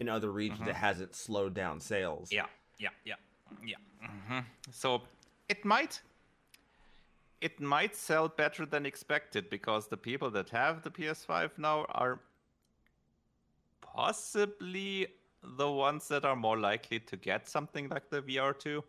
in 0.00 0.08
other 0.08 0.30
regions, 0.32 0.68
it 0.68 0.74
hasn't 0.74 1.14
slowed 1.14 1.54
down 1.54 1.80
sales. 1.80 2.30
Yeah, 2.32 2.46
yeah, 2.78 2.88
yeah, 3.04 3.14
yeah. 3.64 3.76
hmm 4.00 4.40
So 4.70 5.02
it 5.48 5.64
might. 5.64 6.00
It 7.40 7.60
might 7.60 7.96
sell 7.96 8.28
better 8.28 8.64
than 8.64 8.86
expected 8.86 9.50
because 9.50 9.88
the 9.88 9.96
people 9.96 10.30
that 10.30 10.50
have 10.50 10.82
the 10.82 10.90
PS5 10.90 11.58
now 11.58 11.86
are 11.88 12.20
possibly 13.80 15.08
the 15.42 15.68
ones 15.70 16.06
that 16.08 16.24
are 16.24 16.36
more 16.36 16.56
likely 16.58 17.00
to 17.00 17.16
get 17.16 17.48
something 17.48 17.88
like 17.88 18.10
the 18.10 18.22
VR2. 18.22 18.82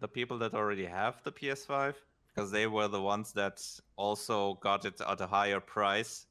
The 0.00 0.08
people 0.08 0.38
that 0.38 0.54
already 0.54 0.84
have 0.86 1.20
the 1.24 1.32
PS5, 1.32 1.94
because 2.38 2.52
they 2.52 2.68
were 2.68 2.86
the 2.86 3.02
ones 3.02 3.32
that 3.32 3.60
also 3.96 4.54
got 4.62 4.84
it 4.84 5.00
at 5.00 5.20
a 5.20 5.26
higher 5.26 5.58
price, 5.58 6.26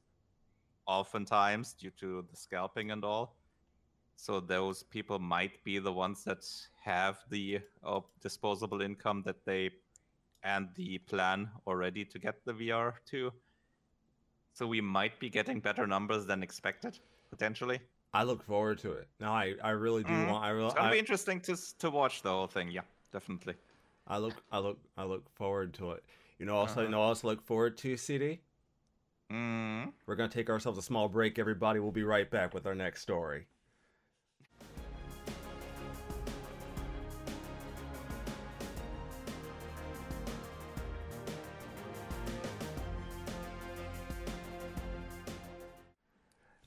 oftentimes 0.85 1.73
due 1.73 1.91
to 1.99 2.25
the 2.31 2.37
scalping 2.37 2.91
and 2.91 3.03
all. 3.03 3.35
So 4.15 4.39
those 4.39 4.83
people 4.83 5.19
might 5.19 5.61
be 5.65 5.79
the 5.79 5.91
ones 5.91 6.23
that 6.23 6.45
have 6.83 7.17
the 7.29 7.59
uh, 7.83 7.99
disposable 8.21 8.81
income 8.81 9.21
that 9.25 9.43
they 9.45 9.71
and 10.43 10.69
the 10.75 10.97
plan 10.99 11.49
already 11.67 12.05
to 12.05 12.19
get 12.19 12.45
the 12.45 12.53
VR 12.53 12.95
too. 13.05 13.33
So 14.53 14.65
we 14.65 14.79
might 14.79 15.19
be 15.19 15.29
getting 15.29 15.59
better 15.59 15.85
numbers 15.85 16.25
than 16.25 16.41
expected 16.41 16.99
potentially. 17.29 17.81
I 18.13 18.23
look 18.23 18.43
forward 18.43 18.79
to 18.79 18.93
it. 18.93 19.07
No, 19.19 19.31
I, 19.31 19.55
I 19.61 19.71
really 19.71 20.03
do 20.03 20.13
Mhm. 20.13 20.27
want. 20.27 20.43
I 20.45 20.49
really 20.51 20.67
It's 20.67 20.75
gonna 20.75 20.89
I, 20.89 20.93
be 20.93 20.99
interesting 20.99 21.41
to 21.41 21.57
to 21.79 21.89
watch 21.89 22.21
the 22.21 22.29
whole 22.29 22.47
thing. 22.47 22.71
Yeah, 22.71 22.85
definitely. 23.11 23.55
I 24.07 24.17
look 24.17 24.35
I 24.51 24.59
look 24.59 24.79
I 24.97 25.03
look 25.03 25.29
forward 25.35 25.73
to 25.75 25.91
it. 25.91 26.03
You 26.39 26.45
know, 26.45 26.55
also 26.55 26.73
Uh-huh. 26.73 26.81
you 26.83 26.89
know, 26.89 27.01
also 27.01 27.27
look 27.27 27.41
forward 27.41 27.77
to 27.79 27.97
CD. 27.97 28.41
Mm. 29.31 29.91
We're 30.05 30.15
gonna 30.15 30.29
take 30.29 30.49
ourselves 30.49 30.77
a 30.79 30.81
small 30.81 31.09
break. 31.09 31.37
Everybody, 31.37 31.79
we'll 31.79 31.91
be 31.91 32.03
right 32.03 32.29
back 32.29 32.53
with 32.53 32.65
our 32.65 32.75
next 32.75 33.01
story. 33.01 33.47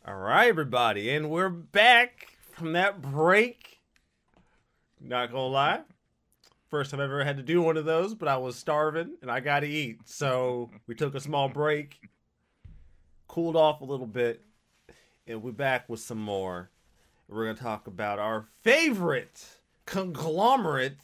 All 0.06 0.16
right, 0.16 0.48
everybody, 0.48 1.10
and 1.10 1.30
we're 1.30 1.50
back 1.50 2.36
from 2.52 2.72
that 2.72 3.00
break. 3.02 3.80
Not 5.00 5.30
gonna 5.30 5.46
lie, 5.46 5.80
first 6.70 6.90
time 6.90 7.00
I've 7.00 7.04
ever 7.04 7.24
had 7.24 7.36
to 7.36 7.42
do 7.42 7.60
one 7.60 7.76
of 7.76 7.84
those, 7.84 8.14
but 8.14 8.28
I 8.28 8.36
was 8.36 8.56
starving 8.56 9.16
and 9.22 9.30
I 9.30 9.40
got 9.40 9.60
to 9.60 9.68
eat, 9.68 10.00
so 10.06 10.70
we 10.86 10.94
took 10.94 11.14
a 11.14 11.20
small 11.20 11.48
break 11.48 11.98
cooled 13.30 13.54
off 13.54 13.80
a 13.80 13.84
little 13.84 14.08
bit, 14.08 14.42
and 15.28 15.40
we're 15.40 15.52
back 15.52 15.88
with 15.88 16.00
some 16.00 16.18
more. 16.18 16.68
We're 17.28 17.46
gonna 17.46 17.58
talk 17.58 17.86
about 17.86 18.18
our 18.18 18.46
favorite 18.62 19.46
conglomerate, 19.86 20.98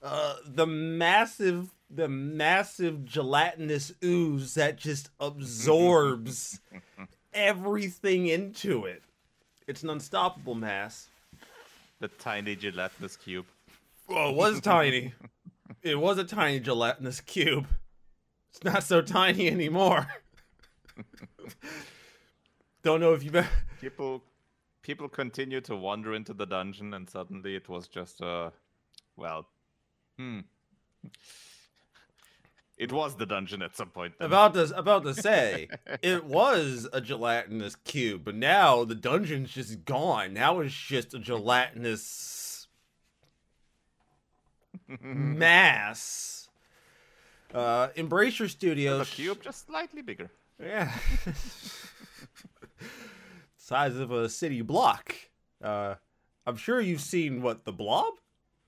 uh, 0.00 0.36
the 0.46 0.66
massive, 0.66 1.74
the 1.90 2.06
massive 2.08 3.04
gelatinous 3.04 3.92
ooze 4.04 4.54
that 4.54 4.76
just 4.76 5.10
absorbs 5.18 6.60
everything 7.34 8.28
into 8.28 8.84
it. 8.84 9.02
It's 9.66 9.82
an 9.82 9.90
unstoppable 9.90 10.54
mass. 10.54 11.08
The 11.98 12.08
tiny 12.08 12.54
gelatinous 12.54 13.16
cube. 13.16 13.46
Oh, 14.10 14.30
it 14.30 14.36
was 14.36 14.60
tiny. 14.60 15.14
It 15.82 15.98
was 15.98 16.18
a 16.18 16.24
tiny 16.24 16.60
gelatinous 16.60 17.20
cube. 17.20 17.66
It's 18.50 18.64
not 18.64 18.82
so 18.82 19.00
tiny 19.00 19.48
anymore. 19.48 20.08
Don't 22.82 23.00
know 23.00 23.14
if 23.14 23.22
you've. 23.22 23.46
People 23.80 24.24
people 24.82 25.08
continue 25.08 25.60
to 25.60 25.76
wander 25.76 26.14
into 26.14 26.34
the 26.34 26.46
dungeon 26.46 26.92
and 26.94 27.08
suddenly 27.08 27.54
it 27.54 27.68
was 27.68 27.86
just 27.86 28.20
a 28.20 28.52
well 29.16 29.46
hmm. 30.18 30.40
It 32.76 32.92
was 32.92 33.16
the 33.16 33.26
dungeon 33.26 33.60
at 33.60 33.76
some 33.76 33.90
point. 33.90 34.14
then. 34.18 34.26
About 34.26 34.54
to 34.54 34.76
about 34.76 35.04
to 35.04 35.14
say, 35.14 35.68
it 36.02 36.24
was 36.24 36.88
a 36.94 37.00
gelatinous 37.00 37.76
cube, 37.76 38.22
but 38.24 38.34
now 38.34 38.84
the 38.84 38.94
dungeon's 38.94 39.52
just 39.52 39.84
gone. 39.84 40.32
Now 40.32 40.60
it's 40.60 40.74
just 40.74 41.12
a 41.12 41.18
gelatinous 41.18 42.06
mass. 45.02 46.48
Uh, 47.52 47.88
Embracer 47.96 48.48
the 48.98 49.04
cube 49.04 49.42
just 49.42 49.66
slightly 49.66 50.02
bigger. 50.02 50.30
Yeah. 50.62 50.92
Size 53.56 53.96
of 53.96 54.10
a 54.10 54.28
city 54.28 54.62
block. 54.62 55.14
Uh, 55.62 55.94
I'm 56.46 56.56
sure 56.56 56.80
you've 56.80 57.00
seen 57.00 57.42
what 57.42 57.64
the 57.64 57.72
blob? 57.72 58.14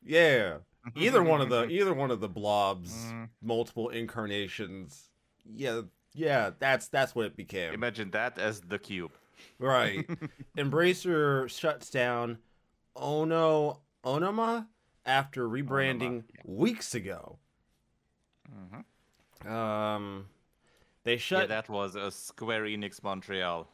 Yeah. 0.04 0.58
Either 0.96 1.22
one 1.22 1.40
of 1.40 1.48
the 1.48 1.64
either 1.68 1.94
one 1.94 2.10
of 2.10 2.20
the 2.20 2.28
blobs 2.28 2.92
Mm. 2.92 3.28
multiple 3.40 3.88
incarnations. 3.88 5.10
Yeah, 5.44 5.82
yeah, 6.14 6.50
that's 6.58 6.88
that's 6.88 7.14
what 7.14 7.26
it 7.26 7.36
became. 7.36 7.72
Imagine 7.72 8.10
that 8.12 8.38
as 8.38 8.60
the 8.60 8.78
cube. 8.78 9.12
Right. 9.58 10.06
Embracer 10.56 11.48
shuts 11.48 11.90
down 11.90 12.38
Ono 12.96 13.80
Onoma 14.04 14.66
after 15.04 15.48
rebranding 15.48 16.24
weeks 16.44 16.94
ago. 16.94 17.38
Mhm. 18.50 19.50
Um 19.50 20.26
they 21.04 21.16
Yeah, 21.16 21.46
that 21.46 21.68
was 21.68 21.96
a 21.96 22.10
Square 22.10 22.64
Enix 22.64 23.02
Montreal. 23.02 23.68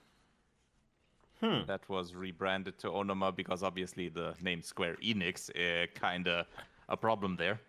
Hmm. 1.40 1.66
That 1.66 1.88
was 1.88 2.14
rebranded 2.14 2.78
to 2.78 2.88
Onoma 2.88 3.34
because 3.34 3.62
obviously 3.62 4.08
the 4.08 4.34
name 4.40 4.62
Square 4.62 4.96
Enix 4.96 5.50
uh, 5.50 5.86
kind 5.94 6.26
of 6.26 6.46
a 6.88 6.96
problem 6.96 7.36
there. 7.36 7.60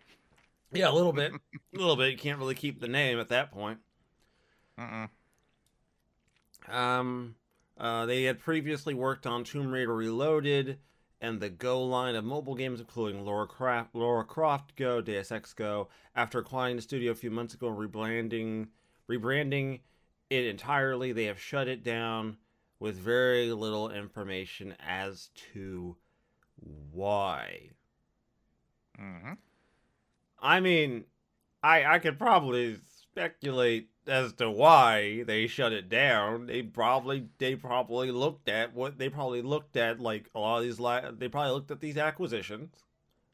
Yeah, 0.72 0.90
a 0.90 0.94
little 0.94 1.12
bit. 1.12 1.32
a 1.32 1.76
little 1.76 1.96
bit. 1.96 2.10
You 2.10 2.18
can't 2.18 2.38
really 2.38 2.54
keep 2.54 2.80
the 2.80 2.88
name 2.88 3.20
at 3.20 3.28
that 3.28 3.52
point. 3.52 3.78
Mm-mm. 4.78 5.08
Um, 6.68 7.34
uh, 7.78 8.06
they 8.06 8.24
had 8.24 8.38
previously 8.38 8.94
worked 8.94 9.26
on 9.26 9.44
Tomb 9.44 9.70
Raider 9.70 9.94
Reloaded 9.94 10.78
and 11.20 11.40
the 11.40 11.50
Go 11.50 11.82
line 11.82 12.14
of 12.14 12.24
mobile 12.24 12.54
games, 12.54 12.80
including 12.80 13.24
Laura 13.24 13.46
Croft, 13.46 13.94
Laura 13.94 14.24
Croft 14.24 14.76
Go, 14.76 15.00
Deus 15.00 15.30
Ex 15.30 15.52
Go. 15.52 15.88
After 16.14 16.38
acquiring 16.38 16.76
the 16.76 16.82
studio 16.82 17.12
a 17.12 17.16
few 17.16 17.30
months 17.30 17.54
ago, 17.54 17.68
and 17.68 17.76
rebranding, 17.76 18.68
rebranding 19.08 19.80
it 20.30 20.44
entirely, 20.46 21.12
they 21.12 21.24
have 21.24 21.40
shut 21.40 21.68
it 21.68 21.82
down 21.82 22.38
with 22.78 22.96
very 22.96 23.52
little 23.52 23.90
information 23.90 24.74
as 24.80 25.28
to 25.52 25.96
why. 26.56 27.70
Mhm. 28.98 29.38
I 30.38 30.60
mean, 30.60 31.04
I 31.62 31.84
I 31.84 31.98
could 31.98 32.18
probably 32.18 32.80
speculate 32.86 33.89
as 34.06 34.32
to 34.34 34.50
why 34.50 35.22
they 35.24 35.46
shut 35.46 35.72
it 35.72 35.88
down. 35.88 36.46
They 36.46 36.62
probably 36.62 37.28
they 37.38 37.54
probably 37.54 38.10
looked 38.10 38.48
at 38.48 38.74
what 38.74 38.98
they 38.98 39.08
probably 39.08 39.42
looked 39.42 39.76
at 39.76 40.00
like 40.00 40.30
a 40.34 40.40
lot 40.40 40.58
of 40.58 40.64
these 40.64 40.80
li- 40.80 41.10
they 41.12 41.28
probably 41.28 41.52
looked 41.52 41.70
at 41.70 41.80
these 41.80 41.96
acquisitions 41.96 42.84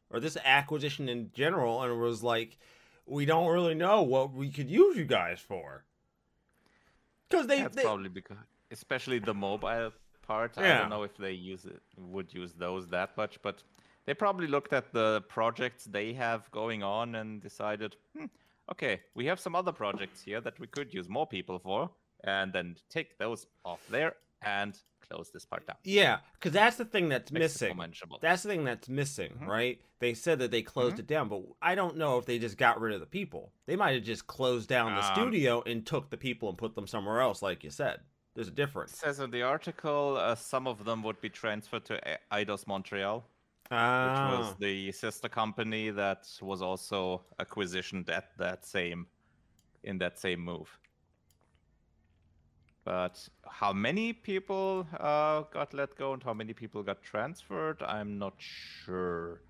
or 0.09 0.19
this 0.19 0.37
acquisition 0.43 1.09
in 1.09 1.31
general 1.33 1.81
and 1.83 1.99
was 1.99 2.23
like 2.23 2.57
we 3.05 3.25
don't 3.25 3.51
really 3.51 3.75
know 3.75 4.01
what 4.01 4.33
we 4.33 4.49
could 4.49 4.69
use 4.69 4.97
you 4.97 5.05
guys 5.05 5.39
for. 5.39 5.83
Cuz 7.29 7.47
they, 7.47 7.61
That's 7.61 7.75
they 7.75 7.83
probably 7.83 8.09
because 8.09 8.37
especially 8.71 9.19
the 9.19 9.33
mobile 9.33 9.91
part. 10.27 10.57
I 10.57 10.79
don't 10.79 10.89
know 10.89 11.03
if 11.03 11.17
they 11.17 11.31
use 11.31 11.65
it, 11.65 11.81
would 11.97 12.33
use 12.33 12.53
those 12.53 12.87
that 12.89 13.15
much, 13.17 13.41
but 13.41 13.63
they 14.05 14.13
probably 14.13 14.47
looked 14.47 14.73
at 14.73 14.91
the 14.93 15.21
projects 15.27 15.85
they 15.85 16.13
have 16.13 16.49
going 16.51 16.83
on 16.83 17.15
and 17.15 17.41
decided, 17.41 17.95
hmm, 18.15 18.25
okay, 18.71 19.01
we 19.15 19.25
have 19.25 19.39
some 19.39 19.55
other 19.55 19.71
projects 19.71 20.21
here 20.21 20.41
that 20.41 20.59
we 20.59 20.67
could 20.67 20.93
use 20.93 21.07
more 21.09 21.27
people 21.27 21.59
for, 21.59 21.89
and 22.23 22.51
then 22.53 22.75
take 22.89 23.17
those 23.17 23.47
off 23.63 23.85
there 23.89 24.15
and 24.43 24.77
close 25.09 25.31
this 25.31 25.45
part 25.45 25.65
down. 25.65 25.77
Yeah, 25.83 26.19
because 26.33 26.51
that's 26.51 26.75
the 26.75 26.85
thing 26.85 27.09
that's 27.09 27.31
Makes 27.31 27.61
missing. 27.61 27.79
That's 28.21 28.43
the 28.43 28.49
thing 28.49 28.63
that's 28.65 28.89
missing, 28.89 29.33
Mhm. 29.41 29.47
right? 29.47 29.81
They 29.99 30.13
said 30.13 30.39
that 30.39 30.51
they 30.51 30.61
closed 30.61 30.97
Mhm. 30.97 30.99
it 30.99 31.07
down, 31.07 31.29
but 31.29 31.43
I 31.61 31.75
don't 31.75 31.97
know 31.97 32.17
if 32.17 32.25
they 32.25 32.37
just 32.37 32.57
got 32.57 32.79
rid 32.79 32.93
of 32.93 32.99
the 32.99 33.05
people. 33.07 33.51
They 33.65 33.75
might 33.75 33.95
have 33.95 34.03
just 34.03 34.27
closed 34.27 34.67
down 34.69 34.95
the 34.95 35.05
Um, 35.05 35.13
studio 35.15 35.63
and 35.65 35.85
took 35.85 36.09
the 36.09 36.17
people 36.17 36.49
and 36.49 36.57
put 36.57 36.75
them 36.75 36.87
somewhere 36.87 37.21
else, 37.21 37.41
like 37.41 37.63
you 37.63 37.69
said. 37.71 38.01
There's 38.35 38.47
a 38.49 38.51
It 38.51 38.55
difference. 38.55 38.95
says 38.99 39.19
in 39.19 39.31
the 39.31 39.41
article 39.41 40.17
uh, 40.17 40.35
some 40.35 40.67
of 40.67 40.85
them 40.85 41.01
would 41.03 41.19
be 41.21 41.29
transferred 41.29 41.85
to 41.85 42.19
I- 42.31 42.43
Eidos 42.43 42.67
Montreal, 42.67 43.27
which 43.99 44.21
Ah, 44.21 44.27
was 44.27 44.55
the 44.57 44.91
sister 44.91 45.29
company 45.29 45.89
that 45.91 46.27
was 46.41 46.61
also 46.61 47.25
acquisitioned 47.39 48.09
at 48.09 48.37
that 48.37 48.65
same 48.65 49.07
in 49.83 49.97
that 49.99 50.19
same 50.19 50.39
move. 50.41 50.79
But 52.83 53.27
how 53.45 53.73
many 53.73 54.13
people 54.13 54.87
uh, 54.97 55.41
got 55.51 55.73
let 55.73 55.95
go 55.97 56.13
and 56.13 56.23
how 56.23 56.33
many 56.33 56.53
people 56.53 56.83
got 56.83 57.01
transferred, 57.03 57.81
I'm 57.83 58.17
not 58.17 58.35
sure. 58.39 59.41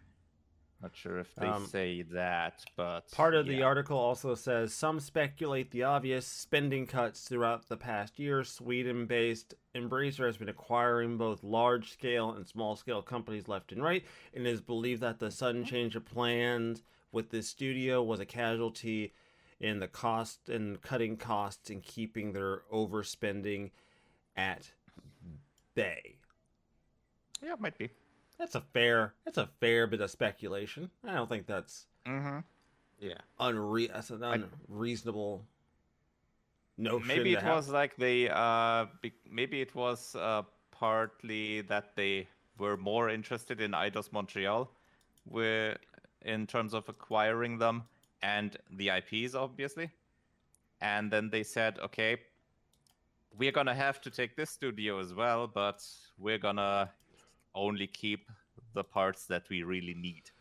Not 0.82 0.96
sure 0.96 1.18
if 1.18 1.34
they 1.34 1.48
Um, 1.48 1.66
say 1.66 2.04
that, 2.04 2.64
but 2.76 3.12
Part 3.12 3.34
of 3.34 3.48
the 3.48 3.64
article 3.64 3.98
also 3.98 4.36
says 4.36 4.74
some 4.76 5.00
speculate 5.00 5.72
the 5.72 5.82
obvious 5.84 6.28
spending 6.28 6.86
cuts 6.86 7.28
throughout 7.28 7.68
the 7.68 7.78
past 7.78 8.20
year. 8.20 8.44
Sweden 8.44 9.08
based 9.08 9.56
Embracer 9.74 10.28
has 10.28 10.38
been 10.38 10.50
acquiring 10.50 11.18
both 11.18 11.44
large 11.44 11.92
scale 11.92 12.32
and 12.32 12.46
small 12.46 12.76
scale 12.76 13.02
companies 13.02 13.48
left 13.48 13.72
and 13.72 13.82
right, 13.82 14.06
and 14.36 14.46
is 14.46 14.62
believed 14.62 15.02
that 15.02 15.18
the 15.18 15.32
sudden 15.32 15.66
change 15.66 15.96
of 15.96 16.06
plans 16.06 16.84
with 17.12 17.32
this 17.32 17.48
studio 17.50 18.04
was 18.04 18.20
a 18.20 18.26
casualty 18.26 19.14
in 19.60 19.80
the 19.80 19.88
cost 19.88 20.48
and 20.48 20.80
cutting 20.84 21.18
costs 21.18 21.72
and 21.72 21.82
keeping 21.82 22.34
their 22.34 22.62
overspending 22.72 23.72
at 24.36 24.72
bay. 25.74 26.18
yeah, 27.42 27.54
it 27.54 27.60
might 27.60 27.78
be. 27.80 27.90
That's 28.40 28.56
a 28.56 28.62
fair 28.62 29.14
that's 29.26 29.38
a 29.38 29.50
fair 29.60 29.88
bit 29.88 30.02
of 30.02 30.10
speculation. 30.12 30.90
I 31.06 31.16
don't 31.16 31.30
think 31.30 31.48
that's 31.48 31.86
Mm-hmm. 32.06 32.40
Yeah. 33.00 33.18
unre- 33.40 33.92
that's 33.92 34.10
an 34.12 34.24
unreasonable 34.24 35.44
notion. 36.78 37.08
maybe 37.08 37.34
it 37.34 37.44
was 37.44 37.70
like 37.70 37.96
they 37.98 38.30
uh 38.30 38.86
be- 39.02 39.14
maybe 39.30 39.62
it 39.62 39.74
was 39.76 40.16
uh 40.16 40.44
partly 40.72 41.62
that 41.62 41.96
they 41.96 42.28
were 42.60 42.78
more 42.78 43.10
interested 43.10 43.62
in 43.62 43.72
Eidos 43.72 44.12
Montreal 44.14 44.70
where 45.26 45.78
in 46.22 46.48
terms 46.48 46.74
of 46.74 46.88
acquiring 46.90 47.58
them 47.58 47.84
and 48.22 48.58
the 48.72 48.90
IPs 48.90 49.36
obviously 49.36 49.90
and 50.82 51.12
then 51.12 51.30
they 51.30 51.44
said 51.44 51.80
okay 51.80 52.18
we're 53.38 53.52
gonna 53.52 53.76
have 53.76 54.00
to 54.02 54.10
take 54.10 54.36
this 54.36 54.50
studio 54.50 55.00
as 55.00 55.14
well 55.14 55.48
but 55.48 55.84
we're 56.18 56.38
gonna 56.40 56.90
only 57.58 57.88
keep 57.88 58.30
the 58.74 58.84
parts 58.84 59.26
that 59.28 59.50
we 59.50 59.64
really 59.64 59.94
need 59.96 60.32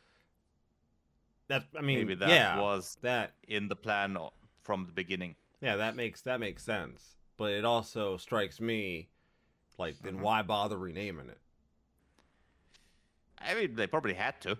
that. 1.48 1.64
I 1.76 1.82
mean, 1.82 1.98
maybe 2.04 2.14
that 2.16 2.42
yeah, 2.44 2.52
was 2.52 2.96
that. 3.02 3.34
in 3.48 3.68
the 3.68 3.76
plan 3.76 4.16
from 4.62 4.86
the 4.86 4.92
beginning 4.92 5.36
Yeah, 5.60 5.76
that 5.76 5.96
makes 5.96 6.22
that 6.22 6.40
makes 6.40 6.62
sense. 6.62 7.16
But 7.36 7.52
it 7.52 7.64
also 7.66 8.16
strikes 8.16 8.58
me 8.60 9.10
like, 9.78 10.02
then 10.02 10.18
Mhm. 10.18 10.20
why 10.20 10.42
bother 10.42 10.78
renaming 10.78 11.30
it? 11.30 11.40
I 13.38 13.54
mean, 13.54 13.74
they 13.74 13.86
probably 13.86 14.14
had 14.14 14.40
to, 14.42 14.56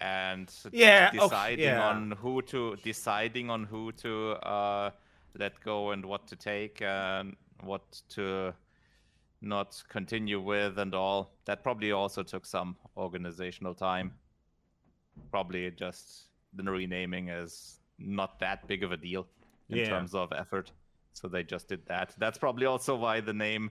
and 0.00 0.52
Yeah, 0.72 1.12
okay, 1.18 1.36
deciding 1.38 1.56
yeah. 1.56 1.80
on 1.80 2.12
who 2.12 2.42
to 2.42 2.76
deciding 2.76 3.50
on 3.50 3.64
who 3.64 3.92
to 3.92 4.32
uh, 4.46 4.90
let 5.38 5.60
go 5.60 5.90
and 5.92 6.04
what 6.04 6.26
to 6.28 6.36
take 6.36 6.82
and 6.82 7.36
what 7.62 8.02
to 8.10 8.54
not 9.42 9.82
continue 9.88 10.40
with 10.40 10.78
and 10.78 10.94
all. 10.94 11.32
That 11.46 11.62
probably 11.62 11.92
also 11.92 12.22
took 12.22 12.44
some 12.46 12.76
organizational 12.96 13.74
time. 13.74 14.12
Probably 15.30 15.70
just 15.70 16.28
the 16.54 16.62
renaming 16.64 17.28
is 17.28 17.80
not 17.98 18.38
that 18.40 18.66
big 18.66 18.82
of 18.82 18.92
a 18.92 18.96
deal 18.96 19.26
in 19.68 19.78
Yeah. 19.78 19.88
terms 19.88 20.14
of 20.14 20.32
effort, 20.32 20.72
so 21.12 21.28
they 21.28 21.42
just 21.42 21.68
did 21.68 21.86
that. 21.86 22.14
That's 22.18 22.38
probably 22.38 22.66
also 22.66 22.96
why 22.96 23.20
the 23.20 23.32
name 23.32 23.70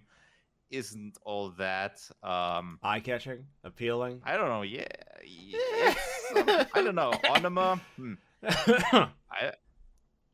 isn't 0.71 1.17
all 1.23 1.49
that. 1.57 1.99
Um, 2.23 2.79
Eye 2.83 2.99
catching, 2.99 3.45
appealing. 3.63 4.21
I 4.23 4.37
don't 4.37 4.49
know. 4.49 4.61
Yeah, 4.61 4.85
it's, 5.21 6.35
um, 6.35 6.65
I 6.75 6.81
don't 6.83 6.95
know. 6.95 7.11
Onima. 7.29 7.81
Hmm. 7.97 8.13
I, 8.43 9.51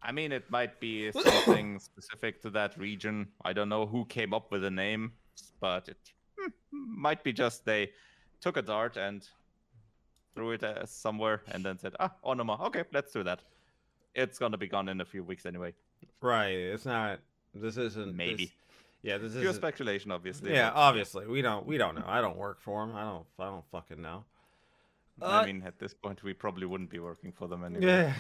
I 0.02 0.12
mean, 0.12 0.32
it 0.32 0.50
might 0.52 0.80
be 0.80 1.12
something 1.12 1.80
specific 1.80 2.42
to 2.44 2.50
that 2.52 2.78
region. 2.78 3.30
I 3.44 3.54
don't 3.54 3.70
know 3.70 3.86
who 3.88 4.06
came 4.06 4.34
up 4.34 4.52
with 4.52 4.62
the 4.62 4.70
name, 4.70 5.14
but 5.60 5.90
it 5.90 5.98
hmm, 6.38 6.50
might 6.72 7.24
be 7.24 7.34
just 7.34 7.66
they 7.66 7.92
took 8.42 8.58
a 8.58 8.62
dart 8.62 8.98
and 8.98 9.28
threw 10.36 10.52
it 10.52 10.64
uh, 10.64 10.86
somewhere 10.86 11.42
and 11.52 11.64
then 11.64 11.78
said, 11.80 11.96
"Ah, 12.00 12.12
Onima. 12.24 12.58
Okay, 12.68 12.84
let's 12.94 13.12
do 13.12 13.24
that." 13.24 13.42
It's 14.14 14.38
gonna 14.40 14.58
be 14.58 14.68
gone 14.68 14.88
in 14.90 15.02
a 15.02 15.06
few 15.06 15.24
weeks 15.24 15.46
anyway. 15.46 15.74
right. 16.22 16.48
It's 16.56 16.86
not. 16.86 17.20
This 17.54 17.78
isn't 17.78 18.16
Maybe. 18.16 18.46
this- 18.46 18.54
yeah, 19.02 19.20
this 19.20 19.36
is 19.36 19.42
Pure 19.42 19.54
speculation, 19.54 20.12
obviously. 20.12 20.52
Yeah, 20.52 20.72
obviously 20.74 21.28
we 21.28 21.44
don't. 21.44 21.66
We 21.68 21.78
don't 21.78 21.94
know. 21.94 22.04
I 22.08 22.22
don't 22.22 22.38
work 22.38 22.60
for 22.60 22.86
them. 22.86 22.96
I 22.96 23.04
don't. 23.04 23.26
I 23.38 23.46
don't 23.46 23.66
fucking 23.72 24.02
know. 24.02 24.26
I 25.22 25.42
Uh, 25.42 25.46
mean, 25.46 25.64
at 25.64 25.78
this 25.78 25.94
point, 25.94 26.24
we 26.24 26.34
probably 26.34 26.66
wouldn't 26.66 26.90
be 26.90 27.00
working 27.00 27.32
for 27.32 27.48
them 27.48 27.64
anyway. 27.64 28.12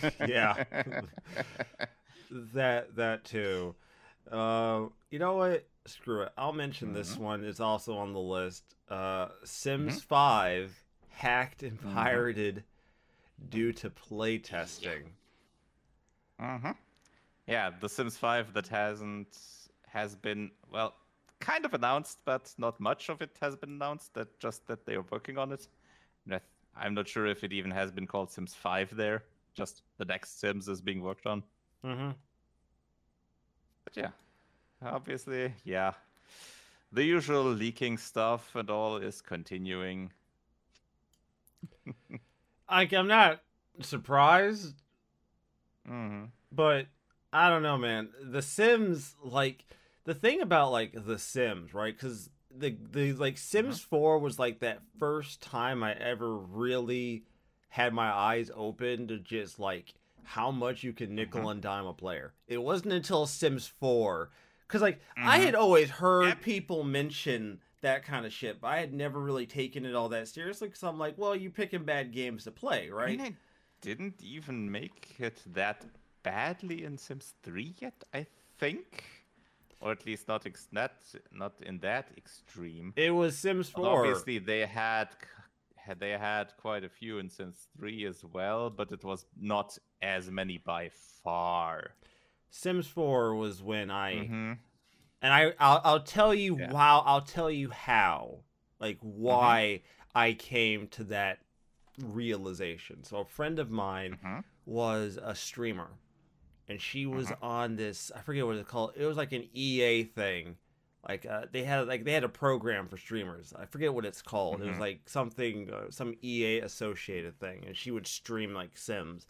Yeah. 0.00 0.10
yeah. 0.26 0.64
that 2.54 2.96
that 2.96 3.24
too. 3.24 3.74
Uh, 4.30 4.86
you 5.10 5.18
know 5.18 5.36
what? 5.36 5.66
Screw 5.90 6.22
it. 6.22 6.32
I'll 6.38 6.52
mention 6.52 6.92
this 6.92 7.14
Mm-hmm. 7.14 7.22
one. 7.22 7.44
It's 7.44 7.60
also 7.60 7.96
on 7.96 8.12
the 8.12 8.20
list. 8.20 8.64
Uh, 8.88 9.28
Sims 9.44 10.02
Five 10.02 10.84
hacked 11.08 11.62
and 11.62 11.80
Mhm. 11.80 11.94
pirated 11.94 12.64
due 13.48 13.72
to 13.74 13.90
play 13.90 14.38
testing. 14.38 15.14
Mm-hmm. 16.40 16.72
Yeah, 17.46 17.70
The 17.80 17.88
Sims 17.88 18.16
5 18.16 18.52
that 18.54 18.68
hasn't 18.68 19.36
has 19.88 20.14
been 20.14 20.50
well 20.70 20.94
kind 21.40 21.64
of 21.64 21.74
announced, 21.74 22.18
but 22.24 22.54
not 22.58 22.78
much 22.80 23.08
of 23.08 23.20
it 23.22 23.36
has 23.40 23.56
been 23.56 23.70
announced. 23.70 24.14
That 24.14 24.38
just 24.38 24.66
that 24.68 24.84
they 24.86 24.94
are 24.94 25.04
working 25.10 25.36
on 25.38 25.52
it. 25.52 25.66
Th- 26.28 26.42
I'm 26.76 26.94
not 26.94 27.08
sure 27.08 27.26
if 27.26 27.42
it 27.44 27.52
even 27.52 27.70
has 27.72 27.90
been 27.90 28.06
called 28.06 28.30
Sims 28.30 28.54
5 28.54 28.94
there. 28.96 29.24
Just 29.54 29.82
the 29.98 30.04
next 30.04 30.38
Sims 30.38 30.68
is 30.68 30.80
being 30.80 31.02
worked 31.02 31.26
on. 31.26 31.42
Mm-hmm. 31.84 32.10
But 33.84 33.96
yeah, 33.96 34.10
obviously, 34.82 35.54
yeah, 35.64 35.92
the 36.92 37.04
usual 37.04 37.44
leaking 37.44 37.98
stuff 37.98 38.54
and 38.54 38.70
all 38.70 38.96
is 38.96 39.20
continuing. 39.20 40.12
Like 42.70 42.92
I'm 42.92 43.08
not 43.08 43.42
surprised, 43.82 44.74
hmm 45.86 46.24
but 46.52 46.86
I 47.32 47.48
don't 47.48 47.62
know, 47.62 47.78
man. 47.78 48.10
The 48.22 48.42
Sims, 48.42 49.14
like 49.22 49.64
the 50.04 50.14
thing 50.14 50.40
about 50.40 50.72
like 50.72 50.92
the 50.94 51.18
Sims, 51.18 51.74
right? 51.74 51.94
Because 51.96 52.30
the 52.56 52.76
the 52.92 53.12
like 53.12 53.38
Sims 53.38 53.80
Four 53.80 54.18
was 54.18 54.38
like 54.38 54.60
that 54.60 54.82
first 54.98 55.40
time 55.40 55.82
I 55.82 55.94
ever 55.94 56.36
really 56.36 57.24
had 57.70 57.92
my 57.94 58.10
eyes 58.10 58.50
open 58.54 59.06
to 59.08 59.18
just 59.18 59.58
like 59.60 59.94
how 60.24 60.50
much 60.50 60.82
you 60.82 60.92
can 60.92 61.14
nickel 61.14 61.48
and 61.50 61.62
dime 61.62 61.86
a 61.86 61.92
player. 61.94 62.32
It 62.48 62.62
wasn't 62.62 62.92
until 62.94 63.26
Sims 63.26 63.66
Four, 63.66 64.30
because 64.70 64.82
like 64.82 65.00
I 65.16 65.38
Mhm. 65.40 65.44
had 65.46 65.54
always 65.56 65.90
heard 65.90 66.26
Yep. 66.28 66.42
people 66.42 66.84
mention 66.84 67.60
that 67.80 68.04
kind 68.04 68.24
of 68.24 68.32
shit, 68.32 68.60
but 68.60 68.68
I 68.68 68.78
had 68.78 68.92
never 68.94 69.18
really 69.18 69.46
taken 69.46 69.84
it 69.84 69.94
all 69.96 70.08
that 70.10 70.28
seriously. 70.28 70.68
Because 70.68 70.84
I'm 70.84 70.98
like, 70.98 71.18
well, 71.18 71.34
you're 71.34 71.50
picking 71.50 71.82
bad 71.84 72.12
games 72.12 72.44
to 72.44 72.52
play, 72.52 72.88
I 72.88 72.92
right? 72.92 73.18
mean, 73.18 73.20
I 73.32 73.36
didn't 73.80 74.22
even 74.22 74.70
make 74.70 75.18
it 75.18 75.42
that 75.54 75.86
badly 76.22 76.84
in 76.84 76.98
Sims 76.98 77.34
3 77.42 77.74
yet, 77.80 78.04
I 78.14 78.26
think. 78.58 79.04
Or 79.80 79.90
at 79.92 80.04
least 80.06 80.28
not 80.28 80.44
ex- 80.46 80.68
not, 80.70 80.92
not 81.32 81.54
in 81.62 81.78
that 81.80 82.12
extreme. 82.16 82.92
It 82.96 83.10
was 83.12 83.36
Sims 83.38 83.70
But 83.70 83.82
Four. 83.82 83.98
Obviously, 84.00 84.38
they 84.38 84.66
had 84.66 85.08
had 85.76 85.98
they 85.98 86.10
had 86.10 86.54
quite 86.58 86.84
a 86.84 86.88
few 86.90 87.18
in 87.18 87.28
Sims 87.30 87.66
3 87.76 88.04
as 88.04 88.22
well, 88.22 88.68
but 88.70 88.92
it 88.92 89.02
was 89.02 89.24
not 89.36 89.78
as 90.02 90.30
many 90.30 90.58
by 90.58 90.90
far. 90.90 91.94
Sims 92.50 92.86
4 92.86 93.34
was 93.34 93.62
when 93.62 93.90
I 93.90 94.24
hmm 94.26 94.52
and 95.22 95.32
I 95.34 95.52
I'll, 95.58 95.80
I'll 95.84 96.02
tell 96.02 96.34
you 96.34 96.58
Yeah. 96.58 96.72
how 96.76 97.00
I'll 97.06 97.20
tell 97.22 97.50
you 97.50 97.70
how 97.70 98.40
like 98.78 98.98
why 99.00 99.82
I 100.14 100.32
came 100.32 100.88
to 100.88 101.04
that 101.04 101.40
realization. 101.98 103.04
So 103.04 103.18
a 103.18 103.24
friend 103.24 103.58
of 103.58 103.70
mine 103.70 104.18
Mhm. 104.24 104.44
was 104.64 105.18
a 105.22 105.34
streamer 105.34 105.90
and 106.68 106.80
she 106.80 107.06
was 107.06 107.28
Mhm. 107.30 107.42
on 107.42 107.76
this. 107.76 108.10
I 108.14 108.20
forget 108.22 108.46
what 108.46 108.56
it's 108.56 108.68
called. 108.68 108.92
It 108.96 109.04
was 109.04 109.16
like 109.16 109.32
an 109.32 109.48
EA 109.52 110.04
thing. 110.04 110.56
Like 111.08 111.24
uh, 111.26 111.46
they 111.50 111.64
had 111.64 111.86
like 111.88 112.04
they 112.04 112.12
had 112.12 112.24
a 112.24 112.28
program 112.28 112.88
for 112.88 112.96
streamers. 112.98 113.52
I 113.54 113.64
forget 113.66 113.92
what 113.94 114.04
it's 114.04 114.20
called. 114.22 114.62
It 114.62 114.66
was 114.66 114.76
Mhm. 114.76 114.80
like 114.80 115.08
something 115.08 115.70
uh, 115.72 115.90
some 115.90 116.14
EA 116.22 116.60
associated 116.60 117.38
thing, 117.40 117.64
and 117.66 117.76
she 117.76 117.90
would 117.90 118.06
stream 118.06 118.52
like 118.54 118.76
Sims. 118.76 119.26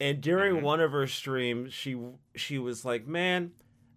And 0.00 0.20
during 0.20 0.56
Mhm. 0.56 0.62
one 0.62 0.80
of 0.80 0.92
her 0.92 1.06
streams, 1.06 1.72
she 1.72 1.96
she 2.34 2.58
was 2.58 2.84
like, 2.84 3.06
"Man, 3.06 3.52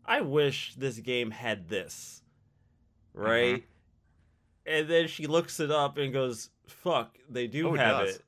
I 0.05 0.21
wish 0.21 0.75
this 0.75 0.99
game 0.99 1.31
had 1.31 1.69
this." 1.69 2.21
Right? 3.13 3.63
And 4.65 4.87
then 4.87 5.07
she 5.07 5.25
looks 5.27 5.59
it 5.59 5.71
up 5.71 5.97
and 5.97 6.13
goes, 6.13 6.49
"Fuck, 6.67 7.17
they 7.29 7.47
do 7.47 7.69
Oh, 7.69 7.73
have 7.75 8.05
does. 8.05 8.15
it." 8.15 8.23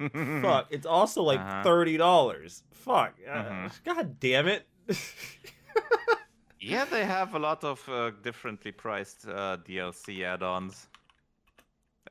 Fuck, 0.42 0.66
it's 0.70 0.86
also 0.86 1.22
like 1.22 1.40
Uh-huh. 1.40 1.62
thirty 1.62 1.96
dollars. 1.96 2.64
Fuck, 2.72 3.14
uh, 3.26 3.44
Mhm. 3.70 3.84
god 3.84 4.18
damn 4.20 4.48
it. 4.48 4.66
Yeah, 6.58 6.84
they 6.86 7.04
have 7.04 7.34
a 7.34 7.38
lot 7.38 7.62
of 7.64 7.86
uh, 7.88 8.10
differently 8.22 8.72
priced 8.72 9.28
uh, 9.28 9.58
DLC 9.58 10.24
add-ons. 10.24 10.88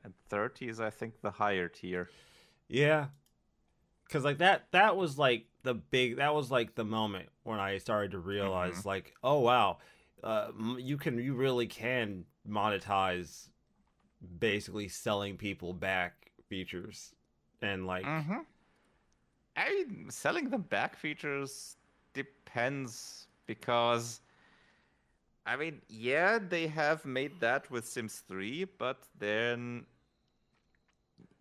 And 0.04 0.14
30 0.30 0.68
is, 0.68 0.80
I 0.80 0.88
think, 0.90 1.20
the 1.20 1.30
higher 1.32 1.68
tier. 1.68 2.08
yeah, 2.68 3.08
because 4.06 4.24
like 4.24 4.38
that 4.38 4.66
that 4.72 4.96
was 4.96 5.18
like 5.18 5.46
the 5.62 5.74
big 5.74 6.16
that 6.16 6.34
was 6.34 6.50
like 6.50 6.74
the 6.74 6.84
moment 6.84 7.28
when 7.44 7.58
I 7.60 7.78
started 7.78 8.12
to 8.12 8.18
realize 8.18 8.82
Mhm. 8.82 8.86
like, 8.86 9.14
oh 9.22 9.40
wow, 9.40 9.78
uh, 10.22 10.48
you 10.78 10.96
can 10.96 11.18
you 11.18 11.34
really 11.34 11.66
can 11.66 12.24
monetize 12.48 13.48
basically 14.38 14.88
selling 14.88 15.36
people 15.36 15.72
back 15.72 16.32
features 16.48 17.14
and 17.62 17.86
like 17.86 18.04
Mm-hmm. 18.04 18.40
I 19.56 19.70
mean, 19.70 20.10
selling 20.10 20.50
them 20.50 20.62
back 20.62 20.96
features 20.96 21.76
depends 22.12 23.26
because, 23.46 24.20
I 25.46 25.56
mean, 25.56 25.80
yeah, 25.88 26.38
they 26.38 26.66
have 26.66 27.04
made 27.06 27.40
that 27.40 27.70
with 27.70 27.86
Sims 27.86 28.22
3, 28.28 28.64
but 28.64 29.02
then 29.18 29.86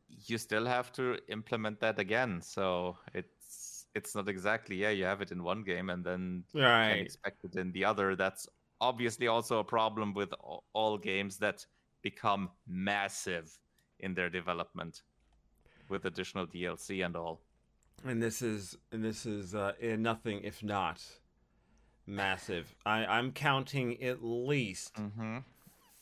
you 0.10 0.38
still 0.38 0.66
have 0.66 0.91
to 0.93 1.18
implement 1.30 1.80
that 1.82 1.99
again. 1.99 2.41
So 2.41 2.97
it's 3.14 3.88
it's 3.95 4.16
not 4.16 4.28
exactly 4.30 4.76
yeah, 4.78 4.89
you 4.89 5.06
have 5.06 5.22
it 5.22 5.32
in 5.32 5.43
one 5.43 5.64
game 5.64 5.89
and 5.89 6.03
then 6.03 6.43
can 6.53 6.62
right 6.62 6.99
expect 6.99 7.43
it 7.43 7.56
in 7.56 7.72
the 7.72 7.86
other. 7.86 8.16
That's 8.16 8.47
obviously 8.82 9.28
also 9.28 9.60
a 9.60 9.64
problem 9.64 10.14
with 10.14 10.34
all 10.74 10.97
games 10.97 11.38
that 11.38 11.66
become 12.01 12.49
massive 12.68 13.58
in 13.99 14.14
their 14.14 14.30
development 14.30 15.01
with 15.89 16.06
additional 16.06 16.45
DLC 16.45 17.06
and 17.06 17.16
all. 17.16 17.41
and 18.03 18.22
this 18.22 18.41
is 18.41 18.78
and 18.91 19.03
this 19.03 19.26
is 19.26 19.56
uh 19.56 19.74
nothing 19.97 20.41
if 20.43 20.64
not 20.64 21.01
massive. 22.06 22.76
I 22.86 23.06
I'm 23.06 23.32
counting 23.32 24.01
at 24.03 24.24
least 24.24 24.95
Mm-hmm. 24.95 25.39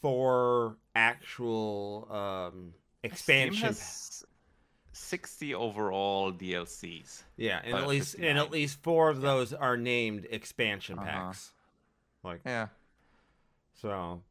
four 0.01 0.77
actual 0.95 2.07
um 2.11 2.73
expansion 3.03 3.61
pa- 3.61 3.67
has 3.67 4.23
60 4.93 5.53
overall 5.55 6.31
DLCs. 6.31 7.23
yeah 7.37 7.61
and 7.63 7.75
at 7.75 7.87
least 7.87 8.15
and 8.15 8.37
at 8.37 8.51
least 8.51 8.81
four 8.81 9.09
of 9.09 9.21
those 9.21 9.53
are 9.53 9.75
named 9.77 10.25
expansion 10.29 10.97
Uh-huh. 10.99 11.07
packs 11.09 11.51
like 12.23 12.41
Yeah. 12.45 12.67
so 13.73 14.21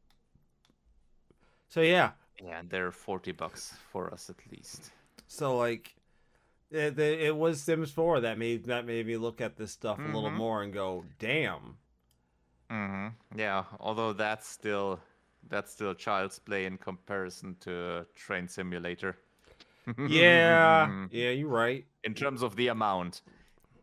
so 1.69 1.81
yeah 1.81 2.11
Yeah, 2.43 2.59
and 2.59 2.69
they're 2.69 2.91
40 2.91 3.31
bucks 3.33 3.73
for 3.91 4.11
us 4.13 4.29
at 4.29 4.37
least. 4.51 4.91
so 5.27 5.57
like 5.57 5.95
it, 6.71 6.97
it 6.97 7.35
was 7.35 7.61
sims 7.61 7.91
4 7.91 8.21
that 8.21 8.37
made 8.39 8.65
that 8.65 8.85
made 8.85 9.05
me 9.05 9.17
look 9.17 9.41
at 9.41 9.57
this 9.57 9.71
stuff 9.71 9.99
a 9.99 10.01
little 10.01 10.31
Mhm. 10.31 10.35
more 10.35 10.63
and 10.63 10.73
go 10.73 11.05
damn 11.19 11.77
Mm-hmm. 12.71 13.37
Yeah, 13.39 13.65
although 13.79 14.13
that's 14.13 14.47
still 14.47 14.99
that's 15.49 15.71
still 15.71 15.93
child's 15.93 16.39
play 16.39 16.65
in 16.65 16.77
comparison 16.77 17.55
to 17.61 18.05
Train 18.15 18.47
Simulator. 18.47 19.17
yeah 20.07 21.05
yeah 21.11 21.29
you're 21.31 21.49
right 21.49 21.85
in 22.03 22.13
terms 22.13 22.41
of 22.41 22.55
the 22.55 22.67
amount. 22.69 23.21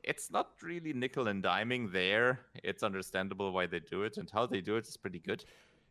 It's 0.02 0.30
not 0.30 0.48
really 0.62 0.94
nickel 0.94 1.28
and 1.28 1.44
diming 1.44 1.92
there. 1.92 2.40
It's 2.64 2.82
understandable 2.82 3.52
why 3.52 3.66
they 3.66 3.80
do 3.80 4.02
it, 4.04 4.16
and 4.16 4.30
how 4.30 4.46
they 4.46 4.62
do 4.62 4.76
it 4.76 4.88
is 4.88 4.96
pretty 4.96 5.18
good. 5.18 5.44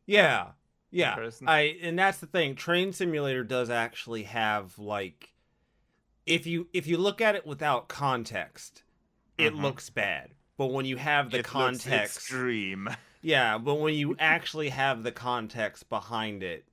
Yeah. 0.08 0.48
Yeah. 0.92 1.12
Comparison. 1.12 1.48
I 1.48 1.78
and 1.84 1.98
that's 1.98 2.18
the 2.18 2.26
thing. 2.26 2.56
Train 2.56 2.92
Simulator 2.92 3.44
does 3.44 3.70
actually 3.70 4.24
have 4.24 4.80
like 4.80 5.34
if 6.26 6.48
you 6.48 6.68
if 6.74 6.88
you 6.88 6.98
look 6.98 7.22
at 7.22 7.36
it 7.36 7.46
without 7.46 7.88
context, 7.88 8.84
it 9.38 9.54
Mhm. 9.54 9.62
looks 9.62 9.90
bad. 9.92 10.32
But 10.58 10.68
when 10.68 10.86
you 10.86 10.98
have 10.98 11.30
the 11.32 11.40
It 11.40 11.46
context, 11.46 12.18
extreme. 12.18 12.90
yeah, 13.22 13.58
but 13.58 13.76
when 13.76 13.94
you 13.94 14.16
actually 14.20 14.70
have 14.70 15.04
the 15.04 15.12
context 15.12 15.90
behind 15.90 16.44
it, 16.44 16.66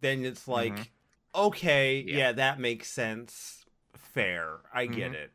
then 0.00 0.24
it's 0.24 0.46
like 0.48 0.92
okay, 1.34 1.96
yeah. 1.98 2.02
Mm-hmm. 2.02 2.18
Yeah. 2.18 2.32
that 2.32 2.60
makes 2.60 2.90
sense. 2.90 3.64
Fair. 3.96 4.58
I 4.72 4.86
get 4.86 5.12
Mhm. 5.12 5.14
it. 5.14 5.32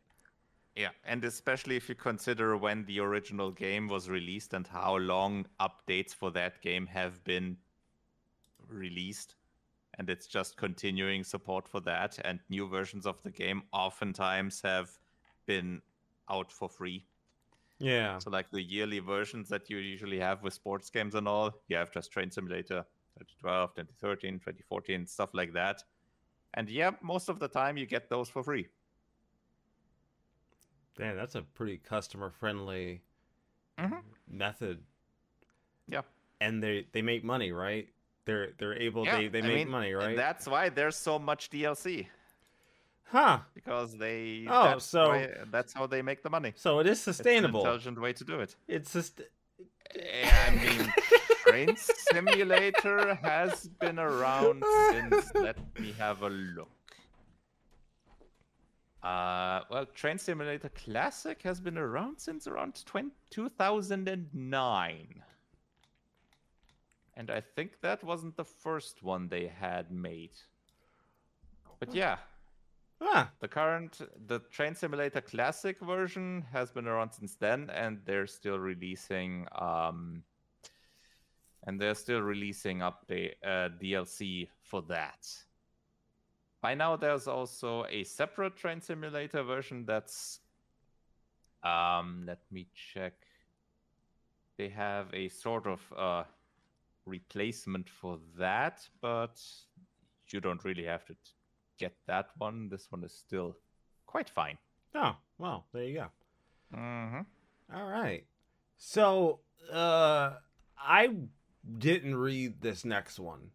Yeah, 0.75 0.91
and 1.03 1.25
especially 1.25 1.75
if 1.75 1.89
you 1.89 1.95
consider 1.95 2.55
when 2.55 2.85
the 2.85 2.99
original 3.01 3.51
game 3.51 3.89
was 3.89 4.07
released 4.09 4.53
and 4.53 4.65
how 4.65 4.95
long 4.97 5.45
updates 5.59 6.13
for 6.15 6.31
that 6.31 6.61
game 6.61 6.87
have 6.87 7.21
been 7.25 7.57
released. 8.67 9.35
And 9.97 10.09
it's 10.09 10.27
just 10.27 10.55
continuing 10.55 11.25
support 11.25 11.67
for 11.67 11.81
that. 11.81 12.17
And 12.23 12.39
new 12.49 12.67
versions 12.67 13.05
of 13.05 13.21
the 13.23 13.31
game 13.31 13.63
oftentimes 13.73 14.61
have 14.61 14.89
been 15.45 15.81
out 16.29 16.51
for 16.51 16.69
free. 16.69 17.05
Yeah. 17.79 18.17
So, 18.19 18.29
like 18.29 18.49
the 18.51 18.61
yearly 18.61 18.99
versions 18.99 19.49
that 19.49 19.69
you 19.69 19.77
usually 19.77 20.19
have 20.19 20.43
with 20.43 20.53
sports 20.53 20.89
games 20.89 21.15
and 21.15 21.27
all, 21.27 21.53
you 21.67 21.77
have 21.77 21.91
just 21.91 22.11
Train 22.11 22.29
Simulator 22.29 22.85
2012, 23.17 23.75
2013, 23.75 24.33
2014, 24.39 25.07
stuff 25.07 25.29
like 25.33 25.53
that. 25.53 25.81
And 26.53 26.69
yeah, 26.69 26.91
most 27.01 27.29
of 27.29 27.39
the 27.39 27.47
time 27.47 27.77
you 27.77 27.85
get 27.85 28.09
those 28.09 28.27
for 28.29 28.43
free. 28.43 28.67
Damn, 30.97 31.15
that's 31.15 31.35
a 31.35 31.41
pretty 31.41 31.77
customer 31.77 32.29
friendly 32.29 33.01
Mhm. 33.77 34.01
method. 34.27 34.83
Yeah. 35.87 36.01
And 36.41 36.61
they 36.61 36.87
they 36.91 37.01
make 37.01 37.23
money, 37.23 37.51
right? 37.51 37.87
They're 38.25 38.51
they're 38.57 38.77
able 38.77 39.05
Yeah, 39.05 39.17
they 39.17 39.27
they 39.29 39.39
I 39.39 39.47
make 39.47 39.55
mean, 39.55 39.69
money, 39.69 39.91
and 39.93 39.97
right? 40.01 40.15
That's 40.17 40.47
why 40.47 40.69
there's 40.69 40.95
so 40.97 41.17
much 41.17 41.49
DLC 41.49 42.07
Huh. 43.11 43.39
because 43.55 43.97
they. 43.97 44.45
Oh, 44.47 44.63
that's 44.65 44.85
so- 44.85 45.27
that's 45.51 45.73
how 45.73 45.87
they 45.87 46.01
make 46.01 46.21
the 46.23 46.29
money. 46.29 46.53
So 46.55 46.79
it 46.79 46.85
is 46.87 46.99
It's 46.99 47.07
an 47.07 47.13
sustainable. 47.15 47.61
intelligent 47.61 47.99
way 47.99 48.13
to 48.13 48.23
do 48.23 48.39
it. 48.39 48.55
It's 48.67 48.93
just 48.93 49.21
Yeah, 49.95 50.45
I 50.47 50.51
mean, 50.55 50.93
Train 51.43 51.75
Simulator 51.75 53.15
has 53.15 53.67
been 53.67 53.97
around 53.97 54.63
since. 54.91 55.31
Let 55.33 55.57
me 55.79 55.93
have 55.97 56.21
a 56.21 56.29
look. 56.29 56.69
Uh, 59.01 59.61
well, 59.71 59.85
Train 59.87 60.17
Simulator 60.19 60.69
Classic 60.69 61.41
has 61.43 61.59
been 61.61 61.77
around 61.77 62.19
since 62.19 62.45
around 62.47 62.85
20, 62.85 63.09
2009. 63.31 65.23
And 67.15 67.31
I 67.31 67.41
think 67.41 67.81
that 67.81 68.03
wasn't 68.03 68.35
the 68.37 68.45
first 68.45 69.01
one 69.01 69.29
they 69.29 69.47
had 69.47 69.91
made. 69.91 70.31
But 71.79 71.95
yeah, 71.95 72.17
ah, 73.01 73.31
the 73.39 73.47
current 73.47 74.01
the 74.27 74.39
Train 74.51 74.75
Simulator 74.75 75.21
Classic 75.21 75.79
version 75.79 76.45
has 76.51 76.71
been 76.71 76.87
around 76.87 77.11
since 77.11 77.35
then, 77.35 77.69
and 77.69 77.99
they're 78.05 78.27
still 78.27 78.59
releasing 78.59 79.47
um, 79.57 80.23
and 81.63 81.79
they're 81.79 81.95
still 81.95 82.21
releasing 82.21 82.79
update 82.79 83.33
uh, 83.43 83.69
DLC 83.81 84.47
for 84.61 84.81
that. 84.83 85.27
By 86.61 86.73
now, 86.75 86.95
there's 86.95 87.27
also 87.27 87.85
a 87.89 88.03
separate 88.03 88.57
Train 88.57 88.81
Simulator 88.81 89.43
version 89.43 89.85
that's 89.85 90.39
um, 91.63 92.23
let 92.25 92.39
me 92.51 92.67
check. 92.73 93.13
They 94.57 94.69
have 94.69 95.07
a 95.13 95.29
sort 95.29 95.67
of 95.67 95.81
uh, 95.97 96.23
replacement 97.05 97.89
for 97.89 98.19
that, 98.37 98.87
but 99.01 99.41
you 100.29 100.39
don't 100.39 100.63
really 100.63 100.83
have 100.85 101.05
to 101.05 101.13
t- 101.13 101.31
get 101.79 101.93
that 102.07 102.29
one. 102.37 102.69
This 102.69 102.91
one 102.91 103.03
is 103.03 103.13
still 103.13 103.55
quite 104.05 104.29
fine. 104.29 104.57
oh, 104.95 105.15
well, 105.37 105.65
there 105.73 105.83
you 105.83 105.95
go. 105.95 106.07
Mm-hmm. 106.75 107.21
All 107.75 107.87
right. 107.87 108.25
So, 108.77 109.39
uh 109.71 110.33
I 110.77 111.09
didn't 111.77 112.15
read 112.15 112.61
this 112.61 112.85
next 112.85 113.19
one, 113.19 113.51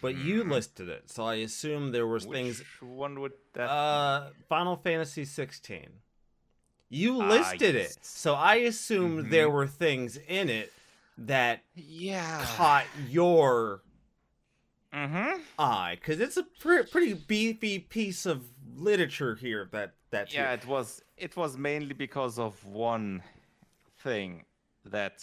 but 0.00 0.16
you 0.16 0.44
listed 0.44 0.88
it. 0.88 1.10
So 1.10 1.24
I 1.24 1.34
assume 1.36 1.92
there 1.92 2.06
was 2.06 2.22
Mm-hmm. 2.24 2.30
Which 2.30 2.38
things 2.56 2.62
one 2.80 3.20
would 3.20 3.32
that? 3.54 3.68
uh 3.70 4.30
Final 4.48 4.76
Fantasy 4.76 5.24
16. 5.24 5.88
You 6.88 7.20
Ah, 7.20 7.28
listed 7.28 7.74
it. 7.74 7.96
yes. 7.96 7.98
So 8.02 8.34
I 8.34 8.56
assumed 8.56 9.30
there 9.30 9.48
Mhm. 9.48 9.52
were 9.52 9.66
things 9.66 10.16
in 10.16 10.48
it 10.48 10.72
that 11.18 11.62
yeah. 11.74 12.44
caught 12.56 12.86
your 13.08 13.82
Mm-hmm. 14.96 15.94
because 15.94 16.20
it's 16.20 16.36
a 16.38 16.42
pre- 16.58 16.84
pretty 16.84 17.12
beefy 17.14 17.78
piece 17.78 18.24
of 18.24 18.44
literature 18.76 19.34
here 19.34 19.68
that 19.72 19.92
That's 20.10 20.34
yeah, 20.34 20.52
it 20.54 20.66
was 20.66 21.02
it 21.16 21.36
was 21.36 21.58
mainly 21.58 21.92
because 21.94 22.38
of 22.38 22.64
one 22.64 23.22
thing 23.98 24.44
that 24.86 25.22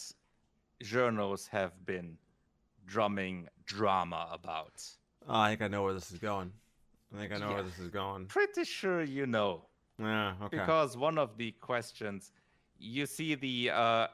journals 0.81 1.47
have 1.47 1.71
been 1.85 2.17
drumming 2.85 3.47
drama 3.65 4.27
about. 4.31 4.83
Oh, 5.27 5.39
I 5.39 5.49
think 5.49 5.61
I 5.61 5.67
know 5.69 5.83
where 5.83 5.93
this 5.93 6.11
is 6.11 6.19
going. 6.19 6.51
I 7.15 7.19
think 7.19 7.33
I 7.33 7.37
know 7.37 7.49
Yeah. 7.49 7.53
where 7.55 7.63
this 7.63 7.79
is 7.79 7.89
going. 7.89 8.25
Pretty 8.27 8.65
sure 8.65 9.03
you 9.03 9.25
know. 9.25 9.65
Yeah. 9.99 10.33
Okay. 10.43 10.57
because 10.57 10.97
one 10.97 11.17
of 11.17 11.37
the 11.37 11.51
questions 11.53 12.31
you 12.77 13.05
see 13.05 13.35
the 13.35 13.69
uh 13.71 14.07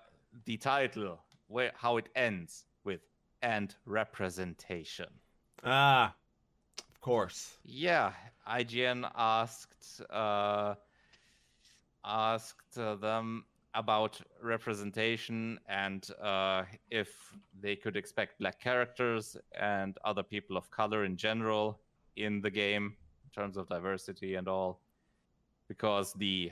the 0.45 0.57
title 0.57 1.19
where 1.47 1.71
how 1.75 1.97
it 1.97 2.07
ends 2.15 2.65
with 2.83 3.01
and 3.41 3.75
representation 3.85 5.07
ah, 5.63 6.13
of 6.89 7.01
course. 7.01 7.57
yeah 7.63 8.11
ign 8.47 9.09
asked 9.15 10.01
uh 10.09 10.73
asked 12.05 12.77
uh, 12.77 12.95
them 12.95 13.45
about 13.75 14.19
representation 14.41 15.59
and 15.67 16.09
uh 16.21 16.63
if 16.89 17.09
they 17.61 17.75
could 17.75 17.95
expect 17.95 18.39
black 18.39 18.59
characters 18.59 19.37
and 19.59 19.97
other 20.03 20.23
people 20.23 20.57
of 20.57 20.69
color 20.71 21.03
in 21.05 21.15
general 21.15 21.79
in 22.15 22.41
the 22.41 22.49
game 22.49 22.95
in 23.23 23.29
terms 23.41 23.57
of 23.57 23.67
diversity 23.69 24.35
and 24.35 24.47
all 24.47 24.81
because 25.67 26.13
the 26.13 26.51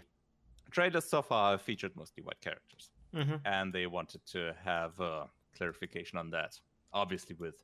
trailers 0.69 1.05
so 1.05 1.21
far 1.21 1.57
featured 1.57 1.95
mostly 1.95 2.23
white 2.23 2.41
characters, 2.41 2.91
Mm-hmm. 3.15 3.35
and 3.45 3.73
they 3.73 3.87
wanted 3.87 4.23
to 4.27 4.53
have 4.63 4.99
uh, 4.99 5.23
clarification 5.57 6.19
on 6.19 6.29
that. 6.31 6.59
Obviously, 6.93 7.35
with 7.39 7.63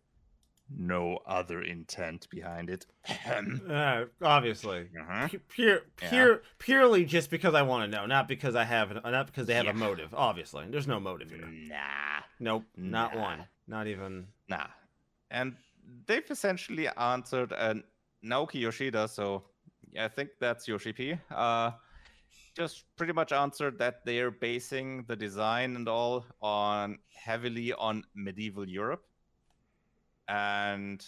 no 0.76 1.19
other 1.26 1.61
intent 1.61 2.28
behind 2.30 2.69
it. 2.69 2.86
Uh, 3.69 4.05
obviously. 4.21 4.88
Uh-huh. 4.99 5.28
Pu- 5.28 5.39
Pure, 5.49 5.82
Yeah. 6.01 6.36
purely 6.59 7.05
just 7.05 7.30
because 7.30 7.53
I 7.53 7.61
want 7.61 7.89
to 7.91 7.97
know, 7.97 8.05
not 8.05 8.28
because 8.28 8.55
I 8.55 8.63
have, 8.63 8.93
not 9.03 9.28
because 9.28 9.47
they 9.47 9.53
have 9.55 9.65
Yeah. 9.65 9.71
a 9.71 9.76
motive. 9.76 10.13
Obviously, 10.13 10.65
there's 10.69 10.88
no 10.88 10.99
motive 10.99 11.30
here. 11.32 11.45
Nah, 11.47 12.21
Nope, 12.39 12.65
not 12.76 13.15
Nah. 13.15 13.21
one, 13.21 13.47
not 13.67 13.88
even. 13.88 14.28
nah. 14.49 14.67
And 15.32 15.55
they've 16.07 16.30
essentially 16.30 16.88
answered 16.88 17.51
and 17.53 17.84
Naoki 18.24 18.61
Yoshida, 18.61 19.07
so 19.07 19.43
I 19.99 20.07
think 20.07 20.30
that's 20.39 20.67
Yoshi 20.67 20.93
P. 20.93 21.17
Uh, 21.30 21.71
just 22.55 22.86
pretty 22.95 23.13
much 23.13 23.32
answered 23.32 23.78
that 23.80 24.05
they're 24.05 24.32
basing 24.32 25.03
the 25.07 25.15
design 25.15 25.76
and 25.76 25.88
all 25.89 26.26
on 26.41 26.99
heavily 27.13 27.74
on 27.74 28.03
medieval 28.15 28.67
Europe 28.67 29.03
and 30.28 31.05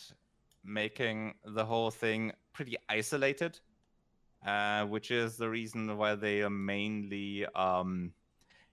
making 0.64 1.36
the 1.46 1.64
whole 1.64 1.92
thing 1.92 2.32
pretty 2.54 2.76
isolated, 2.90 3.60
uh, 4.46 4.86
which 4.86 5.12
is 5.12 5.38
the 5.38 5.50
reason 5.50 5.98
why 5.98 6.16
they 6.16 6.42
are 6.42 6.50
mainly 6.50 7.46
um, 7.56 8.12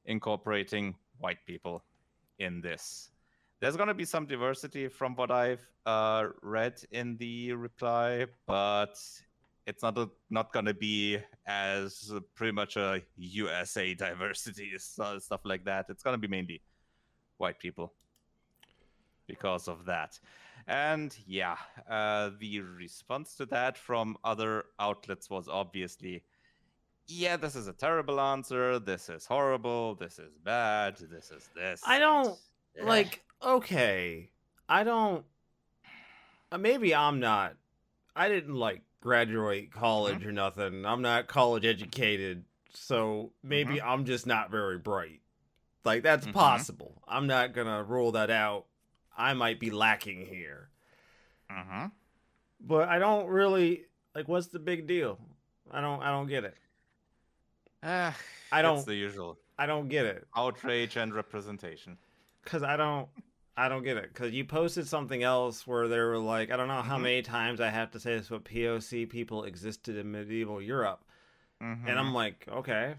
incorporating 0.07 0.95
white 1.19 1.45
people 1.47 1.85
in 2.39 2.61
this. 2.61 3.11
There's 3.61 3.77
going 3.77 3.89
to 3.89 3.95
be 3.95 4.05
some 4.05 4.27
diversity 4.27 4.89
from 4.89 5.15
what 5.15 5.31
I've 5.31 5.65
uh, 5.87 6.29
read 6.43 6.83
in 6.91 7.17
the 7.19 7.53
reply, 7.53 8.27
but 8.47 8.99
it's 9.67 9.83
not 9.83 9.97
a, 9.99 10.11
not 10.31 10.53
going 10.53 10.67
to 10.67 10.75
be 10.75 11.19
as 11.47 12.13
pretty 12.35 12.53
much 12.53 12.77
a 12.77 13.03
USA 13.17 13.95
diversity 13.95 14.73
stuff 14.79 15.41
like 15.45 15.65
that. 15.65 15.87
It's 15.89 16.03
going 16.03 16.15
to 16.15 16.19
be 16.19 16.27
mainly 16.27 16.61
white 17.39 17.61
people 17.61 17.93
because 19.33 19.67
of 19.67 19.87
that. 19.87 20.21
And 20.67 21.17
yeah, 21.27 21.57
uh, 21.89 22.31
the 22.39 22.61
response 22.61 23.35
to 23.37 23.47
that 23.47 23.79
from 23.79 24.17
other 24.23 24.67
outlets 24.79 25.31
was 25.31 25.49
obviously, 25.49 26.23
yeah, 27.07 27.37
this 27.39 27.57
is 27.57 27.67
a 27.67 27.73
terrible 27.73 28.21
answer. 28.21 28.79
This 28.79 29.09
is 29.09 29.25
horrible. 29.25 29.95
This 29.95 30.19
is 30.19 30.35
bad. 30.45 30.99
This 30.99 31.31
is 31.31 31.49
this. 31.57 31.81
I 31.87 31.99
don't 31.99 32.39
like. 32.83 33.25
Okay, 33.43 34.31
I 34.69 34.85
don't. 34.85 35.25
Uh, 36.53 36.59
maybe 36.59 36.95
I'm 36.95 37.19
not. 37.19 37.57
I 38.15 38.29
didn't 38.29 38.55
like 38.55 38.83
graduate 39.01 39.73
college 39.73 40.25
or 40.25 40.31
nothing. 40.33 40.85
I'm 40.85 41.01
not 41.03 41.27
college 41.27 41.65
educated, 41.65 42.45
so 42.73 43.33
maybe 43.43 43.81
I'm 43.81 44.05
just 44.05 44.27
not 44.27 44.51
very 44.51 44.79
bright. 44.79 45.23
Like 45.85 46.05
that's 46.05 46.27
Mhm. 46.27 46.35
possible. 46.35 47.03
I'm 47.09 47.27
not 47.27 47.53
gonna 47.53 47.83
rule 47.83 48.13
that 48.13 48.31
out. 48.31 48.67
I 49.17 49.35
might 49.35 49.61
be 49.61 49.71
lacking 49.71 50.27
here. 50.27 50.69
Mhm. 51.51 51.93
but 52.61 52.89
I 52.89 52.99
don't 52.99 53.27
really 53.27 53.85
like. 54.15 54.29
What's 54.29 54.47
the 54.47 54.59
big 54.59 54.87
deal? 54.87 55.19
I 55.71 55.81
don't. 55.81 56.01
I 56.03 56.11
don't 56.11 56.29
get 56.29 56.45
it. 56.45 56.57
Ah, 57.83 58.17
I 58.53 58.63
don't- 58.63 58.85
the 58.87 58.95
usual 58.95 59.39
I 59.59 59.67
don't 59.67 59.89
get 59.89 60.07
it 60.07 60.27
outrage 60.37 60.97
and 60.97 61.13
representation. 61.15 61.99
because 62.45 62.63
I 62.63 62.77
don't. 62.77 63.09
I 63.57 63.69
don't 63.69 63.83
get 63.83 63.97
it 63.99 64.13
because 64.15 64.33
you 64.33 64.45
posted 64.47 64.87
something 64.89 65.23
else 65.23 65.67
where 65.67 65.87
they 65.89 65.99
were 65.99 66.17
like, 66.19 66.51
I 66.51 66.57
don't 66.57 66.69
know 66.69 66.81
how 66.83 66.97
Mhm. 66.99 67.03
many 67.03 67.23
times 67.23 67.61
I 67.61 67.69
have 67.69 67.91
to 67.91 68.01
say 68.01 68.17
this, 68.17 68.29
but 68.31 68.45
POC 68.45 69.05
people 69.07 69.45
existed 69.45 69.97
in 69.97 70.11
medieval 70.11 70.63
Europe, 70.63 71.05
and 71.61 71.91
I'm 71.91 72.15
like, 72.15 72.47
okay, 72.49 72.95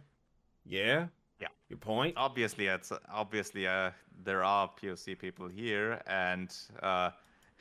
yeah, 0.64 1.08
Yeah. 1.44 1.50
your 1.68 1.78
point. 1.78 2.14
obviously 2.16 2.68
it's 2.68 2.94
obviously 3.12 3.68
uh, 3.68 3.92
there 4.24 4.44
are 4.44 4.70
POC 4.82 5.20
people 5.20 5.50
here, 5.50 6.02
and 6.08 6.50
uh, 6.82 7.10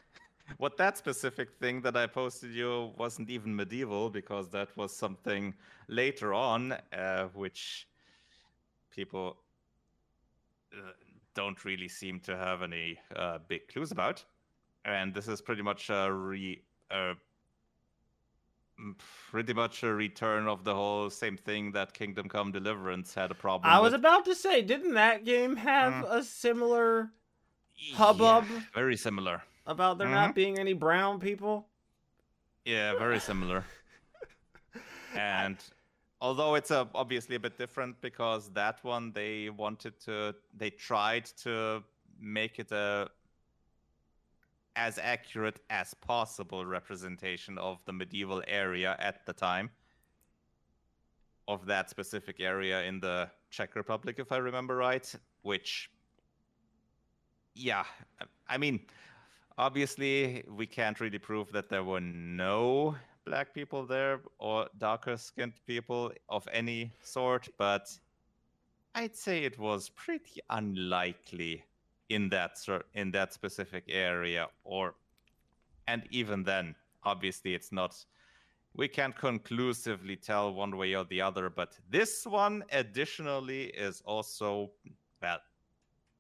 what 0.59 0.77
that 0.77 0.97
specific 0.97 1.49
thing 1.59 1.81
that 1.83 1.97
I 1.97 2.07
posted 2.07 2.53
you 2.53 2.93
wasn't 2.97 3.29
even 3.29 3.57
medieval 3.57 4.09
because 4.09 4.49
that 4.51 4.69
was 4.77 4.95
something 4.97 5.55
later 5.89 6.33
on, 6.33 6.77
uh, 6.97 7.25
which 7.35 7.89
people 8.93 9.39
uh, 10.73 10.93
don't 11.35 11.65
really 11.65 11.89
seem 11.89 12.21
to 12.21 12.37
have 12.37 12.63
any 12.63 13.01
uh, 13.17 13.39
big 13.49 13.67
clues 13.67 13.91
about, 13.91 14.25
and 14.85 15.13
this 15.13 15.27
is 15.27 15.43
pretty 15.43 15.63
much 15.63 15.91
a 15.91 16.13
re. 16.13 16.63
Pretty 19.31 19.53
much 19.55 19.83
a 19.83 19.93
return 19.95 20.49
of 20.49 20.65
the 20.65 20.75
whole 20.75 21.09
same 21.11 21.37
thing 21.37 21.73
that 21.73 21.93
Kingdom 21.95 22.29
Come 22.29 22.51
Deliverance 22.53 23.15
had 23.15 23.31
a 23.31 23.35
problem 23.35 23.71
I 23.71 23.79
was 23.81 23.93
with. 23.93 24.01
about 24.01 24.25
to 24.25 24.35
say, 24.35 24.61
didn't 24.63 24.95
that 24.95 25.25
game 25.25 25.57
have 25.57 25.93
Mm. 26.05 26.11
a 26.11 26.23
similar 26.25 27.13
hubbub 27.95 28.45
Yeah, 28.51 28.61
very 28.75 28.97
similar. 28.97 29.43
about 29.67 29.99
there 29.99 30.09
not 30.09 30.35
being 30.35 30.59
any 30.59 30.73
brown 30.73 31.21
people? 31.21 31.69
Yeah, 32.65 32.95
very 32.99 33.21
similar. 33.21 33.65
and 35.17 35.57
although 36.21 36.55
it's 36.55 36.71
a, 36.71 36.89
obviously 36.95 37.37
a 37.37 37.41
bit 37.41 37.59
different 37.59 38.01
because 38.01 38.51
that 38.53 38.83
one 38.85 39.13
they 39.13 39.51
wanted 39.51 39.99
to, 40.01 40.35
they 40.57 40.71
tried 40.71 41.27
to 41.45 41.83
make 42.21 42.59
it 42.59 42.71
a 42.73 43.09
as 44.77 44.99
accurate 44.99 45.61
as 45.71 45.95
possible 45.95 46.65
representation 46.65 47.59
of 47.59 47.79
the 47.85 47.93
medieval 47.93 48.43
area 48.47 48.97
at 48.99 49.27
the 49.27 49.33
time 49.33 49.71
of 51.49 51.67
that 51.67 51.91
specific 51.91 52.41
area 52.41 52.83
in 52.83 53.01
the 53.01 53.29
Czech 53.51 53.75
Republic, 53.77 54.17
if 54.19 54.33
I 54.33 54.37
remember 54.37 54.77
right. 54.77 55.15
Which, 55.43 55.91
yeah, 57.55 57.85
I 58.49 58.59
mean, 58.59 58.81
obviously 59.59 60.45
we 60.49 60.67
can't 60.67 61.01
really 61.01 61.19
prove 61.19 61.53
that 61.53 61.69
there 61.69 61.85
were 61.85 62.01
no 62.01 62.97
black 63.25 63.55
people 63.55 63.87
there 63.87 64.21
or 64.39 64.69
darker 64.79 65.17
skinned 65.17 65.61
people 65.67 66.13
of 66.29 66.49
any 66.53 66.93
sort, 67.03 67.49
but 67.59 67.91
I'd 68.95 69.17
say 69.17 69.45
it 69.45 69.59
was 69.59 69.89
pretty 69.91 70.41
unlikely 70.51 71.65
in 72.13 72.29
that 72.29 72.59
cer- 72.59 72.85
in 72.95 73.11
that 73.11 73.33
specific 73.33 73.85
area 73.89 74.47
or 74.65 74.95
and 75.89 76.03
even 76.11 76.45
then 76.45 76.75
obviously 77.05 77.55
it's 77.55 77.73
not 77.73 78.05
we 78.75 78.87
can't 78.87 79.17
conclusively 79.17 80.17
tell 80.17 80.53
one 80.53 80.77
way 80.77 80.95
or 80.95 81.05
the 81.05 81.21
other 81.21 81.49
but 81.49 81.79
this 81.89 82.27
one 82.27 82.63
additionally 82.71 83.65
is 83.65 84.03
also 84.05 84.71
well 85.23 85.39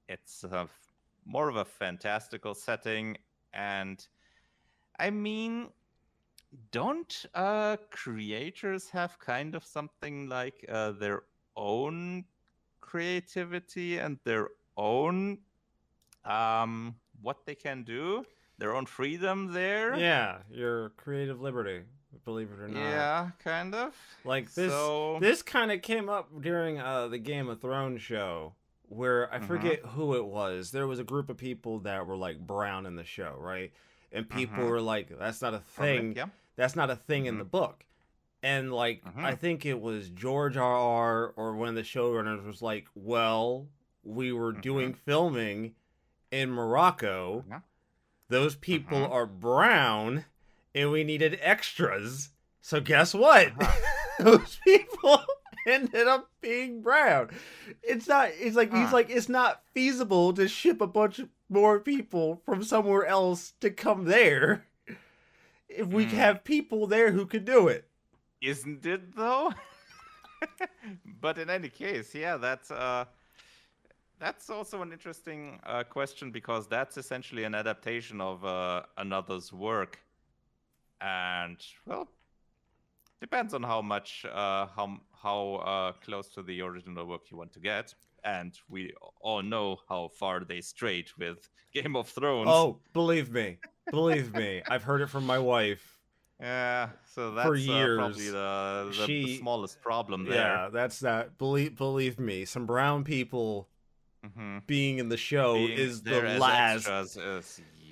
it's 0.09 0.45
a, 0.45 0.69
more 1.25 1.49
of 1.49 1.57
a 1.57 1.65
fantastical 1.65 2.55
setting. 2.55 3.17
And 3.53 4.07
i 4.99 5.11
mean 5.11 5.69
don't 6.71 7.27
uh 7.35 7.77
creators 7.91 8.91
have 8.91 9.19
kind 9.19 9.55
of 9.55 9.65
something 9.65 10.29
like 10.29 10.65
uh, 10.69 10.93
their 10.93 11.23
own 11.57 12.25
creativity 12.81 13.99
and 13.99 14.19
their 14.25 14.49
own 14.77 15.39
um 16.25 16.97
what 17.21 17.45
they 17.47 17.55
can 17.55 17.83
do 17.85 18.25
their 18.59 18.75
own 18.75 18.87
freedom 18.87 19.53
there 19.53 19.97
Yeah, 19.97 20.39
your 20.51 20.91
creative 20.91 21.41
liberty, 21.41 21.83
believe 22.25 22.51
it 22.53 22.61
or 22.61 22.69
not. 22.69 22.79
yeah 22.81 23.31
kind 23.43 23.75
of 23.75 23.95
Like 24.25 24.53
this 24.55 24.71
So- 24.71 25.19
this 25.21 25.43
kind 25.43 25.73
of 25.73 25.83
came 25.83 26.09
up 26.09 26.29
during 26.41 26.79
uh 26.79 27.09
the 27.09 27.19
Game 27.19 27.49
of 27.49 27.61
Thrones 27.61 28.03
show 28.03 28.55
where 28.89 29.33
I 29.33 29.39
Mhm. 29.39 29.47
forget 29.47 29.81
who 29.81 30.15
it 30.17 30.27
was. 30.27 30.71
There 30.71 30.87
was 30.87 30.99
a 30.99 31.05
group 31.05 31.31
of 31.31 31.39
people 31.39 31.79
that 31.81 32.07
were 32.07 32.17
like 32.17 32.39
brown 32.47 32.85
in 32.87 32.95
the 32.97 33.05
show, 33.05 33.35
right? 33.39 33.73
And 34.13 34.29
people 34.29 34.59
Mhm. 34.65 34.69
were 34.69 34.81
like 34.83 35.09
that's 35.19 35.41
not 35.43 35.55
a 35.55 35.59
thing. 35.61 36.15
yeah 36.15 36.27
That's 36.57 36.77
not 36.77 36.91
a 36.91 36.97
thing 36.97 37.25
in 37.27 37.37
Mhm. 37.37 37.39
the 37.39 37.45
book. 37.47 37.85
and 38.45 38.73
like 38.73 39.05
Mhm. 39.05 39.23
I 39.25 39.35
think 39.37 39.65
it 39.65 39.81
was 39.81 40.11
George 40.11 40.57
R. 40.57 40.77
R. 40.77 41.29
or 41.37 41.55
one 41.57 41.69
of 41.69 41.75
the 41.77 41.83
showrunners 41.83 42.45
was 42.45 42.61
like, 42.61 42.89
"Well, 42.97 43.69
we 44.03 44.33
were 44.33 44.51
doing 44.53 44.95
filming 44.95 45.77
in 46.33 46.51
Morocco. 46.51 47.45
Yeah. 47.49 47.61
Those 48.29 48.57
people 48.57 48.99
Mhm. 48.99 49.11
are 49.13 49.27
brown, 49.27 50.25
and 50.75 50.91
we 50.91 51.05
needed 51.05 51.39
extras. 51.43 52.31
So 52.61 52.81
guess 52.81 53.15
what? 53.15 53.49
Uh-huh. 53.61 53.89
Those 54.19 54.59
people 54.65 55.23
ended 55.67 56.09
up 56.09 56.31
being 56.41 56.81
brown. 56.83 57.31
It's 57.83 58.09
not. 58.09 58.31
It's 58.33 58.57
like 58.57 58.73
he's 58.73 58.89
Huh. 58.89 58.95
like 58.97 59.11
it's 59.11 59.29
not 59.29 59.63
feasible 59.75 60.33
to 60.35 60.49
ship 60.49 60.81
a 60.81 60.87
bunch 60.87 61.21
more 61.49 61.79
people 61.81 62.41
from 62.45 62.65
somewhere 62.65 63.05
else 63.07 63.53
to 63.61 63.71
come 63.71 64.05
there. 64.07 64.67
If 65.69 65.87
we 65.89 66.07
Mm. 66.07 66.11
have 66.13 66.45
people 66.45 66.87
there 66.87 67.13
who 67.13 67.27
could 67.27 67.45
do 67.45 67.69
it. 67.69 67.89
Isn't 68.41 68.85
it 68.87 69.15
though? 69.17 69.53
but 71.21 71.39
in 71.39 71.49
any 71.51 71.69
case, 71.69 72.15
yeah, 72.15 72.37
that's 72.37 72.71
uh, 72.71 73.05
that's 74.23 74.49
also 74.49 74.83
an 74.83 74.93
interesting 74.93 75.59
uh, 75.67 75.83
question 75.83 76.31
because 76.31 76.69
that's 76.69 76.97
essentially 76.97 77.43
an 77.43 77.57
adaptation 77.57 78.21
of 78.21 78.45
uh, 78.45 78.83
another's 78.97 79.53
work, 79.53 79.99
and 81.01 81.59
well, 81.87 82.09
depends 83.21 83.53
on 83.53 83.65
how 83.65 83.83
much 83.83 84.25
uh, 84.25 84.67
how 84.77 85.01
how 85.21 85.55
uh, 85.57 85.93
close 86.05 86.29
to 86.35 86.43
the 86.43 86.61
original 86.63 87.05
work 87.05 87.23
you 87.31 87.37
want 87.37 87.53
to 87.55 87.61
get. 87.61 87.95
And 88.25 88.57
we 88.71 88.93
all 89.21 89.43
know 89.43 89.79
how 89.89 90.11
far 90.21 90.45
they 90.45 90.61
strayed 90.61 91.09
with 91.19 91.49
Game 91.75 91.97
of 91.97 92.09
Thrones. 92.09 92.49
Oh, 92.49 92.79
believe 92.93 93.33
me, 93.33 93.59
believe 93.91 94.33
me, 94.33 94.63
I've 94.69 94.85
heard 94.85 95.01
it 95.01 95.09
from 95.09 95.27
my 95.27 95.41
wife. 95.41 95.99
yeah. 96.41 96.91
So 97.13 97.33
that's 97.33 97.49
for 97.49 97.57
uh, 97.57 97.97
probably 97.97 98.25
years, 98.25 98.33
the, 98.33 98.95
the, 99.01 99.07
the 99.07 99.39
smallest 99.39 99.83
problem 99.83 100.27
there. 100.27 100.35
Yeah, 100.35 100.69
that's 100.73 101.01
that. 101.01 101.39
Believe 101.39 101.77
believe 101.77 102.21
me, 102.21 102.45
some 102.45 102.67
brown 102.67 103.03
people 103.03 103.69
hmm 104.35 104.59
being 104.67 104.99
in 104.99 105.09
the 105.09 105.17
show 105.17 105.55
being 105.55 105.79
is 105.79 106.03
the 106.03 106.21
last 106.39 106.87
is 106.89 107.17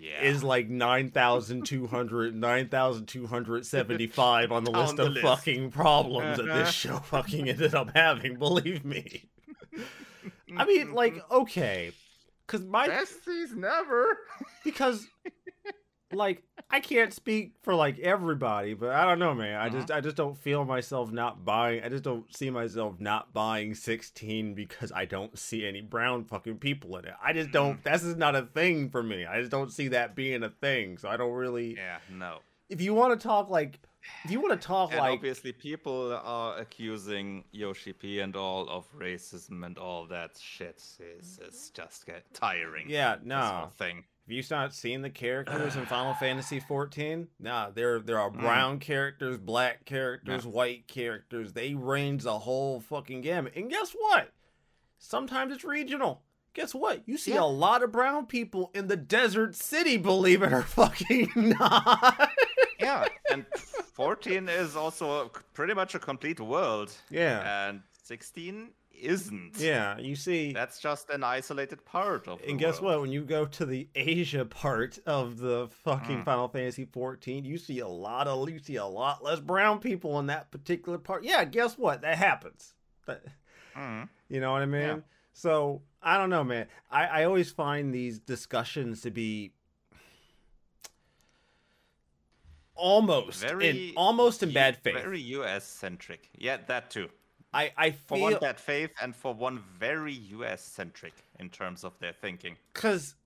yeah 0.00 0.22
is 0.22 0.44
like 0.44 0.68
9,200, 0.68 2.34
9,275 2.34 4.52
on 4.52 4.64
the 4.64 4.70
On 4.70 4.80
list 4.80 4.96
the 4.96 5.06
of 5.06 5.12
list. 5.14 5.26
fucking 5.26 5.70
problems 5.70 6.36
that 6.36 6.44
this 6.44 6.52
Uh-huh. 6.52 6.70
show 6.70 6.98
fucking 6.98 7.48
ended 7.48 7.74
up 7.74 7.96
having. 7.96 8.38
Believe 8.38 8.84
me. 8.84 9.24
I 10.56 10.64
mean, 10.66 10.92
like, 10.92 11.20
okay, 11.30 11.92
because 12.46 12.64
my 12.64 12.86
best 12.86 13.24
season 13.24 13.64
ever. 13.64 14.16
because 14.64 15.06
like 16.12 16.42
I 16.70 16.80
can't 16.80 17.12
speak 17.12 17.54
for 17.62 17.74
like 17.74 17.98
everybody, 17.98 18.74
but 18.74 18.90
I 18.90 19.04
don't 19.04 19.18
know, 19.18 19.34
man. 19.34 19.60
I 19.60 19.68
just 19.68 19.90
uh-huh. 19.90 19.98
I 19.98 20.00
just 20.00 20.16
don't 20.16 20.36
feel 20.36 20.64
myself 20.64 21.12
not 21.12 21.44
buying. 21.44 21.82
I 21.82 21.88
just 21.88 22.04
don't 22.04 22.34
see 22.34 22.50
myself 22.50 23.00
not 23.00 23.32
buying 23.32 23.74
16 23.74 24.54
because 24.54 24.92
I 24.92 25.04
don't 25.04 25.38
see 25.38 25.66
any 25.66 25.80
brown 25.80 26.24
fucking 26.24 26.58
people 26.58 26.96
in 26.96 27.06
it. 27.06 27.14
I 27.22 27.32
just 27.32 27.50
don't. 27.50 27.78
Mm. 27.78 27.82
That's 27.82 28.02
just 28.02 28.16
not 28.16 28.34
a 28.34 28.42
thing 28.42 28.90
for 28.90 29.02
me. 29.02 29.26
I 29.26 29.40
just 29.40 29.50
don't 29.50 29.72
see 29.72 29.88
that 29.88 30.14
being 30.14 30.42
a 30.42 30.50
thing. 30.50 30.98
So 30.98 31.08
I 31.08 31.16
don't 31.16 31.32
really. 31.32 31.76
Yeah, 31.76 31.98
no. 32.10 32.38
If 32.68 32.80
you 32.80 32.94
want 32.94 33.18
to 33.18 33.28
talk 33.28 33.50
like, 33.50 33.80
if 34.24 34.30
you 34.30 34.40
want 34.40 34.60
to 34.60 34.66
talk 34.66 34.90
And 34.90 35.00
like, 35.00 35.12
obviously, 35.12 35.52
people 35.52 36.12
are 36.24 36.56
accusing 36.56 37.44
Yoshi 37.50 37.92
P 37.92 38.20
and 38.20 38.36
all 38.36 38.68
of 38.68 38.86
racism 38.96 39.66
and 39.66 39.76
all 39.76 40.06
that 40.06 40.38
shit. 40.40 40.82
Is 41.18 41.40
is 41.40 41.70
just 41.74 42.06
get 42.06 42.32
tiring. 42.32 42.88
yeah, 42.88 43.16
no. 43.24 43.70
thing. 43.76 44.04
Have 44.30 44.36
you 44.36 44.44
not 44.48 44.72
seen 44.72 45.02
the 45.02 45.10
characters 45.10 45.74
in 45.74 45.86
Final 45.86 46.14
Fantasy 46.20 46.60
14? 46.60 47.26
Nah, 47.40 47.70
there 47.70 47.98
there 47.98 48.20
are 48.20 48.30
mm. 48.30 48.38
brown 48.38 48.78
characters, 48.78 49.36
black 49.38 49.84
characters, 49.84 50.46
white 50.46 50.86
characters. 50.86 51.52
They 51.52 51.74
range 51.74 52.22
the 52.22 52.38
whole 52.38 52.78
fucking 52.78 53.22
gamut. 53.22 53.54
And 53.56 53.68
guess 53.68 53.90
what? 53.90 54.30
Sometimes 55.00 55.52
it's 55.52 55.64
regional. 55.64 56.22
Guess 56.54 56.76
what? 56.76 57.02
You 57.08 57.18
see 57.18 57.34
Yeah. 57.34 57.42
a 57.42 57.50
lot 57.50 57.82
of 57.82 57.90
brown 57.90 58.26
people 58.26 58.70
in 58.72 58.86
the 58.86 58.96
desert 58.96 59.56
city, 59.56 59.96
believe 59.96 60.42
it 60.42 60.52
or 60.52 60.62
fucking 60.62 61.32
not. 61.34 62.30
Yeah, 62.78 63.06
and 63.32 63.44
14 63.94 64.48
is 64.48 64.76
also 64.76 65.32
pretty 65.54 65.74
much 65.74 65.96
a 65.96 65.98
complete 65.98 66.38
world, 66.38 66.92
yeah. 67.10 67.68
and 67.68 67.82
16 68.04 68.68
isn't. 69.02 69.58
Yeah, 69.58 69.98
you 69.98 70.14
see 70.16 70.52
That's 70.52 70.78
just 70.80 71.10
an 71.10 71.22
isolated 71.24 71.84
part 71.84 72.28
of. 72.28 72.40
And 72.46 72.58
guess 72.58 72.80
world. 72.80 72.94
what? 72.94 73.00
When 73.02 73.12
you 73.12 73.22
go 73.24 73.46
to 73.46 73.64
the 73.66 73.88
Asia 73.94 74.44
part 74.44 74.98
of 75.06 75.38
the 75.38 75.68
fucking 75.84 76.18
Mm. 76.18 76.24
Final 76.24 76.48
Fantasy 76.48 76.84
14, 76.84 77.44
you 77.44 77.58
see 77.58 77.78
a 77.80 77.88
lot 77.88 78.26
of 78.28 78.48
you 78.50 78.58
see 78.58 78.76
a 78.76 78.86
lot 78.86 79.22
less 79.22 79.40
brown 79.40 79.78
people 79.80 80.18
in 80.18 80.26
that 80.26 80.50
particular 80.50 80.98
part. 80.98 81.24
Yeah, 81.24 81.44
guess 81.44 81.76
what? 81.78 82.02
That 82.02 82.18
happens. 82.18 82.74
That, 83.06 83.24
Mhm. 83.76 84.08
you 84.28 84.40
know 84.40 84.52
what 84.52 84.62
I 84.62 84.66
mean? 84.66 84.82
Yeah. 84.82 84.98
So 85.32 85.82
I 86.02 86.16
don't 86.18 86.30
know, 86.30 86.44
man. 86.44 86.66
I, 86.90 87.06
I 87.06 87.24
always 87.24 87.50
find 87.50 87.94
these 87.94 88.18
discussions 88.18 89.02
to 89.02 89.10
be 89.10 89.52
almost 92.74 93.42
in 93.42 93.48
Very 93.58 93.92
almost 93.96 94.42
in 94.42 94.52
bad 94.52 94.76
faith. 94.78 94.94
Very 94.94 95.20
US 95.20 95.66
centric. 95.66 96.30
Yeah, 96.36 96.58
that 96.66 96.90
too. 96.90 97.08
I 97.52 97.72
I 97.76 97.90
For 98.08 98.18
feel 98.18 98.18
one, 98.18 98.38
bad 98.38 98.60
faith, 98.60 98.92
and 99.00 99.14
for 99.16 99.32
one, 99.34 99.58
very 99.58 100.12
US 100.12 100.62
centric 100.62 101.24
in 101.38 101.48
terms 101.50 101.84
of 101.84 101.98
their 101.98 102.12
thinking. 102.12 102.58
because 102.74 103.16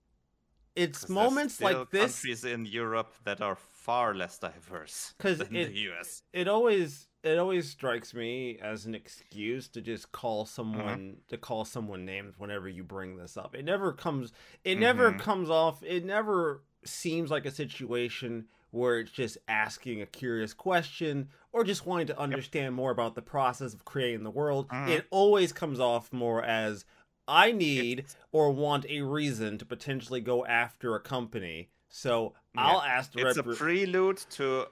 it's 0.77 1.09
'Cause 1.09 1.09
moments 1.09 1.61
like 1.61 1.81
this 1.91 2.29
countries 2.31 2.45
in 2.45 2.67
Europe 2.67 3.15
that 3.25 3.41
are 3.41 3.57
far 3.57 4.15
less 4.15 4.39
diverse 4.39 5.15
'Cause 5.19 5.41
than 5.41 5.53
it- 5.53 5.73
the 5.73 5.75
US. 5.91 6.23
it 6.33 6.49
always 6.49 7.09
it 7.23 7.39
always 7.39 7.71
strikes 7.71 8.13
me 8.13 8.59
as 8.59 8.85
an 8.87 8.95
excuse 8.95 9.69
to 9.69 9.81
just 9.81 10.13
call 10.13 10.45
someone 10.45 11.23
to 11.29 11.39
call 11.39 11.65
someone 11.65 12.05
names 12.05 12.39
whenever 12.39 12.69
you 12.69 12.85
bring 12.85 13.17
this 13.17 13.37
up. 13.37 13.55
It 13.55 13.65
never 13.65 13.93
comes 13.93 14.33
it 14.65 14.77
never 14.79 15.13
Mhm. 15.13 15.15
comes 15.15 15.49
off 15.51 15.83
it 15.83 16.05
never 16.05 16.65
seems 16.85 17.31
like 17.31 17.47
a 17.47 17.51
situation 17.51 18.49
where 18.75 18.99
it's 18.99 19.11
just 19.11 19.39
asking 19.49 20.03
a 20.03 20.07
curious 20.07 20.53
question 20.53 21.29
or 21.53 21.65
just 21.65 21.87
wanting 21.87 22.09
to 22.09 22.19
understand 22.19 22.75
more 22.75 22.91
about 22.91 23.15
the 23.15 23.23
process 23.23 23.73
of 23.73 23.85
creating 23.85 24.25
the 24.25 24.31
world. 24.31 24.69
Mhm. 24.69 24.89
It 24.89 25.07
always 25.11 25.53
comes 25.53 25.79
off 25.81 26.13
more 26.13 26.43
as 26.43 26.85
I 27.27 27.53
need 27.53 28.05
or 28.33 28.51
want 28.51 28.85
a 28.87 29.01
reason 29.03 29.57
to 29.59 29.65
potentially 29.65 30.21
go 30.21 30.45
after 30.45 30.95
a 30.95 31.01
company. 31.01 31.71
So 31.89 32.35
I'll 32.57 32.83
ask 32.83 33.13
the 33.13 33.27
It's 33.27 33.39
a 33.39 33.43
repre- 33.43 33.57
prelude 33.57 34.17
to 34.31 34.67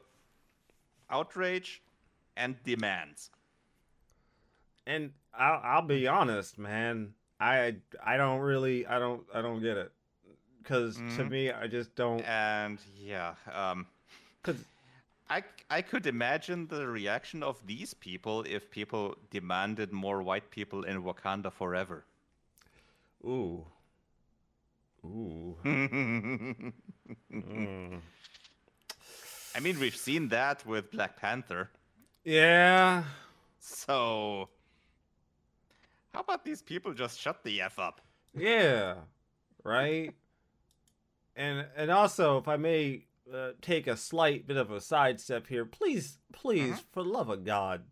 outrage 1.09 1.83
and 2.37 2.63
demands. 2.65 3.31
and 4.87 5.13
I'll, 5.33 5.61
I'll 5.63 5.83
be 5.87 6.07
honest, 6.09 6.59
man. 6.59 7.15
I 7.39 7.77
I 8.05 8.17
don't 8.17 8.41
really 8.41 8.87
I 8.87 8.99
don't 8.99 9.25
I 9.35 9.43
don't 9.43 9.61
get 9.63 9.77
it 9.77 9.93
because 10.63 10.97
to 10.97 11.03
Mhm. 11.03 11.31
me 11.31 11.51
I 11.51 11.67
just 11.67 11.95
don't 11.95 12.21
And 12.23 12.79
yeah, 12.97 13.35
um, 13.53 13.87
because 14.43 14.65
I, 15.31 15.45
I 15.71 15.83
could 15.83 16.07
imagine 16.07 16.69
the 16.69 16.87
reaction 16.87 17.43
of 17.43 17.67
these 17.67 17.95
people 17.95 18.43
if 18.45 18.71
people 18.71 19.17
demanded 19.31 19.93
more 19.93 20.23
white 20.23 20.51
people 20.51 20.85
in 20.85 21.03
Wakanda 21.03 21.53
forever. 21.53 22.05
ooh 23.25 23.67
ooh. 25.05 25.57
mm. 25.65 26.73
I 29.55 29.61
mean, 29.61 29.79
we've 29.79 29.97
seen 29.97 30.29
that 30.29 30.65
with 30.67 30.91
Black 30.91 31.17
Panther. 31.17 31.71
Yeah, 32.25 33.05
So, 33.61 34.51
how 36.13 36.21
about 36.21 36.45
these 36.45 36.63
people 36.63 36.93
just 36.95 37.19
shut 37.19 37.43
the 37.45 37.61
F 37.63 37.79
up? 37.79 38.01
yeah, 38.35 38.95
right. 39.65 40.15
And 41.37 41.67
and 41.77 41.91
also, 41.91 42.39
if 42.39 42.49
I 42.49 42.57
may 42.57 43.05
uh, 43.33 43.51
take 43.61 43.87
a 43.87 43.97
slight 43.97 44.47
bit 44.47 44.57
of 44.57 44.71
a 44.71 44.81
sidestep 44.81 45.47
here, 45.49 45.65
please, 45.65 46.19
please, 46.33 46.77
Mhm. 46.81 46.85
for 46.93 47.03
the 47.03 47.09
love 47.09 47.29
of 47.29 47.45
God, 47.45 47.85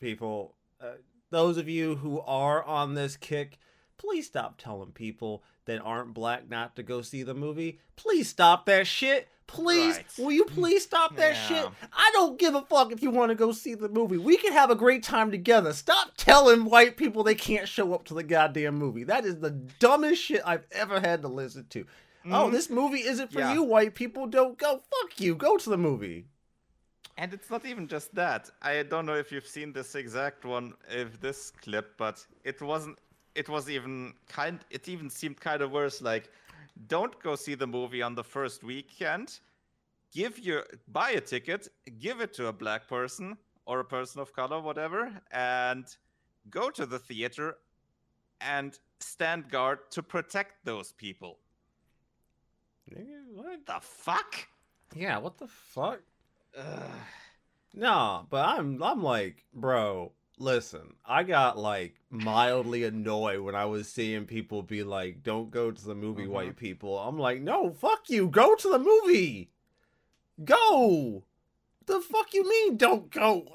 people, 0.00 0.56
uh, 0.80 0.94
those 1.30 1.56
of 1.56 1.68
you 1.68 1.96
who 1.96 2.20
are 2.20 2.62
on 2.64 2.94
this 2.94 3.16
kick, 3.16 3.58
please 3.98 4.26
stop 4.26 4.58
telling 4.58 4.92
people 4.92 5.42
that 5.66 5.80
aren't 5.80 6.12
black 6.14 6.48
not 6.48 6.74
to 6.76 6.82
go 6.82 7.02
see 7.02 7.22
the 7.22 7.34
movie. 7.34 7.78
Please 7.96 8.28
stop 8.28 8.66
that 8.66 8.86
shit. 8.86 9.28
Please, 9.46 9.96
Right. 9.96 10.06
will 10.18 10.32
you 10.32 10.44
please 10.46 10.82
stop 10.82 11.14
that 11.16 11.34
Yeah. 11.34 11.46
shit? 11.46 11.68
I 11.92 12.10
don't 12.14 12.38
give 12.38 12.54
a 12.54 12.62
fuck 12.62 12.90
if 12.90 13.02
you 13.02 13.10
want 13.10 13.30
to 13.30 13.34
go 13.34 13.52
see 13.52 13.74
the 13.74 13.88
movie. 13.88 14.16
We 14.16 14.36
can 14.38 14.52
have 14.52 14.70
a 14.70 14.74
great 14.74 15.02
time 15.02 15.30
together. 15.30 15.72
Stop 15.74 16.12
telling 16.16 16.64
white 16.64 16.96
people 16.96 17.22
they 17.22 17.34
can't 17.34 17.68
show 17.68 17.92
up 17.92 18.04
to 18.06 18.14
the 18.14 18.22
goddamn 18.22 18.76
movie. 18.76 19.04
That 19.04 19.24
is 19.26 19.40
the 19.40 19.50
dumbest 19.50 20.22
shit 20.22 20.40
I've 20.44 20.66
ever 20.72 21.00
had 21.00 21.20
to 21.22 21.28
listen 21.28 21.66
to. 21.70 21.86
Oh, 22.26 22.48
Mhm. 22.48 22.52
this 22.52 22.70
movie 22.70 23.02
isn't 23.02 23.32
for 23.32 23.40
Yeah. 23.40 23.54
you, 23.54 23.62
white 23.62 23.94
people. 23.94 24.26
Don't 24.26 24.56
go. 24.58 24.82
Fuck 24.90 25.20
you. 25.20 25.34
Go 25.34 25.56
to 25.56 25.70
the 25.70 25.76
movie. 25.78 26.26
And 27.16 27.34
it's 27.34 27.50
not 27.50 27.64
even 27.66 27.88
just 27.88 28.14
that. 28.14 28.50
I 28.62 28.82
don't 28.84 29.06
know 29.06 29.16
if 29.16 29.30
you've 29.32 29.46
seen 29.46 29.72
this 29.72 29.94
exact 29.94 30.44
one, 30.44 30.74
if 30.88 31.20
this 31.20 31.50
clip, 31.50 31.96
but 31.96 32.26
it 32.44 32.60
wasn't. 32.62 32.98
It 33.34 33.48
was 33.48 33.68
even 33.68 34.14
kind. 34.28 34.64
It 34.70 34.88
even 34.88 35.10
seemed 35.10 35.40
kind 35.40 35.62
of 35.62 35.70
worse. 35.72 36.00
Like, 36.00 36.30
don't 36.86 37.18
go 37.22 37.34
see 37.36 37.54
the 37.54 37.66
movie 37.66 38.02
on 38.02 38.14
the 38.14 38.24
first 38.24 38.62
weekend. 38.64 39.40
Give 40.10 40.38
your 40.38 40.66
buy 40.88 41.10
a 41.10 41.20
ticket, 41.20 41.68
give 41.98 42.20
it 42.20 42.32
to 42.34 42.46
a 42.48 42.52
black 42.52 42.86
person, 42.88 43.36
or 43.66 43.80
a 43.80 43.84
person 43.84 44.20
of 44.20 44.32
color, 44.32 44.60
whatever, 44.60 45.20
and 45.30 45.84
go 46.50 46.70
to 46.70 46.84
the 46.86 46.98
theater 46.98 47.58
and 48.40 48.78
stand 49.00 49.48
guard 49.50 49.90
to 49.90 50.02
protect 50.02 50.64
those 50.64 50.92
people. 50.92 51.38
What? 53.34 53.66
The 53.66 53.78
fuck? 53.80 54.34
Yeah, 54.94 55.18
what 55.18 55.38
the 55.38 55.48
fuck? 55.48 56.00
Ugh. 56.56 56.90
No, 57.74 58.26
but 58.28 58.46
I'm 58.46 58.82
I'm 58.82 59.02
like, 59.02 59.44
bro, 59.54 60.12
listen, 60.38 60.94
I 61.06 61.22
got 61.22 61.56
like 61.56 61.94
mildly 62.10 62.84
annoyed 62.84 63.40
when 63.40 63.54
I 63.54 63.64
was 63.64 63.88
seeing 63.88 64.26
people 64.26 64.62
be 64.62 64.82
like, 64.82 65.22
"Don't 65.22 65.50
go 65.50 65.70
to 65.70 65.84
the 65.84 65.94
movie, 65.94 66.26
Mhm. 66.26 66.30
white 66.30 66.56
people." 66.56 66.98
I'm 66.98 67.18
like, 67.18 67.40
"No, 67.40 67.70
fuck 67.72 68.10
you. 68.10 68.28
Go 68.28 68.54
to 68.54 68.68
the 68.68 68.78
movie. 68.78 69.50
Go." 70.44 71.24
The 71.86 72.00
fuck 72.00 72.32
you 72.34 72.48
mean 72.48 72.76
don't 72.76 73.10
go? 73.10 73.46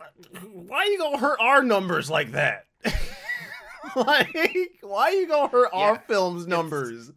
Why 0.51 0.77
are 0.79 0.85
you 0.85 0.97
gonna 0.97 1.17
hurt 1.19 1.39
our 1.39 1.61
numbers 1.63 2.09
like 2.09 2.31
that? 2.31 2.65
like, 3.95 4.35
why 4.81 5.03
are 5.03 5.11
you 5.11 5.27
gonna 5.27 5.47
hurt 5.47 5.69
our 5.71 5.99
film's 6.07 6.45
numbers 6.47 7.11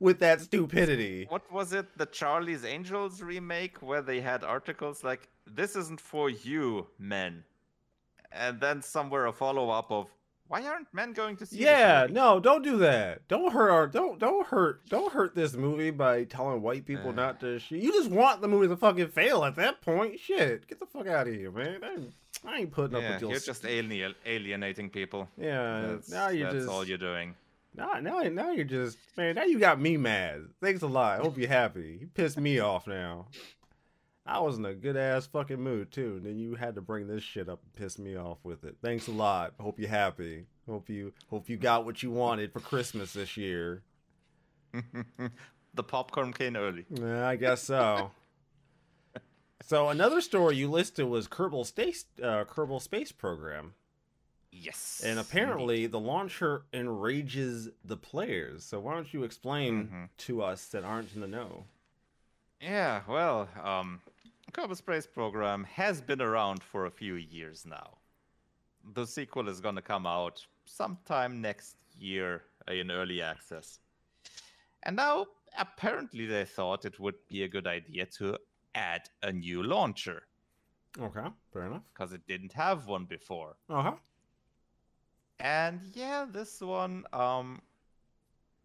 with 0.00 0.18
that 0.20 0.40
stupidity? 0.40 1.26
What 1.28 1.50
was 1.52 1.72
it? 1.72 1.86
The 1.98 2.06
Charlie's 2.06 2.64
Angels 2.64 3.22
remake 3.22 3.82
where 3.82 4.02
they 4.02 4.20
had 4.20 4.44
articles 4.44 5.02
like, 5.04 5.28
"This 5.46 5.76
isn't 5.76 6.00
for 6.00 6.28
you, 6.30 6.88
men," 6.98 7.44
and 8.32 8.60
then 8.60 8.82
somewhere 8.82 9.26
a 9.26 9.32
follow 9.32 9.70
up 9.70 9.90
of, 9.90 10.08
"Why 10.48 10.66
aren't 10.66 10.92
men 10.92 11.12
going 11.12 11.36
to 11.38 11.46
see?" 11.46 11.58
Yeah, 11.58 12.02
movie?" 12.02 12.12
no, 12.14 12.40
don't 12.40 12.62
do 12.62 12.78
that. 12.78 13.26
Don't 13.28 13.52
hurt 13.52 13.70
our 13.70 13.86
don't 13.86 14.18
don't 14.18 14.46
hurt 14.46 14.88
don't 14.88 15.12
hurt 15.12 15.34
this 15.34 15.54
movie 15.54 15.90
by 15.90 16.24
telling 16.24 16.62
white 16.62 16.84
people 16.86 17.10
Uh. 17.10 17.14
not 17.14 17.40
to. 17.40 17.60
You 17.70 17.92
just 17.92 18.10
want 18.10 18.40
the 18.40 18.48
movie 18.48 18.68
to 18.68 18.76
fucking 18.76 19.08
fail 19.08 19.44
at 19.44 19.56
that 19.56 19.80
point. 19.82 20.18
Shit, 20.20 20.66
get 20.68 20.78
the 20.80 20.86
fuck 20.86 21.06
out 21.06 21.28
of 21.28 21.34
here, 21.34 21.50
man. 21.50 21.82
I 21.82 21.90
ain't, 21.92 22.12
I 22.44 22.56
ain't 22.58 22.70
putting 22.72 22.96
up 22.96 23.02
Yeah, 23.02 23.12
with 23.14 23.22
your 23.22 23.30
you're 23.32 23.40
just 23.40 23.64
alien- 23.64 24.14
alienating 24.24 24.90
people. 24.90 25.28
yeah. 25.36 25.80
That's, 25.88 26.10
now 26.10 26.28
you're 26.28 26.44
that's 26.52 26.64
just 26.64 26.68
all 26.68 26.84
you're 26.86 26.98
doing. 26.98 27.34
Now 27.76 27.94
now 28.00 28.20
now 28.20 28.50
you're 28.50 28.64
just 28.64 28.98
man. 29.16 29.34
Now 29.34 29.44
you 29.44 29.58
got 29.58 29.80
me 29.80 29.96
mad. 29.96 30.46
Thanks 30.62 30.82
a 30.82 30.86
lot. 30.86 31.20
Hope 31.20 31.38
you're 31.38 31.48
happy. 31.48 31.98
You 32.00 32.08
pissed 32.14 32.38
me 32.38 32.58
off 32.58 32.86
now. 32.86 33.26
I 34.26 34.40
was 34.40 34.58
in 34.58 34.64
a 34.64 34.74
good 34.74 34.96
ass 34.96 35.26
fucking 35.26 35.62
mood 35.62 35.92
too. 35.92 36.16
And 36.16 36.26
then 36.26 36.38
you 36.38 36.56
had 36.56 36.74
to 36.74 36.80
bring 36.80 37.06
this 37.06 37.22
shit 37.22 37.48
up 37.48 37.60
and 37.62 37.74
piss 37.74 37.98
me 37.98 38.16
off 38.16 38.38
with 38.42 38.64
it. 38.64 38.76
Thanks 38.82 39.06
a 39.06 39.12
lot. 39.12 39.54
Hope 39.60 39.78
you're 39.78 39.88
happy. 39.88 40.46
Hope 40.68 40.90
you 40.90 41.12
hope 41.30 41.48
you 41.48 41.56
got 41.56 41.84
what 41.84 42.02
you 42.02 42.10
wanted 42.10 42.52
for 42.52 42.60
Christmas 42.60 43.12
this 43.12 43.36
year. 43.36 43.82
the 45.74 45.82
popcorn 45.82 46.32
came 46.32 46.56
early. 46.56 46.84
Yeah, 46.90 47.26
I 47.26 47.36
guess 47.36 47.62
so. 47.62 48.10
so 49.62 49.90
another 49.90 50.20
story 50.20 50.56
you 50.56 50.68
listed 50.68 51.06
was 51.06 51.28
Kerbal 51.28 51.64
Space 51.64 52.06
uh, 52.20 52.44
Kerbal 52.44 52.82
Space 52.82 53.12
Program, 53.12 53.74
Yes. 54.58 55.02
and 55.04 55.18
apparently 55.18 55.86
the 55.86 56.00
launcher 56.00 56.64
enrages 56.72 57.68
the 57.84 57.96
players. 57.96 58.64
So 58.64 58.80
why 58.80 58.94
don't 58.94 59.12
you 59.12 59.22
explain 59.24 59.88
Mhm. 59.88 60.08
to 60.26 60.42
us 60.42 60.68
that 60.68 60.82
aren't 60.84 61.14
in 61.14 61.20
the 61.20 61.26
know? 61.28 61.66
Yeah, 62.60 63.02
well, 63.06 63.48
um, 63.62 64.00
Kerbal 64.52 64.76
Space 64.76 65.06
Program 65.06 65.64
has 65.64 66.00
been 66.00 66.22
around 66.22 66.62
for 66.62 66.86
a 66.86 66.90
few 66.90 67.14
years 67.14 67.66
now. 67.66 67.98
The 68.94 69.06
sequel 69.06 69.48
is 69.48 69.60
gonna 69.60 69.82
come 69.82 70.06
out 70.06 70.46
sometime 70.64 71.40
next 71.40 71.76
year 71.98 72.44
in 72.68 72.90
early 72.90 73.20
access. 73.20 73.78
And 74.82 74.96
now, 74.96 75.26
apparently, 75.58 76.26
they 76.26 76.44
thought 76.46 76.84
it 76.84 76.98
would 76.98 77.26
be 77.28 77.42
a 77.42 77.48
good 77.48 77.66
idea 77.66 78.06
to 78.06 78.38
add 78.74 79.10
a 79.22 79.32
new 79.32 79.62
launcher 79.62 80.26
Okay, 80.98 81.26
fair 81.52 81.66
enough. 81.66 81.82
because 81.92 82.12
it 82.12 82.26
didn't 82.26 82.52
have 82.54 82.86
one 82.86 83.04
before. 83.04 83.56
Uh 83.68 83.82
huh. 83.82 83.96
And 85.40 85.80
yeah, 85.94 86.26
this 86.30 86.60
one 86.60 87.04
um 87.12 87.60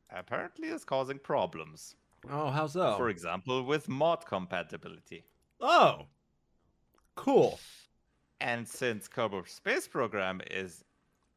apparently 0.09 0.67
is 0.69 0.83
causing 0.83 1.19
problems. 1.19 1.95
Oh, 2.29 2.49
how 2.49 2.67
so? 2.67 2.95
For 2.97 3.09
example, 3.09 3.63
with 3.63 3.89
mod 3.89 4.25
compatibility. 4.25 5.23
oh, 5.59 6.05
cool. 7.15 7.59
And 8.39 8.67
since 8.67 9.07
Kerbal 9.07 9.47
Space 9.47 9.87
Program 9.87 10.41
is 10.49 10.83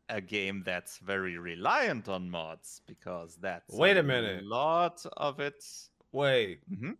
a 0.09 0.21
game 0.21 0.63
that's 0.65 0.99
very 0.99 1.39
reliant 1.39 2.09
on 2.09 2.31
mods, 2.31 2.81
because 2.87 3.37
that's 3.41 3.75
Wait 3.75 3.97
a 3.97 4.03
minute. 4.03 4.45
lot 4.45 5.05
of 5.17 5.41
it. 5.41 5.65
Wait, 6.13 6.61
mm-hmm. 6.71 6.93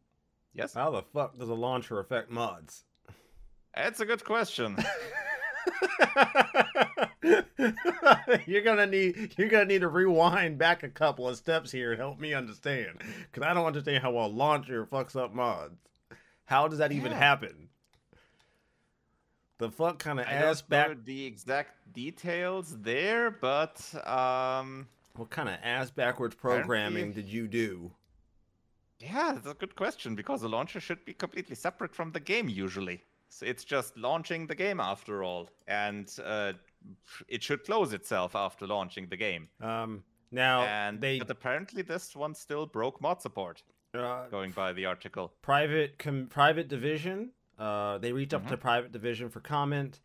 Yes, 0.55 0.75
how 0.75 0.91
the 0.91 1.03
fuck 1.03 1.39
does 1.39 1.49
a 1.49 1.55
launcher 1.55 2.01
affect 2.01 2.31
mods? 2.31 2.85
That's 3.75 4.01
a 4.01 4.07
good 4.07 4.25
question. 4.25 4.77
you're 8.47 8.63
gonna 8.63 8.87
need 8.87 9.35
you're 9.39 9.49
gonna 9.49 9.65
need 9.65 9.81
to 9.81 9.89
rewind 9.89 10.59
back 10.59 10.83
a 10.83 10.89
couple 10.89 11.29
of 11.29 11.37
steps 11.37 11.71
here 11.71 11.93
and 11.93 12.01
help 12.01 12.19
me 12.21 12.35
understand 12.35 13.01
because 13.31 13.47
I 13.47 13.55
don't 13.55 13.67
understand 13.67 14.03
how 14.03 14.17
a 14.19 14.27
launcher 14.27 14.87
fucks 14.87 15.17
up 15.17 15.35
mods. 15.35 15.79
How 16.47 16.69
does 16.69 16.79
that 16.79 16.93
even 16.93 17.13
Yeah. 17.13 17.19
happen? 17.19 17.69
The 19.59 19.71
fuck 19.71 19.99
kind 19.99 20.21
of 20.21 20.27
I 20.27 20.33
ass 20.33 20.61
don't 20.61 20.71
back? 20.71 21.05
the 21.05 21.25
exact 21.25 21.93
details 21.93 22.77
there, 22.81 23.31
but 23.31 23.81
um, 24.07 24.89
What 25.17 25.31
kind 25.31 25.49
of 25.49 25.57
ass 25.63 25.91
backwards 25.91 26.35
programming 26.35 27.13
did 27.13 27.27
you 27.29 27.49
do? 27.49 27.93
yeah, 28.99 29.33
that's 29.35 29.47
a 29.47 29.55
good 29.55 29.77
question 29.77 30.15
because 30.15 30.41
the 30.41 30.49
launcher 30.49 30.81
should 30.81 31.05
be 31.05 31.13
completely 31.15 31.55
separate 31.55 31.95
from 31.95 32.13
the 32.13 32.21
game 32.21 32.49
usually. 32.49 33.05
So 33.35 33.47
it's 33.47 33.65
just 33.65 33.97
launching 33.97 34.47
the 34.47 34.55
game 34.55 34.79
after 34.79 35.25
all, 35.25 35.49
and 35.67 36.09
uh, 36.25 36.53
it 37.27 37.43
should 37.43 37.65
close 37.65 37.93
itself 37.93 38.37
after 38.37 38.65
launching 38.65 39.09
the 39.09 39.17
game. 39.17 39.49
Um, 39.61 40.05
now 40.31 40.63
and 40.63 41.01
they 41.01 41.19
but 41.19 41.31
apparently 41.31 41.83
this 41.83 42.15
one 42.15 42.35
still 42.35 42.65
broke 42.67 43.01
mod 43.01 43.21
support, 43.21 43.65
uh, 43.93 44.29
going 44.29 44.53
by 44.53 44.73
the 44.73 44.87
article. 44.87 45.33
private 45.43 45.99
com- 45.99 46.29
private 46.29 46.69
division. 46.69 47.31
Uh, 47.59 47.99
they 47.99 48.13
reached 48.13 48.35
up 48.35 48.45
Mhm. 48.45 48.49
to 48.51 48.57
private 48.57 48.93
division 48.93 49.29
for 49.29 49.41
comment, 49.41 50.01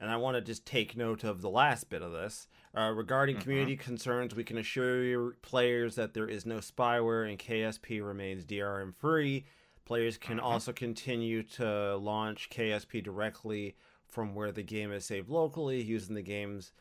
and 0.00 0.10
I 0.10 0.16
want 0.16 0.34
to 0.36 0.40
just 0.40 0.66
take 0.66 0.96
note 0.96 1.22
of 1.22 1.40
the 1.40 1.50
last 1.50 1.88
bit 1.88 2.02
of 2.02 2.10
this. 2.10 2.48
Uh, 2.76 2.90
regarding 2.92 3.36
Mhm. 3.36 3.42
community 3.42 3.76
concerns, 3.76 4.34
we 4.34 4.42
can 4.44 4.58
assure 4.58 5.04
your 5.04 5.32
players 5.42 5.94
that 5.94 6.14
there 6.14 6.28
is 6.28 6.44
no 6.46 6.56
spyware 6.58 7.28
and 7.30 7.38
KSP 7.38 8.00
remains 8.00 8.44
DRM 8.44 8.92
free. 8.92 9.44
Players 9.84 10.16
can 10.16 10.38
Mhm. 10.38 10.42
also 10.42 10.72
continue 10.72 11.42
to 11.42 11.96
launch 11.96 12.48
KSP 12.50 13.00
directly 13.00 13.76
from 14.06 14.34
where 14.34 14.52
the 14.52 14.62
game 14.62 14.92
is 14.92 15.04
saved 15.06 15.28
locally 15.28 15.82
using 15.82 16.14
the 16.14 16.22
game's 16.22 16.72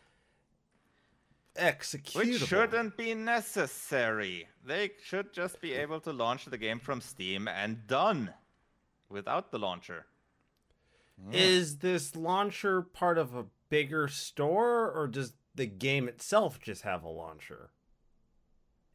executable. 1.56 2.16
Which 2.16 2.40
shouldn't 2.48 2.96
be 2.98 3.14
necessary. 3.14 4.48
They 4.64 4.92
should 5.04 5.34
just 5.34 5.60
be 5.62 5.74
able 5.74 6.00
to 6.02 6.14
launch 6.14 6.46
the 6.46 6.58
game 6.58 6.80
from 6.80 7.02
Steam 7.02 7.48
and 7.48 7.88
done 7.88 8.34
without 9.10 9.52
the 9.52 9.60
launcher. 9.60 10.08
Is 11.32 11.80
this 11.80 12.16
launcher 12.16 12.82
part 12.82 13.18
of 13.20 13.36
a 13.36 13.46
bigger 13.70 14.08
store, 14.08 14.92
or 14.92 15.08
does 15.08 15.34
the 15.54 15.68
game 15.68 16.08
itself 16.08 16.60
just 16.60 16.82
have 16.82 17.04
a 17.04 17.10
launcher? 17.10 17.72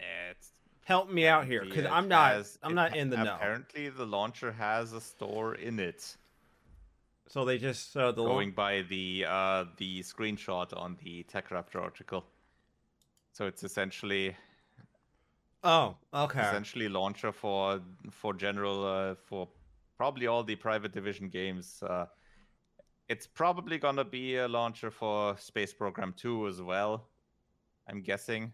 It's 0.00 0.52
Help 0.86 1.10
me 1.10 1.26
out 1.26 1.46
here, 1.46 1.64
because 1.64 1.84
I'm 1.86 2.06
not. 2.06 2.34
has- 2.34 2.58
I'm 2.62 2.76
not 2.76 2.94
in 2.96 3.10
the 3.10 3.16
know. 3.16 3.34
Apparently, 3.34 3.88
the 3.88 4.06
launcher 4.06 4.52
has 4.52 4.92
a 4.92 5.00
store 5.00 5.56
in 5.56 5.80
it. 5.80 6.16
So 7.26 7.44
they 7.44 7.58
just 7.58 7.92
so 7.92 8.12
the 8.12 8.22
Going 8.22 8.52
by 8.52 8.82
the 8.82 9.24
uh, 9.28 9.64
the 9.78 10.00
screenshot 10.04 10.68
on 10.76 10.96
the 11.02 11.24
TechRaptor 11.24 11.82
article. 11.82 12.24
So 13.32 13.46
it's 13.46 13.64
essentially 13.64 14.36
oh 15.64 15.96
okay 16.14 16.38
essentially 16.40 16.88
launcher 16.88 17.32
for 17.32 17.80
for 18.12 18.32
general 18.32 18.86
uh, 18.86 19.14
for 19.16 19.48
probably 19.96 20.28
all 20.28 20.44
the 20.44 20.54
private 20.54 20.92
division 20.92 21.28
games. 21.28 21.82
Uh, 21.82 22.06
it's 23.08 23.26
probably 23.26 23.78
gonna 23.78 24.04
be 24.04 24.36
a 24.36 24.46
launcher 24.46 24.92
for 24.92 25.36
Space 25.36 25.74
Program 25.74 26.12
2 26.16 26.46
as 26.46 26.62
well. 26.62 27.08
I'm 27.88 28.02
guessing. 28.02 28.52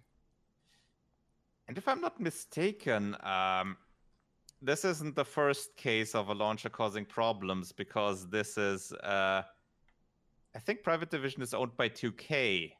And 1.72 1.78
if 1.78 1.88
I'm 1.88 2.02
not 2.02 2.20
mistaken, 2.20 3.16
um, 3.22 3.78
this 4.60 4.84
isn't 4.84 5.16
the 5.16 5.24
first 5.24 5.74
case 5.74 6.14
of 6.14 6.28
a 6.28 6.34
launcher 6.34 6.68
causing 6.68 7.06
problems 7.06 7.72
because 7.72 8.28
this 8.28 8.58
is, 8.58 8.92
uh, 8.92 9.40
I 10.54 10.58
think 10.58 10.82
Private 10.82 11.08
Division 11.08 11.40
is 11.40 11.54
owned 11.54 11.74
by 11.78 11.88
2K, 11.88 12.72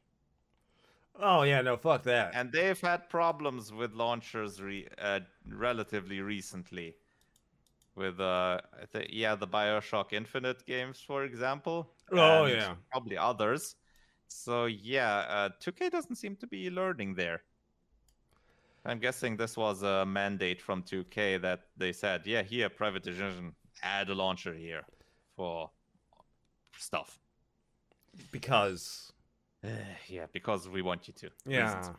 oh 1.21 1.43
yeah 1.43 1.63
no 1.63 1.77
fuck 1.79 2.03
that 2.03 2.33
and 2.35 2.53
they've 2.53 2.81
had 2.83 3.09
problems 3.09 3.73
with 3.73 3.95
launchers 3.95 4.61
re- 4.61 4.89
uh, 5.01 5.21
relatively 5.49 6.21
recently. 6.21 6.95
With 7.97 8.21
uh, 8.21 8.61
yeah, 9.09 9.37
the 9.37 9.49
Bioshock 9.49 10.13
Infinite 10.13 10.67
games, 10.67 11.01
for 11.01 11.25
example. 11.25 11.95
Oh, 12.13 12.45
and 12.45 12.57
yeah. 12.57 12.75
probably 12.91 13.17
others. 13.17 13.75
So 14.29 14.67
yeah, 14.67 15.25
uh, 15.31 15.49
2K 15.65 15.91
doesn't 15.91 16.17
seem 16.17 16.37
to 16.37 16.47
be 16.47 16.69
learning 16.69 17.15
there. 17.15 17.41
I'm 18.85 18.99
guessing 18.99 19.37
this 19.37 19.57
was 19.57 19.83
a 19.83 20.05
mandate 20.05 20.61
from 20.61 20.83
2K 20.83 21.41
that 21.43 21.61
they 21.77 21.93
said, 21.93 22.23
yeah, 22.27 22.43
here, 22.43 22.69
Private 22.69 23.05
Division, 23.05 23.55
add 23.83 24.09
a 24.11 24.15
launcher 24.15 24.53
here 24.55 24.83
for 25.37 25.71
stuff. 26.77 27.19
because 28.31 29.13
yeah, 30.09 30.27
because 30.33 30.69
we 30.69 30.83
want 30.83 31.09
you 31.09 31.15
to. 31.15 31.31
yeah, 31.47 31.77
Reasons. 31.79 31.97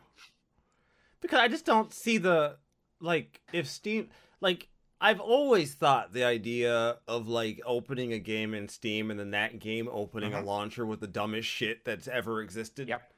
because 1.20 1.40
I 1.40 1.48
just 1.48 1.64
don't 1.64 1.92
see 1.92 2.18
the 2.18 2.56
like 3.00 3.40
if 3.52 3.68
Steam 3.68 4.10
like 4.40 4.68
I've 5.00 5.20
always 5.20 5.74
thought 5.74 6.12
the 6.12 6.24
idea 6.24 6.96
of 7.08 7.28
like 7.28 7.60
opening 7.66 8.12
a 8.12 8.18
game 8.18 8.54
in 8.54 8.68
Steam 8.68 9.10
and 9.10 9.18
then 9.18 9.32
that 9.32 9.58
game 9.58 9.88
opening 9.90 10.32
Mhm. 10.32 10.42
a 10.42 10.44
launcher 10.44 10.86
with 10.86 11.00
the 11.00 11.06
dumbest 11.06 11.48
shit 11.48 11.84
that's 11.84 12.08
ever 12.08 12.40
existed. 12.42 12.88
Yep. 12.88 13.12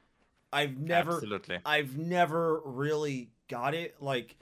I've 0.52 0.78
never 0.78 1.12
Absolutely. 1.14 1.58
I've 1.66 1.96
never 1.98 2.60
really 2.64 3.30
got 3.48 3.74
it 3.74 3.94
like 4.00 4.36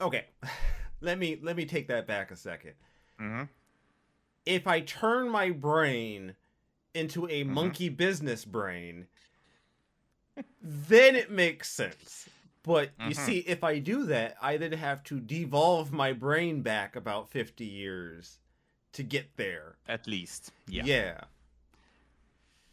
okay 0.00 0.26
let 1.00 1.18
me 1.18 1.38
let 1.42 1.56
me 1.56 1.64
take 1.64 1.88
that 1.88 2.06
back 2.06 2.30
a 2.30 2.36
second 2.36 2.72
hmm 3.18 3.42
if 4.46 4.66
i 4.66 4.80
turn 4.80 5.28
my 5.28 5.50
brain 5.50 6.34
into 6.94 7.26
a 7.26 7.44
Mhm. 7.44 7.46
monkey 7.48 7.88
business 7.88 8.44
brain 8.44 9.06
then 10.62 11.14
it 11.16 11.30
makes 11.30 11.68
sense 11.70 12.28
but 12.62 12.90
you 12.98 13.12
Mhm. 13.12 13.16
see 13.16 13.38
if 13.38 13.62
i 13.64 13.78
do 13.78 14.04
that 14.06 14.36
i 14.40 14.56
then 14.56 14.72
have 14.72 15.02
to 15.04 15.20
devolve 15.20 15.92
my 15.92 16.12
brain 16.12 16.62
back 16.62 16.96
about 16.96 17.30
50 17.30 17.64
years 17.64 18.38
to 18.92 19.02
get 19.02 19.36
there 19.36 19.76
At 19.88 20.06
least. 20.06 20.52
Yeah. 20.66 20.82
yeah, 20.84 21.20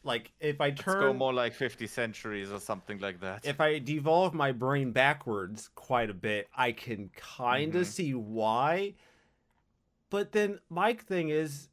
like 0.07 0.31
if 0.39 0.59
i 0.61 0.69
Let's 0.69 0.81
go 0.83 1.13
more 1.13 1.33
like 1.33 1.53
50 1.53 1.85
centuries 1.87 2.51
or 2.51 2.59
something 2.59 2.99
like 2.99 3.19
that. 3.19 3.45
if 3.45 3.61
I 3.61 3.77
devolve 3.79 4.33
my 4.33 4.51
brain 4.51 4.91
backwards 4.91 5.69
quite 5.75 6.09
a 6.09 6.13
bit, 6.15 6.47
I 6.55 6.71
can 6.71 7.09
kind 7.15 7.75
of 7.75 7.83
Mhm. 7.85 7.91
see 7.91 8.13
why. 8.15 8.95
But 10.09 10.31
then 10.31 10.59
my 10.69 10.93
thing 10.93 11.29
is, 11.29 11.69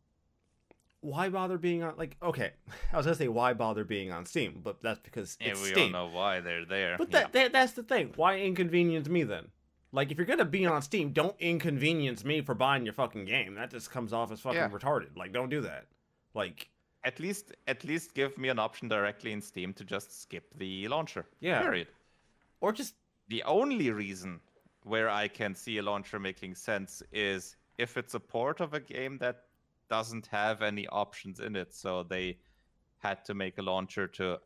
why 1.00 1.28
bother 1.28 1.58
being 1.58 1.82
on? 1.82 1.96
Like, 1.96 2.16
okay, 2.22 2.50
I 2.92 2.96
was 2.96 3.06
gonna 3.06 3.14
say 3.16 3.28
why 3.28 3.52
bother 3.54 3.84
being 3.84 4.10
on 4.10 4.26
Steam, 4.26 4.60
but 4.62 4.82
that's 4.82 5.00
because 5.00 5.36
yeah, 5.40 5.50
it's 5.52 5.62
we 5.62 5.68
Steam. 5.68 5.94
all 5.94 6.06
know 6.08 6.14
why 6.14 6.40
they're 6.40 6.64
there. 6.64 6.96
But 6.98 7.10
yeah. 7.12 7.20
that, 7.20 7.32
that 7.32 7.52
that's 7.52 7.72
the 7.72 7.82
thing. 7.82 8.12
Why 8.16 8.38
inconvenience 8.40 9.08
me 9.08 9.22
then? 9.22 9.48
Like, 9.92 10.10
if 10.10 10.16
you're 10.18 10.26
gonna 10.26 10.44
be 10.44 10.66
on 10.66 10.82
Steam, 10.82 11.12
don't 11.12 11.36
inconvenience 11.38 12.24
me 12.24 12.40
for 12.40 12.54
buying 12.54 12.84
your 12.84 12.94
fucking 12.94 13.26
game. 13.26 13.54
That 13.54 13.70
just 13.70 13.90
comes 13.92 14.12
off 14.12 14.32
as 14.32 14.40
fucking 14.40 14.58
Yeah. 14.58 14.68
retarded. 14.68 15.16
Like, 15.16 15.32
don't 15.32 15.50
do 15.50 15.60
that. 15.60 15.86
Like, 16.34 16.68
at 17.04 17.20
least 17.20 17.52
at 17.66 17.84
least 17.84 18.14
give 18.14 18.36
me 18.38 18.48
an 18.48 18.58
option 18.58 18.88
directly 18.88 19.32
in 19.32 19.40
Steam 19.40 19.72
to 19.74 19.84
just 19.84 20.22
skip 20.22 20.52
the 20.56 20.88
launcher. 20.88 21.26
Yeah. 21.40 21.62
Period. 21.62 21.88
or 22.60 22.72
just 22.72 22.94
The 23.28 23.42
only 23.44 23.90
reason 23.90 24.40
where 24.82 25.08
I 25.08 25.28
can 25.28 25.54
see 25.54 25.78
a 25.78 25.82
launcher 25.82 26.18
making 26.18 26.54
sense 26.56 27.02
is 27.12 27.56
if 27.78 27.96
it's 27.96 28.14
a 28.14 28.20
port 28.20 28.60
of 28.60 28.74
a 28.74 28.80
game 28.80 29.18
that 29.18 29.44
doesn't 29.88 30.26
have 30.26 30.62
any 30.62 30.86
options 30.88 31.40
in 31.40 31.56
it, 31.56 31.74
so 31.74 32.02
they 32.02 32.38
had 32.98 33.24
to 33.24 33.34
make 33.34 33.58
a 33.58 33.62
launcher 33.62 34.06
to 34.06 34.40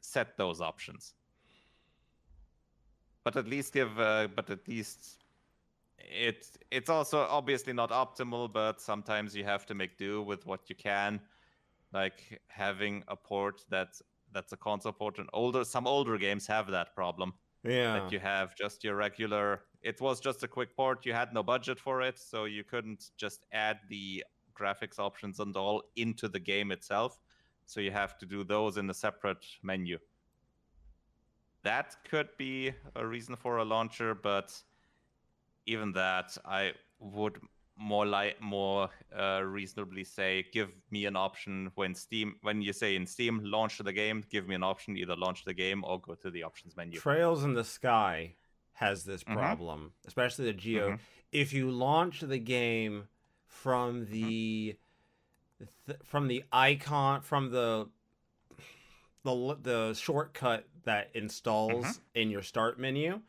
set 0.00 0.36
those 0.36 0.60
options. 0.60 1.14
But 3.24 3.36
at 3.36 3.46
least 3.46 3.72
give, 3.72 3.98
uh, 4.00 4.28
but 4.34 4.50
at 4.50 4.66
least 4.66 5.22
it's 5.98 6.58
it's 6.70 6.90
also 6.90 7.20
obviously 7.30 7.72
not 7.72 7.90
optimal, 7.90 8.52
but 8.52 8.80
sometimes 8.80 9.36
you 9.36 9.44
have 9.44 9.66
to 9.66 9.74
make 9.74 9.96
do 9.96 10.22
with 10.22 10.46
what 10.46 10.68
you 10.68 10.74
can, 10.74 11.20
like 11.92 12.40
having 12.48 13.04
a 13.08 13.16
port 13.16 13.62
that's 13.68 14.02
that's 14.32 14.52
a 14.52 14.56
console 14.56 14.92
port. 14.92 15.18
And 15.18 15.28
older, 15.32 15.64
some 15.64 15.86
older 15.86 16.16
games 16.16 16.46
have 16.46 16.70
that 16.70 16.94
problem. 16.94 17.34
Yeah, 17.64 18.00
that 18.00 18.12
you 18.12 18.18
have 18.18 18.56
just 18.56 18.82
your 18.82 18.96
regular 18.96 19.62
it 19.82 20.00
was 20.00 20.18
just 20.18 20.42
a 20.42 20.48
quick 20.48 20.74
port 20.74 21.06
you 21.06 21.12
had 21.12 21.32
no 21.32 21.44
budget 21.44 21.78
for 21.78 22.02
it 22.02 22.18
so 22.18 22.44
you 22.44 22.64
couldn't 22.64 23.10
just 23.16 23.46
add 23.52 23.78
the 23.88 24.24
graphics 24.52 24.98
options 24.98 25.38
and 25.38 25.56
all 25.56 25.82
into 25.94 26.28
the 26.28 26.40
game 26.40 26.72
itself. 26.72 27.20
So 27.66 27.80
you 27.80 27.92
have 27.92 28.18
to 28.18 28.26
do 28.26 28.42
those 28.42 28.78
in 28.78 28.90
a 28.90 28.94
separate 28.94 29.46
menu. 29.62 29.98
That 31.62 31.94
could 32.04 32.30
be 32.36 32.72
a 32.96 33.06
reason 33.06 33.36
for 33.36 33.58
a 33.58 33.64
launcher 33.64 34.14
but 34.14 34.52
even 35.66 35.92
that 35.92 36.36
i 36.44 36.72
would 36.98 37.38
more 37.76 38.06
like 38.06 38.40
more 38.40 38.90
uh, 39.18 39.40
reasonably 39.42 40.04
say 40.04 40.44
give 40.52 40.70
me 40.90 41.06
an 41.06 41.16
option 41.16 41.70
when 41.74 41.94
steam 41.94 42.36
when 42.42 42.60
you 42.62 42.72
say 42.72 42.94
in 42.96 43.06
steam 43.06 43.40
launch 43.42 43.78
the 43.78 43.92
game 43.92 44.22
give 44.30 44.46
me 44.46 44.54
an 44.54 44.62
option 44.62 44.96
either 44.96 45.16
launch 45.16 45.44
the 45.44 45.54
game 45.54 45.82
or 45.84 46.00
go 46.00 46.14
to 46.14 46.30
the 46.30 46.42
options 46.42 46.76
menu 46.76 46.98
Trails 47.00 47.44
in 47.44 47.54
the 47.54 47.64
Sky 47.64 48.34
has 48.74 49.04
this 49.04 49.22
Mhm. 49.24 49.34
problem, 49.34 49.92
especially 50.06 50.46
the 50.46 50.52
Geo. 50.54 50.92
Mhm. 50.92 50.98
If 51.30 51.52
you 51.52 51.70
launch 51.70 52.20
the 52.20 52.38
game 52.38 53.08
from 53.46 54.06
the 54.06 54.76
th- 55.86 55.98
from 56.02 56.28
the 56.28 56.42
icon 56.52 57.20
from 57.20 57.50
the 57.50 57.88
the 59.24 59.56
the 59.62 59.94
shortcut 59.94 60.66
that 60.84 61.10
installs 61.14 62.00
in 62.14 62.28
your 62.30 62.42
start 62.42 62.78
menu, 62.78 63.22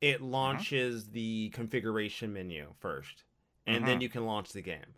it 0.00 0.20
launches 0.20 1.10
the 1.10 1.48
configuration 1.50 2.32
menu 2.32 2.74
first, 2.78 3.24
and 3.68 3.86
then 3.86 3.98
Mhm. 3.98 4.02
you 4.02 4.08
can 4.08 4.24
launch 4.26 4.52
the 4.52 4.62
game. 4.62 4.94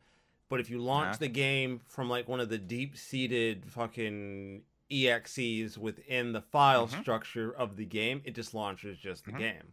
But 0.49 0.61
if 0.61 0.71
you 0.71 0.79
launch 0.79 1.17
Okay. 1.17 1.27
the 1.27 1.33
game 1.33 1.81
from 1.87 2.09
like 2.09 2.29
one 2.29 2.41
of 2.41 2.49
the 2.49 2.59
deep 2.59 2.97
seated 2.97 3.67
fucking 3.67 4.63
exes 4.91 5.79
within 5.79 6.33
the 6.33 6.41
file 6.41 6.89
Mhm. 6.89 7.01
structure 7.01 7.53
of 7.55 7.77
the 7.77 7.85
game, 7.85 8.23
it 8.25 8.35
just 8.35 8.55
launches 8.55 8.99
just 8.99 9.25
the 9.25 9.33
Mhm. 9.33 9.39
game, 9.39 9.73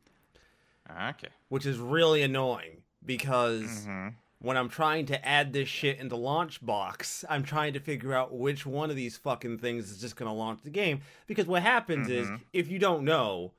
okay 0.90 1.30
which 1.50 1.66
is 1.66 1.80
really 1.80 2.22
annoying 2.22 2.84
because 3.06 3.86
Mhm. 3.88 4.14
when 4.40 4.58
I'm 4.58 4.70
trying 4.70 5.06
to 5.08 5.26
add 5.28 5.54
this 5.54 5.68
shit 5.70 5.98
into 5.98 6.16
Launchbox, 6.16 7.24
I'm 7.30 7.44
trying 7.44 7.74
to 7.74 7.80
figure 7.80 8.14
out 8.14 8.34
which 8.34 8.66
one 8.66 8.90
of 8.90 8.96
these 8.96 9.18
fucking 9.18 9.58
things 9.60 9.90
is 9.90 10.00
just 10.02 10.16
going 10.16 10.30
to 10.30 10.34
launch 10.34 10.62
the 10.64 10.70
game. 10.70 11.02
Because 11.26 11.48
what 11.48 11.64
happens 11.64 12.10
is, 12.10 12.28
Mhm. 12.30 12.42
if 12.54 12.70
you 12.70 12.78
don't 12.80 13.04
know, 13.04 13.54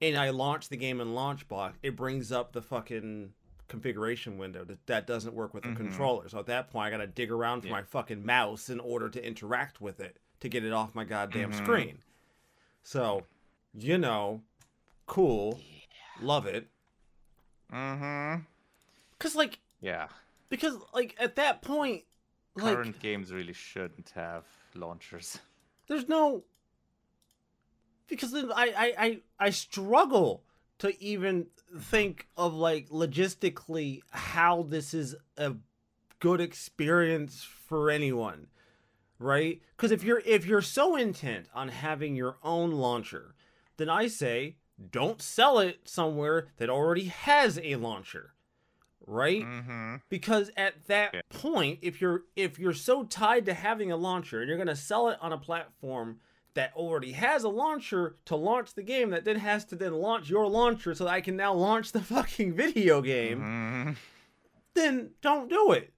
and 0.00 0.16
I 0.16 0.30
launch 0.30 0.68
the 0.68 0.76
game 0.76 1.00
in 1.00 1.08
Launchbox, 1.08 1.74
it 1.82 1.96
brings 1.96 2.30
up 2.32 2.52
the 2.52 2.62
fucking 2.62 3.34
configuration 3.68 4.36
window 4.38 4.64
that, 4.64 4.86
that 4.86 5.06
doesn't 5.06 5.34
work 5.34 5.54
with 5.54 5.62
the 5.64 5.70
Mhm. 5.70 5.76
controller. 5.76 6.28
So 6.28 6.38
at 6.38 6.46
that 6.46 6.70
point, 6.70 6.86
I 6.86 6.90
got 6.90 6.98
to 6.98 7.06
dig 7.06 7.30
around 7.30 7.62
for 7.62 7.66
Yeah. 7.68 7.72
my 7.74 7.82
fucking 7.82 8.24
mouse 8.24 8.68
in 8.68 8.78
order 8.80 9.08
to 9.08 9.26
interact 9.26 9.80
with 9.80 10.00
it 10.00 10.18
to 10.40 10.48
get 10.48 10.64
it 10.64 10.72
off 10.72 10.94
my 10.94 11.04
goddamn 11.04 11.52
Mhm. 11.52 11.56
screen. 11.62 12.02
So, 12.82 13.26
you 13.72 13.96
know, 13.98 14.42
cool, 15.06 15.60
love 16.20 16.46
it. 16.46 16.68
Mm-hmm. 17.72 18.42
Cause 19.18 19.34
like, 19.34 19.58
Yeah. 19.80 20.08
because 20.50 20.76
like 20.92 21.16
at 21.18 21.36
that 21.36 21.62
point, 21.62 22.04
like. 22.54 22.74
Current 22.76 23.00
games 23.00 23.32
really 23.32 23.52
shouldn't 23.54 24.10
have 24.10 24.44
launchers. 24.74 25.40
there's 25.88 26.08
no 26.08 26.44
because 28.06 28.32
then 28.32 28.52
I, 28.52 28.66
I 28.76 28.94
I 28.98 29.22
I 29.40 29.50
struggle 29.50 30.43
to 30.78 31.02
even 31.02 31.46
think 31.78 32.28
of 32.36 32.54
like 32.54 32.88
logistically 32.88 34.00
how 34.10 34.62
this 34.62 34.94
is 34.94 35.14
a 35.36 35.54
good 36.20 36.40
experience 36.40 37.42
for 37.42 37.90
anyone 37.90 38.46
right 39.18 39.60
because 39.76 39.90
if 39.90 40.02
you're 40.02 40.22
if 40.24 40.46
you're 40.46 40.62
so 40.62 40.96
intent 40.96 41.46
on 41.54 41.68
having 41.68 42.16
your 42.16 42.36
own 42.42 42.70
launcher 42.72 43.34
then 43.76 43.88
i 43.88 44.06
say 44.06 44.56
don't 44.90 45.20
sell 45.22 45.58
it 45.58 45.78
somewhere 45.84 46.48
that 46.56 46.70
already 46.70 47.04
has 47.06 47.58
a 47.62 47.76
launcher 47.76 48.32
right 49.06 49.42
Mm-hmm. 49.44 49.96
because 50.08 50.50
at 50.56 50.86
that 50.86 51.10
Yeah. 51.14 51.20
point 51.28 51.78
if 51.82 52.00
you're 52.00 52.22
if 52.36 52.58
you're 52.58 52.72
so 52.72 53.04
tied 53.04 53.44
to 53.46 53.54
having 53.54 53.92
a 53.92 53.96
launcher 53.96 54.40
and 54.40 54.48
you're 54.48 54.56
going 54.56 54.66
to 54.68 54.76
sell 54.76 55.08
it 55.10 55.18
on 55.20 55.32
a 55.32 55.38
platform 55.38 56.20
that 56.54 56.72
already 56.74 57.12
has 57.12 57.44
a 57.44 57.48
launcher 57.48 58.16
to 58.26 58.36
launch 58.36 58.74
the 58.74 58.82
game 58.82 59.10
that 59.10 59.24
then 59.24 59.36
has 59.36 59.64
to 59.66 59.76
then 59.76 59.92
launch 59.94 60.30
your 60.30 60.46
launcher 60.46 60.94
so 60.94 61.04
that 61.04 61.10
I 61.12 61.20
can 61.20 61.36
now 61.36 61.52
launch 61.52 61.92
the 61.92 62.00
fucking 62.14 62.54
video 62.54 63.00
game 63.02 63.40
Mm-hmm. 63.40 63.92
then 64.74 65.10
don't 65.20 65.48
do 65.48 65.72
it 65.72 65.92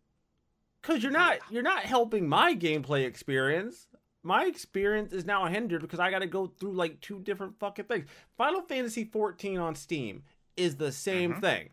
cuz 0.83 1.03
you're 1.03 1.12
not 1.12 1.39
you're 1.51 1.62
not 1.62 1.81
helping 1.85 2.28
my 2.28 2.55
gameplay 2.55 3.05
experience 3.07 3.89
my 4.23 4.45
experience 4.47 5.12
is 5.12 5.24
now 5.24 5.47
hindered 5.47 5.83
because 5.83 6.01
I 6.01 6.11
got 6.11 6.19
to 6.20 6.27
go 6.27 6.47
through 6.49 6.73
like 6.73 7.01
two 7.01 7.20
different 7.20 7.59
fucking 7.59 7.85
things 7.87 8.09
Final 8.37 8.62
Fantasy 8.62 9.05
14 9.05 9.59
on 9.59 9.74
Steam 9.74 10.23
is 10.57 10.77
the 10.77 10.91
same 10.93 11.35
Mhm. 11.35 11.41
thing 11.41 11.69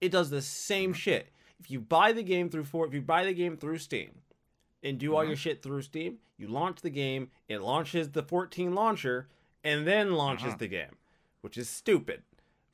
it 0.00 0.10
does 0.10 0.30
the 0.30 0.40
same 0.40 0.94
shit. 0.94 1.28
If 1.58 1.70
you 1.70 1.78
buy 1.78 2.12
the 2.12 2.22
game 2.22 2.48
through 2.48 2.64
for 2.64 2.86
if 2.86 2.94
you 2.94 3.02
buy 3.02 3.24
the 3.24 3.34
game 3.34 3.56
through 3.58 3.76
Steam 3.78 4.22
and 4.82 4.98
do 4.98 5.14
all 5.14 5.22
Mhm. 5.24 5.28
your 5.28 5.36
shit 5.36 5.62
through 5.62 5.82
Steam, 5.82 6.18
you 6.40 6.48
launch 6.48 6.80
the 6.80 6.90
game, 6.90 7.30
it 7.48 7.60
launches 7.60 8.10
the 8.10 8.22
14 8.22 8.74
launcher, 8.74 9.28
and 9.62 9.86
then 9.86 10.12
launches 10.14 10.54
Mhm. 10.54 10.58
the 10.58 10.68
game, 10.68 10.96
which 11.42 11.58
is 11.58 11.68
stupid, 11.68 12.22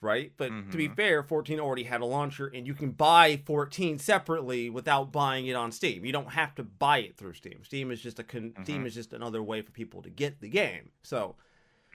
right? 0.01 0.33
But 0.37 0.49
to 0.71 0.77
be 0.77 0.89
Mhm. 0.89 0.97
fair, 0.97 1.23
14 1.23 1.59
already 1.59 1.83
had 1.85 2.01
a 2.01 2.05
launcher, 2.05 2.47
and 2.47 2.67
you 2.67 2.75
can 2.75 2.93
buy 2.93 3.37
14 3.45 3.99
separately 3.99 4.71
without 4.71 5.11
buying 5.11 5.47
it 5.49 5.55
on 5.57 5.73
Steam. 5.73 6.05
You 6.05 6.13
don't 6.13 6.33
have 6.33 6.55
to 6.55 6.63
buy 6.63 6.99
it 6.99 7.17
through 7.17 7.35
Steam. 7.35 7.65
Steam 7.65 7.91
is 7.91 8.01
just 8.01 8.19
a 8.19 8.25
con- 8.25 8.55
Steam 8.63 8.85
Mhm. 8.85 8.87
is 8.87 8.95
just 8.95 9.13
another 9.13 9.43
way 9.43 9.63
for 9.63 9.73
people 9.73 10.03
to 10.03 10.11
get 10.11 10.41
the 10.41 10.49
game. 10.49 10.93
So 11.03 11.37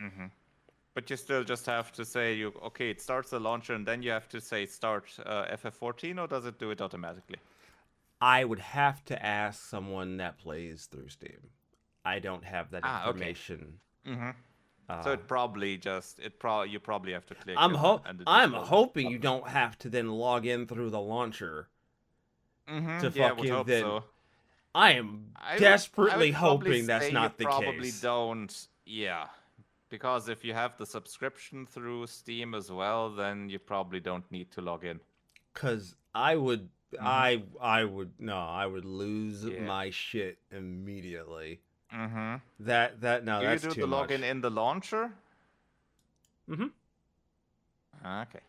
Mm-hmm. 0.02 0.26
But 0.94 1.10
you 1.10 1.16
still 1.16 1.44
just 1.46 1.66
have 1.68 1.92
to 1.94 2.04
say 2.04 2.34
you 2.34 2.50
okay. 2.64 2.90
It 2.90 3.00
starts 3.00 3.30
the 3.30 3.40
launcher, 3.40 3.74
and 3.74 3.86
then 3.88 4.02
you 4.04 4.12
have 4.12 4.28
to 4.30 4.42
say 4.42 4.66
start 4.66 5.18
uh, 5.26 5.46
FF14, 5.50 6.20
or 6.20 6.28
does 6.28 6.46
it 6.46 6.60
do 6.60 6.70
it 6.72 6.82
automatically? 6.82 7.38
I 8.20 8.44
would 8.44 8.60
have 8.60 9.06
to 9.06 9.26
ask 9.26 9.64
someone 9.64 10.18
that 10.18 10.38
plays 10.38 10.88
through 10.88 11.08
Steam. 11.10 11.52
I 12.06 12.20
don't 12.20 12.44
have 12.44 12.72
that 12.72 12.82
Ah, 12.84 13.02
okay. 13.10 13.10
information. 13.30 13.80
hmm 14.06 14.30
Uh, 14.90 15.02
so 15.04 15.12
it 15.14 15.26
probably 15.28 15.78
just 15.78 16.20
it 16.20 16.38
pro 16.40 16.64
you 16.64 16.80
probably 16.80 17.14
have 17.14 17.26
to 17.28 17.36
click. 17.36 17.56
I'm 17.58 17.72
and- 17.72 17.80
ho- 17.80 18.02
and 18.06 18.22
it 18.22 18.28
I'm 18.28 18.52
hoping 18.54 19.10
you 19.10 19.20
don't 19.20 19.48
have 19.48 19.78
to 19.80 19.90
then 19.90 20.10
log 20.10 20.46
in 20.46 20.68
through 20.68 20.90
the 20.90 21.00
launcher. 21.00 21.70
Mhm, 22.68 23.00
to 23.02 23.10
yeah, 23.18 23.30
fucking 23.30 23.64
then 23.66 23.84
so. 23.84 24.04
I 24.76 24.92
am 24.94 25.32
I 25.36 25.54
would- 25.54 25.64
I 25.64 25.70
desperately 25.70 26.28
would 26.32 26.36
hoping 26.36 26.86
that's 26.88 27.12
not 27.12 27.38
the 27.38 27.46
probably 27.46 27.66
case. 27.92 28.02
Probably 28.02 28.32
don't. 28.32 28.68
Yeah, 28.86 29.28
because 29.90 30.28
if 30.30 30.44
you 30.44 30.54
have 30.54 30.78
the 30.78 30.86
subscription 30.86 31.66
through 31.66 32.08
Steam 32.08 32.54
as 32.56 32.72
well, 32.72 33.10
then 33.10 33.50
you 33.50 33.60
probably 33.60 34.00
don't 34.00 34.30
need 34.32 34.52
to 34.52 34.62
log 34.62 34.84
in. 34.86 35.00
Cause 35.54 35.96
I 36.16 36.36
would, 36.36 36.70
I, 37.00 37.44
I 37.62 37.84
would 37.86 38.12
no, 38.20 38.38
I 38.38 38.66
would 38.66 38.86
lose 38.86 39.44
Mm-hmm. 39.46 39.56
Yeah. 39.64 39.68
my 39.68 39.90
shit 39.92 40.40
immediately. 40.52 41.62
Mm-hmm. 41.94 42.36
That 42.62 43.02
that 43.02 43.26
no, 43.26 43.40
do 43.42 43.46
that's 43.48 43.64
you 43.64 43.70
do 43.70 43.76
too 43.76 43.82
the 43.82 43.88
much. 43.88 44.10
login 44.10 44.24
in 44.24 44.42
the 44.42 44.50
launcher? 44.50 45.12
Mm-hmm. 46.50 46.68
Okay. 48.06 48.40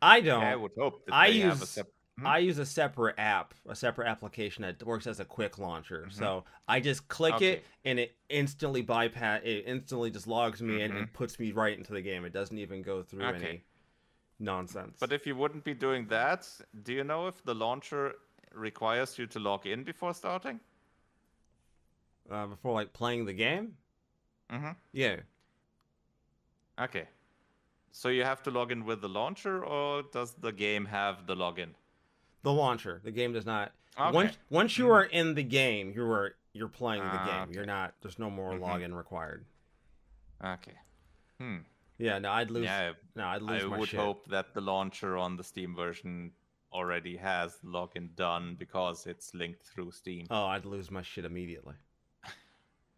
I 0.00 0.20
don't. 0.20 0.42
I 0.44 0.54
would 0.54 0.70
hope 0.78 1.04
that 1.06 1.14
I 1.14 1.30
they 1.30 1.38
have 1.40 1.56
a 1.58 1.60
use- 1.60 1.78
Hmm? 2.16 2.28
I 2.28 2.38
use 2.38 2.58
a 2.60 2.64
separate 2.66 3.16
app, 3.18 3.54
a 3.68 3.74
separate 3.74 4.06
application 4.06 4.62
that 4.62 4.80
works 4.84 5.08
as 5.08 5.18
a 5.18 5.24
quick 5.24 5.58
launcher. 5.58 6.06
So 6.12 6.44
I 6.68 6.78
just 6.78 7.08
click 7.08 7.34
Mm-hmm. 7.34 7.42
Okay. 7.44 7.52
it 7.54 7.64
and 7.84 7.98
it 7.98 8.14
instantly 8.28 8.82
bypass. 8.82 9.40
It 9.42 9.64
instantly 9.66 10.12
just 10.12 10.28
logs 10.28 10.62
me 10.62 10.80
in 10.82 10.92
and 10.96 11.08
Mhm. 11.08 11.12
puts 11.12 11.40
me 11.40 11.50
right 11.50 11.76
into 11.76 11.92
the 11.92 12.00
game. 12.00 12.24
It 12.24 12.32
doesn't 12.32 12.56
even 12.56 12.82
go 12.82 13.02
through 13.02 13.24
Okay. 13.24 13.44
any 13.48 13.64
nonsense. 14.38 14.96
But 15.00 15.12
if 15.12 15.26
you 15.26 15.34
wouldn't 15.34 15.64
be 15.64 15.74
doing 15.74 16.06
that, 16.06 16.48
do 16.84 16.92
you 16.92 17.02
know 17.02 17.26
if 17.26 17.42
the 17.42 17.54
launcher 17.54 18.14
requires 18.52 19.18
you 19.18 19.26
to 19.26 19.40
log 19.40 19.66
in 19.66 19.82
before 19.82 20.14
starting? 20.14 20.60
Uh, 22.30 22.46
before 22.46 22.72
like 22.72 22.92
playing 22.92 23.24
the 23.26 23.32
game, 23.34 23.76
Mm-hmm. 24.50 24.72
yeah, 24.92 25.16
Okay. 26.78 27.08
So 27.92 28.08
you 28.08 28.24
have 28.24 28.42
to 28.42 28.50
log 28.50 28.72
in 28.72 28.84
with 28.84 29.00
the 29.00 29.08
launcher, 29.08 29.64
or 29.64 30.02
does 30.12 30.34
the 30.34 30.50
game 30.52 30.84
have 30.86 31.26
the 31.26 31.34
login? 31.36 31.74
the 32.42 32.52
launcher. 32.52 33.00
The 33.02 33.10
game 33.10 33.32
does 33.32 33.46
not. 33.46 33.72
Okay. 33.98 34.12
Once 34.12 34.38
once 34.50 34.76
you 34.76 34.86
Mhm. 34.86 34.90
are 34.94 35.04
in 35.04 35.34
the 35.34 35.42
game, 35.42 35.92
you 35.94 36.02
are 36.10 36.34
you're 36.52 36.68
playing 36.68 37.02
the 37.02 37.08
Ah, 37.08 37.24
game. 37.24 37.42
okay. 37.44 37.52
You're 37.54 37.64
not. 37.66 37.94
There's 38.02 38.18
no 38.18 38.28
more 38.30 38.52
Mhm. 38.52 38.60
login 38.60 38.94
required. 38.96 39.46
Okay. 40.44 40.76
Hmm. 41.38 41.58
Yeah, 41.98 42.18
no, 42.18 42.30
I'd 42.32 42.50
lose. 42.50 42.64
Yeah, 42.64 42.92
No, 43.14 43.26
I'd 43.28 43.42
lose 43.42 43.64
I 43.64 43.68
my 43.68 43.78
would 43.78 43.88
shit. 43.88 44.00
hope 44.00 44.26
that 44.28 44.52
the 44.52 44.60
launcher 44.60 45.16
on 45.16 45.36
the 45.36 45.44
Steam 45.44 45.74
version 45.74 46.32
already 46.72 47.16
has 47.16 47.58
login 47.62 48.14
done 48.16 48.56
because 48.56 49.06
it's 49.06 49.32
linked 49.32 49.62
through 49.62 49.92
Steam. 49.92 50.26
Oh, 50.28 50.46
I'd 50.46 50.64
lose 50.66 50.90
my 50.90 51.02
shit 51.02 51.24
immediately. 51.24 51.76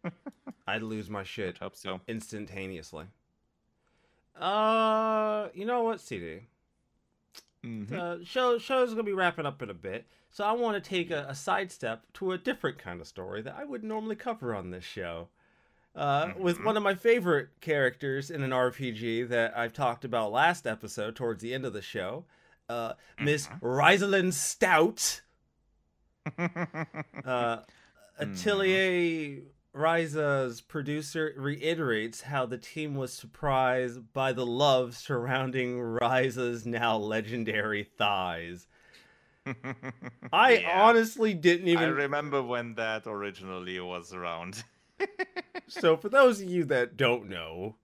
I'd 0.67 0.81
lose 0.83 1.09
my 1.09 1.21
I 1.21 1.23
shit 1.23 1.57
hope 1.57 1.75
so. 1.75 2.01
instantaneously. 2.07 3.05
Uh, 4.39 5.47
you 5.53 5.65
know 5.65 5.83
what, 5.83 5.99
CD? 6.01 6.41
Mhm. 7.63 7.91
Uh, 7.91 8.23
show 8.23 8.57
show's 8.59 8.91
gonna 8.91 9.03
be 9.03 9.13
wrapping 9.13 9.45
up 9.45 9.61
in 9.61 9.69
a 9.69 9.73
bit, 9.73 10.05
so 10.29 10.43
I 10.43 10.51
want 10.51 10.81
to 10.81 10.89
take 10.89 11.09
a, 11.09 11.25
a 11.29 11.35
sidestep 11.35 12.03
to 12.13 12.31
a 12.33 12.37
different 12.37 12.77
kind 12.77 13.01
of 13.01 13.07
story 13.07 13.41
that 13.41 13.55
I 13.57 13.63
would 13.63 13.83
normally 13.83 14.15
cover 14.15 14.53
on 14.53 14.69
this 14.71 14.83
show. 14.83 15.29
Uh, 15.95 16.33
with 16.37 16.59
Mhm. 16.59 16.65
one 16.65 16.77
of 16.77 16.83
my 16.83 16.93
favorite 16.93 17.49
characters 17.59 18.29
in 18.29 18.43
an 18.43 18.51
RPG 18.53 19.23
that 19.29 19.57
I've 19.57 19.73
talked 19.73 20.05
about 20.05 20.31
last 20.31 20.67
episode, 20.67 21.15
towards 21.15 21.41
the 21.41 21.55
end 21.55 21.65
of 21.65 21.73
the 21.73 21.81
show, 21.81 22.25
uh, 22.69 22.93
Miss 23.19 23.47
Mhm. 23.47 23.59
Reisalin 23.61 24.31
Stout. 24.33 25.21
Uh, 27.25 27.63
Hmm. 28.19 28.31
Atelier 28.33 29.41
Ryza's 29.77 30.61
producer 30.61 31.33
reiterates 31.37 32.21
how 32.21 32.45
the 32.45 32.57
team 32.57 32.95
was 32.95 33.13
surprised 33.13 34.11
by 34.13 34.33
the 34.33 34.45
love 34.45 34.95
surrounding 34.95 35.77
Riza's 35.79 36.65
now 36.65 36.97
legendary 36.97 37.83
thighs. 37.83 38.67
I 40.33 40.57
Yeah. 40.57 40.81
honestly 40.83 41.33
didn't 41.33 41.67
I 41.69 41.71
even. 41.71 41.93
remember 41.93 42.41
when 42.41 42.75
that 42.75 43.03
originally 43.05 43.79
was 43.79 44.13
around. 44.13 44.63
so, 45.67 45.95
for 45.95 46.09
those 46.09 46.41
of 46.41 46.49
you 46.49 46.65
that 46.65 46.97
don't 46.97 47.29
know, 47.29 47.75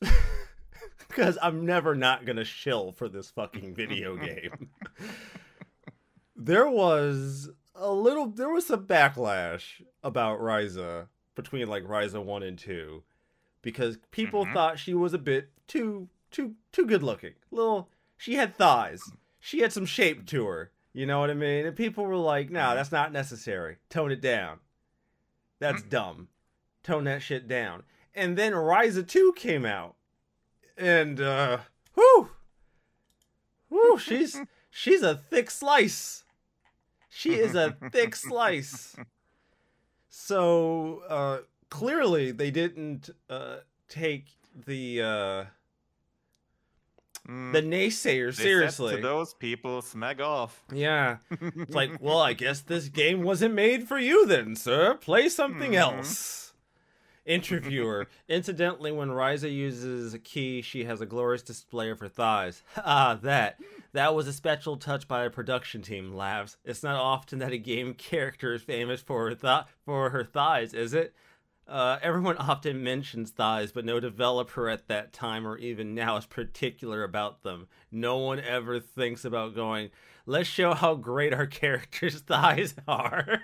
because 1.08 1.38
I'm 1.40 1.64
never 1.64 1.94
not 1.94 2.24
gonna 2.26 2.44
shill 2.44 2.92
for 2.92 3.08
this 3.08 3.30
fucking 3.30 3.74
video 3.74 4.16
game, 4.16 4.70
there 6.36 6.68
was 6.68 7.48
a 7.74 7.92
little, 7.92 8.26
there 8.26 8.50
was 8.50 8.66
some 8.66 8.86
backlash 8.86 9.80
about 10.02 10.40
Ryza 10.40 11.06
between 11.38 11.66
like 11.68 11.84
Ryza 11.84 12.22
one 12.22 12.42
and 12.42 12.58
two, 12.58 13.02
because 13.62 13.96
people 14.10 14.44
Mhm. 14.44 14.52
thought 14.52 14.78
she 14.78 14.92
was 14.92 15.14
a 15.14 15.18
bit 15.18 15.48
too, 15.66 16.08
too, 16.30 16.54
too 16.72 16.84
good 16.84 17.02
looking. 17.02 17.34
Little, 17.50 17.88
she 18.18 18.34
had 18.34 18.54
thighs, 18.54 19.10
she 19.40 19.60
had 19.60 19.72
some 19.72 19.86
shape 19.86 20.26
to 20.26 20.44
her. 20.46 20.70
You 20.92 21.06
know 21.06 21.20
what 21.20 21.30
I 21.30 21.34
mean? 21.34 21.64
And 21.64 21.76
people 21.76 22.04
were 22.04 22.16
like, 22.16 22.50
"No, 22.50 22.60
Mhm. 22.60 22.74
that's 22.74 22.92
not 22.92 23.12
necessary. 23.12 23.76
Tone 23.88 24.10
it 24.10 24.20
down. 24.20 24.60
That's 25.60 25.82
dumb. 25.82 26.28
Tone 26.82 27.04
that 27.04 27.22
shit 27.22 27.46
down." 27.48 27.84
And 28.14 28.36
then 28.36 28.52
Ryza 28.52 29.06
2 29.06 29.32
came 29.34 29.64
out. 29.64 29.96
And 30.76 31.20
uh 31.20 31.58
whoo, 31.94 32.30
Whew, 33.68 33.98
she's 33.98 34.40
she's 34.70 35.02
a 35.02 35.14
thick 35.16 35.50
slice. 35.50 36.24
She 37.10 37.34
is 37.38 37.54
a 37.54 37.72
thick 37.92 38.16
slice. 38.28 38.96
So, 40.08 41.02
uh 41.08 41.38
clearly 41.70 42.30
they 42.32 42.50
didn't 42.50 43.10
uh 43.28 43.58
take 43.88 44.26
the 44.66 45.02
uh 45.02 45.44
Mm, 47.28 47.52
the 47.52 47.60
naysayers 47.60 48.36
they 48.36 48.42
seriously. 48.44 48.96
to 48.96 49.02
those 49.02 49.34
people, 49.34 49.82
smeg 49.82 50.18
off. 50.20 50.62
Yeah. 50.72 51.18
It's 51.30 51.74
like, 51.74 51.90
well, 52.00 52.20
I 52.20 52.32
guess 52.32 52.60
this 52.62 52.88
game 52.88 53.22
wasn't 53.22 53.52
made 53.54 53.86
for 53.86 53.98
you 53.98 54.24
then, 54.24 54.56
sir. 54.56 54.94
Play 54.94 55.28
something 55.28 55.72
Mhm. 55.72 55.76
else. 55.78 56.47
Interviewer. 57.28 58.08
Incidentally, 58.28 58.90
when 58.90 59.10
Ryza 59.10 59.52
uses 59.52 60.14
a 60.14 60.18
key, 60.18 60.62
she 60.62 60.84
has 60.84 61.00
a 61.00 61.06
glorious 61.06 61.42
display 61.42 61.90
of 61.90 62.00
her 62.00 62.08
thighs. 62.08 62.62
Ah, 62.84 63.18
that. 63.22 63.60
That 63.92 64.14
was 64.14 64.26
a 64.26 64.32
special 64.32 64.76
touch 64.76 65.06
by 65.06 65.24
a 65.24 65.30
production 65.30 65.82
team, 65.82 66.14
laughs. 66.14 66.56
It's 66.64 66.82
not 66.82 66.96
often 66.96 67.38
that 67.40 67.52
a 67.52 67.58
game 67.58 67.92
character 67.94 68.54
is 68.54 68.62
famous 68.62 69.02
for 69.02 69.28
her, 69.28 69.34
th- 69.34 69.66
for 69.84 70.10
her 70.10 70.24
thighs, 70.24 70.72
is 70.72 70.94
it? 70.94 71.14
Uh, 71.68 71.98
everyone 72.02 72.36
often 72.38 72.82
mentions 72.82 73.30
thighs, 73.30 73.72
but 73.72 73.84
no 73.84 74.00
developer 74.00 74.68
at 74.70 74.88
that 74.88 75.12
time 75.12 75.46
or 75.46 75.58
even 75.58 75.94
now 75.94 76.16
is 76.16 76.24
particular 76.24 77.04
about 77.04 77.42
them. 77.42 77.68
No 77.92 78.16
one 78.16 78.40
ever 78.40 78.80
thinks 78.80 79.24
about 79.24 79.54
going, 79.54 79.90
let's 80.24 80.48
show 80.48 80.72
how 80.72 80.94
great 80.94 81.34
our 81.34 81.46
character's 81.46 82.20
thighs 82.20 82.74
are. 82.88 83.42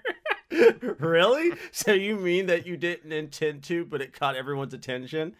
really? 0.99 1.53
So 1.73 1.93
you 1.93 2.17
mean 2.17 2.47
that 2.47 2.67
you 2.67 2.77
didn't 2.77 3.13
intend 3.13 3.63
to, 3.65 3.85
but 3.85 4.01
it 4.01 4.13
caught 4.13 4.37
everyone's 4.37 4.75
attention? 4.75 5.35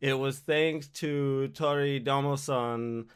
It 0.00 0.14
was 0.14 0.38
thanks 0.38 0.86
to 0.88 1.50
Toridamono-san, 1.54 3.06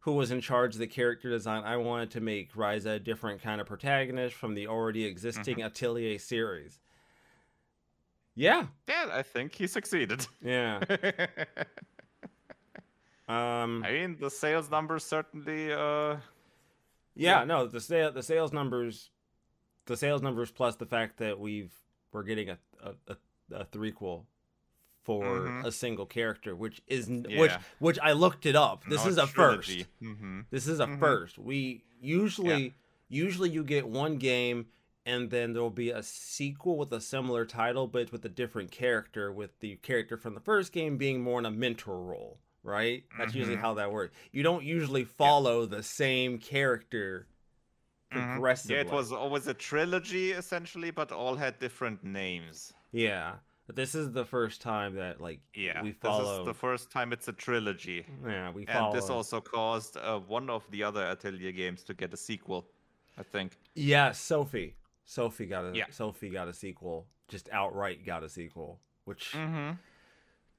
who 0.00 0.12
was 0.12 0.30
in 0.30 0.40
charge 0.40 0.74
of 0.74 0.78
the 0.80 0.86
character 0.86 1.28
design. 1.28 1.64
I 1.64 1.76
wanted 1.76 2.10
to 2.12 2.20
make 2.20 2.54
Ryza 2.54 2.94
a 2.96 2.98
different 2.98 3.42
kind 3.42 3.60
of 3.60 3.66
protagonist 3.66 4.34
from 4.34 4.54
the 4.54 4.68
already 4.68 5.04
existing 5.04 5.62
Atelier 5.62 6.18
series. 6.18 6.78
Yeah, 8.34 8.66
Yeah, 8.88 9.08
I 9.12 9.22
think 9.22 9.54
he 9.54 9.66
succeeded. 9.66 10.26
yeah. 10.42 10.80
Um, 13.28 13.84
I 13.84 13.92
mean, 13.92 14.16
the 14.18 14.30
sales 14.30 14.70
numbers 14.70 15.04
certainly. 15.04 15.70
Uh, 15.70 16.16
yeah, 17.14 17.44
no, 17.44 17.66
the 17.66 17.80
sale, 17.80 18.10
the 18.10 18.22
sales 18.22 18.54
numbers, 18.54 19.10
the 19.88 19.96
sales 19.96 20.22
numbers 20.22 20.50
plus 20.52 20.76
the 20.76 20.86
fact 20.86 21.16
that 21.18 21.38
we've 21.40 21.72
we're 22.12 22.22
getting 22.22 22.50
a 22.50 22.58
a, 22.82 22.92
a, 23.08 23.16
a 23.56 23.64
threequel 23.66 24.24
for 25.02 25.24
Mhm. 25.24 25.64
a 25.64 25.72
single 25.72 26.06
character, 26.06 26.54
which 26.54 26.80
is 26.86 27.08
n 27.08 27.24
which 27.24 27.50
Yeah. 27.50 27.60
which 27.80 27.98
I 28.00 28.12
looked 28.12 28.46
it 28.46 28.54
up. 28.56 28.84
This 28.84 29.02
not 29.04 29.08
is 29.08 29.18
a 29.18 29.26
first. 29.26 29.34
trilogy. 29.68 29.86
Mhm. 30.02 30.44
This 30.50 30.66
is 30.68 30.80
a 30.80 30.86
Mhm. 30.86 31.00
first. 31.00 31.38
We 31.38 31.84
usually 32.00 32.74
usually 33.08 33.50
you 33.50 33.64
get 33.64 33.88
one 33.88 34.18
game 34.18 34.66
and 35.06 35.30
then 35.30 35.54
there'll 35.54 35.70
be 35.70 35.88
a 35.90 36.02
sequel 36.02 36.76
with 36.76 36.92
a 36.92 37.00
similar 37.00 37.46
title 37.46 37.86
but 37.86 38.02
it's 38.02 38.12
with 38.12 38.24
a 38.26 38.28
different 38.28 38.70
character 38.70 39.32
with 39.32 39.58
the 39.60 39.76
character 39.76 40.16
from 40.18 40.34
the 40.34 40.40
first 40.40 40.72
game 40.72 40.98
being 40.98 41.22
more 41.22 41.38
in 41.38 41.46
a 41.46 41.50
mentor 41.50 42.02
role, 42.02 42.38
right? 42.62 43.04
That's 43.16 43.34
usually 43.34 43.56
Mhm. 43.56 43.60
how 43.60 43.74
that 43.74 43.90
works. 43.90 44.14
You 44.30 44.42
don't 44.42 44.62
usually 44.64 45.04
follow 45.04 45.64
the 45.64 45.82
same 45.82 46.38
character 46.38 47.26
Mhm. 48.12 48.70
Yeah, 48.70 48.80
it 48.80 48.90
was 48.90 49.12
always 49.12 49.46
a 49.46 49.54
trilogy 49.54 50.32
essentially, 50.32 50.90
but 50.90 51.12
all 51.12 51.36
had 51.36 51.58
different 51.58 52.02
names. 52.02 52.72
Yeah. 52.92 53.34
But 53.66 53.76
this 53.76 53.94
is 53.94 54.12
the 54.12 54.24
first 54.24 54.62
time 54.62 54.94
that 54.94 55.20
like 55.20 55.40
Yeah, 55.54 55.82
we 55.82 55.92
this 55.92 56.14
is 56.18 56.44
the 56.46 56.54
first 56.54 56.90
time 56.90 57.12
it's 57.12 57.28
a 57.28 57.32
trilogy, 57.34 58.06
Yeah, 58.24 58.50
we 58.50 58.64
follow 58.64 58.86
and 58.90 58.96
this 58.96 59.10
also 59.10 59.40
caused 59.42 59.98
uh, 59.98 60.20
one 60.20 60.48
of 60.48 60.64
the 60.70 60.82
other 60.82 61.04
Atelier 61.04 61.52
games 61.52 61.82
to 61.84 61.94
get 61.94 62.14
a 62.14 62.16
sequel. 62.16 62.66
I 63.18 63.22
think. 63.24 63.58
Yeah, 63.74 64.12
Sophie. 64.12 64.76
Sophie 65.04 65.46
got 65.46 65.64
a 65.66 65.76
Yeah. 65.76 65.84
Sophie 65.90 66.30
got 66.30 66.48
a 66.48 66.54
sequel, 66.54 67.06
just 67.28 67.48
outright 67.52 68.06
got 68.06 68.22
a 68.22 68.28
sequel, 68.28 68.80
which 69.04 69.32
Mm-hmm. 69.32 69.72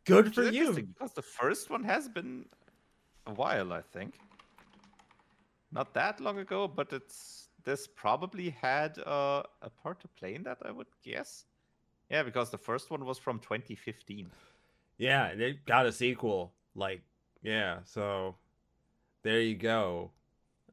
good 0.05 0.35
for 0.35 0.43
you. 0.43 0.73
because 0.73 1.13
the 1.13 1.21
first 1.23 1.69
one 1.71 1.83
has 1.85 2.07
been 2.09 2.45
a 3.25 3.33
while, 3.33 3.73
I 3.73 3.81
think. 3.81 4.19
Not 5.71 5.93
that 5.93 6.19
long 6.19 6.39
ago, 6.39 6.67
but 6.67 6.91
it's 6.93 7.49
this 7.63 7.87
probably 7.87 8.49
had 8.49 8.97
uh, 8.99 9.43
a 9.61 9.69
part 9.69 9.99
to 10.01 10.07
play 10.07 10.35
in 10.35 10.43
that, 10.43 10.57
I 10.63 10.71
would 10.71 10.87
guess. 11.03 11.45
Yeah, 12.09 12.23
because 12.23 12.49
the 12.49 12.57
first 12.57 12.89
one 12.89 13.05
was 13.05 13.19
from 13.19 13.39
2015. 13.39 14.31
Yeah, 14.97 15.35
they 15.35 15.53
got 15.65 15.85
a 15.85 15.91
sequel. 15.91 16.53
Like, 16.75 17.01
yeah, 17.43 17.79
so 17.83 18.35
there 19.23 19.41
you 19.41 19.55
go. 19.55 20.11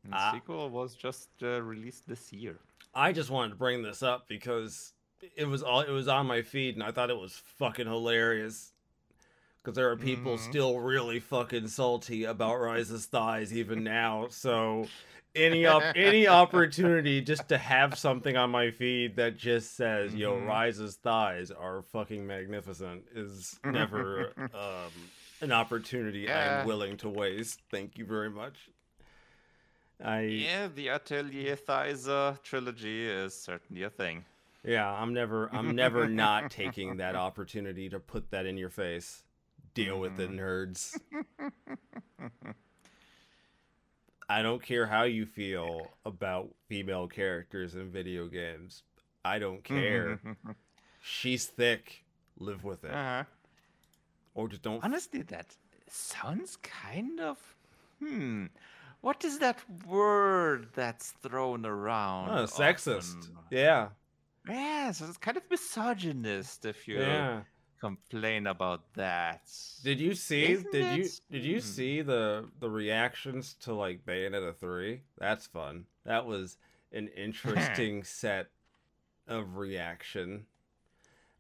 And 0.05 0.13
the 0.13 0.33
sequel 0.33 0.71
was 0.71 0.95
just 0.95 1.29
uh, 1.43 1.61
released 1.63 2.09
this 2.09 2.33
year. 2.33 2.59
I 2.95 3.13
just 3.13 3.29
wanted 3.29 3.51
to 3.51 3.57
bring 3.57 3.83
this 3.83 4.03
up 4.03 4.27
because 4.29 4.93
it 5.37 5.47
was 5.47 5.63
all 5.63 5.81
it 5.81 5.91
was 5.91 6.09
on 6.09 6.27
my 6.27 6.43
feed 6.43 6.75
and 6.75 6.85
I 6.85 6.93
thought 6.93 7.11
it 7.11 7.19
was 7.19 7.43
fucking 7.59 7.87
hilarious. 7.87 8.73
Because 9.67 9.75
there 9.75 9.91
are 9.91 9.97
people 9.97 10.37
Mhm. 10.37 10.39
still 10.39 10.79
really 10.79 11.19
fucking 11.19 11.67
salty 11.67 12.23
about 12.23 12.55
Ryza's 12.61 13.07
thighs 13.07 13.53
even 13.53 13.83
now. 13.83 14.29
So 14.29 14.87
any 15.35 15.67
op- 15.67 15.83
any 15.97 16.29
opportunity 16.29 17.21
just 17.21 17.49
to 17.49 17.59
have 17.59 17.99
something 17.99 18.37
on 18.37 18.51
my 18.51 18.71
feed 18.71 19.17
that 19.17 19.37
just 19.37 19.75
says 19.75 20.15
"Yo, 20.15 20.37
Mhm. 20.37 20.47
Ryza's 20.47 20.95
thighs 20.95 21.51
are 21.51 21.83
fucking 21.83 22.25
magnificent" 22.25 23.07
is 23.13 23.59
never 23.65 24.33
um, 24.55 24.93
an 25.41 25.51
opportunity. 25.51 26.31
I'm 26.31 26.65
willing 26.65 26.97
to 26.99 27.09
waste. 27.09 27.61
Thank 27.69 27.99
you 27.99 28.05
very 28.05 28.31
much. 28.31 28.71
I 30.01 30.21
Yeah, 30.21 30.69
the 30.69 30.91
Atelier 30.91 31.57
Ryza 31.57 32.41
trilogy 32.45 33.05
is 33.09 33.35
certainly 33.35 33.83
a 33.83 33.91
thing. 33.91 34.27
Yeah, 34.63 34.89
I'm 34.89 35.13
never 35.13 35.53
I'm 35.53 35.75
never 35.75 36.09
not 36.09 36.53
taking 36.53 36.99
that 36.99 37.17
opportunity 37.27 37.89
to 37.89 37.99
put 37.99 38.31
that 38.31 38.47
in 38.47 38.57
your 38.57 38.71
face. 38.71 39.25
Deal 39.77 40.01
with 40.01 40.19
it, 40.19 40.31
Mhm. 40.31 40.39
nerds. 40.41 40.99
I 44.29 44.43
don't 44.43 44.63
care 44.63 44.87
how 44.87 45.05
you 45.05 45.25
feel 45.27 45.87
about 46.05 46.49
female 46.69 47.07
characters 47.07 47.75
in 47.77 47.91
video 47.93 48.27
games. 48.27 48.83
I 49.25 49.39
don't 49.39 49.63
care. 49.63 50.19
She's 51.03 51.47
thick. 51.47 52.05
Live 52.39 52.65
with 52.65 52.85
it. 52.85 52.91
uh-huh. 52.93 53.25
Or 54.35 54.49
just 54.49 54.63
don't 54.63 54.83
Honestly, 54.85 55.23
that 55.23 55.47
sounds 55.89 56.57
kind 56.57 57.21
of. 57.21 57.39
Hmm. 58.01 58.47
What 59.01 59.25
is 59.25 59.39
that 59.39 59.59
word 59.87 60.69
that's 60.75 61.13
thrown 61.23 61.65
around? 61.65 62.31
Oh, 62.31 62.45
sexist. 62.45 63.17
often? 63.19 63.37
Yeah. 63.51 63.89
Yeah, 64.49 64.91
so 64.93 65.07
it's 65.07 65.17
kind 65.17 65.37
of 65.37 65.49
misogynist 65.51 66.65
if 66.67 66.87
you 66.89 66.99
Yeah. 66.99 67.43
Complain 67.87 68.47
about 68.47 68.83
that. 68.95 69.43
Did 69.83 70.01
you 70.01 70.15
see 70.15 70.45
Isn't 70.53 70.73
did 70.73 70.89
you 70.99 71.05
did 71.31 71.45
you 71.53 71.61
Hmm. 71.61 71.75
see 71.77 72.03
the 72.03 72.25
the 72.61 72.71
reactions 72.71 73.55
to 73.65 73.75
like 73.75 74.05
Bayonetta 74.05 74.53
3? 74.57 75.03
That's 75.19 75.47
fun. 75.47 75.87
That 76.05 76.27
was 76.27 76.57
an 76.93 77.09
interesting 77.27 78.05
set 78.05 78.47
of 79.29 79.57
reaction. 79.57 80.47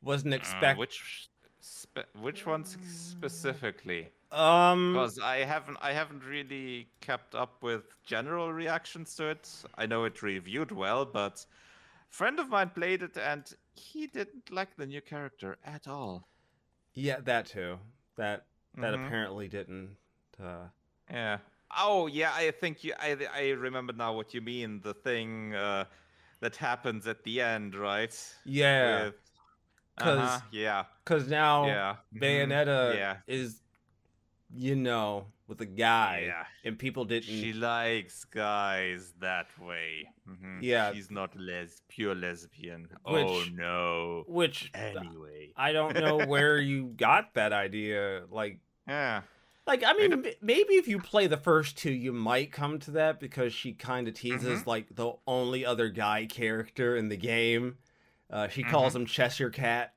Wasn't 0.02 0.35
Uh, 0.35 0.74
which 0.74 1.28
spe- 1.60 2.12
which 2.27 2.47
ones 2.47 2.77
specifically? 2.85 4.02
um 4.32 4.93
Because 4.93 5.18
I 5.18 5.39
haven't 5.44 5.78
I 5.81 5.93
haven't 6.01 6.24
really 6.24 6.89
kept 7.01 7.35
up 7.35 7.62
with 7.62 7.85
general 8.05 8.52
reactions 8.52 9.14
to 9.16 9.24
it. 9.35 9.44
I 9.82 9.86
know 9.86 10.05
it 10.05 10.23
reviewed 10.23 10.73
well, 10.73 11.05
but 11.05 11.47
a 12.10 12.14
friend 12.20 12.39
of 12.40 12.48
mine 12.48 12.70
played 12.70 13.02
it 13.02 13.16
and 13.16 13.44
he 13.74 14.06
didn't 14.06 14.51
like 14.51 14.77
the 14.77 14.86
new 14.86 15.01
character 15.01 15.59
at 15.64 15.86
all. 15.86 16.28
Yeah, 16.97 17.20
that 17.20 17.47
too. 17.47 17.78
That 18.16 18.48
that 18.81 18.94
Mhm. 18.94 18.94
apparently 18.94 19.48
didn't 19.48 19.98
uh 20.40 20.68
Yeah. 21.10 21.39
Oh 21.77 22.06
yeah, 22.06 22.32
I 22.35 22.51
think 22.52 22.85
you. 22.85 22.94
I 22.98 23.16
I 23.35 23.51
remember 23.51 23.93
now 23.93 24.14
what 24.14 24.35
you 24.35 24.40
mean. 24.40 24.81
The 24.82 24.94
thing 24.94 25.55
uh, 25.55 25.86
that 26.40 26.56
happens 26.56 27.06
at 27.06 27.24
the 27.24 27.40
end, 27.40 27.74
right? 27.74 28.14
yeah, 28.44 29.06
With- 29.06 29.14
'cause 29.98 30.39
uh-huh, 30.39 30.40
yeah, 30.51 30.86
cuz 31.05 31.28
now 31.28 31.62
yeah. 31.62 31.97
mhm, 32.14 32.60
Bayonetta 32.60 32.82
Yeah. 32.85 33.23
is 33.27 33.62
you 34.51 34.77
know 34.77 35.32
with 35.48 35.60
a 35.60 35.66
guy 35.66 36.24
Yeah. 36.27 36.44
and 36.64 36.78
people 36.78 37.05
didn't 37.05 37.24
She 37.28 37.52
likes 37.52 38.24
guys 38.24 39.12
that 39.20 39.47
way. 39.60 40.09
Mhm. 40.28 40.59
Yeah. 40.62 40.93
She's 40.93 41.10
not 41.10 41.36
les 41.36 41.81
pure 41.89 42.14
lesbian. 42.14 42.89
oh 43.05 43.44
no. 43.52 44.24
which 44.27 44.70
Anyway. 44.74 45.52
I 45.56 45.73
don't 45.73 45.94
know 45.94 46.18
where 46.27 46.59
you 46.59 46.86
got 46.97 47.35
that 47.35 47.52
idea 47.52 48.24
like 48.31 48.59
Yeah. 48.89 49.23
Like, 49.66 49.82
I 49.85 49.94
mean, 49.94 50.10
Maybe- 50.10 50.36
maybe 50.40 50.74
if 50.74 50.86
you 50.86 51.01
play 51.01 51.27
the 51.27 51.36
first 51.36 51.77
two, 51.77 51.90
you 51.93 52.12
might 52.12 52.52
come 52.52 52.78
to 52.81 52.93
that 52.93 53.18
because 53.18 53.52
she 53.52 53.73
kind 53.73 54.06
of 54.06 54.14
teases 54.14 54.60
Mm-hmm. 54.60 54.68
like 54.70 54.94
the 54.94 55.12
only 55.27 55.66
other 55.66 55.89
guy 55.89 56.27
character 56.27 56.97
in 56.97 57.09
the 57.09 57.16
game. 57.16 57.78
Uh, 58.31 58.47
she 58.47 58.62
calls 58.62 58.93
Mm-hmm. 58.93 59.02
him 59.02 59.06
Cheshire 59.06 59.51
Cat, 59.51 59.94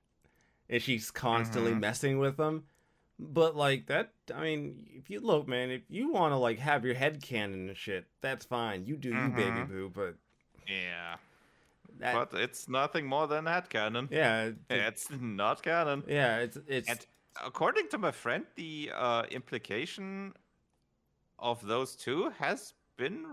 and 0.69 0.81
she's 0.81 1.11
constantly 1.11 1.71
Mhm. 1.73 1.79
messing 1.81 2.17
with 2.17 2.39
him. 2.39 2.63
But 3.21 3.55
like 3.55 3.87
that, 3.87 4.13
I 4.33 4.41
mean, 4.41 4.87
if 4.95 5.09
you 5.09 5.19
look, 5.19 5.47
man, 5.47 5.69
if 5.71 5.81
you 5.89 6.09
want 6.11 6.31
to 6.31 6.37
like 6.37 6.57
have 6.59 6.85
your 6.85 6.95
head 6.95 7.21
canon 7.21 7.67
and 7.67 7.77
shit, 7.77 8.05
that's 8.21 8.45
fine. 8.45 8.85
You 8.85 8.95
do 8.95 9.09
you, 9.09 9.29
baby 9.29 9.59
Mhm. 9.59 9.67
boo. 9.67 9.91
But 9.93 10.15
Yeah. 10.67 11.17
that, 11.99 12.13
But 12.31 12.39
it's 12.39 12.69
nothing 12.69 13.05
more 13.07 13.27
than 13.27 13.43
that 13.45 13.69
canon. 13.69 14.07
yeah, 14.11 14.45
it- 14.45 14.57
It's 14.69 15.09
not 15.11 15.61
canon. 15.63 16.03
yeah, 16.07 16.37
it's 16.39 16.57
it's 16.67 16.89
And 16.89 17.05
according 17.43 17.89
to 17.89 17.97
my 17.97 18.11
friend, 18.11 18.45
the 18.55 18.91
uh, 18.95 19.23
implication 19.31 20.33
of 21.37 21.65
those 21.65 21.95
two 21.97 22.29
has 22.39 22.73
been 22.97 23.25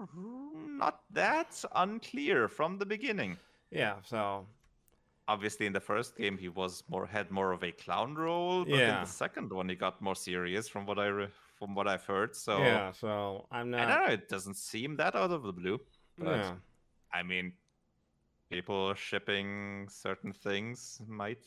not 0.78 1.02
that 1.10 1.64
unclear 1.74 2.48
from 2.48 2.78
the 2.78 2.86
beginning. 2.86 3.36
yeah. 3.70 3.96
So 4.02 4.46
Obviously, 5.28 5.66
in 5.66 5.72
the 5.72 5.80
first 5.80 6.16
game, 6.16 6.38
he 6.38 6.48
was 6.48 6.84
more 6.88 7.04
had 7.06 7.30
more 7.30 7.50
of 7.52 7.64
a 7.64 7.72
clown 7.72 8.14
role, 8.14 8.64
but 8.64 8.74
in 8.78 9.00
the 9.00 9.04
second 9.06 9.52
one, 9.52 9.68
he 9.68 9.74
got 9.74 10.00
more 10.00 10.14
serious 10.14 10.68
from 10.68 10.86
what 10.86 10.98
I 10.98 11.06
re- 11.06 11.28
from 11.58 11.74
what 11.74 11.88
I've 11.88 12.04
heard. 12.04 12.36
So 12.36 12.58
yeah, 12.58 12.92
so 12.92 13.46
I'm 13.50 13.74
I 13.74 13.78
not. 13.78 13.88
don't 13.88 14.06
know. 14.06 14.12
It 14.14 14.28
doesn't 14.28 14.56
seem 14.56 14.96
that 14.96 15.14
out 15.16 15.30
of 15.32 15.42
the 15.42 15.52
blue. 15.52 15.80
But 16.18 16.36
yeah. 16.38 16.52
I 17.12 17.22
mean, 17.24 17.52
people 18.50 18.94
shipping 18.94 19.88
certain 19.90 20.32
things 20.32 21.00
might 21.08 21.44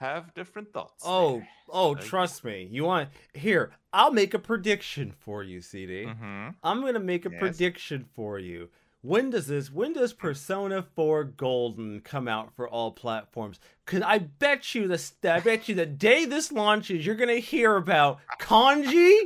have 0.00 0.32
different 0.34 0.72
thoughts. 0.72 1.02
Oh, 1.04 1.42
oh, 1.68 1.90
Like- 1.90 2.04
trust 2.04 2.44
me. 2.44 2.68
You 2.70 2.84
want 2.84 3.10
here? 3.34 3.72
I'll 3.92 4.12
make 4.12 4.32
a 4.32 4.38
prediction 4.38 5.12
for 5.18 5.42
you, 5.42 5.60
CD. 5.60 6.04
hmm 6.04 6.48
I'm 6.62 6.80
gonna 6.80 7.00
make 7.00 7.26
a 7.26 7.30
Yes. 7.30 7.40
prediction 7.40 8.04
for 8.14 8.38
you. 8.38 8.68
When 9.02 9.30
does 9.30 9.46
this? 9.46 9.70
When 9.70 9.92
does 9.92 10.12
Persona 10.12 10.82
4 10.82 11.24
Golden 11.24 12.00
come 12.00 12.26
out 12.26 12.52
for 12.56 12.68
all 12.68 12.90
platforms? 12.90 13.60
Cause 13.86 14.02
I 14.02 14.18
bet 14.18 14.74
you 14.74 14.88
the 14.88 15.00
I 15.24 15.40
bet 15.40 15.68
you 15.68 15.74
the 15.74 15.86
day 15.86 16.24
this 16.24 16.50
launches, 16.50 17.06
you're 17.06 17.14
gonna 17.14 17.36
hear 17.36 17.76
about 17.76 18.18
Kanji. 18.40 19.16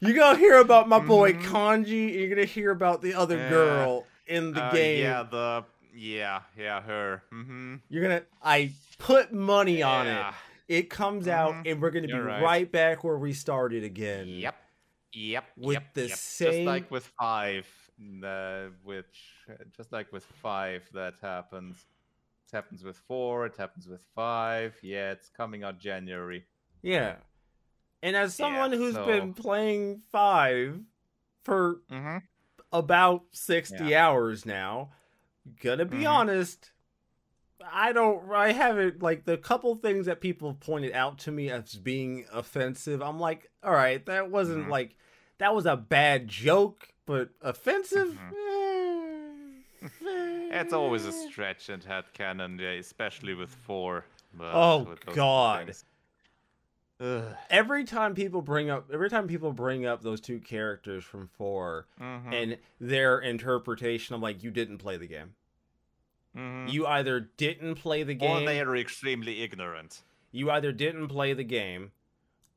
You're 0.00 0.14
gonna 0.16 0.38
hear 0.38 0.58
about 0.58 0.88
my 0.88 1.00
boy 1.00 1.32
Mhm. 1.32 1.42
Kanji. 1.42 2.14
You're 2.14 2.28
gonna 2.28 2.44
hear 2.44 2.70
about 2.70 3.02
the 3.02 3.14
other 3.14 3.36
Yeah. 3.36 3.48
girl 3.50 4.06
in 4.26 4.52
the 4.52 4.62
Uh, 4.62 4.72
game. 4.72 5.02
Yeah, 5.02 5.22
the 5.24 5.64
yeah, 5.94 6.42
yeah, 6.56 6.80
her. 6.82 7.22
Mm-hmm. 7.32 7.76
You're 7.88 8.02
gonna. 8.02 8.22
I 8.42 8.72
put 8.98 9.32
money 9.32 9.82
on 9.82 10.06
it. 10.06 10.24
It 10.68 10.90
comes 10.90 11.26
out, 11.28 11.54
Mhm. 11.54 11.70
and 11.72 11.82
we're 11.82 11.90
gonna 11.90 12.06
be 12.06 12.12
You're 12.12 12.24
right. 12.24 12.42
right. 12.42 12.70
back 12.72 13.02
where 13.04 13.18
we 13.18 13.32
started 13.32 13.82
again. 13.84 14.28
Yep. 14.28 14.54
Yep. 15.12 15.44
With 15.56 15.72
yep, 15.74 15.94
the 15.94 16.00
yep. 16.02 16.10
just 16.10 16.22
same- 16.24 16.66
like 16.66 16.90
with 16.90 17.06
five, 17.18 17.66
uh, 18.24 18.66
which 18.82 19.24
just 19.76 19.92
like 19.92 20.12
with 20.12 20.24
five 20.42 20.88
that 20.94 21.14
happens. 21.22 21.76
It 22.46 22.54
happens 22.56 22.84
with 22.84 22.96
four. 22.96 23.46
It 23.46 23.56
happens 23.56 23.88
with 23.88 24.02
five. 24.14 24.76
Yeah, 24.82 25.12
it's 25.12 25.28
coming 25.30 25.64
out 25.64 25.78
January. 25.80 26.44
Yeah. 26.82 27.16
And 28.02 28.14
as 28.14 28.34
someone 28.34 28.70
Yeah, 28.72 28.78
who's 28.78 28.94
so- 28.94 29.06
been 29.06 29.34
playing 29.34 30.02
five 30.12 30.80
for 31.42 31.80
Mm-hmm. 31.90 32.18
about 32.72 33.22
60 33.32 33.94
hours 33.96 34.46
now, 34.46 34.90
gonna 35.60 35.84
be 35.86 35.98
Mhm. 36.02 36.10
honest, 36.10 36.70
I 37.64 37.92
don't, 37.92 38.30
I 38.30 38.52
haven't, 38.52 39.02
like, 39.02 39.24
the 39.24 39.38
couple 39.38 39.74
things 39.76 40.06
that 40.06 40.20
people 40.20 40.54
pointed 40.54 40.92
out 40.92 41.18
to 41.20 41.32
me 41.32 41.50
as 41.50 41.74
being 41.74 42.26
offensive, 42.30 43.00
I'm 43.02 43.18
like, 43.18 43.50
all 43.62 43.72
right, 43.72 44.04
that 44.06 44.30
wasn't 44.30 44.66
Mhm. 44.66 44.70
like, 44.70 44.96
that 45.38 45.54
was 45.54 45.66
a 45.66 45.76
bad 45.76 46.28
joke, 46.28 46.92
but 47.06 47.30
offensive? 47.40 48.08
Mm-hmm. 48.08 49.82
Eh, 50.06 50.60
It's 50.60 50.72
always 50.72 51.04
a 51.06 51.10
eh. 51.10 51.28
stretch 51.28 51.70
in 51.70 51.80
headcanon, 51.80 52.58
yeah, 52.60 52.70
especially 52.70 53.34
with 53.34 53.50
four. 53.50 54.04
but 54.34 54.50
Oh, 54.52 54.78
with 54.82 55.04
God. 55.06 55.72
Every 57.50 57.84
time 57.84 58.14
people 58.14 58.40
bring 58.40 58.70
up, 58.70 58.90
every 58.92 59.10
time 59.10 59.28
people 59.28 59.52
bring 59.52 59.84
up 59.84 60.02
those 60.02 60.20
two 60.20 60.38
characters 60.40 61.04
from 61.04 61.28
4 61.28 61.86
Mhm. 62.00 62.32
and 62.32 62.58
their 62.80 63.18
interpretation, 63.18 64.14
I'm 64.14 64.22
like, 64.22 64.42
you 64.42 64.50
didn't 64.50 64.78
play 64.78 64.96
the 64.96 65.06
game. 65.06 65.34
Mhm. 66.34 66.72
You 66.72 66.86
either 66.86 67.20
didn't 67.20 67.74
play 67.76 68.02
the 68.02 68.14
game, 68.14 68.30
or 68.30 68.46
they 68.46 68.60
are 68.60 68.74
extremely 68.76 69.42
ignorant. 69.42 70.02
you 70.32 70.50
either 70.50 70.72
didn't 70.72 71.08
play 71.08 71.32
the 71.34 71.44
game, 71.44 71.92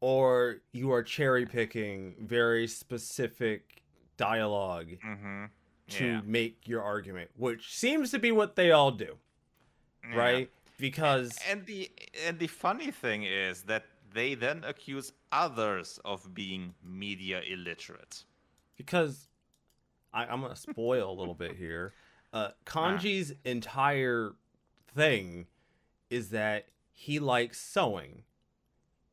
or 0.01 0.61
you 0.71 0.91
are 0.91 1.03
cherry 1.03 1.45
picking 1.45 2.15
very 2.19 2.65
specific 2.67 3.83
dialogue 4.19 4.89
Mm-hmm. 5.03 5.45
to 5.97 6.05
yeah. 6.05 6.21
make 6.37 6.67
your 6.67 6.81
argument, 6.83 7.29
which 7.45 7.63
seems 7.83 8.11
to 8.11 8.19
be 8.19 8.31
what 8.31 8.55
they 8.55 8.69
all 8.71 8.91
do, 8.91 9.11
Yeah. 10.03 10.17
right? 10.25 10.49
Because 10.77 11.29
And 11.49 11.65
the 11.65 11.89
and 12.27 12.37
the 12.43 12.47
funny 12.65 12.91
thing 13.03 13.23
is 13.23 13.63
that 13.71 13.83
they 14.13 14.35
then 14.35 14.63
accuse 14.63 15.07
others 15.31 15.99
of 16.05 16.33
being 16.33 16.63
media 16.83 17.41
illiterate. 17.53 18.15
because 18.77 19.27
I, 20.13 20.21
I'm 20.31 20.41
gonna 20.41 20.55
spoil 20.55 21.05
a 21.13 21.17
little 21.19 21.35
bit 21.45 21.55
here. 21.65 21.93
Uh, 22.31 22.51
Kanji's 22.63 23.33
entire 23.43 24.33
thing 24.95 25.47
is 26.11 26.29
that 26.29 26.67
he 26.93 27.17
likes 27.19 27.59
sewing, 27.59 28.21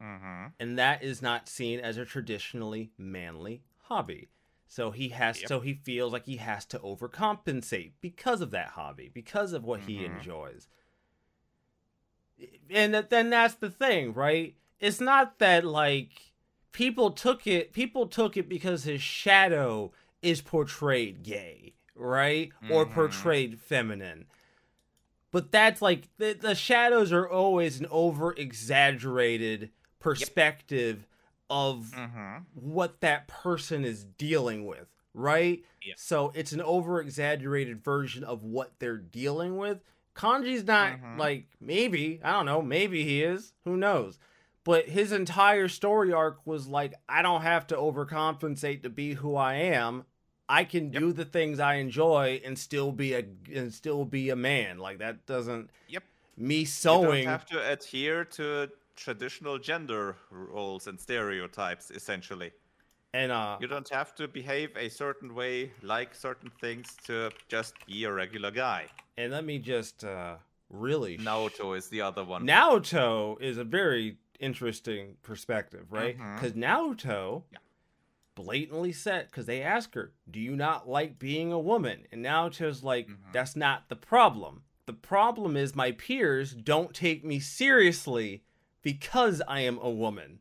Mm-hmm. 0.03 0.45
and 0.61 0.79
that 0.79 1.03
is 1.03 1.23
not 1.23 1.49
seen 1.49 1.81
as 1.81 1.97
a 1.97 2.05
traditionally 2.05 2.91
manly 2.99 3.63
hobby. 3.89 4.29
So 4.69 4.91
he 4.91 5.11
has, 5.11 5.41
Yep. 5.41 5.49
so 5.49 5.61
he 5.61 5.75
feels 5.75 6.13
like 6.13 6.27
he 6.27 6.37
has 6.37 6.65
to 6.67 6.79
overcompensate 6.81 7.93
because 8.01 8.41
of 8.41 8.51
that 8.51 8.71
hobby, 8.71 9.11
because 9.13 9.53
of 9.53 9.65
what 9.65 9.81
he 9.83 9.99
Mhm. 10.01 10.17
enjoys. 10.17 10.69
And 12.71 12.95
then 12.95 13.31
that's 13.31 13.55
the 13.55 13.71
thing, 13.71 14.13
right? 14.13 14.57
It's 14.81 15.01
not 15.01 15.39
that 15.39 15.65
like 15.65 16.33
people 16.73 17.13
took 17.13 17.47
it, 17.47 17.73
people 17.73 18.07
took 18.07 18.37
it 18.37 18.49
because 18.49 18.85
his 18.85 19.01
shadow 19.01 19.93
is 20.21 20.43
portrayed 20.43 21.23
gay, 21.23 21.75
right? 21.95 22.53
Or 22.69 22.85
Mhm. 22.85 22.93
portrayed 22.93 23.61
feminine. 23.61 24.27
But 25.31 25.53
that's 25.53 25.81
like 25.81 26.09
the, 26.19 26.33
the 26.35 26.55
shadows 26.55 27.13
are 27.13 27.29
always 27.29 27.81
an 27.81 27.87
over 27.91 28.33
exaggerated 28.33 29.71
perspective 29.99 31.07
of 31.51 31.93
Mm-hmm. 31.97 32.37
what 32.55 33.01
that 33.01 33.29
person 33.29 33.85
is 33.85 34.05
dealing 34.05 34.67
with, 34.67 34.89
right? 35.15 35.63
Yep. 35.83 35.99
So 35.99 36.33
it's 36.35 36.53
an 36.53 36.61
over 36.63 37.01
exaggerated 37.01 37.83
version 37.85 38.25
of 38.25 38.43
what 38.43 38.73
they're 38.79 38.97
dealing 38.99 39.57
with. 39.57 39.83
Kanji's 40.15 40.65
not 40.65 40.99
Mhm. 40.99 41.19
like 41.19 41.47
maybe, 41.61 42.21
I 42.25 42.33
don't 42.33 42.47
know, 42.47 42.63
maybe 42.63 43.05
he 43.05 43.23
is, 43.23 43.53
who 43.65 43.77
knows. 43.77 44.19
But 44.65 44.89
his 44.89 45.13
entire 45.13 45.69
story 45.69 46.13
arc 46.13 46.45
was 46.47 46.67
like 46.67 46.95
I 47.09 47.23
don't 47.23 47.43
have 47.43 47.67
to 47.69 47.77
overcompensate 47.77 48.83
to 48.83 48.91
be 48.91 49.15
who 49.15 49.37
I 49.37 49.55
am. 49.55 50.05
I 50.49 50.65
can 50.65 50.93
Yep. 50.93 51.01
do 51.01 51.13
the 51.13 51.25
things 51.25 51.61
I 51.61 51.75
enjoy 51.75 52.41
and 52.45 52.59
still 52.59 52.93
be 52.93 53.13
a 53.15 53.25
and 53.55 53.73
still 53.73 54.05
be 54.05 54.31
a 54.31 54.37
man. 54.37 54.79
Like 54.79 54.99
that 54.99 55.27
doesn't 55.27 55.71
Yep. 55.89 56.03
me 56.37 56.61
You 56.61 56.67
sewing 56.67 57.25
don't 57.25 57.33
have 57.33 57.47
to 57.47 57.71
adhere 57.73 58.25
to 58.25 58.71
traditional 58.97 59.59
gender 59.59 60.17
roles 60.31 60.87
and 60.87 60.99
stereotypes, 61.01 61.91
essentially. 61.91 62.51
and 63.15 63.31
uh 63.33 63.57
You 63.61 63.69
don't 63.69 63.89
have 63.91 64.15
to 64.17 64.29
behave 64.29 64.71
a 64.77 64.89
certain 64.89 65.35
way, 65.35 65.73
like 65.83 66.15
certain 66.15 66.51
things, 66.61 66.87
to 67.07 67.31
just 67.49 67.75
be 67.87 68.05
a 68.05 68.13
regular 68.13 68.51
guy. 68.51 68.89
and 69.19 69.33
let 69.33 69.45
me 69.45 69.59
just 69.59 70.05
uh 70.05 70.37
really 70.69 71.17
Naoto 71.19 71.77
is 71.77 71.89
the 71.89 72.03
other 72.03 72.25
one. 72.25 72.47
Naoto 72.47 73.41
is 73.41 73.57
a 73.59 73.65
very 73.65 74.19
interesting 74.41 75.17
perspective, 75.23 75.85
right? 75.91 76.17
Because 76.35 76.53
Naoto 76.55 77.45
Yeah. 77.53 77.59
blatantly 78.35 78.93
said, 78.93 79.27
because 79.27 79.47
they 79.47 79.63
ask 79.63 79.95
her, 79.95 80.13
"Do 80.31 80.39
you 80.41 80.55
not 80.57 80.89
like 80.89 81.19
being 81.19 81.53
a 81.53 81.59
woman?" 81.73 82.07
And 82.13 82.23
Naoto's 82.25 82.83
like, 82.83 83.09
Mhm. 83.09 83.33
"That's 83.33 83.57
not 83.57 83.89
the 83.89 83.97
problem. 83.97 84.65
The 84.87 84.93
problem 84.93 85.57
is 85.57 85.75
my 85.75 85.93
peers 85.93 86.53
don't 86.55 86.95
take 86.95 87.25
me 87.25 87.41
seriously 87.41 88.43
because 88.87 89.43
I 89.49 89.61
am 89.63 89.79
a 89.83 89.91
woman. 89.91 90.39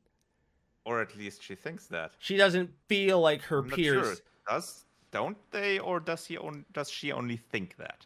Or 0.86 1.02
at 1.02 1.18
least 1.18 1.42
she 1.42 1.56
thinks 1.56 1.88
that. 1.88 2.12
She 2.20 2.38
doesn't 2.38 2.70
feel 2.88 3.20
like 3.20 3.42
her 3.44 3.60
I'm 3.64 3.70
peers." 3.72 4.06
sure. 4.06 4.16
Does 4.48 4.86
don't 5.10 5.38
they, 5.52 5.80
or 5.80 6.00
does 6.00 6.28
he? 6.28 6.38
On, 6.38 6.64
does 6.72 6.92
she 6.92 7.12
only 7.12 7.38
think 7.38 7.76
that? 7.78 8.06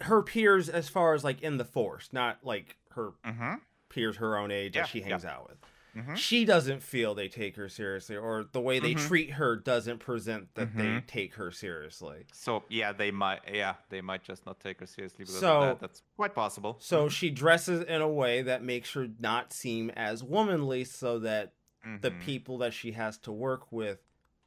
Her 0.00 0.22
peers, 0.22 0.70
as 0.70 0.88
far 0.88 1.12
as 1.12 1.24
like 1.24 1.42
in 1.42 1.58
the 1.58 1.64
force, 1.66 2.08
not 2.10 2.38
like 2.42 2.76
her 2.92 3.10
Mm-hmm. 3.26 3.54
peers 3.90 4.16
her 4.16 4.38
own 4.38 4.50
age 4.50 4.74
Yeah, 4.76 4.82
that 4.82 4.88
she 4.88 5.00
yeah. 5.00 5.08
hangs 5.08 5.26
out 5.26 5.46
with. 5.46 5.58
Mhm. 5.94 6.16
She 6.16 6.44
doesn't 6.44 6.82
feel 6.82 7.14
they 7.14 7.28
take 7.28 7.56
her 7.56 7.68
seriously, 7.68 8.16
or 8.16 8.44
the 8.52 8.60
way 8.60 8.78
they 8.78 8.94
Mhm. 8.94 9.06
treat 9.08 9.30
her 9.32 9.56
doesn't 9.56 9.98
present 9.98 10.54
that 10.54 10.76
they 10.76 10.84
Mhm. 10.84 11.06
take 11.06 11.34
her 11.34 11.50
seriously. 11.50 12.26
So 12.32 12.64
yeah, 12.68 12.92
they 12.92 13.10
might. 13.10 13.40
Yeah, 13.52 13.74
they 13.88 14.00
might 14.00 14.22
just 14.22 14.46
not 14.46 14.60
take 14.60 14.80
her 14.80 14.86
seriously 14.86 15.18
because 15.24 15.40
So- 15.40 15.62
of 15.62 15.80
that. 15.80 15.80
That's 15.80 16.02
quite 16.16 16.34
possible. 16.34 16.76
So 16.80 17.08
she 17.08 17.30
dresses 17.30 17.82
in 17.84 18.00
a 18.00 18.08
way 18.08 18.42
that 18.42 18.62
makes 18.62 18.92
her 18.92 19.08
not 19.18 19.52
seem 19.52 19.90
as 19.90 20.22
womanly, 20.22 20.84
so 20.84 21.18
that 21.18 21.54
the 22.00 22.10
Mhm. 22.10 22.20
people 22.20 22.58
that 22.58 22.72
she 22.74 22.92
has 22.92 23.16
to 23.18 23.32
work 23.32 23.72
with 23.72 24.00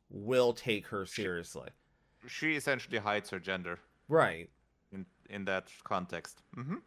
will 0.10 0.54
take 0.54 0.88
her 0.88 1.06
seriously. 1.06 1.70
she 2.26 2.56
essentially 2.56 3.00
hides 3.00 3.32
her 3.32 3.40
gender 3.40 3.80
Right. 4.08 4.50
in 4.94 5.06
in 5.30 5.44
that 5.46 5.70
context. 5.84 6.42
hmm 6.54 6.78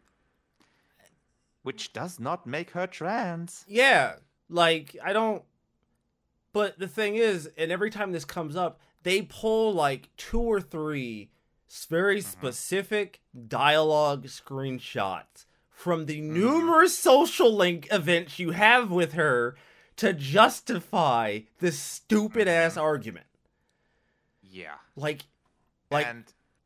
Which 1.63 1.91
does 1.93 2.19
not 2.19 2.47
make 2.47 2.71
her 2.71 2.87
trans. 2.87 3.65
Yeah. 3.67 4.19
Like, 4.49 4.95
I 5.03 5.13
don't. 5.13 5.43
But 6.53 6.79
the 6.79 6.87
thing 6.87 7.15
is, 7.15 7.49
and 7.57 7.71
every 7.71 7.89
time 7.89 8.11
this 8.11 8.25
comes 8.25 8.55
up, 8.55 8.79
they 9.03 9.21
pull 9.21 9.73
like 9.73 10.09
two 10.17 10.41
or 10.41 10.59
three 10.61 11.29
very 11.89 12.19
mm-hmm. 12.19 12.29
specific 12.29 13.21
dialogue 13.47 14.25
screenshots 14.25 15.45
from 15.69 16.05
the 16.05 16.19
mm-hmm. 16.19 16.33
numerous 16.33 16.97
social 16.97 17.53
link 17.53 17.87
events 17.91 18.39
you 18.39 18.51
have 18.51 18.89
with 18.89 19.13
her 19.13 19.55
to 19.97 20.13
justify 20.13 21.39
this 21.59 21.77
stupid 21.77 22.47
ass 22.47 22.71
mm-hmm. 22.71 22.81
argument. 22.81 23.25
Yeah. 24.41 24.75
Like, 24.95 25.25
like, 25.91 26.07
and 26.07 26.23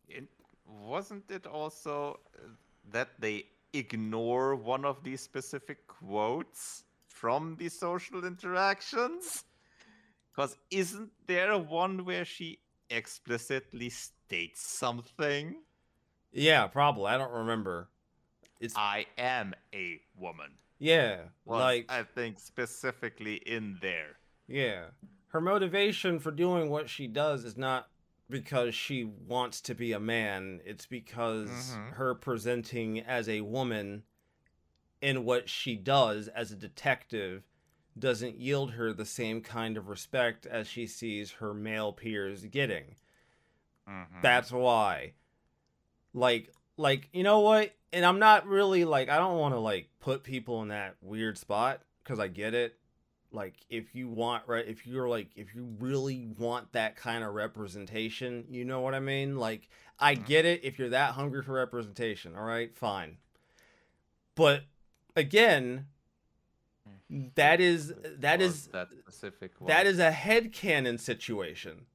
it, 0.08 0.26
wasn't 0.66 1.30
it 1.30 1.46
also 1.46 2.20
uh, 2.36 2.48
that 2.92 3.10
they 3.20 3.46
ignore 3.74 4.56
one 4.56 4.86
of 4.86 5.04
these 5.04 5.22
specific 5.22 5.88
quotes 5.88 6.84
from 7.22 7.56
the 7.60 7.70
social 7.70 8.26
interactions? 8.26 9.44
Because 10.36 10.58
isn't 10.72 11.12
there 11.28 11.56
one 11.60 12.04
where 12.04 12.26
she 12.26 12.58
explicitly 12.90 13.90
states 13.90 14.62
something? 14.68 15.56
yeah, 16.34 16.66
probably. 16.66 17.06
I 17.12 17.18
don't 17.20 17.32
remember. 17.32 17.90
It's 18.60 18.74
I 18.76 19.06
am 19.18 19.54
a 19.74 20.00
woman. 20.18 20.52
yeah, 20.80 21.26
Was, 21.46 21.60
like 21.60 21.86
I 21.90 22.02
think 22.04 22.40
specifically 22.40 23.36
in 23.36 23.78
there. 23.82 24.18
Yeah. 24.48 24.86
Her 25.28 25.42
motivation 25.42 26.20
for 26.20 26.32
doing 26.32 26.70
what 26.70 26.90
she 26.90 27.06
does 27.08 27.46
is 27.46 27.56
not 27.56 27.88
because 28.30 28.74
she 28.74 29.04
wants 29.04 29.62
to 29.62 29.76
be 29.76 29.92
a 29.92 30.00
man, 30.00 30.62
it's 30.66 30.86
because 30.88 31.50
Mhm. 31.50 31.94
her 31.94 32.16
presenting 32.16 33.00
as 33.02 33.28
a 33.30 33.42
woman 33.42 34.04
in 35.02 35.26
what 35.26 35.50
she 35.50 35.76
does 35.76 36.28
as 36.30 36.52
a 36.52 36.56
detective 36.56 37.44
doesn't 37.98 38.38
yield 38.38 38.72
her 38.72 38.94
the 38.94 39.06
same 39.06 39.42
kind 39.42 39.78
of 39.78 39.90
respect 39.90 40.46
as 40.46 40.68
she 40.68 40.88
sees 40.88 41.32
her 41.34 41.54
male 41.54 41.92
peers 41.92 42.44
getting. 42.46 42.96
Mhm. 43.88 44.22
That's 44.22 44.52
why. 44.52 45.14
Like 46.14 46.52
like 46.78 47.10
you 47.14 47.24
know 47.24 47.40
what? 47.40 47.76
And 47.94 48.06
I'm 48.06 48.20
not 48.20 48.48
really 48.48 48.86
like 48.86 49.10
I 49.10 49.18
don't 49.18 49.38
want 49.38 49.54
to 49.54 49.60
like 49.60 49.90
put 50.00 50.24
people 50.24 50.62
in 50.62 50.70
that 50.70 50.96
weird 51.02 51.38
spot 51.38 51.82
cuz 52.04 52.20
I 52.20 52.28
get 52.28 52.54
it. 52.54 52.78
Like 53.32 53.56
if 53.70 53.96
you 53.96 54.08
want 54.10 54.48
right 54.48 54.66
if 54.68 54.86
you're 54.86 55.08
like 55.10 55.30
if 55.36 55.56
you 55.56 55.66
really 55.80 56.28
want 56.38 56.72
that 56.74 56.96
kind 56.96 57.24
of 57.24 57.34
representation, 57.34 58.46
you 58.50 58.66
know 58.66 58.82
what 58.82 58.94
I 58.96 59.00
mean? 59.00 59.38
Like 59.38 59.70
I 60.00 60.16
Mhm. 60.16 60.26
get 60.26 60.46
it 60.46 60.64
if 60.64 60.80
you're 60.80 60.90
that 60.90 61.14
hungry 61.14 61.44
for 61.44 61.54
representation, 61.54 62.36
all 62.36 62.44
right? 62.46 62.76
Fine. 62.76 63.18
But 64.36 64.64
again, 65.16 65.88
that 67.36 67.60
is 67.60 67.94
that 68.20 68.42
is 68.42 68.68
that 68.68 68.90
specific 69.08 69.60
one. 69.60 69.68
that 69.68 69.86
is 69.86 70.00
a 70.00 70.12
headcanon 70.12 71.00
situation. 71.00 71.86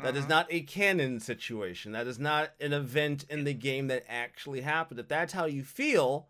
That 0.00 0.16
is 0.16 0.26
Mhm. 0.26 0.28
not 0.28 0.46
a 0.50 0.60
canon 0.62 1.18
situation. 1.18 1.90
That 1.92 2.06
is 2.06 2.18
not 2.20 2.52
an 2.60 2.72
event 2.72 3.24
in 3.28 3.42
the 3.44 3.52
game 3.54 3.88
that 3.88 4.04
actually 4.08 4.60
happened. 4.60 5.00
If 5.00 5.08
that's 5.08 5.32
how 5.32 5.46
you 5.46 5.64
feel, 5.64 6.28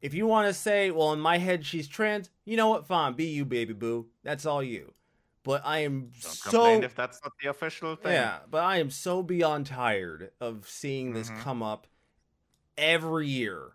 if 0.00 0.14
you 0.14 0.24
want 0.26 0.46
to 0.46 0.54
say, 0.54 0.90
well, 0.92 1.12
in 1.12 1.20
my 1.20 1.38
head 1.38 1.66
she's 1.66 1.88
trans, 1.88 2.30
you 2.44 2.56
know 2.56 2.68
what? 2.68 2.86
Fine, 2.86 3.14
be 3.14 3.24
you, 3.24 3.44
baby 3.44 3.72
boo. 3.72 4.08
That's 4.22 4.46
all 4.46 4.62
you. 4.62 4.94
But 5.42 5.62
I 5.64 5.78
am 5.80 6.10
Don't 6.20 6.32
so 6.32 6.50
complain 6.50 6.84
if 6.84 6.94
that's 6.94 7.18
not 7.24 7.32
the 7.42 7.48
official 7.48 7.96
thing. 7.96 8.12
yeah, 8.12 8.40
but 8.48 8.62
I 8.62 8.76
am 8.78 8.90
so 8.90 9.22
beyond 9.22 9.66
tired 9.66 10.30
of 10.40 10.68
seeing 10.68 11.12
this 11.12 11.30
Mhm. 11.30 11.40
come 11.40 11.62
up 11.62 11.86
every 12.78 13.26
year. 13.26 13.72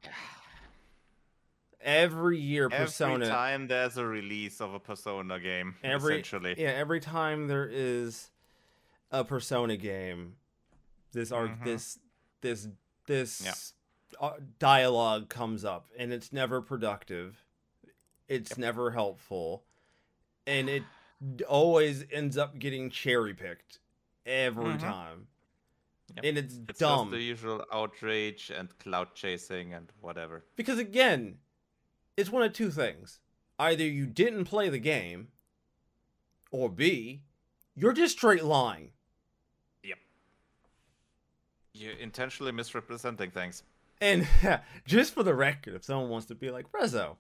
Every 1.85 2.39
year, 2.39 2.65
Every 2.65 2.85
Persona. 2.87 3.27
time 3.27 3.67
there's 3.67 3.95
a 3.97 4.05
release 4.05 4.59
of 4.59 4.73
a 4.73 4.79
Persona 4.79 5.39
game, 5.39 5.75
Every 5.83 6.15
essentially. 6.15 6.55
yeah, 6.57 6.69
every 6.71 6.99
time 6.99 7.47
there 7.47 7.69
is 7.71 8.31
a 9.11 9.23
Persona 9.23 9.77
game, 9.77 10.35
this 11.11 11.31
arc, 11.31 11.51
Mhm. 11.51 11.63
this 11.63 11.99
this 12.41 12.67
this 13.07 13.73
uh, 14.19 14.33
dialogue 14.59 15.29
comes 15.29 15.63
up 15.63 15.87
and 15.97 16.11
it's 16.11 16.33
never 16.33 16.59
productive. 16.61 17.45
It's 18.27 18.51
Yep. 18.51 18.57
never 18.57 18.91
helpful. 18.91 19.63
And 20.47 20.67
it 20.69 20.83
always 21.47 22.03
ends 22.11 22.35
up 22.37 22.57
getting 22.57 22.89
cherry 22.89 23.33
picked 23.35 23.79
every 24.25 24.73
Mhm. 24.73 24.79
time. 24.79 25.27
Yep. 26.15 26.25
And 26.25 26.37
it's, 26.37 26.55
It's 26.69 26.79
dumb. 26.79 27.09
just 27.09 27.11
the 27.11 27.21
usual 27.23 27.65
outrage 27.71 28.49
and 28.49 28.75
cloud 28.79 29.13
chasing 29.15 29.73
and 29.73 29.91
whatever. 30.01 30.45
Because 30.55 30.79
again, 30.79 31.39
it's 32.17 32.29
one 32.29 32.43
of 32.43 32.53
two 32.53 32.71
things. 32.71 33.19
Either 33.57 33.83
you 33.83 34.05
didn't 34.05 34.45
play 34.45 34.69
the 34.69 34.79
game, 34.79 35.29
or 36.51 36.69
B, 36.69 37.21
you're 37.75 37.93
just 37.93 38.17
straight 38.17 38.43
lying. 38.43 38.91
Yep. 39.83 39.97
You're 41.73 41.93
intentionally 41.93 42.51
misrepresenting 42.51 43.31
things. 43.31 43.63
And 44.01 44.27
just 44.85 45.13
for 45.13 45.23
the 45.23 45.33
record, 45.33 45.73
if 45.75 45.83
someone 45.85 46.09
wants 46.09 46.27
to 46.27 46.35
be 46.35 46.51
like, 46.51 46.71
Prezzo, 46.71 47.15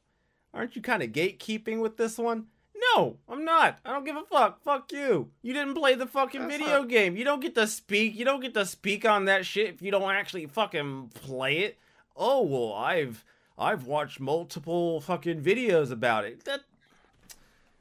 aren't 0.53 0.75
you 0.75 0.81
kind 0.81 1.03
of 1.03 1.11
gatekeeping 1.11 1.79
with 1.81 1.97
this 1.97 2.17
one? 2.17 2.47
No, 2.95 3.17
I'm 3.29 3.45
not. 3.45 3.79
I 3.85 3.93
don't 3.93 4.03
give 4.05 4.15
a 4.17 4.23
fuck. 4.23 4.61
Fuck 4.61 4.91
you. 4.91 5.29
You 5.41 5.53
didn't 5.53 5.73
play 5.75 5.95
the 5.95 6.05
fucking 6.05 6.41
That's 6.47 6.57
video 6.57 6.79
not- 6.81 6.89
game. 6.89 7.15
You 7.15 7.23
don't 7.23 7.39
get 7.41 7.55
to 7.55 7.67
speak. 7.67 8.15
You 8.15 8.25
don't 8.25 8.41
get 8.41 8.53
to 8.53 8.65
speak 8.65 9.05
on 9.05 9.25
that 9.25 9.45
shit 9.45 9.75
if 9.75 9.81
you 9.81 9.91
don't 9.91 10.11
actually 10.11 10.45
fucking 10.47 11.11
play 11.13 11.59
it. 11.59 11.79
Oh 12.15 12.41
well, 12.43 12.73
I've 12.73 13.23
I've 13.57 13.85
watched 13.85 14.19
multiple 14.19 15.01
fucking 15.01 15.41
videos 15.41 15.91
about 15.91 16.25
it. 16.25 16.43
That 16.45 16.61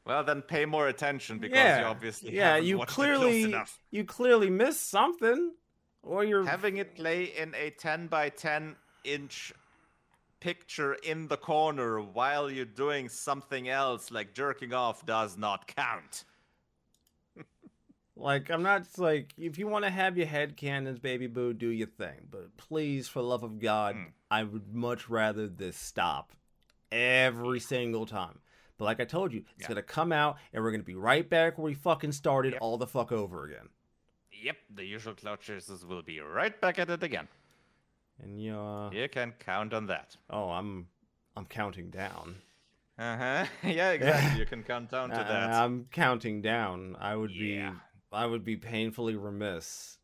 Well, 0.07 0.23
then 0.25 0.43
pay 0.43 0.67
more 0.67 0.89
attention 0.89 1.39
because 1.39 1.57
yeah, 1.57 1.81
you 1.81 1.87
obviously 1.87 2.37
yeah, 2.37 2.57
you 2.57 2.79
watched 2.79 2.93
it 2.93 2.95
close 2.95 3.07
clearly 3.07 3.43
enough. 3.45 3.81
you 3.91 4.05
clearly 4.05 4.51
missed 4.51 4.89
something, 4.89 5.53
or 6.03 6.25
you're 6.25 6.45
Having 6.45 6.77
it 6.77 6.95
play 6.95 7.25
in 7.25 7.55
a 7.55 7.71
10 7.71 8.07
by 8.09 8.29
10 8.29 8.77
inch 9.05 9.53
picture 10.41 10.95
in 10.95 11.27
the 11.29 11.39
corner 11.39 12.01
while 12.01 12.51
you're 12.51 12.67
doing 12.67 13.09
something 13.09 13.69
else 13.69 14.11
like 14.11 14.35
jerking 14.35 14.75
off 14.75 15.05
does 15.07 15.39
not 15.39 15.67
count. 15.67 16.25
Like, 18.17 18.49
I'm 18.51 18.63
not 18.63 18.87
like, 18.97 19.35
if 19.37 19.59
you 19.59 19.67
want 19.67 19.85
to 19.85 19.91
have 19.91 20.17
your 20.17 20.27
head 20.27 20.57
canons, 20.57 20.99
baby 21.01 21.27
boo, 21.27 21.53
do 21.53 21.69
your 21.69 21.89
thing. 21.89 22.29
But 22.31 22.57
please, 22.57 23.09
for 23.09 23.19
the 23.21 23.27
love 23.29 23.43
of 23.43 23.59
God, 23.59 23.97
Mm. 23.97 24.13
I 24.31 24.45
would 24.45 24.73
much 24.75 25.09
rather 25.09 25.49
this 25.49 25.77
stop 25.77 26.33
every 26.93 27.59
single 27.61 28.07
time. 28.07 28.39
But 28.79 28.85
like 28.87 29.01
I 29.01 29.05
told 29.05 29.33
you, 29.33 29.45
it's 29.57 29.63
Yeah. 29.63 29.69
going 29.69 29.77
to 29.77 29.83
come 29.83 30.13
out 30.13 30.39
and 30.53 30.63
we're 30.63 30.71
going 30.71 30.81
to 30.81 30.87
be 30.87 30.95
right 30.95 31.29
back 31.29 31.59
where 31.59 31.65
we 31.65 31.75
fucking 31.75 32.13
started 32.13 32.53
Yep. 32.53 32.63
all 32.63 32.79
the 32.79 32.87
fuck 32.87 33.11
over 33.13 33.45
again. 33.45 33.69
Yep, 34.33 34.57
the 34.75 34.85
usual 34.85 35.15
cloud 35.15 35.41
chasers 35.41 35.85
will 35.87 36.03
be 36.03 36.21
right 36.21 36.61
back 36.61 36.79
at 36.79 36.91
it 36.91 37.03
again. 37.03 37.29
And 38.23 38.41
you, 38.41 38.55
uh, 38.57 38.91
You 38.91 39.09
can 39.09 39.33
count 39.41 39.73
on 39.75 39.87
that. 39.87 40.17
oh, 40.31 40.51
I'm, 40.51 40.89
I'm 41.37 41.47
counting 41.47 41.91
down. 41.91 42.43
Uh 42.99 43.17
huh. 43.17 43.47
yeah, 43.65 43.91
exactly. 43.99 44.39
you 44.39 44.47
can 44.47 44.63
count 44.63 44.91
down 44.91 45.11
to 45.11 45.17
that. 45.17 45.51
I'm 45.51 45.87
counting 45.91 46.43
down. 46.43 46.97
I 47.01 47.17
would 47.17 47.33
Yeah. 47.33 47.71
be, 47.73 47.77
I 48.15 48.27
would 48.27 48.45
be 48.45 48.57
painfully 48.57 49.17
remiss 49.17 49.99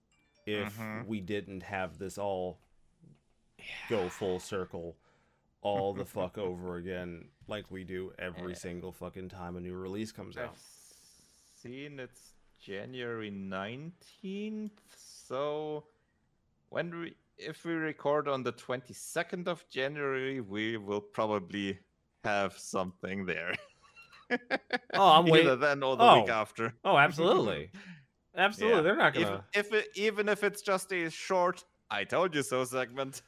if 0.47 0.77
Mhm. 0.79 1.07
we 1.07 1.21
didn't 1.21 1.63
have 1.63 1.99
this 1.99 2.19
all 2.19 2.61
go 3.89 4.09
full 4.09 4.39
circle 4.41 4.97
all 5.63 5.93
the 5.93 6.05
fuck 6.17 6.39
over 6.39 6.77
again 6.77 7.29
like 7.47 7.71
we 7.71 7.85
do 7.85 8.13
every 8.19 8.53
Yeah. 8.53 8.59
single 8.59 8.93
fucking 8.93 9.29
time 9.29 9.57
a 9.57 9.61
new 9.61 9.75
release 9.75 10.13
comes 10.13 10.37
out. 10.37 10.45
I've 10.45 10.51
out. 10.51 10.59
seen 11.57 12.01
it's 12.01 12.35
January 12.59 13.31
19th. 13.31 14.71
So 14.97 15.85
when 16.71 16.99
we 16.99 17.17
if 17.39 17.65
we 17.65 17.73
record 17.73 18.29
on 18.29 18.43
the 18.43 18.53
22nd 18.53 19.49
of 19.49 19.67
January, 19.71 20.41
we 20.43 20.77
will 20.77 21.01
probably 21.01 21.79
have 22.25 22.59
something 22.59 23.27
there. 23.27 23.55
Oh, 24.95 25.09
I'm 25.19 25.25
Either 25.27 25.33
waiting. 25.33 25.61
then 25.61 25.83
or 25.83 25.97
the 25.97 26.05
week 26.15 26.29
Oh. 26.29 26.33
after. 26.33 26.73
Oh, 26.85 26.97
absolutely. 26.97 27.71
Absolutely. 28.37 28.77
Yeah. 28.77 28.83
They're 28.83 28.97
not 28.97 29.15
gonna 29.15 29.45
if 29.55 29.73
it, 29.73 29.89
even 29.95 30.29
if 30.29 30.45
it's 30.45 30.63
just 30.63 30.93
a 30.93 31.11
short 31.11 31.65
"I 31.91 32.05
told 32.05 32.35
you 32.35 32.43
so" 32.43 32.65
segment. 32.65 33.23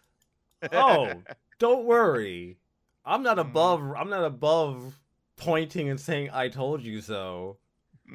Oh, 0.72 1.22
don't 1.58 1.84
worry. 1.84 2.58
I'm 3.04 3.22
not 3.22 3.36
Mm. 3.38 3.40
above 3.40 3.94
I'm 3.96 4.08
not 4.10 4.24
above 4.24 5.00
pointing 5.36 5.88
and 5.88 6.00
saying 6.00 6.30
I 6.32 6.48
told 6.48 6.82
you 6.82 7.00
so. 7.00 7.58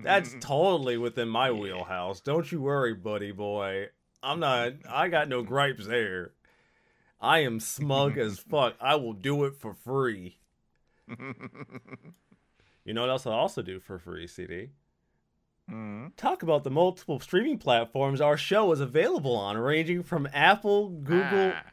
That's 0.01 0.35
totally 0.39 0.97
within 0.97 1.27
my 1.27 1.47
Yeah. 1.47 1.59
wheelhouse. 1.59 2.21
Don't 2.21 2.49
you 2.51 2.61
worry, 2.61 2.93
buddy 2.93 3.31
boy. 3.31 3.87
I'm 4.23 4.39
not 4.39 4.73
I 4.89 5.09
got 5.09 5.27
no 5.27 5.43
gripes 5.43 5.87
there. 5.87 6.31
I 7.19 7.39
am 7.39 7.59
smug 7.59 8.17
as 8.17 8.39
fuck. 8.49 8.75
I 8.79 8.95
will 8.95 9.13
do 9.13 9.43
it 9.45 9.55
for 9.55 9.73
free. 9.73 10.37
You 12.85 12.93
know 12.93 13.01
what 13.01 13.09
else 13.09 13.25
I'll 13.25 13.33
also 13.33 13.61
do 13.61 13.79
for 13.79 13.99
free, 13.99 14.27
CD? 14.27 14.69
Mhm. 15.69 16.15
Talk 16.15 16.43
about 16.43 16.63
the 16.63 16.69
multiple 16.71 17.19
streaming 17.19 17.57
platforms 17.57 18.21
our 18.21 18.37
show 18.37 18.71
is 18.71 18.79
available 18.79 19.35
on, 19.35 19.57
ranging 19.57 20.01
from 20.03 20.27
Apple, 20.33 20.89
Google, 20.89 21.51
Ah. 21.55 21.63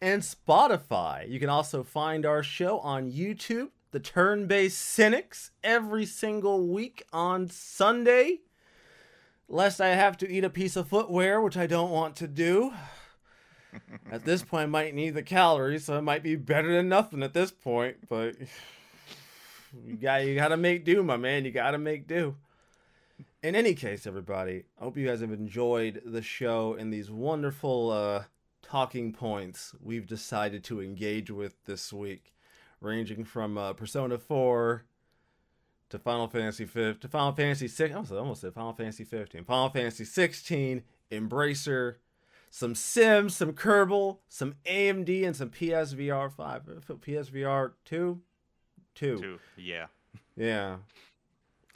and 0.00 0.22
Spotify. 0.22 1.28
You 1.28 1.38
can 1.38 1.50
also 1.50 1.82
find 1.82 2.24
our 2.24 2.42
show 2.42 2.78
on 2.80 3.10
YouTube, 3.12 3.70
The 3.90 4.00
Turn 4.00 4.46
Based 4.46 4.78
Cynics, 4.78 5.50
every 5.62 6.06
single 6.06 6.66
week 6.68 7.04
on 7.12 7.48
Sunday. 7.48 8.40
Lest 9.46 9.78
I 9.78 9.88
have 9.88 10.16
to 10.18 10.28
eat 10.30 10.42
a 10.42 10.48
piece 10.50 10.74
of 10.74 10.88
footwear, 10.88 11.38
which 11.40 11.56
I 11.58 11.66
don't 11.66 11.90
want 11.90 12.16
to 12.16 12.26
do. 12.26 12.72
At 14.10 14.24
this 14.24 14.42
point, 14.42 14.62
I 14.62 14.66
might 14.66 14.94
need 14.94 15.10
the 15.10 15.22
calories, 15.22 15.84
so 15.84 15.98
it 15.98 16.02
might 16.02 16.22
be 16.22 16.34
better 16.36 16.72
than 16.74 16.88
nothing 16.88 17.22
at 17.22 17.34
this 17.34 17.50
point. 17.50 18.08
But 18.08 18.36
you 19.84 19.96
got 19.96 20.24
you 20.24 20.34
got 20.34 20.48
to 20.48 20.56
make 20.56 20.84
do, 20.84 21.02
my 21.02 21.16
man. 21.18 21.44
You 21.44 21.50
got 21.50 21.72
to 21.72 21.78
make 21.78 22.06
do. 22.06 22.36
In 23.44 23.54
any 23.54 23.74
case, 23.74 24.06
everybody, 24.06 24.64
I 24.80 24.84
hope 24.84 24.96
you 24.96 25.06
guys 25.06 25.20
have 25.20 25.30
enjoyed 25.30 26.00
the 26.06 26.22
show 26.22 26.76
and 26.78 26.90
these 26.90 27.10
wonderful 27.10 27.90
uh, 27.90 28.24
talking 28.62 29.12
points 29.12 29.74
we've 29.82 30.06
decided 30.06 30.64
to 30.64 30.80
engage 30.80 31.30
with 31.30 31.62
this 31.66 31.92
week, 31.92 32.32
ranging 32.80 33.22
from 33.22 33.58
uh, 33.58 33.74
Persona 33.74 34.16
4 34.16 34.86
to 35.90 35.98
Final 35.98 36.26
Fantasy 36.26 36.64
5 36.64 37.00
to 37.00 37.08
Final 37.08 37.32
Fantasy 37.32 37.68
6. 37.68 37.94
I 37.94 38.16
almost, 38.16 38.40
said 38.40 38.54
Final 38.54 38.72
Fantasy 38.72 39.04
15. 39.04 39.44
Final 39.44 39.68
Fantasy 39.68 40.06
16, 40.06 40.82
Embracer, 41.12 41.96
some 42.50 42.74
Sims, 42.74 43.36
some 43.36 43.52
Kerbal, 43.52 44.20
some 44.26 44.54
AMD, 44.64 45.26
and 45.26 45.36
some 45.36 45.50
PSVR 45.50 46.32
5. 46.32 46.62
Uh, 46.66 46.94
PSVR 46.94 47.72
2? 47.84 48.22
2. 48.94 49.18
Two. 49.18 49.38
Yeah. 49.58 49.88
Yeah. 50.34 50.76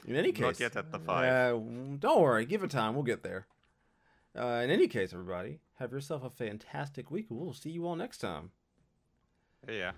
In 0.05 0.15
any 0.15 0.31
case, 0.31 0.41
Not 0.41 0.59
yet 0.59 0.75
at 0.75 0.91
the 0.91 0.99
five. 0.99 1.53
Uh, 1.53 1.59
don't 1.99 2.21
worry, 2.21 2.45
give 2.45 2.63
it 2.63 2.71
time. 2.71 2.93
We'll 2.93 3.03
get 3.03 3.23
there. 3.23 3.47
Uh, 4.37 4.61
in 4.63 4.69
any 4.69 4.87
case, 4.87 5.13
everybody, 5.13 5.59
have 5.75 5.91
yourself 5.91 6.23
a 6.23 6.29
fantastic 6.29 7.11
week. 7.11 7.27
We'll 7.29 7.53
see 7.53 7.71
you 7.71 7.85
all 7.85 7.95
next 7.95 8.19
time. 8.19 8.51
Yeah. 9.67 9.91